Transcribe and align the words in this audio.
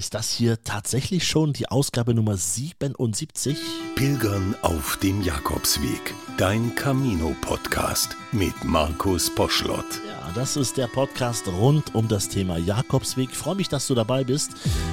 Ist 0.00 0.14
das 0.14 0.30
hier 0.30 0.64
tatsächlich 0.64 1.28
schon 1.28 1.52
die 1.52 1.68
Ausgabe 1.68 2.14
Nummer 2.14 2.34
77? 2.34 3.58
Pilgern 3.96 4.56
auf 4.62 4.96
dem 4.96 5.20
Jakobsweg. 5.20 6.14
Dein 6.38 6.74
Camino-Podcast 6.74 8.16
mit 8.32 8.64
Markus 8.64 9.28
Poschlott. 9.34 9.84
Ja, 10.08 10.32
das 10.34 10.56
ist 10.56 10.78
der 10.78 10.86
Podcast 10.86 11.46
rund 11.48 11.94
um 11.94 12.08
das 12.08 12.30
Thema 12.30 12.56
Jakobsweg. 12.56 13.28
Ich 13.30 13.36
freue 13.36 13.56
mich, 13.56 13.68
dass 13.68 13.88
du 13.88 13.94
dabei 13.94 14.24
bist. 14.24 14.52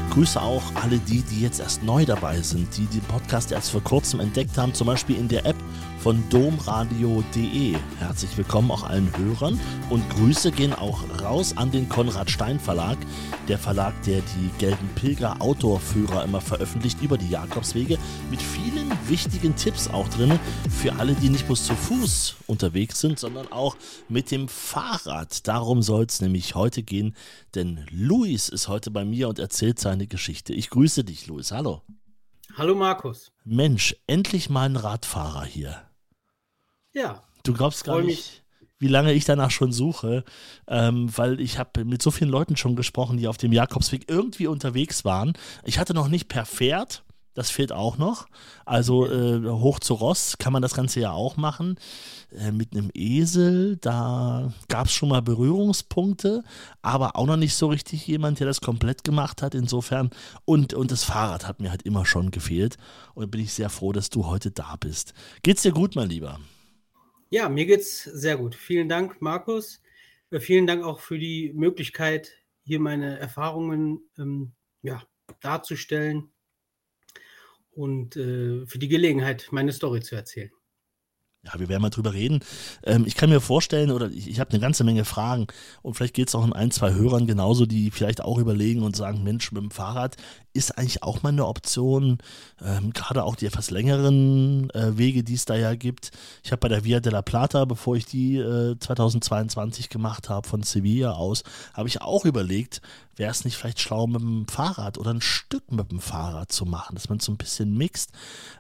Grüße 0.10 0.42
auch 0.42 0.76
alle 0.76 0.98
die, 1.00 1.22
die 1.22 1.40
jetzt 1.40 1.62
erst 1.62 1.84
neu 1.84 2.04
dabei 2.04 2.42
sind, 2.42 2.76
die 2.76 2.88
den 2.88 3.00
Podcast 3.04 3.54
erst 3.54 3.72
vor 3.72 3.82
kurzem 3.86 4.20
entdeckt 4.20 4.58
haben, 4.58 4.74
zum 4.74 4.88
Beispiel 4.88 5.16
in 5.16 5.30
der 5.30 5.46
App 5.46 5.56
von 6.00 6.24
domradio.de. 6.30 7.76
Herzlich 8.00 8.38
willkommen 8.38 8.72
auch 8.72 8.84
allen 8.84 9.12
Hörern 9.18 9.60
und 9.90 10.08
Grüße 10.12 10.52
gehen 10.52 10.74
auch 10.74 11.04
raus 11.22 11.56
an 11.58 11.72
den 11.72 11.90
Konrad 11.90 12.30
Stein 12.30 12.60
Verlag, 12.60 12.98
der 13.48 13.58
Verlag, 13.58 13.94
der 14.04 14.22
die 14.22 14.50
gelben 14.60 14.90
Pilger 14.96 15.42
Outdoor-Führer 15.42 16.24
immer 16.24 16.42
veröffentlicht 16.42 17.02
über 17.02 17.18
die 17.18 17.30
Jakobswege 17.30 17.98
mit 18.30 18.42
vielen 18.42 18.92
wichtigen 19.08 19.56
Tipps 19.56 19.88
auch 19.88 20.08
drin 20.10 20.40
für 20.70 20.94
alle, 20.96 21.14
die 21.14 21.30
nicht 21.30 21.48
bloß 21.48 21.66
zu 21.66 21.76
Fuß 21.76 22.36
unterwegs 22.48 23.00
sind, 23.00 23.20
sondern 23.20 23.52
auch 23.52 23.76
mit 24.10 24.32
dem 24.32 24.48
Fahrrad. 24.48 25.48
Darum 25.48 25.82
soll 25.82 26.06
es 26.06 26.22
nämlich 26.22 26.56
heute 26.56 26.84
gehen, 26.84 27.16
denn 27.56 27.86
Luis 27.90 28.50
ist 28.50 28.68
heute 28.68 28.92
bei 28.92 29.06
mir 29.06 29.30
und 29.30 29.40
erzählt 29.40 29.80
seine 29.80 30.08
Geschichte. 30.08 30.54
Ich 30.54 30.70
grüße 30.70 31.04
dich, 31.04 31.28
Luis. 31.28 31.52
Hallo. 31.52 31.82
Hallo 32.56 32.74
Markus. 32.76 33.32
Mensch, 33.46 33.96
endlich 34.08 34.50
mal 34.50 34.66
ein 34.66 34.78
Radfahrer 34.78 35.46
hier. 35.46 35.87
Ja. 36.98 37.22
Du 37.44 37.54
glaubst 37.54 37.84
gar 37.84 38.02
nicht, 38.02 38.44
wie 38.80 38.88
lange 38.88 39.14
ich 39.14 39.24
danach 39.24 39.52
schon 39.52 39.72
suche, 39.72 40.24
ähm, 40.68 41.16
weil 41.16 41.40
ich 41.40 41.60
habe 41.60 41.86
mit 41.86 42.02
so 42.02 42.10
vielen 42.10 42.32
Leuten 42.32 42.58
schon 42.58 42.76
gesprochen, 42.76 43.18
die 43.18 43.28
auf 43.28 43.38
dem 43.38 43.54
Jakobsweg 43.54 44.10
irgendwie 44.10 44.48
unterwegs 44.48 45.06
waren. 45.06 45.34
Ich 45.64 45.78
hatte 45.78 45.94
noch 45.94 46.08
nicht 46.08 46.28
per 46.28 46.46
Pferd, 46.46 47.04
das 47.36 47.52
fehlt 47.52 47.72
auch 47.72 48.00
noch. 48.00 48.26
Also 48.66 49.06
äh, 49.06 49.48
hoch 49.48 49.80
zu 49.80 49.94
Ross 49.94 50.40
kann 50.40 50.52
man 50.52 50.64
das 50.64 50.74
Ganze 50.74 51.00
ja 51.00 51.12
auch 51.12 51.38
machen. 51.38 51.80
Äh, 52.36 52.52
mit 52.52 52.74
einem 52.74 52.90
Esel, 52.96 53.78
da 53.78 54.52
gab 54.68 54.88
es 54.88 54.94
schon 54.94 55.10
mal 55.10 55.22
Berührungspunkte, 55.22 56.44
aber 56.82 57.16
auch 57.16 57.28
noch 57.28 57.38
nicht 57.38 57.54
so 57.54 57.68
richtig 57.68 58.08
jemand, 58.08 58.40
der 58.40 58.48
das 58.48 58.60
komplett 58.60 59.04
gemacht 59.04 59.44
hat. 59.44 59.54
Insofern, 59.54 60.10
und, 60.46 60.74
und 60.74 60.92
das 60.92 61.04
Fahrrad 61.04 61.48
hat 61.48 61.60
mir 61.60 61.70
halt 61.70 61.84
immer 61.84 62.08
schon 62.08 62.32
gefehlt. 62.32 62.78
Und 63.14 63.30
bin 63.30 63.42
ich 63.42 63.54
sehr 63.54 63.70
froh, 63.70 63.92
dass 63.92 64.10
du 64.10 64.26
heute 64.26 64.50
da 64.50 64.76
bist. 64.80 65.14
Geht's 65.44 65.62
dir 65.62 65.72
gut, 65.72 65.96
mein 65.96 66.10
Lieber? 66.10 66.40
Ja, 67.30 67.50
mir 67.50 67.66
geht's 67.66 68.04
sehr 68.04 68.38
gut. 68.38 68.56
Vielen 68.56 68.88
Dank, 68.88 69.22
Markus. 69.22 69.82
Äh, 70.32 70.40
vielen 70.40 70.66
Dank 70.66 70.84
auch 70.84 71.02
für 71.02 71.20
die 71.20 71.52
Möglichkeit, 71.54 72.32
hier 72.64 72.80
meine 72.80 73.20
Erfahrungen 73.20 74.10
ähm, 74.18 74.54
ja, 74.82 75.04
darzustellen 75.42 76.32
und 77.72 78.16
äh, 78.16 78.66
für 78.66 78.80
die 78.80 78.88
Gelegenheit, 78.88 79.48
meine 79.52 79.74
Story 79.74 80.02
zu 80.02 80.16
erzählen. 80.16 80.52
Ja, 81.44 81.60
wir 81.60 81.70
werden 81.70 81.82
mal 81.82 81.90
drüber 81.90 82.14
reden. 82.14 82.42
Ähm, 82.84 83.06
ich 83.06 83.16
kann 83.16 83.30
mir 83.30 83.40
vorstellen, 83.40 83.92
oder 83.92 84.10
ich, 84.10 84.28
ich 84.28 84.40
habe 84.40 84.50
eine 84.50 84.60
ganze 84.60 84.84
Menge 84.84 85.06
Fragen 85.06 85.48
und 85.82 85.94
vielleicht 85.94 86.14
geht 86.14 86.28
es 86.28 86.36
auch 86.36 86.46
in 86.46 86.52
ein, 86.52 86.72
zwei 86.72 86.94
Hörern 86.94 87.26
genauso, 87.26 87.66
die 87.66 87.90
vielleicht 87.92 88.22
auch 88.22 88.38
überlegen 88.38 88.84
und 88.84 88.96
sagen, 88.98 89.24
Mensch, 89.24 89.52
mit 89.52 89.62
dem 89.62 89.72
Fahrrad 89.72 90.18
ist 90.54 90.78
eigentlich 90.78 91.04
auch 91.04 91.24
mal 91.24 91.30
eine 91.30 91.46
Option, 91.46 92.18
ähm, 92.62 92.92
gerade 92.92 93.24
auch 93.24 93.36
die 93.36 93.46
etwas 93.46 93.70
längeren 93.70 94.70
äh, 94.72 94.98
Wege, 94.98 95.24
die 95.24 95.36
es 95.36 95.46
da 95.46 95.56
ja 95.56 95.76
gibt. 95.76 96.12
Ich 96.44 96.52
habe 96.52 96.60
bei 96.60 96.68
der 96.68 96.84
Via 96.84 97.00
della 97.00 97.22
Plata, 97.22 97.64
bevor 97.66 97.96
ich 97.96 98.06
die 98.06 98.38
äh, 98.38 98.78
2022 98.78 99.90
gemacht 99.90 100.30
habe, 100.30 100.48
von 100.48 100.64
Sevilla 100.64 101.12
aus, 101.12 101.44
habe 101.74 101.88
ich 101.88 102.02
auch 102.02 102.26
überlegt, 102.26 102.82
wäre 103.16 103.32
es 103.32 103.46
nicht 103.46 103.56
vielleicht 103.58 103.80
schlau, 103.80 104.08
mit 104.08 104.22
dem 104.22 104.48
Fahrrad 104.48 104.98
oder 104.98 105.12
ein 105.12 105.22
Stück 105.22 105.72
mit 105.72 105.92
dem 105.92 106.00
Fahrrad 106.00 106.52
zu 106.52 106.66
machen, 106.66 106.96
dass 106.96 107.10
man 107.10 107.20
so 107.20 107.32
ein 107.32 107.38
bisschen 107.38 107.78
mixt. 107.78 108.12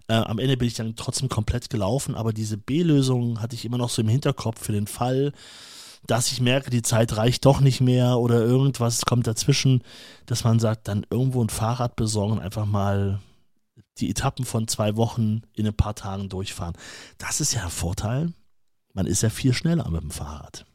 Äh, 0.07 0.13
am 0.13 0.39
Ende 0.39 0.57
bin 0.57 0.67
ich 0.67 0.75
dann 0.75 0.95
trotzdem 0.95 1.29
komplett 1.29 1.69
gelaufen, 1.69 2.15
aber 2.15 2.33
diese 2.33 2.57
B-Lösung 2.57 3.41
hatte 3.41 3.55
ich 3.55 3.65
immer 3.65 3.77
noch 3.77 3.89
so 3.89 4.01
im 4.01 4.07
Hinterkopf 4.07 4.63
für 4.63 4.71
den 4.71 4.87
Fall, 4.87 5.33
dass 6.05 6.31
ich 6.31 6.39
merke, 6.39 6.69
die 6.69 6.81
Zeit 6.81 7.17
reicht 7.17 7.45
doch 7.45 7.59
nicht 7.59 7.81
mehr 7.81 8.17
oder 8.17 8.39
irgendwas 8.39 9.05
kommt 9.05 9.27
dazwischen, 9.27 9.83
dass 10.25 10.43
man 10.43 10.59
sagt, 10.59 10.87
dann 10.87 11.05
irgendwo 11.09 11.43
ein 11.43 11.49
Fahrrad 11.49 11.95
besorgen, 11.95 12.39
einfach 12.39 12.65
mal 12.65 13.19
die 13.97 14.09
Etappen 14.09 14.45
von 14.45 14.67
zwei 14.67 14.95
Wochen 14.95 15.41
in 15.53 15.67
ein 15.67 15.75
paar 15.75 15.95
Tagen 15.95 16.29
durchfahren. 16.29 16.77
Das 17.17 17.41
ist 17.41 17.53
ja 17.53 17.63
ein 17.63 17.69
Vorteil. 17.69 18.33
Man 18.93 19.07
ist 19.07 19.23
ja 19.23 19.29
viel 19.29 19.53
schneller 19.53 19.89
mit 19.89 20.01
dem 20.01 20.11
Fahrrad. 20.11 20.65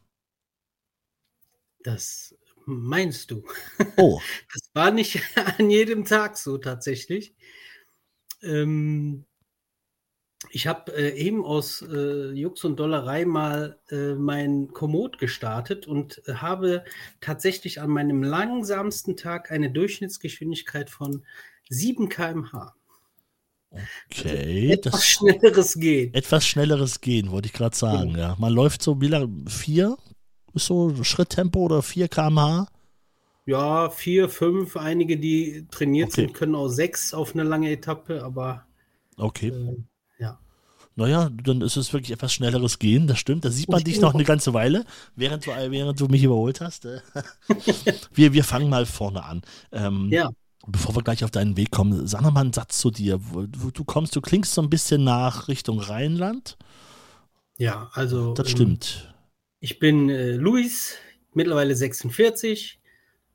Das 1.84 2.34
meinst 2.66 3.31
du? 3.31 3.44
Oh. 3.97 4.21
Das 4.53 4.71
war 4.75 4.91
nicht 4.91 5.21
an 5.59 5.71
jedem 5.71 6.04
Tag 6.04 6.37
so 6.37 6.59
tatsächlich. 6.59 7.34
Ähm, 8.42 9.25
ich 10.50 10.66
habe 10.66 10.92
äh, 10.92 11.16
eben 11.16 11.44
aus 11.44 11.82
äh, 11.82 12.32
Jux 12.32 12.64
und 12.64 12.76
Dollerei 12.78 13.25
mal 13.25 13.78
äh, 13.91 14.14
mein 14.14 14.72
Komoot 14.72 15.19
gestartet 15.19 15.86
und 15.86 16.20
äh, 16.26 16.34
habe 16.34 16.84
tatsächlich 17.20 17.80
an 17.80 17.91
meinem 17.91 18.22
langsamsten 18.22 19.16
Tag 19.16 19.50
eine 19.50 19.70
Durchschnittsgeschwindigkeit 19.70 20.91
von 20.91 21.25
7 21.69 22.08
km/h. 22.08 22.75
Okay. 24.10 24.70
Also 24.70 24.72
etwas 24.72 25.06
schnelleres 25.06 25.74
Gehen. 25.74 26.12
Etwas 26.12 26.47
schnelleres 26.47 27.00
Gehen, 27.00 27.30
wollte 27.30 27.47
ich 27.47 27.54
gerade 27.54 27.76
sagen, 27.76 28.10
ja. 28.10 28.19
ja. 28.19 28.36
Man 28.38 28.53
läuft 28.53 28.82
so, 28.82 29.00
wie 29.00 29.09
lange? 29.09 29.48
Vier? 29.48 29.97
Ist 30.54 30.66
so 30.66 31.03
Schritttempo 31.03 31.60
oder 31.60 31.82
4 31.82 32.09
km/h? 32.09 32.66
Ja, 33.44 33.91
vier, 33.91 34.28
fünf. 34.28 34.76
Einige, 34.76 35.19
die 35.19 35.66
trainiert 35.70 36.10
okay. 36.10 36.22
sind, 36.22 36.34
können 36.34 36.54
auch 36.54 36.69
sechs 36.69 37.12
auf 37.12 37.34
eine 37.34 37.42
lange 37.42 37.70
Etappe, 37.70 38.22
aber. 38.22 38.66
Okay. 39.16 39.48
Äh, 39.48 39.76
ja. 40.19 40.38
Naja, 40.94 41.30
dann 41.30 41.60
ist 41.60 41.76
es 41.76 41.92
wirklich 41.92 42.12
etwas 42.12 42.32
schnelleres 42.32 42.78
Gehen, 42.78 43.06
das 43.06 43.19
stimmt. 43.19 43.44
Da 43.44 43.50
sieht 43.50 43.69
man 43.69 43.82
dich 43.82 44.00
noch 44.00 44.14
eine 44.14 44.25
ganze 44.25 44.54
Weile, 44.54 44.84
während 45.16 45.47
du, 45.47 45.50
während 45.50 46.00
du 46.00 46.06
mich 46.06 46.22
überholt 46.22 46.60
hast. 46.60 46.84
Äh. 46.84 47.00
wir, 48.14 48.32
wir 48.32 48.44
fangen 48.44 48.69
mal 48.69 48.86
vorne 48.86 49.25
an. 49.25 49.42
Ähm, 49.72 50.09
ja. 50.10 50.30
Bevor 50.64 50.94
wir 50.94 51.03
gleich 51.03 51.24
auf 51.24 51.32
deinen 51.32 51.56
Weg 51.56 51.72
kommen, 51.72 52.06
sag 52.06 52.22
noch 52.22 52.32
mal 52.32 52.42
einen 52.42 52.53
Satz 52.53 52.78
zu 52.78 52.92
dir. 52.92 53.19
Du 53.72 53.84
kommst, 53.84 54.14
du 54.14 54.20
klingst 54.20 54.54
so 54.54 54.62
ein 54.62 54.70
bisschen 54.70 55.03
nach 55.03 55.48
Richtung 55.48 55.80
Rheinland. 55.80 56.56
Ja, 57.59 57.91
also. 57.94 58.34
Das 58.34 58.48
stimmt. 58.48 59.09
Ähm, 59.09 59.14
ich 59.59 59.78
bin 59.80 60.09
äh, 60.09 60.32
Luis, 60.32 60.94
mittlerweile 61.34 61.74
46, 61.74 62.80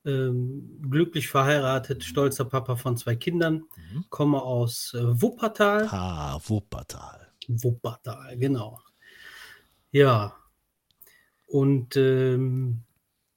ähm, 0.07 0.79
glücklich 0.89 1.27
verheiratet, 1.27 2.03
stolzer 2.03 2.45
Papa 2.45 2.75
von 2.75 2.97
zwei 2.97 3.15
Kindern, 3.15 3.65
mhm. 3.91 4.05
komme 4.09 4.41
aus 4.41 4.93
äh, 4.93 5.21
Wuppertal. 5.21 5.87
Ah, 5.91 6.39
Wuppertal. 6.45 7.27
Wuppertal, 7.47 8.37
genau. 8.37 8.79
Ja. 9.91 10.35
Und 11.47 11.95
ähm, 11.95 12.83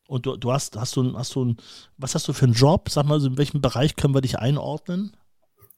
und 0.08 0.26
du, 0.26 0.36
du 0.36 0.50
hast, 0.50 0.76
hast 0.76 0.96
du, 0.96 1.16
hast 1.16 1.36
du, 1.36 1.54
was 1.96 2.16
hast 2.16 2.26
du 2.26 2.32
für 2.32 2.46
einen 2.46 2.54
Job? 2.54 2.88
Sag 2.90 3.06
mal, 3.06 3.24
in 3.24 3.38
welchem 3.38 3.60
Bereich 3.60 3.94
können 3.94 4.12
wir 4.12 4.20
dich 4.20 4.40
einordnen? 4.40 5.16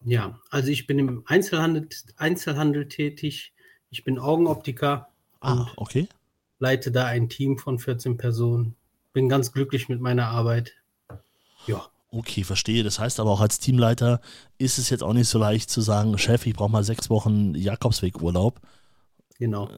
Ja, 0.05 0.41
also 0.51 0.71
ich 0.71 0.87
bin 0.87 0.99
im 0.99 1.23
Einzelhandel, 1.27 1.89
Einzelhandel 2.17 2.89
tätig. 2.89 3.53
Ich 3.91 4.05
bin 4.05 4.19
Augenoptiker. 4.19 5.09
Ah, 5.41 5.67
okay. 5.77 6.09
Leite 6.59 6.91
da 6.91 7.05
ein 7.05 7.29
Team 7.29 7.59
von 7.59 7.79
14 7.79 8.17
Personen. 8.17 8.75
Bin 9.13 9.29
ganz 9.29 9.53
glücklich 9.53 9.91
mit 9.91 10.01
meiner 10.01 10.29
Arbeit. 10.29 10.82
Ja. 11.67 11.87
Okay, 12.11 12.45
verstehe. 12.45 12.85
Das 12.85 12.99
heißt 12.99 13.21
aber 13.21 13.31
auch 13.31 13.41
als 13.41 13.59
Teamleiter 13.59 14.21
ist 14.59 14.79
es 14.79 14.91
jetzt 14.91 15.03
auch 15.03 15.15
nicht 15.15 15.29
so 15.29 15.39
leicht 15.39 15.71
zu 15.71 15.81
sagen, 15.81 16.17
Chef, 16.19 16.47
ich 16.47 16.55
brauche 16.55 16.71
mal 16.71 16.85
sechs 16.85 17.09
Wochen 17.09 17.55
Jakobsweg-Urlaub. 17.55 18.61
Genau. 19.39 19.71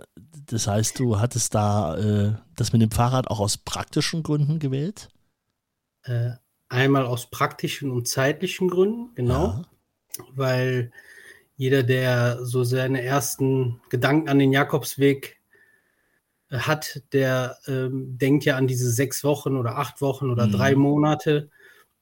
Das 0.47 0.67
heißt, 0.67 0.99
du 0.99 1.21
hattest 1.21 1.55
da 1.55 1.97
äh, 1.97 2.35
das 2.57 2.73
mit 2.73 2.83
dem 2.83 2.91
Fahrrad 2.91 3.29
auch 3.29 3.39
aus 3.39 3.57
praktischen 3.57 4.25
Gründen 4.25 4.59
gewählt? 4.59 5.09
Äh, 6.03 6.33
einmal 6.69 7.07
aus 7.07 7.31
praktischen 7.31 7.91
und 7.93 8.09
zeitlichen 8.09 8.69
Gründen, 8.69 9.15
genau. 9.15 9.47
Ja. 9.47 9.65
Weil 10.35 10.93
jeder, 11.57 11.85
der 11.85 12.45
so 12.45 12.65
seine 12.65 13.03
ersten 13.03 13.81
Gedanken 13.91 14.29
an 14.29 14.41
den 14.41 14.53
Jakobsweg 14.53 15.41
äh, 16.51 16.59
hat, 16.59 17.03
der 17.13 17.57
ähm, 17.67 18.19
denkt 18.19 18.45
ja 18.45 18.57
an 18.57 18.67
diese 18.67 18.91
sechs 18.91 19.23
Wochen 19.23 19.57
oder 19.57 19.79
acht 19.79 20.01
Wochen 20.01 20.31
oder 20.31 20.49
mhm. 20.49 20.53
drei 20.53 20.75
Monate 20.75 21.51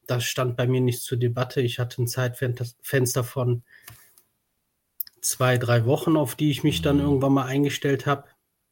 das 0.07 0.23
stand 0.25 0.57
bei 0.57 0.67
mir 0.67 0.81
nicht 0.81 1.01
zur 1.01 1.17
Debatte. 1.17 1.61
Ich 1.61 1.79
hatte 1.79 2.01
ein 2.01 2.07
Zeitfenster 2.07 3.23
von 3.23 3.63
zwei, 5.21 5.57
drei 5.57 5.85
Wochen, 5.85 6.17
auf 6.17 6.35
die 6.35 6.51
ich 6.51 6.63
mich 6.63 6.81
dann 6.81 6.97
mhm. 6.97 7.03
irgendwann 7.03 7.33
mal 7.33 7.45
eingestellt 7.45 8.05
habe, 8.05 8.25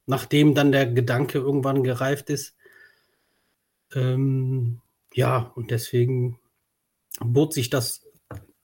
nachdem 0.06 0.54
dann 0.54 0.72
der 0.72 0.88
Gedanke 0.88 1.40
irgendwann 1.40 1.84
gereift 1.84 2.30
ist. 2.30 2.56
Ähm, 3.94 4.82
ja, 5.14 5.52
und 5.56 5.72
deswegen 5.72 6.40
bot 7.20 7.54
sich 7.54 7.70
das 7.70 8.06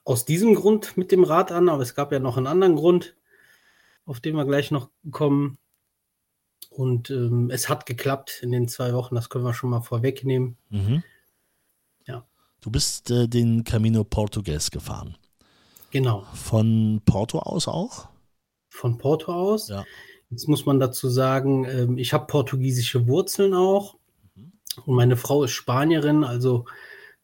aus 0.04 0.24
diesem 0.24 0.54
Grund 0.54 0.96
mit 0.96 1.12
dem 1.12 1.24
Rad 1.24 1.52
an, 1.52 1.68
aber 1.68 1.82
es 1.82 1.94
gab 1.94 2.12
ja 2.12 2.18
noch 2.18 2.36
einen 2.36 2.46
anderen 2.46 2.76
Grund, 2.76 3.14
auf 4.06 4.20
den 4.20 4.36
wir 4.36 4.46
gleich 4.46 4.70
noch 4.70 4.90
kommen. 5.10 5.58
Und 6.70 7.10
ähm, 7.10 7.50
es 7.50 7.68
hat 7.68 7.86
geklappt 7.86 8.40
in 8.42 8.50
den 8.50 8.68
zwei 8.68 8.92
Wochen, 8.94 9.14
das 9.14 9.28
können 9.28 9.44
wir 9.44 9.54
schon 9.54 9.70
mal 9.70 9.82
vorwegnehmen. 9.82 10.56
Mhm. 10.70 11.02
Du 12.60 12.70
bist 12.70 13.10
äh, 13.10 13.28
den 13.28 13.64
Camino 13.64 14.04
Portugues 14.04 14.70
gefahren. 14.70 15.16
Genau. 15.90 16.26
Von 16.34 17.00
Porto 17.04 17.38
aus 17.38 17.68
auch? 17.68 18.08
Von 18.68 18.98
Porto 18.98 19.32
aus. 19.32 19.68
Ja. 19.68 19.84
Jetzt 20.30 20.48
muss 20.48 20.66
man 20.66 20.78
dazu 20.78 21.08
sagen, 21.08 21.64
ähm, 21.64 21.98
ich 21.98 22.12
habe 22.12 22.26
portugiesische 22.26 23.06
Wurzeln 23.06 23.54
auch. 23.54 23.96
Mhm. 24.34 24.52
Und 24.84 24.94
meine 24.94 25.16
Frau 25.16 25.44
ist 25.44 25.52
Spanierin, 25.52 26.24
also 26.24 26.66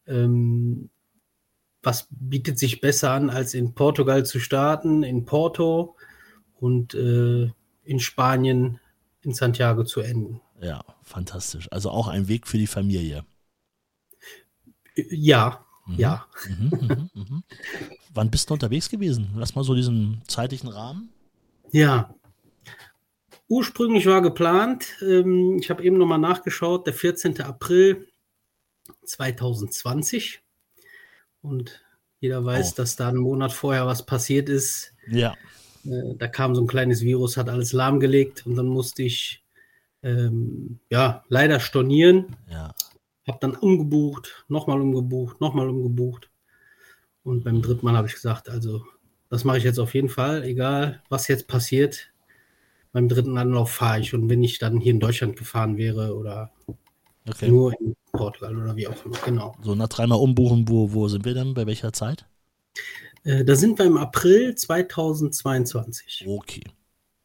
ähm, 0.07 0.89
was 1.83 2.07
bietet 2.09 2.57
sich 2.57 2.81
besser 2.81 3.11
an, 3.11 3.29
als 3.29 3.53
in 3.53 3.75
Portugal 3.75 4.25
zu 4.25 4.39
starten, 4.39 5.03
in 5.03 5.25
Porto 5.25 5.95
und 6.59 6.95
äh, 6.95 7.51
in 7.83 7.99
Spanien 7.99 8.79
in 9.21 9.33
Santiago 9.33 9.83
zu 9.83 10.01
enden. 10.01 10.41
Ja, 10.61 10.83
fantastisch. 11.03 11.67
Also 11.71 11.89
auch 11.89 12.07
ein 12.07 12.27
Weg 12.27 12.47
für 12.47 12.57
die 12.57 12.67
Familie. 12.67 13.25
Ja, 14.95 15.65
Mhm. 15.87 15.95
ja. 15.99 16.25
Mhm, 16.47 16.69
mhm, 16.81 17.09
mhm. 17.13 17.43
Wann 18.13 18.31
bist 18.31 18.49
du 18.49 18.53
unterwegs 18.55 18.89
gewesen? 18.89 19.29
Lass 19.35 19.53
mal 19.55 19.63
so 19.63 19.75
diesen 19.75 20.21
zeitlichen 20.27 20.67
Rahmen. 20.69 21.09
Ja. 21.71 22.13
Ursprünglich 23.47 24.07
war 24.07 24.21
geplant, 24.23 24.87
ähm, 25.01 25.57
ich 25.59 25.69
habe 25.69 25.83
eben 25.83 25.97
nochmal 25.99 26.17
nachgeschaut, 26.17 26.87
der 26.87 26.93
14. 26.95 27.41
April 27.41 28.07
2020. 29.03 30.41
Und 31.41 31.81
jeder 32.19 32.43
weiß, 32.43 32.71
Oh. 32.71 32.75
dass 32.77 32.95
da 32.95 33.09
einen 33.09 33.19
Monat 33.19 33.51
vorher 33.53 33.85
was 33.85 34.05
passiert 34.05 34.49
ist. 34.49 34.93
Ja. 35.07 35.35
Äh, 35.85 36.15
da 36.17 36.27
kam 36.27 36.55
so 36.55 36.61
ein 36.61 36.67
kleines 36.67 37.01
Virus, 37.01 37.37
hat 37.37 37.49
alles 37.49 37.71
lahmgelegt 37.73 38.45
und 38.47 38.55
dann 38.55 38.65
musste 38.67 39.03
ich 39.03 39.43
ähm, 40.01 40.79
ja 40.89 41.23
leider 41.29 41.59
stornieren. 41.59 42.35
Ja. 42.49 42.73
Hab 43.27 43.39
dann 43.41 43.55
umgebucht, 43.55 44.45
nochmal 44.47 44.79
umgebucht, 44.81 45.41
nochmal 45.41 45.69
umgebucht. 45.69 46.29
Und 47.23 47.43
beim 47.43 47.61
dritten 47.61 47.85
Mal 47.85 47.97
habe 47.97 48.07
ich 48.07 48.13
gesagt, 48.13 48.49
also 48.49 48.85
das 49.29 49.43
mache 49.43 49.57
ich 49.57 49.63
jetzt 49.63 49.79
auf 49.79 49.93
jeden 49.95 50.09
Fall, 50.09 50.43
egal 50.43 51.01
was 51.09 51.27
jetzt 51.27 51.47
passiert. 51.47 52.11
Beim 52.91 53.09
dritten 53.09 53.37
Anlauf 53.37 53.71
fahre 53.71 53.99
ich. 53.99 54.13
Und 54.13 54.29
wenn 54.29 54.43
ich 54.43 54.59
dann 54.59 54.79
hier 54.79 54.91
in 54.91 54.99
Deutschland 54.99 55.35
gefahren 55.35 55.77
wäre 55.77 56.15
oder 56.15 56.51
Okay. 57.27 57.49
nur 57.49 57.73
in 57.81 57.95
Portugal 58.11 58.55
oder 58.55 58.75
wie 58.75 58.87
auch 58.87 59.05
immer, 59.05 59.17
genau. 59.25 59.55
So 59.63 59.73
nach 59.73 59.87
dreimal 59.87 60.19
umbuchen, 60.19 60.69
wo, 60.69 60.93
wo 60.93 61.07
sind 61.07 61.25
wir 61.25 61.33
denn? 61.33 61.55
Bei 61.55 61.65
welcher 61.65 61.91
Zeit? 61.91 62.27
Äh, 63.23 63.43
da 63.43 63.55
sind 63.55 63.79
wir 63.79 63.85
im 63.85 63.97
April 63.97 64.53
2022. 64.53 66.25
Okay. 66.27 66.63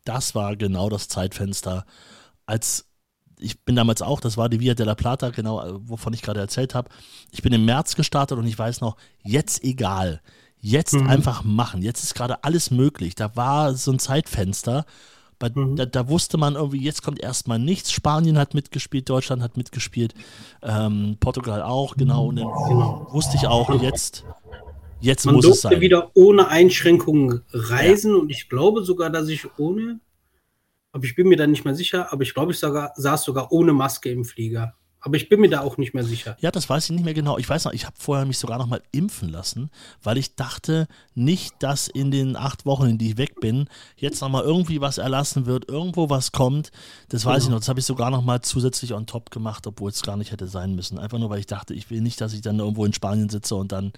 Das 0.05 0.35
war 0.35 0.57
genau 0.57 0.89
das 0.89 1.09
Zeitfenster, 1.09 1.85
als 2.47 2.90
ich 3.41 3.61
bin 3.65 3.77
damals 3.77 4.03
auch, 4.03 4.21
das 4.21 4.37
war 4.37 4.49
die 4.49 4.61
Via 4.61 4.75
della 4.75 4.95
Plata, 4.95 5.31
genau, 5.31 5.61
äh, 5.65 5.73
wovon 5.89 6.13
ich 6.13 6.23
gerade 6.23 6.41
erzählt 6.41 6.75
habe. 6.75 6.89
Ich 7.33 7.43
bin 7.43 7.53
im 7.53 7.65
März 7.65 7.97
gestartet 7.97 8.39
und 8.39 8.47
ich 8.47 8.59
weiß 8.59 8.81
noch, 8.81 8.97
jetzt 9.25 9.65
egal. 9.65 10.21
Jetzt 10.63 10.93
Mhm. 10.95 11.07
einfach 11.09 11.43
machen. 11.43 11.81
Jetzt 11.83 12.03
ist 12.05 12.15
gerade 12.15 12.45
alles 12.45 12.71
möglich. 12.71 13.15
Da 13.15 13.35
war 13.35 13.75
so 13.75 13.91
ein 13.93 13.99
Zeitfenster. 13.99 14.85
Bei, 15.39 15.49
Mhm. 15.55 15.77
da, 15.77 15.87
da 15.87 16.09
wusste 16.11 16.37
man 16.37 16.55
irgendwie, 16.55 16.83
jetzt 16.85 17.03
kommt 17.03 17.19
erstmal 17.19 17.59
nichts. 17.59 17.93
Spanien 17.93 18.37
hat 18.37 18.53
mitgespielt, 18.53 19.09
Deutschland 19.09 19.41
hat 19.41 19.57
mitgespielt, 19.57 20.13
ähm, 20.63 21.17
Portugal 21.19 21.63
auch, 21.63 21.97
genau. 21.97 22.27
Und 22.27 22.37
dann 22.37 22.47
Genau. 22.69 23.07
wusste 23.11 23.37
ich 23.39 23.47
auch, 23.47 23.81
jetzt, 23.81 24.25
jetzt 25.01 25.25
Man 25.25 25.37
muss 25.37 25.47
es 25.47 25.49
durfte 25.63 25.69
sein. 25.77 25.81
wieder 25.81 26.11
ohne 26.13 26.49
Einschränkungen 26.49 27.41
reisen 27.55 28.15
und 28.15 28.29
ich 28.31 28.51
glaube 28.51 28.85
sogar, 28.85 29.09
dass 29.09 29.29
ich 29.29 29.47
ohne, 29.59 29.99
aber 30.93 31.05
ich 31.05 31.15
bin 31.15 31.29
mir 31.29 31.37
da 31.37 31.47
nicht 31.47 31.65
mehr 31.65 31.75
sicher, 31.75 32.13
aber 32.13 32.23
ich 32.23 32.35
glaube, 32.35 32.53
ich 32.53 32.59
saß 32.59 33.23
sogar 33.23 33.53
ohne 33.53 33.73
Maske 33.73 34.11
im 34.11 34.25
Flieger. 34.25 34.77
Aber 35.03 35.17
ich 35.17 35.29
bin 35.29 35.41
mir 35.41 35.49
da 35.49 35.61
auch 35.61 35.79
nicht 35.79 35.95
mehr 35.95 36.05
sicher. 36.05 36.37
Ja, 36.41 36.51
das 36.51 36.69
weiß 36.69 36.85
ich 36.85 36.91
nicht 36.91 37.05
mehr 37.05 37.15
genau. 37.15 37.39
Ich 37.39 37.49
weiß 37.49 37.65
noch, 37.65 37.73
ich 37.73 37.87
habe 37.87 37.97
vorher 37.99 38.27
mich 38.27 38.39
sogar 38.39 38.59
noch 38.59 38.67
mal 38.67 38.83
impfen 38.93 39.31
lassen, 39.31 39.71
weil 40.03 40.19
ich 40.19 40.35
dachte 40.37 40.89
nicht, 41.15 41.55
dass 41.61 41.89
in 41.89 42.11
den 42.11 42.37
acht 42.37 42.67
Wochen, 42.67 42.87
in 42.87 42.99
die 42.99 43.11
ich 43.11 43.17
weg 43.17 43.41
bin, 43.41 43.69
jetzt 43.97 44.21
noch 44.21 44.29
mal 44.29 44.43
irgendwie 44.43 44.81
was 44.81 44.99
erlassen 44.99 45.47
wird, 45.47 45.69
irgendwo 45.69 46.11
was 46.11 46.33
kommt. 46.33 46.71
Das 47.09 47.25
weiß 47.25 47.39
ich 47.39 47.45
Genau. 47.45 47.57
noch. 47.57 47.61
Das 47.61 47.69
habe 47.69 47.81
ich 47.81 47.87
sogar 47.87 48.11
noch 48.11 48.23
mal 48.23 48.41
zusätzlich 48.43 48.93
on 48.93 49.07
top 49.07 49.31
gemacht, 49.31 49.67
obwohl 49.67 49.91
es 49.91 50.03
gar 50.03 50.17
nicht 50.19 50.33
hätte 50.33 50.47
sein 50.49 50.75
müssen. 50.75 50.99
Einfach 50.99 51.19
nur, 51.19 51.31
weil 51.31 51.41
ich 51.41 51.47
dachte, 51.47 51.73
ich 51.73 51.89
will 51.91 52.01
nicht, 52.03 52.21
dass 52.21 52.33
ich 52.35 52.43
dann 52.43 52.59
irgendwo 52.59 52.85
in 52.85 52.93
Spanien 52.93 53.29
sitze 53.31 53.55
und 53.55 53.73
dann 53.73 53.93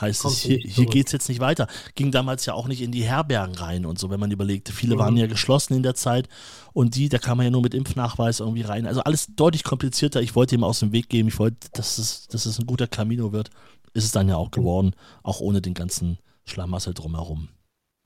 heißt 0.00 0.22
Kommst 0.22 0.38
es, 0.38 0.42
hier, 0.44 0.58
hier 0.58 0.86
geht 0.86 1.06
es 1.06 1.12
jetzt 1.12 1.28
nicht 1.28 1.40
weiter. 1.40 1.66
Ging 1.94 2.10
damals 2.12 2.46
ja 2.46 2.54
auch 2.54 2.66
nicht 2.68 2.80
in 2.82 2.92
die 2.92 3.04
Herbergen 3.04 3.54
rein 3.56 3.84
und 3.86 3.98
so, 3.98 4.10
wenn 4.10 4.20
man 4.20 4.30
überlegte. 4.30 4.72
Viele 4.72 4.94
Mhm. 4.94 4.98
waren 5.00 5.16
ja 5.16 5.26
geschlossen 5.26 5.74
in 5.74 5.82
der 5.82 5.94
Zeit 5.94 6.28
und 6.72 6.94
die, 6.94 7.08
da 7.08 7.18
kam 7.18 7.38
man 7.38 7.44
ja 7.44 7.50
nur 7.50 7.62
mit 7.62 7.74
Impfnachweis 7.74 8.40
irgendwie 8.40 8.62
rein. 8.62 8.86
Also 8.86 9.00
alles 9.02 9.28
deutlich 9.34 9.64
komplizierter. 9.64 10.20
Ich 10.22 10.34
wollte 10.34 10.45
ihm 10.52 10.64
aus 10.64 10.80
dem 10.80 10.92
Weg 10.92 11.08
gehen. 11.08 11.28
Ich 11.28 11.38
wollte, 11.38 11.68
dass 11.72 11.98
es, 11.98 12.28
dass 12.28 12.46
es 12.46 12.58
ein 12.58 12.66
guter 12.66 12.86
Camino 12.86 13.32
wird. 13.32 13.50
Ist 13.92 14.04
es 14.04 14.12
dann 14.12 14.28
ja 14.28 14.36
auch 14.36 14.50
geworden, 14.50 14.92
auch 15.22 15.40
ohne 15.40 15.62
den 15.62 15.74
ganzen 15.74 16.18
Schlamassel 16.44 16.92
drumherum. 16.94 17.48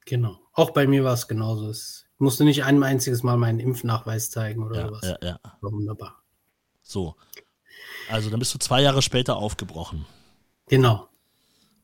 Genau. 0.06 0.38
Auch 0.52 0.70
bei 0.70 0.86
mir 0.86 1.04
war 1.04 1.14
es 1.14 1.28
genauso. 1.28 1.70
Ich 1.70 2.04
musste 2.18 2.44
nicht 2.44 2.64
ein 2.64 2.82
einziges 2.82 3.22
Mal 3.22 3.36
meinen 3.36 3.60
Impfnachweis 3.60 4.30
zeigen 4.30 4.62
oder 4.64 4.80
Ja, 4.80 4.86
sowas. 4.88 5.00
ja, 5.02 5.16
ja. 5.22 5.38
War 5.60 5.72
wunderbar. 5.72 6.22
So. 6.82 7.16
Also 8.10 8.30
dann 8.30 8.38
bist 8.40 8.54
du 8.54 8.58
zwei 8.58 8.82
Jahre 8.82 9.02
später 9.02 9.36
aufgebrochen. 9.36 10.06
Genau. 10.68 11.08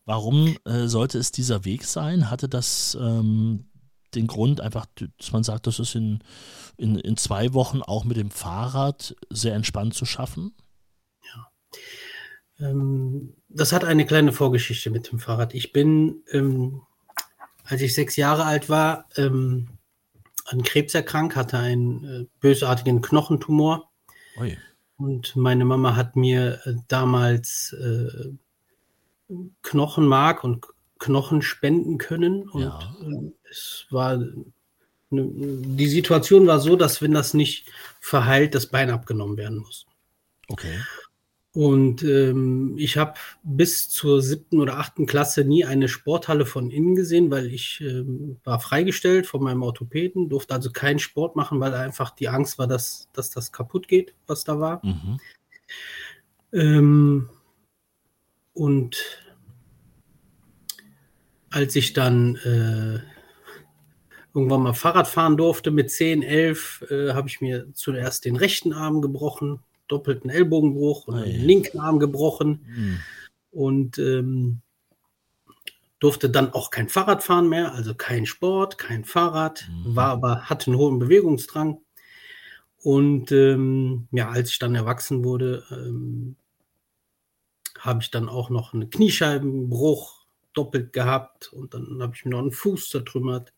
Warum 0.04 0.56
äh, 0.64 0.86
sollte 0.86 1.18
es 1.18 1.32
dieser 1.32 1.64
Weg 1.64 1.84
sein? 1.84 2.30
Hatte 2.30 2.48
das 2.48 2.96
ähm, 3.00 3.66
den 4.16 4.26
Grund 4.26 4.60
einfach, 4.60 4.86
dass 5.18 5.32
man 5.32 5.44
sagt, 5.44 5.66
das 5.66 5.78
ist 5.78 5.94
in, 5.94 6.20
in, 6.76 6.98
in 6.98 7.16
zwei 7.16 7.54
Wochen 7.54 7.82
auch 7.82 8.04
mit 8.04 8.16
dem 8.16 8.30
Fahrrad 8.30 9.14
sehr 9.30 9.54
entspannt 9.54 9.94
zu 9.94 10.04
schaffen? 10.04 10.54
Ähm, 12.58 13.34
das 13.48 13.72
hat 13.72 13.84
eine 13.84 14.06
kleine 14.06 14.32
Vorgeschichte 14.32 14.90
mit 14.90 15.10
dem 15.10 15.18
Fahrrad. 15.18 15.54
Ich 15.54 15.72
bin, 15.72 16.22
ähm, 16.32 16.82
als 17.64 17.82
ich 17.82 17.94
sechs 17.94 18.16
Jahre 18.16 18.44
alt 18.44 18.68
war, 18.68 19.06
ähm, 19.16 19.68
an 20.46 20.62
Krebs 20.62 20.94
erkrankt, 20.94 21.36
hatte 21.36 21.58
einen 21.58 22.04
äh, 22.04 22.26
bösartigen 22.40 23.02
Knochentumor. 23.02 23.90
Ui. 24.38 24.56
Und 24.96 25.36
meine 25.36 25.64
Mama 25.64 25.96
hat 25.96 26.16
mir 26.16 26.60
äh, 26.64 26.74
damals 26.88 27.74
äh, 27.78 28.32
Knochenmark 29.62 30.44
und 30.44 30.66
Knochen 30.98 31.42
spenden 31.42 31.98
können. 31.98 32.48
Und 32.48 32.62
Ja. 32.62 32.96
äh, 33.02 33.32
es 33.50 33.86
war 33.90 34.18
die 35.10 35.86
Situation 35.86 36.46
war 36.46 36.58
so, 36.60 36.74
dass 36.74 37.00
wenn 37.00 37.12
das 37.12 37.32
nicht 37.32 37.70
verheilt, 38.00 38.54
das 38.54 38.66
Bein 38.66 38.90
abgenommen 38.90 39.36
werden 39.36 39.58
muss. 39.58 39.86
Okay. 40.48 40.80
Und 41.52 42.02
ähm, 42.02 42.74
ich 42.76 42.98
habe 42.98 43.14
bis 43.42 43.88
zur 43.88 44.20
siebten 44.20 44.60
oder 44.60 44.78
achten 44.78 45.06
Klasse 45.06 45.42
nie 45.42 45.64
eine 45.64 45.88
Sporthalle 45.88 46.44
von 46.44 46.70
innen 46.70 46.94
gesehen, 46.96 47.30
weil 47.30 47.46
ich 47.46 47.80
ähm, 47.80 48.36
war 48.44 48.60
freigestellt 48.60 49.26
von 49.26 49.42
meinem 49.42 49.62
Orthopäden, 49.62 50.28
durfte 50.28 50.52
also 50.52 50.70
keinen 50.70 50.98
Sport 50.98 51.34
machen, 51.34 51.58
weil 51.60 51.72
einfach 51.72 52.10
die 52.10 52.28
Angst 52.28 52.58
war, 52.58 52.66
dass, 52.66 53.08
dass 53.14 53.30
das 53.30 53.52
kaputt 53.52 53.88
geht, 53.88 54.12
was 54.26 54.44
da 54.44 54.60
war. 54.60 54.84
Mhm. 54.84 55.20
Ähm, 56.52 57.28
und 58.52 59.25
als 61.56 61.74
ich 61.74 61.94
dann 61.94 62.36
äh, 62.36 63.00
irgendwann 64.34 64.60
mal 64.62 64.74
Fahrrad 64.74 65.08
fahren 65.08 65.38
durfte 65.38 65.70
mit 65.70 65.90
10, 65.90 66.22
11, 66.22 66.84
äh, 66.90 67.14
habe 67.14 67.28
ich 67.28 67.40
mir 67.40 67.72
zuerst 67.72 68.26
den 68.26 68.36
rechten 68.36 68.74
Arm 68.74 69.00
gebrochen, 69.00 69.60
doppelten 69.88 70.28
Ellbogenbruch 70.28 71.06
und 71.08 71.14
Ei. 71.14 71.24
den 71.32 71.40
linken 71.46 71.80
Arm 71.80 71.98
gebrochen 71.98 72.60
Hm. 72.74 72.98
und 73.52 73.98
ähm, 73.98 74.60
durfte 75.98 76.28
dann 76.28 76.52
auch 76.52 76.70
kein 76.70 76.90
Fahrrad 76.90 77.22
fahren 77.24 77.48
mehr, 77.48 77.72
also 77.72 77.94
kein 77.94 78.26
Sport, 78.26 78.76
kein 78.76 79.06
Fahrrad, 79.06 79.66
Mhm. 79.70 79.96
war 79.96 80.08
aber 80.10 80.42
hatte 80.42 80.66
einen 80.70 80.78
hohen 80.78 80.98
Bewegungsdrang. 80.98 81.78
Und 82.82 83.32
ähm, 83.32 84.08
ja, 84.10 84.28
als 84.28 84.50
ich 84.50 84.58
dann 84.58 84.74
erwachsen 84.74 85.24
wurde, 85.24 85.64
ähm, 85.70 86.36
habe 87.78 88.02
ich 88.02 88.10
dann 88.10 88.28
auch 88.28 88.50
noch 88.50 88.74
einen 88.74 88.90
Kniescheibenbruch 88.90 90.15
doppelt 90.56 90.92
gehabt 90.92 91.52
und 91.52 91.74
dann 91.74 92.02
habe 92.02 92.14
ich 92.14 92.24
mir 92.24 92.32
noch 92.32 92.40
einen 92.40 92.52
Fuß 92.52 92.88
zertrümmert. 92.90 93.52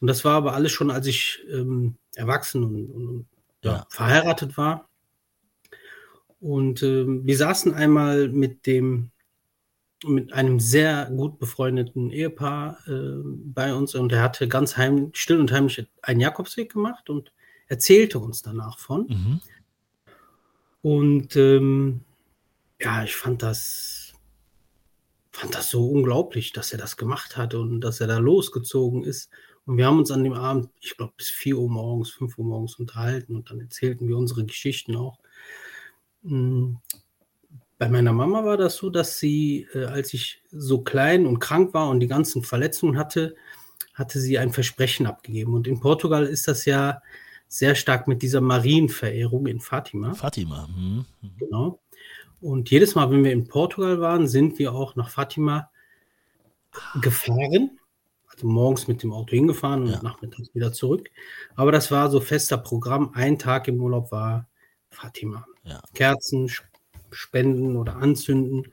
Und 0.00 0.06
das 0.06 0.24
war 0.24 0.34
aber 0.36 0.54
alles 0.54 0.72
schon, 0.72 0.90
als 0.90 1.06
ich 1.06 1.40
ähm, 1.50 1.96
erwachsen 2.14 2.62
und, 2.64 2.86
und 2.90 3.26
ja, 3.62 3.72
Ja. 3.72 3.86
verheiratet 3.90 4.56
war. 4.56 4.88
Und 6.40 6.82
ähm, 6.84 7.26
wir 7.26 7.36
saßen 7.36 7.74
einmal 7.74 8.28
mit 8.28 8.66
dem 8.66 9.10
mit 10.04 10.32
einem 10.32 10.60
sehr 10.60 11.06
gut 11.06 11.40
befreundeten 11.40 12.10
Ehepaar 12.10 12.78
äh, 12.86 13.16
bei 13.24 13.74
uns 13.74 13.96
und 13.96 14.12
er 14.12 14.22
hatte 14.22 14.46
ganz 14.46 14.76
heim, 14.76 15.10
still 15.12 15.40
und 15.40 15.50
heimlich 15.50 15.84
einen 16.02 16.20
Jakobsweg 16.20 16.72
gemacht 16.72 17.10
und 17.10 17.32
erzählte 17.66 18.20
uns 18.20 18.40
danach 18.42 18.78
von. 18.78 19.08
Mhm. 19.08 19.40
Und 20.82 21.34
ähm, 21.34 22.02
ja, 22.80 23.02
ich 23.02 23.16
fand 23.16 23.42
das, 23.42 23.97
fand 25.38 25.54
das 25.54 25.70
so 25.70 25.88
unglaublich, 25.88 26.52
dass 26.52 26.72
er 26.72 26.78
das 26.78 26.96
gemacht 26.96 27.36
hat 27.36 27.54
und 27.54 27.80
dass 27.80 28.00
er 28.00 28.08
da 28.08 28.18
losgezogen 28.18 29.04
ist. 29.04 29.30
Und 29.66 29.76
wir 29.76 29.86
haben 29.86 29.98
uns 29.98 30.10
an 30.10 30.24
dem 30.24 30.32
Abend, 30.32 30.70
ich 30.80 30.96
glaube, 30.96 31.12
bis 31.16 31.28
4 31.30 31.56
Uhr 31.58 31.70
morgens, 31.70 32.10
5 32.10 32.38
Uhr 32.38 32.44
morgens 32.44 32.74
unterhalten 32.76 33.36
und 33.36 33.50
dann 33.50 33.60
erzählten 33.60 34.08
wir 34.08 34.16
unsere 34.16 34.44
Geschichten 34.44 34.96
auch. 34.96 35.18
Mm, 36.22 36.74
Bei 37.78 37.88
meiner 37.88 38.12
Mama 38.12 38.44
war 38.44 38.56
das 38.56 38.76
so, 38.76 38.90
dass 38.90 39.18
sie, 39.20 39.68
äh, 39.74 39.84
als 39.84 40.12
ich 40.12 40.42
so 40.50 40.82
klein 40.82 41.26
und 41.26 41.38
krank 41.38 41.72
war 41.74 41.88
und 41.90 42.00
die 42.00 42.08
ganzen 42.08 42.42
Verletzungen 42.42 42.98
hatte, 42.98 43.36
hatte 43.94 44.20
sie 44.20 44.38
ein 44.38 44.52
Versprechen 44.52 45.06
abgegeben. 45.06 45.54
Und 45.54 45.68
in 45.68 45.78
Portugal 45.78 46.26
ist 46.26 46.48
das 46.48 46.64
ja 46.64 47.00
sehr 47.46 47.76
stark 47.76 48.08
mit 48.08 48.22
dieser 48.22 48.40
Marienverehrung 48.40 49.46
in 49.46 49.60
Fatima. 49.60 50.14
Fatima. 50.14 50.66
Hm. 50.66 51.04
Genau. 51.38 51.78
Und 52.40 52.70
jedes 52.70 52.94
Mal, 52.94 53.10
wenn 53.10 53.24
wir 53.24 53.32
in 53.32 53.48
Portugal 53.48 54.00
waren, 54.00 54.28
sind 54.28 54.58
wir 54.58 54.72
auch 54.72 54.94
nach 54.96 55.10
Fatima 55.10 55.70
gefahren. 57.00 57.78
Also 58.26 58.46
morgens 58.46 58.86
mit 58.86 59.02
dem 59.02 59.12
Auto 59.12 59.30
hingefahren 59.30 59.82
und 59.84 59.90
Ja. 59.90 60.02
nachmittags 60.02 60.54
wieder 60.54 60.72
zurück. 60.72 61.10
Aber 61.56 61.72
das 61.72 61.90
war 61.90 62.10
so 62.10 62.20
fester 62.20 62.58
Programm. 62.58 63.10
Ein 63.14 63.38
Tag 63.38 63.66
im 63.66 63.80
Urlaub 63.80 64.12
war 64.12 64.46
Fatima. 64.90 65.44
Ja. 65.64 65.80
Kerzen 65.94 66.48
spenden 67.10 67.76
oder 67.76 67.96
anzünden. 67.96 68.72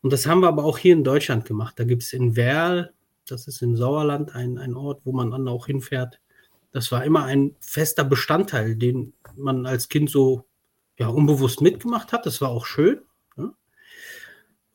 Und 0.00 0.12
das 0.12 0.26
haben 0.26 0.40
wir 0.40 0.48
aber 0.48 0.64
auch 0.64 0.78
hier 0.78 0.94
in 0.94 1.04
Deutschland 1.04 1.44
gemacht. 1.44 1.78
Da 1.78 1.84
gibt 1.84 2.02
es 2.04 2.12
in 2.12 2.36
Werl, 2.36 2.92
das 3.28 3.46
ist 3.48 3.60
im 3.60 3.76
Sauerland, 3.76 4.34
ein, 4.34 4.56
ein 4.56 4.74
Ort, 4.74 5.02
wo 5.04 5.12
man 5.12 5.30
dann 5.30 5.48
auch 5.48 5.66
hinfährt. 5.66 6.20
Das 6.72 6.92
war 6.92 7.04
immer 7.04 7.24
ein 7.24 7.54
fester 7.60 8.04
Bestandteil, 8.04 8.76
den 8.76 9.12
man 9.36 9.66
als 9.66 9.88
Kind 9.88 10.08
so 10.10 10.45
ja, 10.98 11.08
unbewusst 11.08 11.60
mitgemacht 11.60 12.12
hat. 12.12 12.26
Das 12.26 12.40
war 12.40 12.48
auch 12.50 12.66
schön. 12.66 13.00
Ja. 13.36 13.52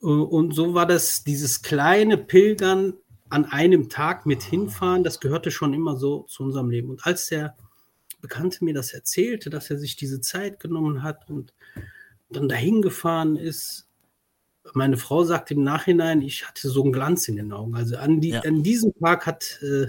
Und 0.00 0.54
so 0.54 0.74
war 0.74 0.86
das, 0.86 1.24
dieses 1.24 1.62
kleine 1.62 2.18
Pilgern 2.18 2.94
an 3.28 3.44
einem 3.46 3.88
Tag 3.88 4.26
mit 4.26 4.42
hinfahren, 4.42 5.04
das 5.04 5.20
gehörte 5.20 5.50
schon 5.50 5.72
immer 5.72 5.96
so 5.96 6.24
zu 6.24 6.42
unserem 6.42 6.68
Leben. 6.70 6.90
Und 6.90 7.06
als 7.06 7.28
der 7.28 7.56
Bekannte 8.20 8.64
mir 8.64 8.74
das 8.74 8.92
erzählte, 8.92 9.48
dass 9.50 9.70
er 9.70 9.78
sich 9.78 9.96
diese 9.96 10.20
Zeit 10.20 10.60
genommen 10.60 11.02
hat 11.02 11.28
und 11.30 11.54
dann 12.30 12.48
dahin 12.48 12.82
gefahren 12.82 13.36
ist, 13.36 13.88
meine 14.74 14.96
Frau 14.96 15.24
sagt 15.24 15.50
im 15.50 15.64
Nachhinein, 15.64 16.22
ich 16.22 16.46
hatte 16.46 16.68
so 16.68 16.82
einen 16.84 16.92
Glanz 16.92 17.26
in 17.26 17.36
den 17.36 17.52
Augen. 17.52 17.74
Also 17.74 17.96
an, 17.96 18.20
die, 18.20 18.28
Ja. 18.30 18.40
an 18.42 18.62
diesem 18.62 18.94
Tag 19.00 19.26
hat 19.26 19.58
äh, 19.62 19.86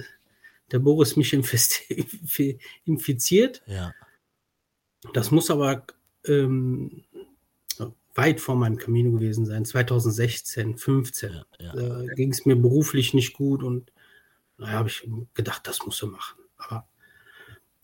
der 0.72 0.80
Boris 0.80 1.16
mich 1.16 1.34
infiziert. 2.86 3.62
Ja. 3.68 3.94
Das 5.14 5.32
muss 5.32 5.52
aber 5.52 5.86
ähm, 6.26 7.04
weit 8.16 8.40
vor 8.40 8.56
meinem 8.56 8.78
Camino 8.78 9.12
gewesen 9.12 9.46
sein, 9.46 9.66
2016, 9.66 10.78
15. 10.78 11.32
Ja. 11.32 11.46
Ja. 11.60 11.74
Da 11.74 12.14
ging 12.14 12.32
es 12.32 12.46
mir 12.46 12.56
beruflich 12.56 13.14
nicht 13.14 13.34
gut 13.34 13.64
und 13.64 13.92
da 14.58 14.70
habe 14.70 14.90
ich 14.90 15.08
gedacht, 15.34 15.68
das 15.68 15.86
musst 15.86 16.02
du 16.02 16.08
machen. 16.08 16.40
Aber 16.58 16.88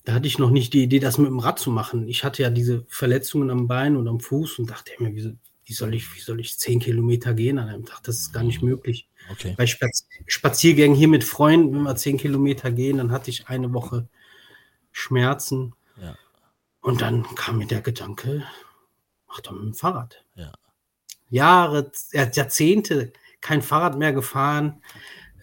da 0.05 0.13
hatte 0.13 0.27
ich 0.27 0.39
noch 0.39 0.51
nicht 0.51 0.73
die 0.73 0.83
Idee, 0.83 0.99
das 0.99 1.17
mit 1.17 1.27
dem 1.27 1.39
Rad 1.39 1.59
zu 1.59 1.71
machen. 1.71 2.07
Ich 2.07 2.23
hatte 2.23 2.43
ja 2.43 2.49
diese 2.49 2.85
Verletzungen 2.87 3.49
am 3.49 3.67
Bein 3.67 3.95
und 3.95 4.07
am 4.07 4.19
Fuß 4.19 4.59
und 4.59 4.69
dachte 4.69 4.91
mir, 4.99 5.13
wie, 5.15 5.35
wie, 5.65 5.73
soll 5.73 5.93
ich, 5.93 6.15
wie 6.15 6.21
soll 6.21 6.39
ich 6.39 6.57
10 6.57 6.79
Kilometer 6.79 7.33
gehen 7.33 7.57
an 7.57 7.69
einem 7.69 7.85
Tag? 7.85 8.03
Das 8.03 8.19
ist 8.19 8.31
gar 8.31 8.43
nicht 8.43 8.61
möglich. 8.61 9.07
Okay. 9.31 9.55
Bei 9.57 9.67
Spaz 9.67 10.07
Spaziergängen 10.27 10.97
hier 10.97 11.07
mit 11.07 11.23
Freunden, 11.23 11.73
wenn 11.73 11.83
wir 11.83 11.95
10 11.95 12.17
Kilometer 12.17 12.71
gehen, 12.71 12.97
dann 12.97 13.11
hatte 13.11 13.29
ich 13.29 13.47
eine 13.47 13.73
Woche 13.73 14.07
Schmerzen. 14.91 15.73
Ja. 16.01 16.15
Und 16.81 17.01
dann 17.01 17.23
kam 17.35 17.57
mir 17.57 17.67
der 17.67 17.81
Gedanke, 17.81 18.43
mach 19.27 19.41
doch 19.41 19.51
mit 19.51 19.61
dem 19.63 19.73
Fahrrad. 19.73 20.23
Ja. 20.35 20.51
Jahre, 21.29 21.91
Jahrzehnte 22.11 23.13
kein 23.41 23.61
Fahrrad 23.61 23.97
mehr 23.97 24.13
gefahren, 24.13 24.81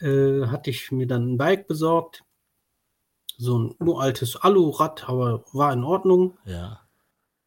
äh, 0.01 0.47
hatte 0.47 0.71
ich 0.71 0.91
mir 0.93 1.07
dann 1.07 1.35
ein 1.35 1.39
Bike 1.39 1.67
besorgt. 1.69 2.25
So 3.39 3.59
ein 3.59 3.75
uraltes 3.79 4.37
Alurad, 4.37 5.09
aber 5.09 5.45
war 5.53 5.73
in 5.73 5.85
Ordnung. 5.85 6.39
Ja. 6.45 6.81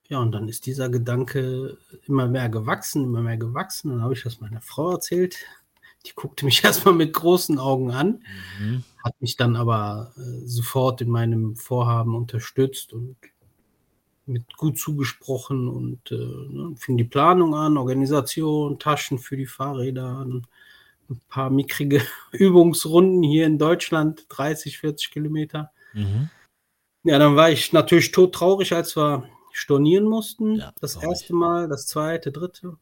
Ja, 0.08 0.20
und 0.20 0.32
dann 0.32 0.48
ist 0.48 0.66
dieser 0.66 0.90
Gedanke 0.90 1.78
immer 2.08 2.28
mehr 2.28 2.50
gewachsen, 2.50 3.04
immer 3.04 3.22
mehr 3.22 3.38
gewachsen. 3.38 3.92
Dann 3.92 4.02
habe 4.02 4.14
ich 4.14 4.24
das 4.24 4.40
meiner 4.40 4.62
Frau 4.62 4.92
erzählt. 4.92 5.38
Die 6.06 6.14
guckte 6.16 6.46
mich 6.46 6.64
erstmal 6.64 6.94
mit 6.96 7.14
großen 7.14 7.60
Augen 7.60 7.92
an, 7.92 8.24
Mhm. 8.60 8.84
hat 9.04 9.20
mich 9.22 9.36
dann 9.36 9.56
aber 9.56 10.14
äh, 10.18 10.48
sofort 10.48 11.02
in 11.02 11.10
meinem 11.10 11.56
Vorhaben 11.56 12.16
unterstützt 12.16 12.94
und 12.94 13.18
mit 14.30 14.56
gut 14.56 14.78
zugesprochen 14.78 15.68
und 15.68 16.12
äh, 16.12 16.16
ne, 16.16 16.76
fing 16.78 16.98
die 16.98 17.04
Planung 17.04 17.56
an, 17.56 17.78
Organisation, 17.78 18.80
Taschen 18.80 19.18
für 19.18 19.36
die 19.36 19.48
Fahrräder, 19.48 20.26
ein 20.26 20.46
paar 21.28 21.50
mickrige 21.50 22.02
Übungsrunden 22.32 23.24
hier 23.24 23.46
in 23.46 23.58
Deutschland, 23.58 24.26
30, 24.30 24.78
40 24.78 25.12
Kilometer. 25.12 25.72
Mhm. 25.94 26.30
Ja, 27.04 27.18
dann 27.18 27.36
war 27.36 27.50
ich 27.50 27.74
natürlich 27.74 28.12
todtraurig, 28.12 28.74
als 28.74 28.96
wir 28.96 29.28
stornieren 29.52 30.06
mussten. 30.06 30.56
Ja, 30.58 30.74
das 30.80 30.96
erste 30.96 31.34
Mal, 31.34 31.68
das 31.68 31.88
zweite, 31.88 32.32
dritte. 32.32 32.78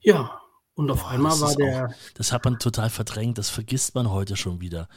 Ja, 0.00 0.40
und 0.74 0.90
auf 0.90 1.02
Boah, 1.02 1.10
einmal 1.10 1.40
war 1.40 1.54
der. 1.56 1.86
Auch, 1.86 1.94
das 2.14 2.32
hat 2.32 2.44
man 2.44 2.58
total 2.60 2.88
verdrängt, 2.88 3.36
das 3.36 3.50
vergisst 3.50 3.94
man 3.96 4.10
heute 4.10 4.36
schon 4.36 4.60
wieder. 4.60 4.88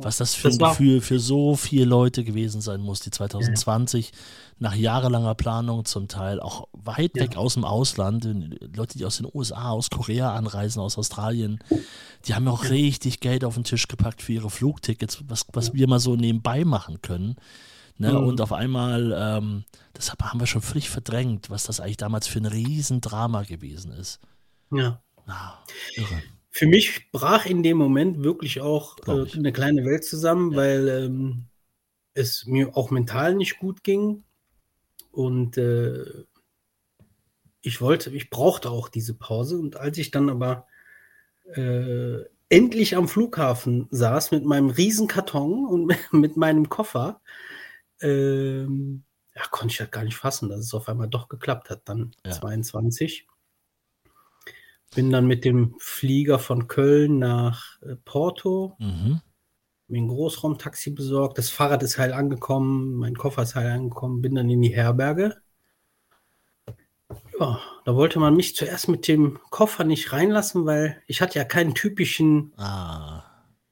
Was 0.00 0.16
das 0.18 0.34
für 0.34 0.48
ein 0.48 0.58
Gefühl 0.58 1.00
für 1.00 1.18
so 1.18 1.56
viele 1.56 1.84
Leute 1.84 2.22
gewesen 2.24 2.60
sein 2.60 2.80
muss, 2.80 3.00
die 3.00 3.10
2020 3.10 4.12
nach 4.60 4.74
jahrelanger 4.74 5.34
Planung 5.34 5.84
zum 5.84 6.08
Teil 6.08 6.40
auch 6.40 6.68
weit 6.72 7.16
Ja. 7.16 7.24
weg 7.24 7.36
aus 7.36 7.54
dem 7.54 7.64
Ausland, 7.64 8.24
Leute, 8.74 8.98
die 8.98 9.04
aus 9.04 9.16
den 9.18 9.26
USA, 9.32 9.70
aus 9.70 9.90
Korea 9.90 10.34
anreisen, 10.34 10.80
aus 10.80 10.98
Australien, 10.98 11.58
die 12.26 12.34
haben 12.34 12.46
ja 12.46 12.52
auch 12.52 12.64
richtig 12.70 13.20
Geld 13.20 13.44
auf 13.44 13.54
den 13.54 13.64
Tisch 13.64 13.88
gepackt 13.88 14.22
für 14.22 14.32
ihre 14.32 14.50
Flugtickets, 14.50 15.22
was, 15.26 15.46
was 15.52 15.74
wir 15.74 15.88
mal 15.88 16.00
so 16.00 16.16
nebenbei 16.16 16.64
machen 16.64 17.02
können. 17.02 17.36
Ne? 17.96 18.12
Mhm. 18.12 18.26
Und 18.28 18.40
auf 18.40 18.52
einmal, 18.52 19.12
ähm, 19.16 19.64
das 19.94 20.12
haben 20.12 20.38
wir 20.40 20.46
schon 20.46 20.62
völlig 20.62 20.88
verdrängt, 20.90 21.50
was 21.50 21.64
das 21.64 21.80
eigentlich 21.80 21.96
damals 21.96 22.28
für 22.28 22.38
ein 22.38 22.46
Riesendrama 22.46 23.42
gewesen 23.42 23.92
ist. 23.92 24.20
Ja. 24.70 25.00
Na, 25.26 25.58
irre. 25.96 26.22
Für 26.50 26.66
mich 26.66 27.10
brach 27.12 27.46
in 27.46 27.62
dem 27.62 27.76
Moment 27.76 28.24
wirklich 28.24 28.60
auch 28.60 28.96
äh, 29.06 29.36
eine 29.36 29.52
kleine 29.52 29.84
Welt 29.84 30.04
zusammen, 30.04 30.56
weil 30.56 30.88
ähm, 30.88 31.44
es 32.14 32.46
mir 32.46 32.76
auch 32.76 32.90
mental 32.90 33.34
nicht 33.34 33.58
gut 33.58 33.84
ging. 33.84 34.24
Und 35.12 35.58
äh, 35.58 36.04
ich 37.60 37.80
wollte, 37.80 38.10
ich 38.10 38.30
brauchte 38.30 38.70
auch 38.70 38.88
diese 38.88 39.14
Pause. 39.14 39.58
Und 39.58 39.76
als 39.76 39.98
ich 39.98 40.10
dann 40.10 40.30
aber 40.30 40.66
äh, 41.54 42.24
endlich 42.48 42.96
am 42.96 43.08
Flughafen 43.08 43.88
saß 43.90 44.30
mit 44.30 44.44
meinem 44.44 44.70
Riesenkarton 44.70 45.66
und 45.66 45.92
mit 46.12 46.36
meinem 46.36 46.68
Koffer, 46.68 47.20
ähm, 48.00 49.04
ja, 49.34 49.42
konnte 49.50 49.72
ich 49.72 49.78
das 49.78 49.90
gar 49.90 50.04
nicht 50.04 50.16
fassen, 50.16 50.48
dass 50.48 50.60
es 50.60 50.74
auf 50.74 50.88
einmal 50.88 51.08
doch 51.08 51.28
geklappt 51.28 51.70
hat, 51.70 51.82
dann 51.84 52.12
Ja. 52.24 52.32
22. 52.32 53.26
Bin 54.94 55.10
dann 55.10 55.26
mit 55.26 55.44
dem 55.44 55.74
Flieger 55.78 56.38
von 56.38 56.66
Köln 56.66 57.18
nach 57.18 57.80
äh, 57.82 57.96
Porto, 58.04 58.74
Mhm. 58.78 59.20
mir 59.88 60.00
ein 60.02 60.08
Großraumtaxi 60.08 60.90
besorgt. 60.90 61.38
Das 61.38 61.50
Fahrrad 61.50 61.82
ist 61.82 61.98
heil 61.98 62.12
angekommen, 62.12 62.94
mein 62.94 63.14
Koffer 63.16 63.42
ist 63.42 63.54
heil 63.54 63.70
angekommen, 63.70 64.22
bin 64.22 64.34
dann 64.34 64.48
in 64.50 64.62
die 64.62 64.74
Herberge. 64.74 65.36
Ja, 67.40 67.60
da 67.84 67.94
wollte 67.94 68.18
man 68.18 68.34
mich 68.36 68.54
zuerst 68.56 68.88
mit 68.88 69.08
dem 69.08 69.38
Koffer 69.50 69.84
nicht 69.84 70.12
reinlassen, 70.12 70.66
weil 70.66 71.00
ich 71.06 71.20
hatte 71.22 71.38
ja 71.38 71.44
keinen 71.44 71.74
typischen 71.74 72.52
Ah, 72.56 73.24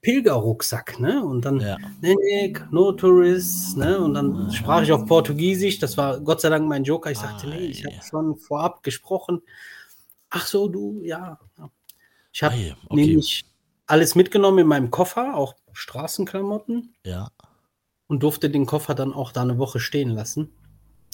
Pilgerrucksack, 0.02 1.00
ne? 1.00 1.22
Und 1.24 1.44
dann, 1.44 1.60
ja. 1.60 1.76
nee, 2.00 2.14
nee, 2.14 2.54
no 2.70 2.92
tourists, 2.92 3.76
ne? 3.76 3.98
Und 3.98 4.14
dann 4.14 4.50
sprach 4.52 4.82
ich 4.82 4.92
auf 4.92 5.04
Portugiesisch, 5.06 5.78
das 5.80 5.96
war 5.98 6.20
Gott 6.20 6.40
sei 6.40 6.48
Dank 6.48 6.66
mein 6.68 6.84
Joker. 6.84 7.10
Ich 7.10 7.18
sagte, 7.18 7.48
nee, 7.48 7.66
ich 7.66 7.86
Ei. 7.86 7.90
habe 7.92 8.04
schon 8.06 8.36
vorab 8.38 8.82
gesprochen. 8.82 9.42
Ach 10.30 10.46
so, 10.46 10.68
du, 10.68 11.02
ja. 11.02 11.38
ja. 11.58 11.70
Ich 12.32 12.42
habe 12.42 12.54
okay. 12.54 12.76
nämlich 12.90 13.44
alles 13.86 14.14
mitgenommen 14.14 14.58
in 14.58 14.66
meinem 14.66 14.90
Koffer, 14.90 15.36
auch 15.36 15.54
Straßenklamotten 15.72 16.94
Ja. 17.04 17.30
und 18.08 18.22
durfte 18.22 18.50
den 18.50 18.66
Koffer 18.66 18.94
dann 18.94 19.12
auch 19.12 19.32
da 19.32 19.42
eine 19.42 19.58
Woche 19.58 19.80
stehen 19.80 20.10
lassen. 20.10 20.52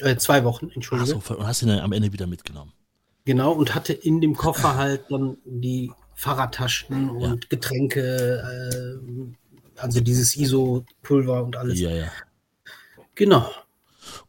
Äh, 0.01 0.17
zwei 0.17 0.45
Wochen, 0.45 0.69
Ach 0.71 0.77
Entschuldige. 0.77 1.21
so, 1.21 1.35
und 1.35 1.47
hast 1.47 1.63
ihn 1.63 1.69
dann 1.69 1.81
am 1.81 1.93
Ende 1.93 2.13
wieder 2.13 2.27
mitgenommen. 2.27 2.73
Genau, 3.25 3.53
und 3.53 3.75
hatte 3.75 3.93
in 3.93 4.21
dem 4.21 4.37
Koffer 4.37 4.77
halt 4.77 5.05
dann 5.11 5.37
die 5.45 5.93
Fahrradtaschen 6.15 7.11
und 7.11 7.51
Getränke, 7.51 8.43
äh, 8.43 9.81
also 9.81 10.01
dieses 10.01 10.37
ISO-Pulver 10.37 11.45
und 11.45 11.57
alles. 11.57 11.79
Ja, 11.79 11.91
ja. 11.91 12.11
Genau. 13.15 13.49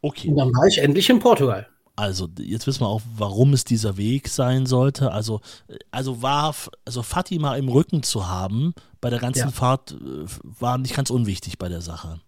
Okay. 0.01 0.29
Und 0.29 0.37
dann 0.37 0.49
war 0.53 0.67
ich 0.67 0.77
endlich 0.77 1.09
in 1.09 1.19
Portugal. 1.19 1.67
Also, 1.95 2.27
jetzt 2.39 2.65
wissen 2.65 2.81
wir 2.81 2.88
auch, 2.88 3.01
warum 3.17 3.53
es 3.53 3.65
dieser 3.65 3.97
Weg 3.97 4.27
sein 4.27 4.65
sollte. 4.65 5.12
Also, 5.12 5.41
äh, 5.67 5.77
also 5.91 6.21
war, 6.23 6.55
also 6.85 7.03
Fatima 7.03 7.55
im 7.55 7.69
Rücken 7.69 8.01
zu 8.01 8.27
haben 8.27 8.73
bei 9.00 9.09
der 9.12 9.19
ganzen 9.19 9.39
Ja. 9.39 9.51
Fahrt 9.51 9.91
äh, 9.91 10.25
war 10.41 10.77
nicht 10.79 10.95
ganz 10.95 11.09
unwichtig 11.12 11.57
bei 11.59 11.69
der 11.69 11.81
Sache. 11.81 12.19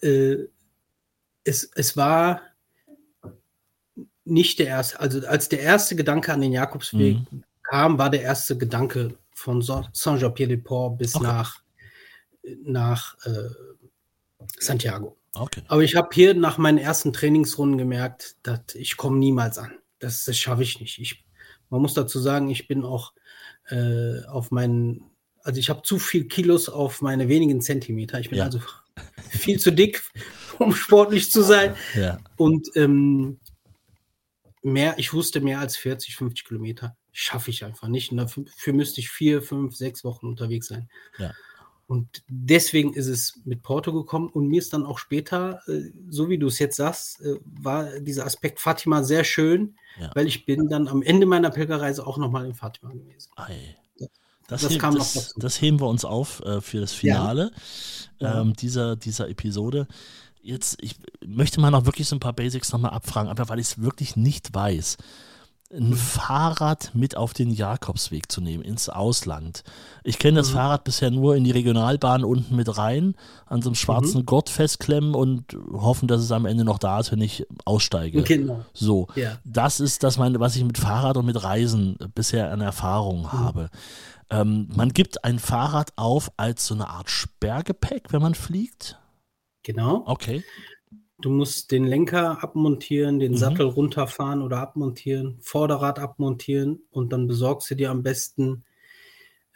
Äh, 0.00 0.36
es, 1.44 1.70
es 1.74 1.96
war 1.96 2.40
nicht 4.24 4.58
der 4.58 4.66
erste, 4.68 5.00
also 5.00 5.26
als 5.26 5.48
der 5.48 5.60
erste 5.60 5.96
Gedanke 5.96 6.32
an 6.32 6.40
den 6.40 6.52
Jakobsweg 6.52 7.18
kam, 7.62 7.98
war 7.98 8.10
der 8.10 8.22
erste 8.22 8.56
Gedanke 8.56 9.16
von 9.34 9.60
Sa- 9.62 9.88
Saint-Jean-Pied-de-Port 9.92 10.98
bis 10.98 11.14
Okay. 11.14 11.24
nach, 11.26 11.62
nach 12.62 13.16
äh, 13.24 13.48
Santiago. 14.58 15.16
Okay. 15.40 15.62
Aber 15.68 15.82
ich 15.82 15.94
habe 15.96 16.08
hier 16.12 16.34
nach 16.34 16.58
meinen 16.58 16.78
ersten 16.78 17.12
Trainingsrunden 17.12 17.78
gemerkt, 17.78 18.36
dass 18.42 18.60
ich 18.74 18.96
komme 18.96 19.18
niemals 19.18 19.58
an. 19.58 19.72
Das, 19.98 20.24
das 20.24 20.38
schaffe 20.38 20.62
ich 20.62 20.80
nicht. 20.80 20.98
Ich 20.98 21.24
Man 21.70 21.82
muss 21.82 21.94
dazu 21.94 22.18
sagen, 22.18 22.50
ich 22.50 22.68
bin 22.68 22.84
auch 22.84 23.12
äh, 23.68 24.24
auf 24.26 24.50
meinen, 24.50 25.04
also 25.42 25.58
ich 25.60 25.70
habe 25.70 25.82
zu 25.82 25.98
viel 25.98 26.28
Kilos 26.28 26.68
auf 26.68 27.02
meine 27.02 27.28
wenigen 27.28 27.60
Zentimeter. 27.60 28.20
Ich 28.20 28.30
bin 28.30 28.38
Ja. 28.38 28.44
also 28.44 28.60
viel 29.30 29.58
zu 29.58 29.72
dick, 29.72 30.02
um 30.58 30.74
sportlich 30.74 31.30
zu 31.30 31.42
sein. 31.42 31.74
Ja. 31.94 32.18
Und 32.36 32.68
ähm, 32.74 33.38
mehr, 34.62 34.98
ich 34.98 35.12
wusste 35.12 35.40
mehr 35.40 35.60
als 35.60 35.76
40, 35.76 36.16
50 36.16 36.46
Kilometer 36.46 36.96
schaffe 37.12 37.50
ich 37.50 37.64
einfach 37.64 37.88
nicht. 37.88 38.12
Und 38.12 38.18
dafür 38.18 38.44
dafür 38.44 38.72
müsste 38.72 39.00
ich 39.00 39.10
vier, 39.10 39.42
fünf, 39.42 39.74
sechs 39.74 40.04
Wochen 40.04 40.26
unterwegs 40.26 40.68
sein. 40.68 40.88
Ja. 41.18 41.34
Und 41.88 42.22
deswegen 42.28 42.92
ist 42.92 43.06
es 43.06 43.40
mit 43.46 43.62
Porto 43.62 43.92
gekommen 43.94 44.28
und 44.28 44.46
mir 44.46 44.58
ist 44.58 44.72
dann 44.74 44.84
auch 44.84 44.98
später, 44.98 45.62
äh, 45.68 45.90
so 46.10 46.28
wie 46.28 46.36
du 46.38 46.46
es 46.48 46.58
jetzt 46.58 46.76
sagst, 46.76 47.20
äh, 47.22 47.40
war 47.44 47.98
dieser 48.00 48.26
Aspekt 48.26 48.60
Fatima 48.60 49.02
sehr 49.02 49.24
schön, 49.24 49.74
Ja. 49.98 50.10
weil 50.14 50.26
ich 50.26 50.44
bin 50.44 50.68
dann 50.68 50.86
am 50.86 51.00
Ende 51.02 51.24
meiner 51.26 51.48
Pilgerreise 51.50 52.06
auch 52.06 52.18
nochmal 52.18 52.44
in 52.44 52.54
Fatima 52.54 52.92
gewesen. 52.92 53.30
Ei. 53.36 53.76
Das, 54.48 54.62
Das 54.62 54.72
he- 54.72 54.78
kam 54.78 54.94
noch 54.94 55.00
das, 55.12 55.34
das 55.36 55.60
heben 55.60 55.80
wir 55.80 55.88
uns 55.88 56.04
auf 56.04 56.40
äh, 56.44 56.60
für 56.60 56.80
das 56.80 56.92
Finale 56.92 57.50
Ja. 58.18 58.40
ähm, 58.42 58.54
dieser, 58.54 58.94
dieser 58.96 59.28
Episode. 59.28 59.86
Jetzt, 60.42 60.78
ich 60.82 60.96
möchte 61.26 61.60
mal 61.60 61.70
noch 61.70 61.84
wirklich 61.86 62.06
so 62.08 62.16
ein 62.16 62.20
paar 62.20 62.32
Basics 62.32 62.72
nochmal 62.72 62.92
abfragen, 62.92 63.30
aber 63.30 63.48
weil 63.48 63.58
ich 63.58 63.66
es 63.66 63.82
wirklich 63.82 64.14
nicht 64.16 64.54
weiß. 64.54 64.96
Ein 65.70 65.92
Fahrrad 65.92 66.92
mit 66.94 67.14
auf 67.14 67.34
den 67.34 67.50
Jakobsweg 67.50 68.32
zu 68.32 68.40
nehmen, 68.40 68.62
ins 68.64 68.88
Ausland. 68.88 69.64
Ich 70.02 70.18
kenne 70.18 70.38
das 70.38 70.48
Mhm. 70.48 70.54
Fahrrad 70.54 70.84
bisher 70.84 71.10
nur 71.10 71.36
in 71.36 71.44
die 71.44 71.50
Regionalbahn 71.50 72.24
unten 72.24 72.56
mit 72.56 72.78
rein, 72.78 73.14
an 73.44 73.60
so 73.60 73.68
einem 73.68 73.72
Mhm. 73.72 73.76
schwarzen 73.76 74.24
Gurt 74.24 74.48
festklemmen 74.48 75.14
und 75.14 75.54
hoffen, 75.70 76.08
dass 76.08 76.22
es 76.22 76.32
am 76.32 76.46
Ende 76.46 76.64
noch 76.64 76.78
da 76.78 76.98
ist, 77.00 77.12
wenn 77.12 77.20
ich 77.20 77.44
aussteige. 77.66 78.22
Genau. 78.22 78.64
So, 78.72 79.08
Ja. 79.14 79.36
das 79.44 79.78
ist 79.80 80.02
das, 80.04 80.16
meine, 80.16 80.40
was 80.40 80.56
ich 80.56 80.64
mit 80.64 80.78
Fahrrad 80.78 81.18
und 81.18 81.26
mit 81.26 81.42
Reisen 81.42 81.98
bisher 82.14 82.50
an 82.50 82.62
Erfahrung 82.62 83.24
Mhm. 83.24 83.32
habe. 83.32 83.70
Ähm, 84.30 84.70
man 84.74 84.88
gibt 84.94 85.22
ein 85.22 85.38
Fahrrad 85.38 85.92
auf 85.96 86.32
als 86.38 86.64
so 86.66 86.74
eine 86.74 86.88
Art 86.88 87.10
Sperrgepäck, 87.10 88.10
wenn 88.10 88.22
man 88.22 88.34
fliegt. 88.34 88.98
Genau. 89.64 90.02
Okay. 90.06 90.42
Du 91.20 91.30
musst 91.30 91.72
den 91.72 91.84
Lenker 91.84 92.42
abmontieren, 92.42 93.18
den 93.18 93.32
Mhm. 93.32 93.36
Sattel 93.36 93.66
runterfahren 93.66 94.40
oder 94.42 94.58
abmontieren, 94.58 95.38
Vorderrad 95.40 95.98
abmontieren 95.98 96.82
und 96.90 97.12
dann 97.12 97.26
besorgst 97.26 97.70
du 97.70 97.74
dir 97.74 97.90
am 97.90 98.02
besten 98.02 98.64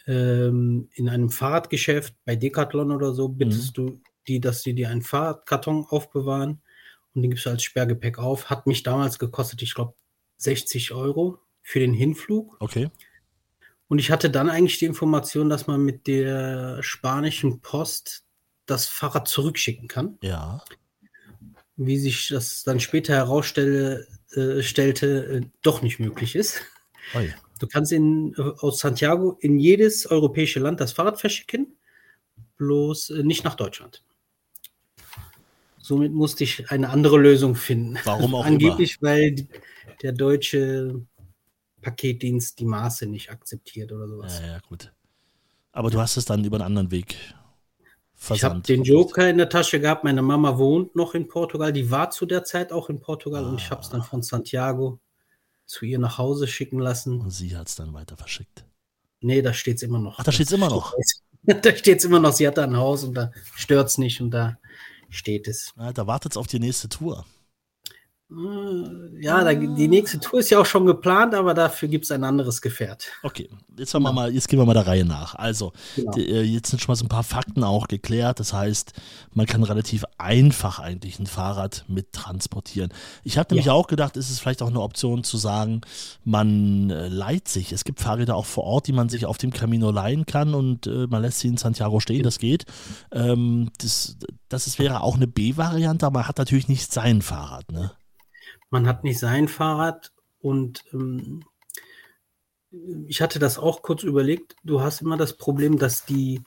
ähm, 0.07 0.89
in 0.95 1.09
einem 1.09 1.31
Fahrradgeschäft 1.31 2.15
bei 2.25 2.35
Decathlon 2.35 2.91
oder 2.91 3.13
so, 3.15 3.29
bittest 3.29 3.77
du 3.79 4.01
die, 4.27 4.41
dass 4.41 4.63
sie 4.63 4.75
dir 4.75 4.89
einen 4.89 5.03
Fahrradkarton 5.03 5.87
aufbewahren 5.89 6.61
und 7.15 7.23
den 7.23 7.31
gibst 7.31 7.47
du 7.47 7.51
als 7.51 7.63
Sperrgepäck 7.63 8.19
auf. 8.19 8.51
Hat 8.51 8.67
mich 8.67 8.83
damals 8.83 9.19
gekostet, 9.21 9.63
ich 9.63 9.75
glaube, 9.75 9.95
60 10.39 10.93
Euro 10.93 11.39
für 11.63 11.79
den 11.79 11.95
Hinflug. 11.95 12.57
Okay. 12.59 12.91
Und 13.87 13.99
ich 14.01 14.11
hatte 14.11 14.31
dann 14.31 14.49
eigentlich 14.51 14.79
die 14.79 14.87
Information, 14.87 15.49
dass 15.49 15.67
man 15.69 15.85
mit 15.85 16.07
der 16.07 16.83
spanischen 16.83 17.61
Post 17.61 18.25
das 18.67 18.87
Fahrrad 18.87 19.29
zurückschicken 19.29 19.87
kann. 19.87 20.19
Ja. 20.23 20.65
Wie 21.77 21.99
sich 21.99 22.29
das 22.29 22.65
dann 22.65 22.81
später 22.81 23.15
herausstellte, 23.15 24.07
äh, 24.35 25.37
äh, 25.37 25.41
doch 25.63 25.83
nicht 25.83 25.99
möglich 25.99 26.35
ist. 26.35 26.63
Oi. 27.15 27.33
Du 27.59 27.67
kannst 27.67 27.93
in, 27.93 28.35
äh, 28.37 28.43
aus 28.59 28.81
Santiago 28.81 29.37
in 29.41 29.59
jedes 29.59 30.07
europäische 30.07 30.61
Land 30.61 30.81
das 30.81 30.93
Fahrrad 30.93 31.21
verschicken, 31.21 31.77
bloß 32.57 33.11
äh, 33.11 33.23
nicht 33.23 33.45
nach 33.45 33.55
Deutschland. 33.55 34.03
Somit 35.79 36.13
musste 36.13 36.45
ich 36.45 36.71
eine 36.71 36.91
andere 36.91 37.19
Lösung 37.19 37.55
finden. 37.55 37.99
Warum 38.05 38.35
auch 38.35 38.45
Angeblich, 38.47 39.03
weil 39.03 39.33
die, 39.33 39.49
der 40.03 40.13
deutsche 40.13 41.05
Paketdienst 41.81 42.59
die 42.61 42.65
Maße 42.65 43.07
nicht 43.07 43.31
akzeptiert 43.31 43.91
oder 43.93 44.07
sowas. 44.07 44.41
Ja, 44.41 44.47
ja, 44.47 44.59
gut. 44.61 44.93
Aber 45.73 45.91
du 45.91 45.99
hast 46.01 46.17
es 46.17 46.25
dann 46.25 46.45
über 46.45 46.57
einen 46.57 46.67
anderen 46.67 46.91
Weg 46.91 47.17
Ich 48.31 48.45
habe 48.45 48.61
den 48.61 48.85
Joker 48.85 49.29
in 49.29 49.39
der 49.39 49.49
Tasche 49.49 49.81
gehabt. 49.81 50.05
Meine 50.05 50.23
Mama 50.23 50.57
wohnt 50.59 50.95
noch 50.95 51.15
in 51.15 51.27
Portugal. 51.27 51.73
Die 51.73 51.91
war 51.91 52.11
zu 52.11 52.27
der 52.27 52.45
Zeit 52.45 52.73
auch 52.73 52.89
in 52.89 53.01
Portugal 53.01 53.45
und 53.45 53.61
ich 53.61 53.71
habe 53.71 53.81
es 53.81 53.89
dann 53.89 54.03
von 54.03 54.23
Santiago 54.23 55.01
zu 55.67 55.85
ihr 55.85 55.99
nach 55.99 56.19
Hause 56.19 56.47
schicken 56.47 56.79
lassen. 56.79 57.21
Und 57.21 57.31
sie 57.31 57.57
hat 57.57 57.69
es 57.69 57.75
dann 57.75 57.93
weiter 57.95 58.17
verschickt. 58.17 58.65
Nee, 59.21 59.43
da 59.43 59.53
steht 59.53 59.77
es 59.77 59.83
immer 59.83 59.99
noch. 59.99 60.19
Ach, 60.19 60.25
da 60.25 60.33
steht's 60.33 60.53
immer 60.53 60.69
noch? 60.69 60.95
Da 61.45 61.75
steht 61.75 61.99
es 61.99 62.05
immer 62.05 62.21
noch. 62.21 62.33
Sie 62.33 62.47
hat 62.47 62.57
da 62.57 62.63
ein 62.63 62.77
Haus 62.77 63.03
und 63.03 63.15
da 63.15 63.33
stört 63.57 63.89
es 63.89 63.99
nicht 63.99 64.21
und 64.21 64.31
da 64.31 64.59
steht 65.11 65.49
es. 65.49 65.73
Ja, 65.77 65.93
da 65.93 66.07
wartet 66.07 66.35
es 66.35 66.37
auf 66.37 66.47
die 66.47 66.61
nächste 66.61 66.89
Tour. 66.89 67.27
Ja, 69.21 69.45
da, 69.45 69.55
die 69.55 69.89
nächste 69.89 70.19
Tour 70.19 70.41
ist 70.41 70.51
ja 70.51 70.59
auch 70.59 70.67
schon 70.67 70.87
geplant, 70.87 71.35
aber 71.35 71.55
dafür 71.55 71.89
gibt 71.89 72.05
es 72.05 72.11
ein 72.11 72.25
anderes 72.25 72.61
Gefährt. 72.61 73.07
Okay, 73.23 73.49
jetzt, 73.79 73.95
haben 73.95 74.03
wir 74.03 74.13
mal, 74.13 74.33
jetzt 74.33 74.49
gehen 74.49 74.59
wir 74.59 74.67
mal 74.67 74.75
der 74.75 74.87
Reihe 74.87 75.05
nach. 75.05 75.35
Also, 75.35 75.73
Genau. 75.97 76.13
die, 76.13 76.29
äh, 76.29 76.43
jetzt 76.43 76.71
sind 76.71 76.81
schon 76.81 76.93
mal 76.93 76.97
so 76.97 77.05
ein 77.05 77.09
paar 77.09 77.23
Fakten 77.23 77.63
auch 77.63 77.89
geklärt. 77.89 78.41
Das 78.41 78.53
heißt, 78.53 78.93
man 79.35 79.47
kann 79.47 79.63
relativ 79.63 80.05
einfach 80.19 80.79
eigentlich 80.79 81.19
ein 81.19 81.27
Fahrrad 81.27 81.85
mit 81.89 82.13
transportieren. 82.13 82.93
Ich 83.23 83.39
habe 83.39 83.55
nämlich 83.55 83.67
Ja. 83.67 83.73
auch 83.73 83.87
gedacht, 83.87 84.17
ist 84.17 84.31
es 84.31 84.41
vielleicht 84.41 84.63
auch 84.63 84.69
eine 84.69 84.81
Option 84.81 85.25
zu 85.25 85.37
sagen, 85.37 85.83
man 86.25 86.91
äh, 86.91 87.09
leiht 87.09 87.49
sich. 87.49 87.73
Es 87.73 87.85
gibt 87.85 88.01
Fahrräder 88.01 88.35
auch 88.37 88.47
vor 88.47 88.65
Ort, 88.65 88.87
die 88.87 88.93
man 88.93 89.09
sich 89.09 89.27
auf 89.27 89.39
dem 89.39 89.53
Camino 89.53 89.91
leihen 89.91 90.27
kann 90.27 90.55
und 90.55 90.87
äh, 90.87 91.07
man 91.07 91.23
lässt 91.23 91.41
sie 91.41 91.49
in 91.49 91.57
Santiago 91.59 92.01
stehen. 92.01 92.23
Das 92.23 92.39
geht. 92.39 92.65
Ähm, 93.13 93.71
das, 93.79 94.17
das 94.49 94.67
ist, 94.67 94.79
wäre 94.79 95.03
auch 95.03 95.17
eine 95.17 95.27
B-Variante, 95.27 96.07
aber 96.07 96.21
man 96.21 96.29
hat 96.29 96.39
natürlich 96.39 96.69
nicht 96.69 96.93
sein 96.93 97.23
Fahrrad. 97.23 97.71
Ne? 97.73 97.93
Man 98.73 98.87
hat 98.87 99.05
nicht 99.05 99.19
sein 99.19 99.49
Fahrrad 99.49 100.13
und 100.41 100.83
ähm, 100.95 101.45
ich 103.07 103.21
hatte 103.21 103.39
das 103.39 103.59
auch 103.59 103.83
kurz 103.83 104.03
überlegt. 104.03 104.57
Du 104.65 104.81
hast 104.81 105.03
immer 105.03 105.19
das 105.19 105.37
Problem, 105.37 105.79
dass 105.79 106.07
die, 106.07 106.41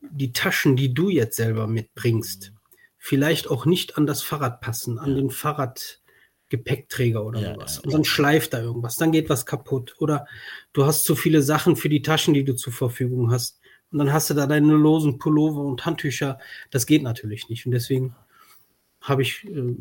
die 0.00 0.32
Taschen, 0.32 0.74
die 0.74 0.92
du 0.92 1.08
jetzt 1.08 1.36
selber 1.36 1.68
mitbringst, 1.68 2.52
vielleicht 2.98 3.48
auch 3.48 3.64
nicht 3.64 3.96
an 3.96 4.06
das 4.06 4.22
Fahrrad 4.24 4.60
passen, 4.60 4.98
an 4.98 5.14
den 5.14 5.30
Fahrradgepäckträger 5.30 7.24
oder 7.24 7.40
Ja, 7.40 7.54
sowas. 7.54 7.76
ja. 7.76 7.82
Und 7.84 7.92
dann 7.92 8.04
schleift 8.04 8.54
da 8.54 8.60
irgendwas, 8.60 8.96
dann 8.96 9.12
geht 9.12 9.30
was 9.30 9.46
kaputt. 9.46 9.94
Oder 10.00 10.26
du 10.72 10.84
hast 10.84 11.04
zu 11.04 11.14
viele 11.14 11.42
Sachen 11.42 11.76
für 11.76 11.88
die 11.88 12.02
Taschen, 12.02 12.34
die 12.34 12.44
du 12.44 12.56
zur 12.56 12.72
Verfügung 12.72 13.30
hast. 13.30 13.60
Und 13.92 13.98
dann 14.00 14.12
hast 14.12 14.30
du 14.30 14.34
da 14.34 14.48
deine 14.48 14.72
losen 14.72 15.20
Pullover 15.20 15.60
und 15.60 15.86
Handtücher. 15.86 16.40
Das 16.72 16.86
geht 16.86 17.04
natürlich 17.04 17.48
nicht. 17.48 17.66
Und 17.66 17.72
deswegen 17.72 18.16
habe 19.00 19.22
ich 19.22 19.44
äh, 19.44 19.76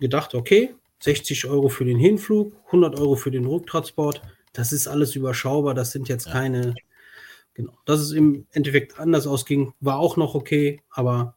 gedacht, 0.00 0.34
okay, 0.34 0.74
60 1.00 1.46
Euro 1.46 1.68
für 1.68 1.84
den 1.84 1.98
Hinflug, 1.98 2.54
100 2.66 2.98
Euro 2.98 3.16
für 3.16 3.30
den 3.30 3.46
Rücktransport. 3.46 4.22
Das 4.52 4.72
ist 4.72 4.86
alles 4.86 5.16
überschaubar. 5.16 5.74
Das 5.74 5.92
sind 5.92 6.08
jetzt 6.08 6.30
keine. 6.30 6.74
Genau. 7.54 7.72
Dass 7.84 8.00
es 8.00 8.12
im 8.12 8.46
Endeffekt 8.52 8.98
anders 8.98 9.26
ausging, 9.26 9.72
war 9.80 9.98
auch 9.98 10.16
noch 10.16 10.34
okay. 10.34 10.80
Aber 10.90 11.34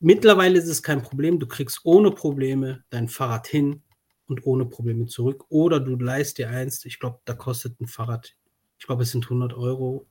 mittlerweile 0.00 0.58
ist 0.58 0.68
es 0.68 0.82
kein 0.82 1.02
Problem. 1.02 1.38
Du 1.38 1.46
kriegst 1.46 1.80
ohne 1.84 2.10
Probleme 2.10 2.84
dein 2.90 3.08
Fahrrad 3.08 3.46
hin 3.46 3.82
und 4.26 4.46
ohne 4.46 4.66
Probleme 4.66 5.06
zurück. 5.06 5.44
Oder 5.48 5.80
du 5.80 5.96
leist 5.96 6.38
dir 6.38 6.50
eins. 6.50 6.84
Ich 6.84 6.98
glaube, 6.98 7.20
da 7.24 7.34
kostet 7.34 7.80
ein 7.80 7.86
Fahrrad, 7.86 8.34
ich 8.78 8.86
glaube, 8.86 9.04
es 9.04 9.10
sind 9.10 9.24
100 9.24 9.54
Euro 9.54 10.06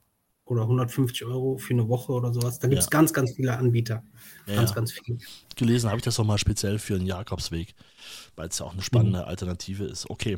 oder 0.46 0.62
150 0.64 1.26
Euro 1.26 1.58
für 1.58 1.74
eine 1.74 1.88
Woche 1.90 2.12
oder 2.12 2.32
sowas. 2.34 2.60
Da 2.60 2.68
gibt 2.68 2.80
es 2.80 2.86
Ja. 2.86 2.90
ganz, 2.92 3.14
ganz 3.14 3.34
viele 3.36 3.58
Anbieter. 3.58 4.04
Ja, 4.48 4.56
ganz, 4.56 4.70
ja. 4.70 4.76
ganz 4.76 4.92
viele. 4.92 5.18
gelesen 5.56 5.90
habe 5.90 5.98
ich 5.98 6.04
das 6.04 6.18
nochmal 6.18 6.38
speziell 6.38 6.78
für 6.80 6.98
den 6.98 7.08
Jakobsweg, 7.08 7.74
weil 8.36 8.50
es 8.50 8.60
ja 8.60 8.66
auch 8.66 8.74
eine 8.74 8.82
spannende 8.82 9.26
Alternative 9.26 9.86
ist. 9.86 10.10
Okay. 10.10 10.38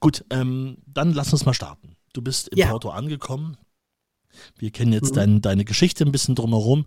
Gut, 0.00 0.24
ähm, 0.30 0.78
dann 0.86 1.12
lass 1.14 1.32
uns 1.32 1.44
mal 1.44 1.54
starten. 1.54 1.96
Du 2.12 2.22
bist 2.22 2.48
in 2.48 2.58
Ja. 2.58 2.68
Porto 2.70 2.90
angekommen. 2.90 3.56
Wir 4.58 4.70
kennen 4.70 4.92
jetzt 4.94 5.10
Mhm. 5.10 5.16
dein, 5.16 5.40
deine 5.42 5.64
Geschichte 5.64 6.04
ein 6.04 6.12
bisschen 6.12 6.34
drumherum 6.34 6.86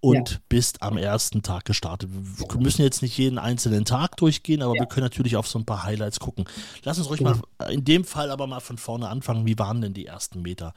und 0.00 0.40
bist 0.48 0.80
am 0.82 0.96
ersten 0.96 1.42
Tag 1.42 1.64
gestartet. 1.66 2.08
Wir 2.10 2.58
müssen 2.60 2.82
jetzt 2.82 3.02
nicht 3.02 3.18
jeden 3.18 3.38
einzelnen 3.38 3.84
Tag 3.84 4.16
durchgehen, 4.16 4.62
aber 4.62 4.72
wir 4.74 4.86
können 4.86 5.04
natürlich 5.04 5.36
auf 5.36 5.46
so 5.46 5.58
ein 5.58 5.66
paar 5.66 5.82
Highlights 5.84 6.20
gucken. 6.20 6.46
Lass 6.84 6.96
uns 6.98 7.08
ruhig 7.10 7.18
Genau. 7.18 7.34
mal 7.58 7.70
in 7.70 7.84
dem 7.84 8.04
Fall 8.04 8.30
aber 8.30 8.46
mal 8.46 8.60
von 8.60 8.78
vorne 8.78 9.08
anfangen. 9.08 9.44
Wie 9.46 9.58
waren 9.58 9.82
denn 9.82 9.92
die 9.92 10.06
ersten 10.06 10.40
Meter 10.42 10.72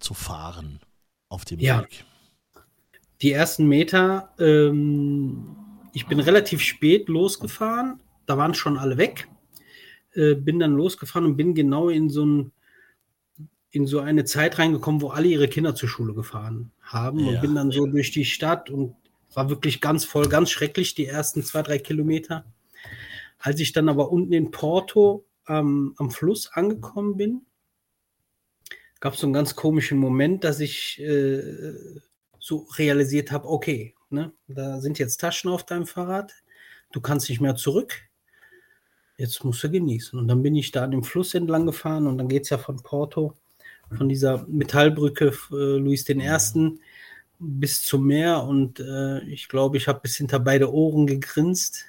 zu 0.00 0.14
fahren 0.14 0.80
auf 1.28 1.44
dem 1.44 1.60
Ja. 1.60 1.82
Weg? 1.82 2.04
Die 3.22 3.32
ersten 3.32 3.66
Meter, 3.68 4.30
ähm, 4.38 5.56
ich 5.92 6.06
bin 6.06 6.20
relativ 6.20 6.60
spät 6.62 7.08
losgefahren, 7.08 8.00
da 8.26 8.38
waren 8.38 8.54
schon 8.54 8.78
alle 8.78 8.96
weg. 8.96 9.28
Äh, 10.14 10.34
bin 10.34 10.58
dann 10.58 10.72
losgefahren 10.72 11.26
und 11.26 11.36
bin 11.36 11.54
genau 11.54 11.88
in 11.88 12.10
so, 12.10 12.24
ein, 12.24 12.52
in 13.70 13.86
so 13.86 14.00
eine 14.00 14.24
Zeit 14.24 14.58
reingekommen, 14.58 15.00
wo 15.02 15.10
alle 15.10 15.28
ihre 15.28 15.48
Kinder 15.48 15.74
zur 15.74 15.88
Schule 15.88 16.14
gefahren 16.14 16.72
haben 16.80 17.20
Ja. 17.20 17.28
und 17.34 17.40
bin 17.42 17.54
dann 17.54 17.70
so 17.70 17.86
durch 17.86 18.10
die 18.10 18.24
Stadt 18.24 18.70
und 18.70 18.96
war 19.34 19.48
wirklich 19.50 19.80
ganz 19.80 20.04
voll, 20.04 20.28
ganz 20.28 20.50
schrecklich 20.50 20.94
die 20.96 21.06
ersten 21.06 21.44
zwei, 21.44 21.62
drei 21.62 21.78
Kilometer. 21.78 22.44
Als 23.38 23.60
ich 23.60 23.72
dann 23.72 23.88
aber 23.88 24.10
unten 24.10 24.32
in 24.32 24.50
Porto 24.50 25.24
ähm, 25.46 25.94
am 25.98 26.10
Fluss 26.10 26.50
angekommen 26.52 27.16
bin, 27.16 27.42
gab 29.00 29.14
es 29.14 29.20
so 29.20 29.26
einen 29.26 29.34
ganz 29.34 29.56
komischen 29.56 29.98
Moment, 29.98 30.44
dass 30.44 30.60
ich 30.60 31.00
äh, 31.00 31.42
so 32.38 32.66
realisiert 32.76 33.32
habe, 33.32 33.48
okay, 33.48 33.94
ne, 34.10 34.32
da 34.48 34.80
sind 34.80 34.98
jetzt 34.98 35.18
Taschen 35.18 35.50
auf 35.50 35.64
deinem 35.64 35.86
Fahrrad, 35.86 36.32
du 36.92 37.00
kannst 37.00 37.28
nicht 37.28 37.40
mehr 37.40 37.56
zurück. 37.56 37.94
jetzt 39.16 39.44
musst 39.44 39.62
du 39.62 39.70
genießen. 39.70 40.18
Und 40.18 40.28
dann 40.28 40.42
bin 40.42 40.54
ich 40.56 40.70
da 40.70 40.84
an 40.84 40.90
dem 40.90 41.04
Fluss 41.04 41.34
entlang 41.34 41.66
gefahren 41.66 42.06
und 42.06 42.18
dann 42.18 42.28
geht 42.28 42.44
es 42.44 42.50
ja 42.50 42.58
von 42.58 42.82
Porto, 42.82 43.36
von 43.96 44.08
dieser 44.08 44.46
Metallbrücke 44.48 45.32
äh, 45.52 45.76
Luis 45.78 46.08
I. 46.08 46.78
bis 47.38 47.82
zum 47.82 48.06
Meer 48.06 48.44
und 48.44 48.80
äh, 48.80 49.20
ich 49.24 49.48
glaube, 49.48 49.76
ich 49.76 49.88
habe 49.88 50.00
bis 50.00 50.16
hinter 50.16 50.40
beide 50.40 50.72
Ohren 50.72 51.06
gegrinst. 51.06 51.84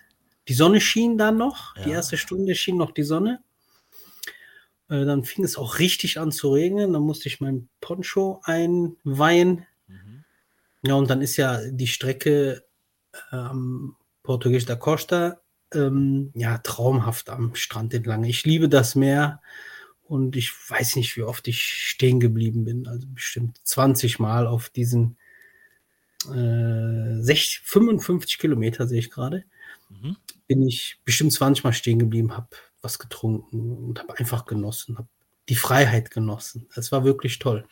Die 0.48 0.54
Sonne 0.54 0.82
schien 0.82 1.18
dann 1.18 1.38
noch, 1.38 1.76
ja. 1.78 1.84
die 1.84 1.92
erste 1.92 2.18
Stunde 2.18 2.56
schien 2.56 2.78
noch 2.78 2.92
die 2.92 3.04
Sonne. 3.04 3.42
Äh, 4.92 5.06
dann 5.06 5.24
fing 5.24 5.46
es 5.46 5.58
auch 5.58 5.80
richtig 5.80 6.20
an 6.20 6.32
zu 6.32 6.54
regnen, 6.54 6.92
dann 6.92 7.02
musste 7.02 7.30
ich 7.30 7.40
mein 7.40 7.70
Poncho 7.80 8.42
einweihen. 8.44 9.66
Mhm. 9.88 10.26
Ja, 10.86 10.96
und 10.96 11.10
dann 11.10 11.22
ist 11.22 11.38
ja 11.38 11.62
die 11.72 11.88
Strecke 11.88 12.66
am 13.30 13.96
Portugies 14.24 14.66
da 14.66 14.76
Costa 14.76 15.42
ähm, 15.74 16.32
ja, 16.36 16.58
traumhaft 16.58 17.30
am 17.30 17.56
Strand 17.56 17.94
entlang. 17.94 18.26
Ich 18.26 18.44
liebe 18.44 18.68
das 18.68 18.96
Meer 18.96 19.42
und 20.04 20.36
ich 20.36 20.52
weiß 20.70 20.98
nicht, 20.98 21.16
wie 21.16 21.24
oft 21.24 21.48
ich 21.48 21.64
stehen 21.64 22.20
geblieben 22.20 22.66
bin. 22.66 22.88
Also 22.88 23.08
bestimmt 23.08 23.60
20 23.64 24.20
Mal 24.20 24.46
auf 24.46 24.70
diesen 24.70 25.18
äh, 26.26 27.22
60, 27.22 27.62
55 27.64 28.38
Kilometer 28.38 28.88
sehe 28.88 29.00
ich 29.00 29.10
gerade. 29.10 29.46
Mhm. 29.90 30.18
Bin 30.48 30.68
ich 30.68 31.00
bestimmt 31.06 31.32
20 31.32 31.64
Mal 31.64 31.74
stehen 31.74 32.00
geblieben, 32.00 32.36
habe 32.36 32.50
was 32.82 33.00
getrunken 33.00 33.78
und 33.78 34.00
habe 34.00 34.18
einfach 34.18 34.46
genossen, 34.46 34.98
habe 34.98 35.08
die 35.50 35.56
Freiheit 35.56 36.12
genossen. 36.12 36.68
Es 36.76 36.92
war 36.92 37.04
wirklich 37.04 37.40
toll. 37.40 37.66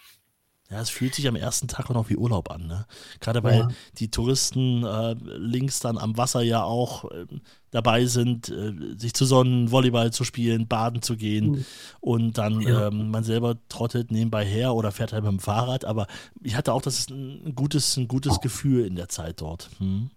Ja, 0.72 0.80
es 0.82 0.92
fühlt 0.92 1.16
sich 1.16 1.28
am 1.28 1.36
ersten 1.36 1.68
Tag 1.68 1.90
auch 1.90 1.96
noch 1.96 2.10
wie 2.12 2.16
Urlaub 2.16 2.52
an, 2.52 2.68
ne? 2.68 2.86
Gerade 3.20 3.42
weil 3.42 3.60
ja. 3.60 3.68
die 3.98 4.12
Touristen 4.12 4.84
äh, 4.86 5.16
links 5.20 5.80
dann 5.80 5.98
am 5.98 6.16
Wasser 6.16 6.44
ja 6.44 6.62
auch 6.62 7.10
äh, 7.10 7.26
dabei 7.72 8.06
sind, 8.06 8.50
äh, 8.50 8.74
sich 8.96 9.16
zu 9.16 9.26
sonnen, 9.26 9.72
Volleyball 9.72 10.14
zu 10.14 10.24
spielen, 10.24 10.68
baden 10.68 11.02
zu 11.02 11.18
gehen 11.18 11.52
mhm. 11.52 11.66
und 12.02 12.38
dann 12.38 12.62
ja. 12.62 12.88
ähm, 12.88 13.10
man 13.10 13.24
selber 13.24 13.58
trottet 13.68 14.12
nebenbei 14.12 14.46
her 14.46 14.76
oder 14.76 14.92
fährt 14.92 15.12
halt 15.12 15.24
mit 15.24 15.32
dem 15.32 15.40
Fahrrad. 15.40 15.86
Aber 15.86 16.06
ich 16.44 16.56
hatte 16.56 16.74
auch 16.74 16.84
das 16.84 17.10
ein 17.10 17.56
gutes, 17.56 17.98
ein 17.98 18.08
gutes 18.08 18.40
Gefühl 18.40 18.86
in 18.86 18.96
der 18.96 19.10
Zeit 19.10 19.42
dort. 19.42 19.72
Hm? 19.80 20.12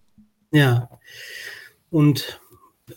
Ja. 0.51 0.91
Und 1.89 2.42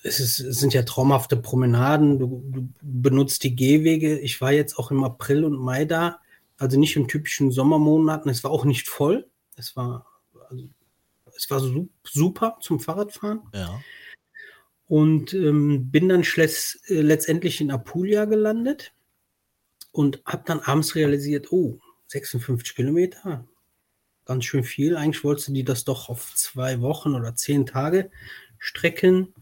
es, 0.03 0.19
ist, 0.19 0.39
es, 0.39 0.59
sind 0.59 0.73
ja 0.73 0.83
traumhafte 0.83 1.37
Promenaden. 1.37 2.19
Du, 2.19 2.43
du 2.47 2.69
benutzt 2.81 3.43
die 3.43 3.55
Gehwege. 3.55 4.19
Ich 4.19 4.41
war 4.41 4.51
jetzt 4.51 4.77
auch 4.77 4.91
im 4.91 5.03
April 5.03 5.43
und 5.45 5.57
Mai 5.57 5.85
da 5.85 6.19
also 6.57 6.79
nicht 6.79 6.95
in 6.95 7.07
typischen 7.07 7.51
Sommermonaten. 7.51 8.29
Es 8.29 8.43
war 8.43 8.51
auch 8.51 8.65
nicht 8.65 8.87
voll. 8.87 9.27
Es 9.55 9.75
war, 9.75 10.05
also, 10.49 10.69
es 11.35 11.49
war 11.49 11.61
super 12.03 12.57
zum 12.61 12.79
Fahrradfahren. 12.79 13.41
Ja. 13.53 13.81
Und 14.87 15.33
ähm, 15.33 15.89
bin 15.91 16.09
dann 16.09 16.21
äh, 16.21 17.01
letztendlich 17.01 17.59
in 17.59 17.71
Apulia 17.71 18.25
gelandet 18.25 18.93
und 19.91 20.21
habe 20.25 20.43
dann 20.45 20.59
abends 20.59 20.95
realisiert, 20.95 21.51
oh, 21.51 21.79
56 22.07 22.75
Kilometer, 22.75 23.47
ganz 24.25 24.45
schön 24.45 24.63
viel. 24.63 24.95
Eigentlich 24.95 25.23
wolltest 25.23 25.47
du 25.47 25.53
die 25.53 25.63
das 25.63 25.85
doch 25.85 26.09
auf 26.09 26.33
zwei 26.35 26.81
Wochen 26.81 27.15
oder 27.15 27.35
zehn 27.35 27.65
Tage 27.65 28.11
strecken. 28.59 29.33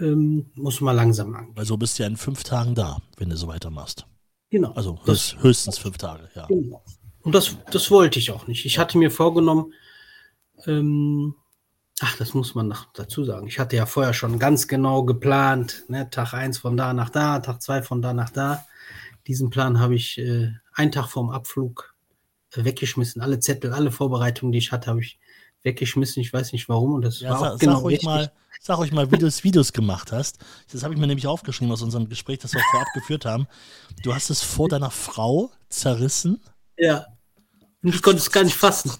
Ähm, 0.00 0.50
muss 0.54 0.80
mal 0.80 0.92
langsam 0.92 1.34
an. 1.34 1.48
Weil 1.54 1.66
so 1.66 1.76
bist 1.76 1.98
du 1.98 2.02
ja 2.02 2.08
in 2.08 2.16
fünf 2.16 2.42
Tagen 2.42 2.74
da, 2.74 2.98
wenn 3.18 3.28
du 3.28 3.36
so 3.36 3.46
weitermachst. 3.46 4.06
Genau. 4.50 4.72
Also 4.72 4.98
das, 5.06 5.36
höchstens 5.40 5.78
fünf 5.78 5.98
Tage, 5.98 6.28
ja. 6.34 6.46
Genau. 6.46 6.82
Und 7.22 7.34
das, 7.34 7.56
das 7.70 7.90
wollte 7.90 8.18
ich 8.18 8.30
auch 8.30 8.46
nicht. 8.46 8.64
Ich 8.64 8.78
hatte 8.78 8.98
mir 8.98 9.10
vorgenommen, 9.10 9.74
ähm, 10.66 11.34
ach, 12.00 12.16
das 12.16 12.34
muss 12.34 12.54
man 12.54 12.68
noch 12.68 12.92
dazu 12.94 13.24
sagen. 13.24 13.46
Ich 13.46 13.58
hatte 13.58 13.76
ja 13.76 13.86
vorher 13.86 14.14
schon 14.14 14.38
ganz 14.38 14.68
genau 14.68 15.04
geplant, 15.04 15.84
ne, 15.88 16.08
Tag 16.10 16.32
eins 16.32 16.58
von 16.58 16.76
da 16.76 16.94
nach 16.94 17.10
da, 17.10 17.38
Tag 17.40 17.60
zwei 17.62 17.82
von 17.82 18.00
da 18.00 18.14
nach 18.14 18.30
da. 18.30 18.64
Diesen 19.26 19.50
Plan 19.50 19.78
habe 19.78 19.94
ich 19.94 20.18
äh, 20.18 20.50
einen 20.72 20.92
Tag 20.92 21.08
vorm 21.08 21.30
Abflug 21.30 21.94
äh, 22.54 22.64
weggeschmissen. 22.64 23.20
Alle 23.20 23.38
Zettel, 23.38 23.72
alle 23.72 23.90
Vorbereitungen, 23.90 24.52
die 24.52 24.58
ich 24.58 24.72
hatte, 24.72 24.88
habe 24.88 25.00
ich 25.00 25.20
weggeschmissen. 25.62 26.22
Ich 26.22 26.32
weiß 26.32 26.52
nicht 26.52 26.68
warum. 26.68 26.94
Und 26.94 27.02
das 27.02 27.20
ja, 27.20 27.30
war 27.30 27.40
sag, 27.40 27.52
auch 27.52 27.58
genau 27.58 27.76
sag 27.76 27.84
euch 27.84 28.02
mal, 28.02 28.32
Sag 28.62 28.78
euch 28.78 28.92
mal, 28.92 29.10
wie 29.10 29.16
du 29.16 29.26
es 29.26 29.42
Videos 29.42 29.72
gemacht 29.72 30.12
hast. 30.12 30.38
Das 30.70 30.82
habe 30.82 30.92
ich 30.92 31.00
mir 31.00 31.06
nämlich 31.06 31.26
aufgeschrieben 31.26 31.72
aus 31.72 31.80
unserem 31.80 32.10
Gespräch, 32.10 32.40
das 32.40 32.52
wir 32.52 32.60
vorab 32.70 32.88
geführt 32.92 33.24
haben. 33.24 33.46
Du 34.02 34.14
hast 34.14 34.28
es 34.28 34.42
vor 34.42 34.68
deiner 34.68 34.90
Frau 34.90 35.50
zerrissen. 35.70 36.42
Ja. 36.76 37.06
Und 37.82 37.94
ich 37.94 38.02
konnte 38.02 38.18
es 38.18 38.30
gar 38.30 38.44
nicht 38.44 38.56
fassen. 38.56 38.92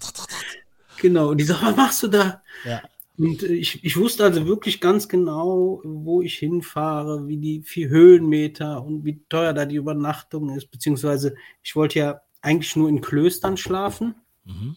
Genau. 0.99 1.29
Und 1.29 1.37
die 1.37 1.43
sagt, 1.43 1.61
was 1.61 1.75
machst 1.75 2.01
du 2.01 2.07
da? 2.07 2.41
Ja. 2.65 2.81
Und 3.19 3.43
ich, 3.43 3.83
ich 3.83 3.97
wusste 3.97 4.23
also 4.23 4.47
wirklich 4.47 4.81
ganz 4.81 5.07
genau, 5.07 5.79
wo 5.83 6.23
ich 6.23 6.39
hinfahre, 6.39 7.27
wie 7.27 7.37
die 7.37 7.61
vier 7.61 7.89
Höhenmeter 7.89 8.83
und 8.83 9.05
wie 9.05 9.23
teuer 9.29 9.53
da 9.53 9.65
die 9.65 9.75
Übernachtung 9.75 10.55
ist. 10.57 10.71
Beziehungsweise 10.71 11.35
ich 11.61 11.75
wollte 11.75 11.99
ja 11.99 12.21
eigentlich 12.41 12.75
nur 12.75 12.89
in 12.89 13.01
Klöstern 13.01 13.57
schlafen. 13.57 14.15
Mhm. 14.45 14.75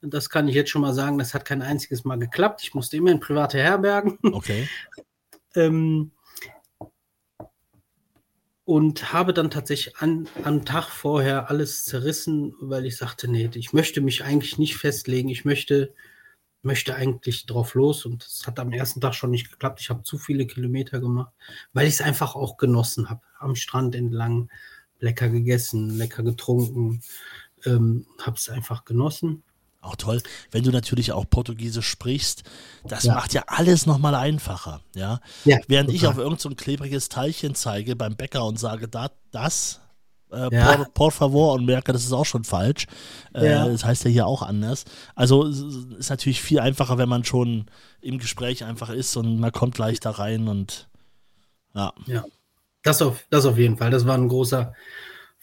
Das 0.00 0.30
kann 0.30 0.48
ich 0.48 0.54
jetzt 0.54 0.70
schon 0.70 0.82
mal 0.82 0.94
sagen, 0.94 1.18
das 1.18 1.34
hat 1.34 1.44
kein 1.44 1.62
einziges 1.62 2.04
Mal 2.04 2.18
geklappt. 2.18 2.62
Ich 2.62 2.74
musste 2.74 2.96
immer 2.96 3.10
in 3.10 3.20
private 3.20 3.58
Herbergen. 3.58 4.18
Okay. 4.22 4.68
ähm, 5.54 6.12
und 8.66 9.12
habe 9.12 9.32
dann 9.32 9.50
tatsächlich 9.50 9.96
an, 9.98 10.28
am 10.42 10.64
Tag 10.64 10.88
vorher 10.88 11.50
alles 11.50 11.84
zerrissen, 11.84 12.52
weil 12.60 12.84
ich 12.84 12.96
sagte, 12.96 13.28
nee, 13.28 13.48
ich 13.54 13.72
möchte 13.72 14.00
mich 14.00 14.24
eigentlich 14.24 14.58
nicht 14.58 14.76
festlegen. 14.76 15.28
Ich 15.28 15.44
möchte, 15.44 15.94
möchte 16.62 16.96
eigentlich 16.96 17.46
drauf 17.46 17.74
los 17.74 18.04
und 18.04 18.24
es 18.24 18.44
hat 18.44 18.58
am 18.58 18.72
ersten 18.72 19.00
Tag 19.00 19.14
schon 19.14 19.30
nicht 19.30 19.52
geklappt. 19.52 19.80
Ich 19.80 19.88
habe 19.88 20.02
zu 20.02 20.18
viele 20.18 20.46
Kilometer 20.46 20.98
gemacht, 20.98 21.32
weil 21.74 21.86
ich 21.86 21.94
es 21.94 22.00
einfach 22.00 22.34
auch 22.34 22.56
genossen 22.56 23.08
habe. 23.08 23.20
Am 23.38 23.54
Strand 23.54 23.94
entlang, 23.94 24.50
lecker 24.98 25.28
gegessen, 25.28 25.90
lecker 25.90 26.24
getrunken, 26.24 27.02
ähm, 27.64 28.04
habe 28.20 28.36
es 28.36 28.48
einfach 28.48 28.84
genossen. 28.84 29.44
Auch 29.86 29.96
toll, 29.96 30.20
wenn 30.50 30.64
du 30.64 30.70
natürlich 30.70 31.12
auch 31.12 31.24
Portugiesisch 31.28 31.88
sprichst, 31.88 32.42
das 32.84 33.04
ja. 33.04 33.14
macht 33.14 33.32
ja 33.34 33.44
alles 33.46 33.86
nochmal 33.86 34.14
einfacher, 34.14 34.80
ja. 34.94 35.20
ja 35.44 35.58
Während 35.68 35.90
total. 35.90 35.94
ich 35.94 36.06
auf 36.06 36.18
irgendein 36.18 36.38
so 36.38 36.50
klebriges 36.50 37.08
Teilchen 37.08 37.54
zeige 37.54 37.94
beim 37.94 38.16
Bäcker 38.16 38.44
und 38.44 38.58
sage, 38.58 38.88
da, 38.88 39.10
das, 39.30 39.80
äh, 40.32 40.52
ja. 40.52 40.76
por, 40.76 40.86
por, 40.92 41.12
favor, 41.12 41.52
und 41.52 41.64
merke, 41.66 41.92
das 41.92 42.04
ist 42.04 42.12
auch 42.12 42.26
schon 42.26 42.44
falsch. 42.44 42.86
Äh. 43.32 43.48
Das 43.48 43.84
heißt 43.84 44.04
ja 44.04 44.10
hier 44.10 44.26
auch 44.26 44.42
anders. 44.42 44.84
Also 45.14 45.44
ist 45.44 46.10
natürlich 46.10 46.42
viel 46.42 46.58
einfacher, 46.58 46.98
wenn 46.98 47.08
man 47.08 47.24
schon 47.24 47.66
im 48.00 48.18
Gespräch 48.18 48.64
einfach 48.64 48.90
ist 48.90 49.16
und 49.16 49.38
man 49.38 49.52
kommt 49.52 49.78
leichter 49.78 50.10
rein 50.10 50.48
und 50.48 50.88
ja. 51.74 51.92
Ja, 52.06 52.24
das 52.82 53.02
auf, 53.02 53.24
das 53.30 53.44
auf 53.46 53.58
jeden 53.58 53.76
Fall. 53.76 53.90
Das 53.90 54.06
war 54.06 54.16
ein 54.16 54.28
großer, 54.28 54.72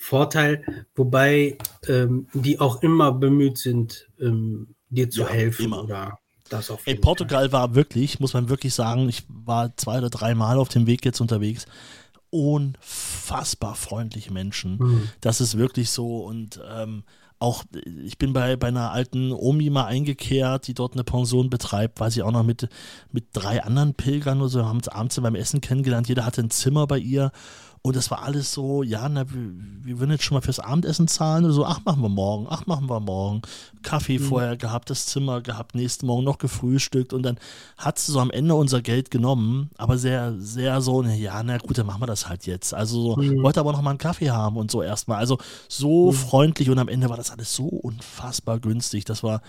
Vorteil, 0.03 0.85
wobei 0.95 1.57
ähm, 1.87 2.27
die 2.33 2.59
auch 2.59 2.81
immer 2.81 3.13
bemüht 3.13 3.57
sind, 3.57 4.09
ähm, 4.19 4.75
dir 4.89 5.09
zu 5.09 5.21
ja, 5.21 5.29
helfen 5.29 5.65
immer. 5.65 5.83
oder 5.83 6.19
das 6.49 6.69
auf 6.69 6.85
In 6.85 6.99
Portugal 6.99 7.49
Fall. 7.49 7.51
war 7.53 7.75
wirklich, 7.75 8.19
muss 8.19 8.33
man 8.33 8.49
wirklich 8.49 8.73
sagen, 8.73 9.07
ich 9.07 9.23
war 9.29 9.75
zwei 9.77 9.99
oder 9.99 10.09
drei 10.09 10.35
Mal 10.35 10.57
auf 10.57 10.67
dem 10.67 10.87
Weg 10.87 11.05
jetzt 11.05 11.21
unterwegs. 11.21 11.67
Unfassbar 12.29 13.75
freundliche 13.75 14.33
Menschen. 14.33 14.77
Mhm. 14.77 15.09
Das 15.21 15.39
ist 15.39 15.57
wirklich 15.57 15.89
so 15.89 16.25
und 16.25 16.59
ähm, 16.69 17.03
auch, 17.39 17.63
ich 18.03 18.17
bin 18.17 18.33
bei, 18.33 18.57
bei 18.57 18.67
einer 18.67 18.91
alten 18.91 19.31
Omi 19.31 19.69
mal 19.69 19.85
eingekehrt, 19.85 20.67
die 20.67 20.73
dort 20.73 20.93
eine 20.93 21.03
Pension 21.05 21.49
betreibt, 21.49 21.99
war 22.01 22.11
sie 22.11 22.23
auch 22.23 22.31
noch 22.31 22.43
mit, 22.43 22.67
mit 23.11 23.27
drei 23.33 23.63
anderen 23.63 23.93
Pilgern 23.93 24.39
oder 24.39 24.49
so, 24.49 24.65
haben 24.65 24.77
uns 24.77 24.89
abends 24.89 25.19
beim 25.19 25.35
Essen 25.35 25.61
kennengelernt. 25.61 26.09
Jeder 26.09 26.25
hatte 26.25 26.41
ein 26.41 26.49
Zimmer 26.49 26.87
bei 26.87 26.97
ihr 26.99 27.31
und 27.85 27.97
das 27.97 28.09
war 28.11 28.23
alles 28.23 28.53
so, 28.53 28.81
ja, 28.81 29.09
na, 29.09 29.29
wir, 29.29 29.41
wir 29.83 29.99
würden 29.99 30.11
jetzt 30.11 30.23
schon 30.23 30.35
mal 30.35 30.41
fürs 30.41 30.61
Abendessen 30.61 31.09
zahlen. 31.09 31.43
oder 31.43 31.53
so, 31.53 31.65
ach, 31.65 31.81
machen 31.83 32.01
wir 32.01 32.07
morgen, 32.07 32.47
ach, 32.49 32.65
machen 32.65 32.89
wir 32.89 33.01
morgen. 33.01 33.41
Kaffee 33.81 34.19
mhm. 34.19 34.23
vorher 34.23 34.55
gehabt, 34.55 34.89
das 34.89 35.05
Zimmer 35.07 35.41
gehabt, 35.41 35.75
nächsten 35.75 36.05
Morgen 36.05 36.23
noch 36.23 36.37
gefrühstückt 36.37 37.11
und 37.11 37.23
dann 37.23 37.37
hat 37.77 37.99
sie 37.99 38.13
so 38.13 38.21
am 38.21 38.31
Ende 38.31 38.55
unser 38.55 38.81
Geld 38.81 39.11
genommen, 39.11 39.69
aber 39.77 39.97
sehr, 39.97 40.33
sehr 40.39 40.79
so, 40.79 41.03
ja, 41.03 41.43
na 41.43 41.57
gut, 41.57 41.77
dann 41.77 41.85
machen 41.85 42.01
wir 42.01 42.07
das 42.07 42.29
halt 42.29 42.45
jetzt. 42.45 42.73
Also 42.73 43.15
so, 43.15 43.21
mhm. 43.21 43.43
wollte 43.43 43.59
aber 43.59 43.73
noch 43.73 43.81
mal 43.81 43.89
einen 43.89 43.99
Kaffee 43.99 44.31
haben 44.31 44.55
und 44.55 44.71
so 44.71 44.81
erstmal. 44.81 45.17
Also 45.17 45.37
so 45.67 46.11
mhm. 46.11 46.15
freundlich 46.15 46.69
und 46.69 46.79
am 46.79 46.87
Ende 46.87 47.09
war 47.09 47.17
das 47.17 47.31
alles 47.31 47.53
so 47.53 47.65
unfassbar 47.65 48.59
günstig. 48.59 49.03
Das 49.03 49.23
war 49.23 49.41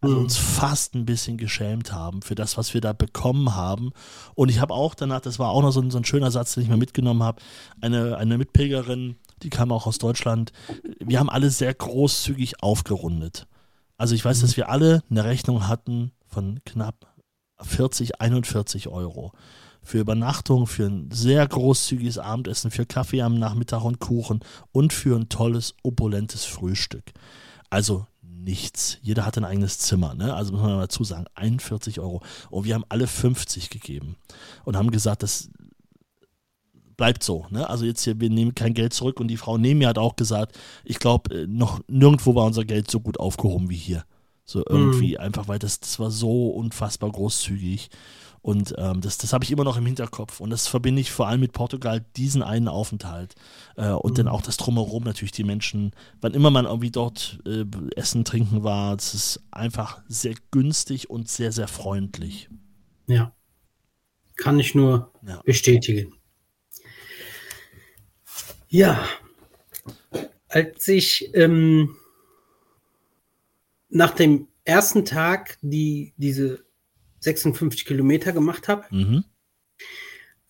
also 0.00 0.16
uns 0.16 0.36
fast 0.36 0.94
ein 0.94 1.04
bisschen 1.04 1.36
geschämt 1.36 1.92
haben 1.92 2.22
für 2.22 2.34
das, 2.34 2.56
was 2.56 2.72
wir 2.72 2.80
da 2.80 2.92
bekommen 2.92 3.54
haben. 3.54 3.92
Und 4.34 4.48
ich 4.48 4.60
habe 4.60 4.72
auch 4.72 4.94
danach, 4.94 5.20
das 5.20 5.38
war 5.38 5.50
auch 5.50 5.62
noch 5.62 5.72
so 5.72 5.80
ein, 5.80 5.90
so 5.90 5.98
ein 5.98 6.04
schöner 6.04 6.30
Satz, 6.30 6.54
den 6.54 6.62
ich 6.62 6.68
mir 6.68 6.76
mitgenommen 6.76 7.22
habe, 7.22 7.42
eine, 7.80 8.16
eine 8.16 8.38
Mitpilgerin, 8.38 9.16
die 9.42 9.50
kam 9.50 9.72
auch 9.72 9.86
aus 9.86 9.98
Deutschland. 9.98 10.52
Wir 10.98 11.18
haben 11.18 11.30
alle 11.30 11.50
sehr 11.50 11.74
großzügig 11.74 12.62
aufgerundet. 12.62 13.46
Also 13.98 14.14
ich 14.14 14.24
weiß, 14.24 14.38
mhm. 14.38 14.42
dass 14.42 14.56
wir 14.56 14.68
alle 14.70 15.02
eine 15.10 15.24
Rechnung 15.24 15.68
hatten 15.68 16.12
von 16.26 16.60
knapp 16.64 17.14
40, 17.60 18.20
41 18.20 18.88
Euro 18.88 19.32
für 19.82 19.98
Übernachtung, 19.98 20.66
für 20.66 20.86
ein 20.86 21.10
sehr 21.10 21.46
großzügiges 21.46 22.18
Abendessen, 22.18 22.70
für 22.70 22.86
Kaffee 22.86 23.22
am 23.22 23.38
Nachmittag 23.38 23.84
und 23.84 23.98
Kuchen 23.98 24.40
und 24.72 24.92
für 24.92 25.16
ein 25.16 25.28
tolles, 25.28 25.74
opulentes 25.82 26.44
Frühstück. 26.44 27.12
Also 27.70 28.06
nichts. 28.44 28.98
Jeder 29.02 29.26
hat 29.26 29.36
ein 29.38 29.44
eigenes 29.44 29.78
Zimmer, 29.78 30.14
ne? 30.14 30.34
Also 30.34 30.52
muss 30.52 30.62
man 30.62 30.80
dazu 30.80 31.04
sagen, 31.04 31.26
41 31.34 32.00
Euro. 32.00 32.22
Und 32.50 32.64
wir 32.64 32.74
haben 32.74 32.84
alle 32.88 33.06
50 33.06 33.70
gegeben 33.70 34.16
und 34.64 34.76
haben 34.76 34.90
gesagt, 34.90 35.22
das 35.22 35.50
bleibt 37.00 37.22
so. 37.22 37.46
Ne? 37.48 37.68
Also 37.68 37.86
jetzt 37.86 38.04
hier, 38.04 38.20
wir 38.20 38.28
nehmen 38.28 38.54
kein 38.54 38.74
Geld 38.74 38.92
zurück 38.92 39.20
und 39.20 39.28
die 39.28 39.38
Frau 39.38 39.56
neben 39.56 39.78
mir 39.78 39.88
hat 39.88 39.96
auch 39.96 40.16
gesagt, 40.16 40.58
ich 40.84 40.98
glaube, 40.98 41.34
äh, 41.34 41.46
noch 41.46 41.80
nirgendwo 41.88 42.34
war 42.34 42.44
unser 42.44 42.66
Geld 42.66 42.90
so 42.90 43.00
gut 43.00 43.18
aufgehoben 43.18 43.70
wie 43.70 43.76
hier. 43.76 44.04
So 44.44 44.62
irgendwie, 44.68 45.12
mhm. 45.12 45.20
einfach 45.20 45.48
weil 45.48 45.58
das, 45.58 45.80
das 45.80 45.98
war 45.98 46.10
so 46.10 46.48
unfassbar 46.48 47.10
großzügig. 47.10 47.88
Und 48.42 48.74
ähm, 48.78 49.02
das, 49.02 49.18
das 49.18 49.32
habe 49.32 49.44
ich 49.44 49.50
immer 49.50 49.64
noch 49.64 49.76
im 49.76 49.84
Hinterkopf. 49.84 50.40
Und 50.40 50.50
das 50.50 50.66
verbinde 50.66 51.00
ich 51.00 51.10
vor 51.10 51.28
allem 51.28 51.40
mit 51.40 51.52
Portugal, 51.52 52.04
diesen 52.16 52.42
einen 52.42 52.68
Aufenthalt. 52.68 53.34
Äh, 53.76 53.90
und 53.90 54.12
mhm. 54.12 54.16
dann 54.16 54.28
auch 54.28 54.42
das 54.42 54.56
Drumherum, 54.56 55.04
natürlich 55.04 55.32
die 55.32 55.44
Menschen, 55.44 55.92
wann 56.20 56.32
immer 56.32 56.50
man 56.50 56.64
irgendwie 56.64 56.90
dort 56.90 57.38
äh, 57.46 57.64
essen, 57.96 58.24
trinken 58.24 58.62
war, 58.62 58.96
es 58.96 59.14
ist 59.14 59.40
einfach 59.50 60.00
sehr 60.08 60.34
günstig 60.50 61.10
und 61.10 61.28
sehr, 61.28 61.52
sehr 61.52 61.68
freundlich. 61.68 62.48
Ja. 63.06 63.34
Kann 64.36 64.58
ich 64.58 64.74
nur 64.74 65.12
ja. 65.26 65.42
bestätigen. 65.44 66.14
Ja. 68.68 69.04
Als 70.48 70.88
ich 70.88 71.30
ähm, 71.34 71.94
nach 73.90 74.12
dem 74.12 74.48
ersten 74.64 75.04
Tag 75.04 75.58
die, 75.60 76.14
diese 76.16 76.64
56 77.20 77.84
Kilometer 77.84 78.32
gemacht 78.32 78.68
habe, 78.68 78.84
mhm. 78.90 79.24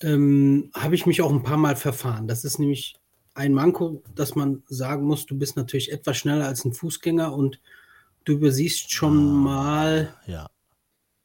ähm, 0.02 0.70
habe 0.74 0.94
ich 0.94 1.06
mich 1.06 1.22
auch 1.22 1.32
ein 1.32 1.42
paar 1.42 1.56
Mal 1.56 1.76
verfahren. 1.76 2.28
Das 2.28 2.44
ist 2.44 2.58
nämlich 2.58 2.96
ein 3.34 3.52
Manko, 3.52 4.02
dass 4.14 4.34
man 4.34 4.62
sagen 4.66 5.06
muss, 5.06 5.26
du 5.26 5.36
bist 5.36 5.56
natürlich 5.56 5.92
etwas 5.92 6.16
schneller 6.16 6.46
als 6.46 6.64
ein 6.64 6.72
Fußgänger 6.72 7.34
und 7.34 7.60
du 8.24 8.32
übersiehst 8.34 8.92
schon 8.92 9.16
ah, 9.16 9.32
mal 9.32 10.16
ja. 10.26 10.48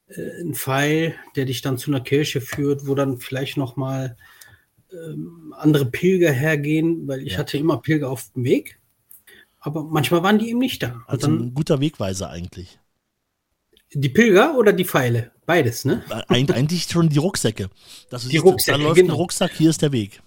äh, 0.08 0.40
einen 0.40 0.54
Pfeil, 0.54 1.14
der 1.34 1.44
dich 1.44 1.62
dann 1.62 1.78
zu 1.78 1.90
einer 1.90 2.00
Kirche 2.00 2.40
führt, 2.40 2.86
wo 2.86 2.94
dann 2.94 3.18
vielleicht 3.18 3.56
noch 3.56 3.76
mal 3.76 4.16
ähm, 4.92 5.54
andere 5.56 5.86
Pilger 5.86 6.32
hergehen, 6.32 7.06
weil 7.08 7.22
ich 7.26 7.34
ja. 7.34 7.38
hatte 7.38 7.58
immer 7.58 7.78
Pilger 7.78 8.10
auf 8.10 8.30
dem 8.32 8.44
Weg, 8.44 8.80
aber 9.60 9.84
manchmal 9.84 10.22
waren 10.22 10.38
die 10.38 10.50
eben 10.50 10.60
nicht 10.60 10.82
da. 10.82 11.02
Also 11.06 11.26
dann, 11.26 11.48
ein 11.48 11.54
guter 11.54 11.80
Wegweiser 11.80 12.30
eigentlich. 12.30 12.78
Die 13.98 14.10
Pilger 14.10 14.58
oder 14.58 14.74
die 14.74 14.84
Pfeile? 14.84 15.32
Beides, 15.46 15.86
ne? 15.86 16.04
Eig 16.28 16.50
eigentlich 16.54 16.84
schon 16.84 17.08
die 17.08 17.18
Rucksäcke. 17.18 17.70
Das 18.10 18.24
ist, 18.24 18.32
die 18.32 18.36
Rucksäcke, 18.36 18.76
da 18.76 18.84
läuft 18.84 18.96
genau. 18.96 19.14
ein 19.14 19.16
Rucksack, 19.16 19.52
hier 19.52 19.70
ist 19.70 19.80
der 19.80 19.90
Weg. 19.90 20.20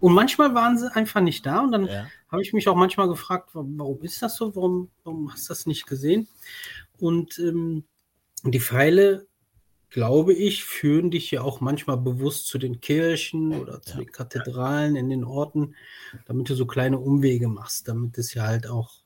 Und 0.00 0.14
manchmal 0.14 0.54
waren 0.54 0.78
sie 0.78 0.90
einfach 0.90 1.20
nicht 1.20 1.44
da 1.44 1.60
und 1.60 1.72
dann 1.72 1.86
ja. 1.86 2.06
habe 2.28 2.40
ich 2.40 2.54
mich 2.54 2.66
auch 2.66 2.76
manchmal 2.76 3.08
gefragt, 3.08 3.50
warum 3.52 4.02
ist 4.02 4.22
das 4.22 4.36
so? 4.36 4.56
Warum, 4.56 4.88
warum 5.02 5.30
hast 5.30 5.44
du 5.44 5.48
das 5.50 5.66
nicht 5.66 5.86
gesehen? 5.86 6.28
Und 6.98 7.38
ähm, 7.38 7.84
die 8.42 8.60
Pfeile, 8.60 9.26
glaube 9.90 10.32
ich, 10.32 10.64
führen 10.64 11.10
dich 11.10 11.30
ja 11.30 11.42
auch 11.42 11.60
manchmal 11.60 11.98
bewusst 11.98 12.46
zu 12.46 12.56
den 12.56 12.80
Kirchen 12.80 13.52
oder 13.52 13.82
zu 13.82 13.92
ja. 13.92 13.96
den 13.98 14.12
Kathedralen 14.12 14.96
in 14.96 15.10
den 15.10 15.24
Orten, 15.24 15.74
damit 16.24 16.48
du 16.48 16.54
so 16.54 16.64
kleine 16.64 16.98
Umwege 16.98 17.48
machst, 17.48 17.86
damit 17.86 18.16
es 18.16 18.32
ja 18.32 18.44
halt 18.44 18.66
auch 18.66 19.02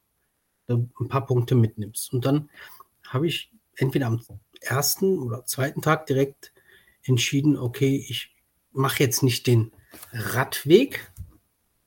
ein 0.68 1.08
paar 1.08 1.26
Punkte 1.26 1.56
mitnimmst. 1.56 2.12
Und 2.12 2.24
dann 2.24 2.48
habe 3.02 3.26
ich 3.26 3.50
entweder 3.78 4.06
am 4.06 4.22
ersten 4.60 5.18
oder 5.18 5.44
zweiten 5.46 5.82
Tag 5.82 6.06
direkt 6.06 6.52
entschieden, 7.04 7.56
okay, 7.56 8.04
ich 8.08 8.34
mache 8.72 9.02
jetzt 9.02 9.22
nicht 9.22 9.46
den 9.46 9.72
Radweg, 10.12 11.10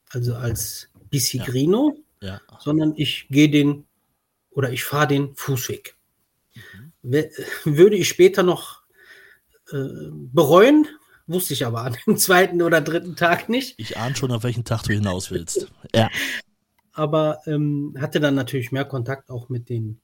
also 0.09 0.35
als 0.35 0.89
Bicigrino, 1.09 1.97
ja. 2.21 2.29
Ja. 2.29 2.41
sondern 2.59 2.93
ich 2.95 3.27
gehe 3.29 3.49
den 3.49 3.85
oder 4.49 4.71
ich 4.71 4.83
fahre 4.83 5.07
den 5.07 5.35
Fußweg. 5.35 5.95
Mhm. 6.55 6.91
Würde 7.65 7.95
ich 7.95 8.09
später 8.09 8.43
noch 8.43 8.81
äh, 9.71 10.09
bereuen, 10.11 10.87
wusste 11.27 11.53
ich 11.53 11.65
aber 11.65 11.81
an 11.81 11.97
dem 12.05 12.17
zweiten 12.17 12.61
oder 12.61 12.81
dritten 12.81 13.15
Tag 13.15 13.49
nicht. 13.49 13.75
Ich 13.77 13.97
ahne 13.97 14.15
schon, 14.15 14.31
auf 14.31 14.43
welchen 14.43 14.65
Tag 14.65 14.83
du 14.83 14.93
hinaus 14.93 15.31
willst. 15.31 15.67
Ja. 15.95 16.09
Aber 16.93 17.39
ähm, 17.45 17.95
hatte 17.99 18.19
dann 18.19 18.35
natürlich 18.35 18.71
mehr 18.71 18.85
Kontakt 18.85 19.29
auch 19.29 19.47
mit 19.49 19.69
den 19.69 20.01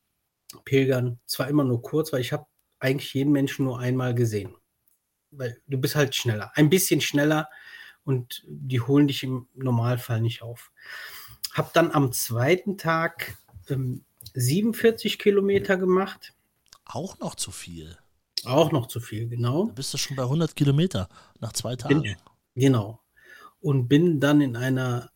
Pilgern. 0.66 1.20
Zwar 1.26 1.48
immer 1.48 1.64
nur 1.64 1.82
kurz, 1.82 2.14
weil 2.14 2.22
ich 2.22 2.34
habe 2.34 2.46
eigentlich 2.80 3.14
jeden 3.14 3.32
Menschen 3.32 3.66
nur 3.66 3.80
einmal 3.80 4.14
gesehen. 4.14 4.56
Weil 5.32 5.62
du 5.68 5.78
bist 5.78 5.96
halt 5.96 6.16
schneller, 6.16 6.52
ein 6.56 6.70
bisschen 6.70 7.02
schneller 7.02 7.50
und 8.04 8.44
die 8.48 8.80
holen 8.80 9.08
dich 9.08 9.24
im 9.24 9.48
Normalfall 9.56 10.22
nicht 10.22 10.42
auf. 10.42 10.72
Hab 11.54 11.74
dann 11.74 11.92
am 11.92 12.12
zweiten 12.12 12.78
Tag 12.78 13.38
ähm, 13.70 14.06
47 14.34 15.20
Kilometer 15.20 15.78
gemacht. 15.78 16.34
Auch 16.86 17.20
noch 17.20 17.36
zu 17.36 17.52
viel. 17.52 17.98
Auch 18.46 18.72
noch 18.72 18.88
zu 18.88 19.00
viel, 19.00 19.28
genau. 19.28 19.68
Da 19.68 19.74
bist 19.74 19.94
du 19.94 19.98
schon 19.98 20.16
bei 20.16 20.24
100 20.24 20.56
Kilometer 20.56 21.10
nach 21.40 21.54
zwei 21.54 21.76
Tagen. 21.76 22.02
Bin, 22.04 22.16
genau. 22.56 23.02
Und 23.60 23.88
bin 23.88 24.20
dann 24.20 24.42
in 24.42 24.56
einer 24.56 25.12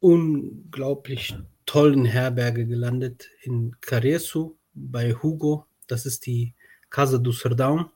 unglaublich 0.00 1.34
tollen 1.66 2.04
Herberge 2.04 2.66
gelandet 2.66 3.28
in 3.42 3.76
Caresu 3.80 4.57
bei 4.78 5.14
Hugo. 5.14 5.66
Das 5.86 6.06
ist 6.06 6.26
die 6.26 6.54
Casa 6.90 7.18
do 7.18 7.30
Serdão. 7.32 7.90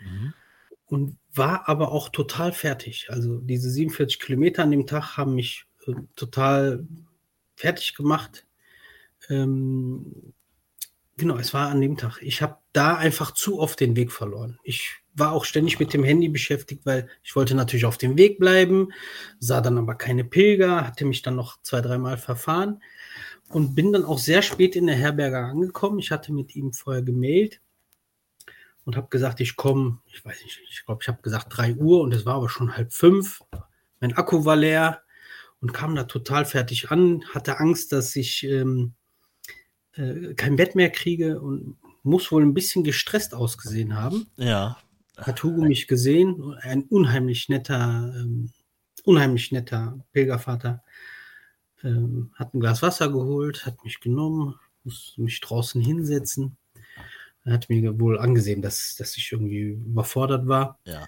Mhm. 0.00 0.34
Und 0.86 1.16
war 1.34 1.68
aber 1.68 1.92
auch 1.92 2.10
total 2.10 2.52
fertig. 2.52 3.06
Also 3.08 3.38
diese 3.38 3.70
47 3.70 4.20
Kilometer 4.20 4.62
an 4.62 4.70
dem 4.70 4.86
Tag 4.86 5.16
haben 5.16 5.34
mich 5.34 5.66
äh, 5.86 5.94
total 6.16 6.86
fertig 7.56 7.94
gemacht. 7.94 8.46
Ähm, 9.30 10.34
genau, 11.16 11.36
es 11.36 11.54
war 11.54 11.70
an 11.70 11.80
dem 11.80 11.96
Tag. 11.96 12.20
Ich 12.20 12.42
habe 12.42 12.58
da 12.72 12.96
einfach 12.96 13.32
zu 13.32 13.58
oft 13.60 13.80
den 13.80 13.96
Weg 13.96 14.12
verloren. 14.12 14.58
Ich 14.62 15.02
war 15.14 15.32
auch 15.32 15.44
ständig 15.44 15.78
mit 15.78 15.92
dem 15.92 16.04
Handy 16.04 16.28
beschäftigt, 16.28 16.84
weil 16.84 17.08
ich 17.22 17.36
wollte 17.36 17.54
natürlich 17.54 17.84
auf 17.84 17.98
dem 17.98 18.16
Weg 18.16 18.38
bleiben, 18.38 18.88
sah 19.38 19.60
dann 19.60 19.78
aber 19.78 19.94
keine 19.94 20.24
Pilger, 20.24 20.86
hatte 20.86 21.04
mich 21.04 21.22
dann 21.22 21.36
noch 21.36 21.60
zwei, 21.62 21.80
dreimal 21.80 22.16
verfahren 22.16 22.82
und 23.52 23.74
bin 23.74 23.92
dann 23.92 24.04
auch 24.04 24.18
sehr 24.18 24.42
spät 24.42 24.76
in 24.76 24.86
der 24.86 24.96
Herberge 24.96 25.38
angekommen. 25.38 25.98
Ich 25.98 26.10
hatte 26.10 26.32
mit 26.32 26.56
ihm 26.56 26.72
vorher 26.72 27.02
gemailt 27.02 27.60
und 28.84 28.96
habe 28.96 29.08
gesagt, 29.08 29.40
ich 29.40 29.56
komme, 29.56 29.98
ich 30.06 30.24
weiß 30.24 30.42
nicht, 30.42 30.60
ich 30.68 30.84
glaube, 30.84 31.00
ich 31.02 31.08
habe 31.08 31.22
gesagt 31.22 31.46
3 31.50 31.76
Uhr 31.76 32.00
und 32.00 32.12
es 32.14 32.26
war 32.26 32.36
aber 32.36 32.48
schon 32.48 32.76
halb 32.76 32.92
fünf. 32.92 33.42
Mein 34.00 34.14
Akku 34.14 34.44
war 34.44 34.56
leer 34.56 35.02
und 35.60 35.72
kam 35.72 35.94
da 35.94 36.04
total 36.04 36.44
fertig 36.44 36.90
an, 36.90 37.24
hatte 37.32 37.60
Angst, 37.60 37.92
dass 37.92 38.16
ich 38.16 38.42
ähm, 38.44 38.94
äh, 39.94 40.34
kein 40.34 40.56
Bett 40.56 40.74
mehr 40.74 40.90
kriege 40.90 41.40
und 41.40 41.76
muss 42.02 42.32
wohl 42.32 42.42
ein 42.42 42.54
bisschen 42.54 42.82
gestresst 42.82 43.34
ausgesehen 43.34 43.96
haben. 43.96 44.26
Ja. 44.36 44.78
Hat 45.16 45.42
Hugo 45.42 45.62
mich 45.62 45.86
gesehen, 45.86 46.56
ein 46.62 46.82
unheimlich 46.84 47.48
netter, 47.48 48.12
ähm, 48.16 48.50
unheimlich 49.04 49.52
netter 49.52 50.00
Pilgervater. 50.12 50.82
Ähm, 51.84 52.30
hat 52.34 52.54
ein 52.54 52.60
Glas 52.60 52.82
Wasser 52.82 53.08
geholt, 53.10 53.66
hat 53.66 53.84
mich 53.84 54.00
genommen, 54.00 54.54
musste 54.84 55.20
mich 55.20 55.40
draußen 55.40 55.80
hinsetzen 55.80 56.56
er 57.44 57.54
hat 57.54 57.68
mir 57.68 57.98
wohl 57.98 58.18
angesehen, 58.18 58.62
dass, 58.62 58.96
dass 58.96 59.16
ich 59.16 59.32
irgendwie 59.32 59.60
überfordert 59.60 60.46
war. 60.46 60.78
Ja. 60.84 61.06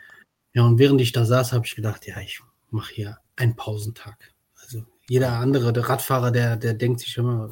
Ja, 0.53 0.65
und 0.65 0.79
während 0.79 1.01
ich 1.01 1.13
da 1.13 1.25
saß, 1.25 1.53
habe 1.53 1.67
ich 1.67 1.75
gedacht, 1.75 2.07
ja, 2.07 2.19
ich 2.21 2.41
mache 2.71 2.95
hier 2.95 3.19
einen 3.37 3.57
Pausentag. 3.57 4.33
Also 4.63 4.85
jeder 5.09 5.33
andere, 5.33 5.73
der 5.73 5.89
Radfahrer, 5.89 6.31
der, 6.31 6.57
der 6.57 6.75
denkt 6.75 7.01
sich 7.01 7.17
immer 7.17 7.51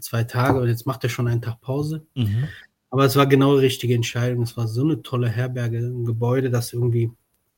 zwei 0.00 0.24
Tage 0.24 0.60
und 0.60 0.68
jetzt 0.68 0.86
macht 0.86 1.04
er 1.04 1.10
schon 1.10 1.28
einen 1.28 1.42
Tag 1.42 1.60
Pause. 1.60 2.06
Mhm. 2.14 2.48
Aber 2.90 3.04
es 3.04 3.16
war 3.16 3.26
genau 3.26 3.56
die 3.56 3.64
richtige 3.64 3.94
Entscheidung. 3.94 4.42
Es 4.42 4.56
war 4.56 4.68
so 4.68 4.82
eine 4.82 5.02
tolle 5.02 5.28
Herberge, 5.28 5.78
ein 5.78 6.04
Gebäude, 6.04 6.50
das 6.50 6.72
irgendwie 6.72 7.10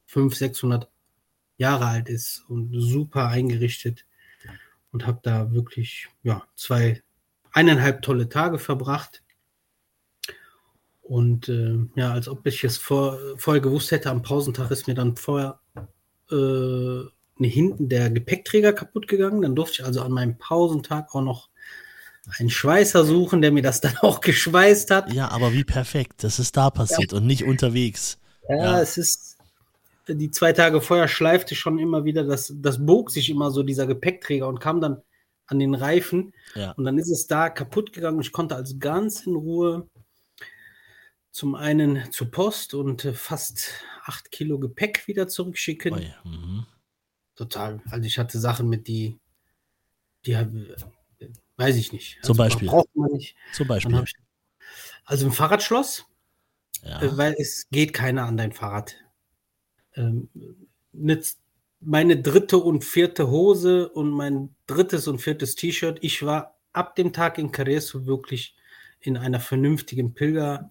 500, 0.06 0.38
600 0.38 0.88
Jahre 1.58 1.86
alt 1.86 2.08
ist 2.08 2.44
und 2.48 2.72
super 2.72 3.28
eingerichtet. 3.28 4.06
Und 4.90 5.06
habe 5.06 5.20
da 5.22 5.52
wirklich 5.52 6.08
ja, 6.22 6.44
zwei, 6.54 7.02
eineinhalb 7.52 8.02
tolle 8.02 8.28
Tage 8.28 8.58
verbracht. 8.58 9.22
Und 11.02 11.48
äh, 11.48 11.78
ja, 11.94 12.12
als 12.12 12.28
ob 12.28 12.46
ich 12.46 12.64
es 12.64 12.76
vor, 12.76 13.18
vorher 13.36 13.62
gewusst 13.62 13.90
hätte, 13.90 14.10
am 14.10 14.22
Pausentag 14.22 14.70
ist 14.70 14.86
mir 14.86 14.94
dann 14.94 15.16
vorher 15.16 15.60
äh, 16.30 17.04
hinten 17.46 17.88
der 17.88 18.10
Gepäckträger 18.10 18.72
kaputt 18.72 19.08
gegangen. 19.08 19.42
Dann 19.42 19.56
durfte 19.56 19.80
ich 19.80 19.86
also 19.86 20.02
an 20.02 20.12
meinem 20.12 20.36
Pausentag 20.38 21.14
auch 21.14 21.22
noch 21.22 21.48
einen 22.38 22.50
Schweißer 22.50 23.04
suchen, 23.04 23.40
der 23.40 23.52
mir 23.52 23.62
das 23.62 23.80
dann 23.80 23.96
auch 24.02 24.20
geschweißt 24.20 24.90
hat. 24.90 25.12
Ja, 25.12 25.30
aber 25.30 25.52
wie 25.52 25.64
perfekt, 25.64 26.24
das 26.24 26.38
ist 26.38 26.56
da 26.56 26.70
passiert 26.70 27.12
ja. 27.12 27.18
und 27.18 27.26
nicht 27.26 27.44
unterwegs. 27.44 28.18
Ja, 28.48 28.56
ja, 28.56 28.80
es 28.80 28.98
ist, 28.98 29.37
die 30.08 30.30
zwei 30.30 30.52
Tage 30.52 30.80
vorher 30.80 31.08
schleifte 31.08 31.54
schon 31.54 31.78
immer 31.78 32.04
wieder, 32.04 32.24
das, 32.24 32.52
das 32.56 32.84
bog 32.84 33.10
sich 33.10 33.30
immer 33.30 33.50
so, 33.50 33.62
dieser 33.62 33.86
Gepäckträger 33.86 34.48
und 34.48 34.60
kam 34.60 34.80
dann 34.80 35.02
an 35.46 35.58
den 35.58 35.74
Reifen. 35.74 36.34
Ja. 36.54 36.72
Und 36.72 36.84
dann 36.84 36.98
ist 36.98 37.10
es 37.10 37.26
da 37.26 37.50
kaputt 37.50 37.92
gegangen. 37.92 38.20
Ich 38.20 38.32
konnte 38.32 38.54
also 38.54 38.76
ganz 38.78 39.26
in 39.26 39.34
Ruhe 39.34 39.88
zum 41.30 41.54
einen 41.54 42.10
zur 42.12 42.30
Post 42.30 42.74
und 42.74 43.04
äh, 43.04 43.14
fast 43.14 43.70
acht 44.04 44.30
Kilo 44.30 44.58
Gepäck 44.58 45.06
wieder 45.06 45.28
zurückschicken. 45.28 45.94
Oh 45.94 45.98
ja. 45.98 46.20
mhm. 46.24 46.66
Total. 47.34 47.80
Also 47.90 48.06
ich 48.06 48.18
hatte 48.18 48.38
Sachen 48.38 48.68
mit, 48.68 48.88
die, 48.88 49.18
die 50.26 50.32
äh, 50.32 50.46
weiß 51.56 51.76
ich 51.76 51.92
nicht. 51.92 52.16
Also 52.18 52.28
Zum 52.28 52.36
Beispiel. 52.38 52.68
Braucht 52.68 52.94
man 52.94 53.12
nicht. 53.12 53.36
Zum 53.52 53.68
Beispiel. 53.68 54.02
Ich, 54.02 54.14
also 55.04 55.26
ein 55.26 55.32
Fahrradschloss, 55.32 56.04
ja. 56.82 57.00
äh, 57.00 57.16
weil 57.16 57.34
es 57.38 57.68
geht 57.70 57.92
keiner 57.92 58.24
an 58.24 58.36
dein 58.36 58.52
Fahrrad. 58.52 58.96
Ähm, 59.98 60.28
nützt 60.92 61.40
meine 61.80 62.20
dritte 62.20 62.58
und 62.58 62.84
vierte 62.84 63.28
Hose 63.28 63.88
und 63.88 64.10
mein 64.10 64.54
drittes 64.66 65.06
und 65.08 65.18
viertes 65.18 65.54
T-Shirt. 65.54 65.98
Ich 66.00 66.24
war 66.24 66.56
ab 66.72 66.96
dem 66.96 67.12
Tag 67.12 67.38
in 67.38 67.52
Careso 67.52 68.06
wirklich 68.06 68.56
in 69.00 69.16
einer 69.16 69.40
vernünftigen 69.40 70.14
Pilger 70.14 70.70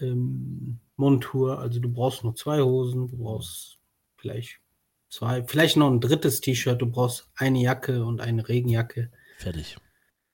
ähm, 0.00 0.78
Montur. 0.96 1.58
Also 1.58 1.80
du 1.80 1.88
brauchst 1.88 2.24
nur 2.24 2.34
zwei 2.34 2.60
Hosen, 2.60 3.08
du 3.08 3.16
brauchst 3.18 3.78
vielleicht 4.16 4.60
zwei, 5.08 5.44
vielleicht 5.44 5.76
noch 5.76 5.90
ein 5.90 6.00
drittes 6.00 6.40
T-Shirt, 6.40 6.80
du 6.80 6.86
brauchst 6.86 7.30
eine 7.36 7.60
Jacke 7.60 8.04
und 8.04 8.20
eine 8.20 8.48
Regenjacke. 8.48 9.10
Fertig. 9.38 9.76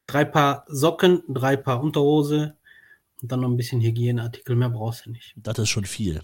Drei 0.07 0.25
Paar 0.25 0.65
Socken, 0.69 1.23
drei 1.29 1.57
Paar 1.57 1.83
Unterhose 1.83 2.57
und 3.23 3.31
dann 3.31 3.41
noch 3.41 3.49
ein 3.49 3.57
bisschen 3.57 3.81
Hygieneartikel. 3.81 4.57
Mehr 4.57 4.71
brauchst 4.71 5.07
du 5.07 5.11
nicht. 5.11 5.35
Das 5.37 5.59
ist 5.59 5.69
schon 5.69 5.85
viel. 5.85 6.21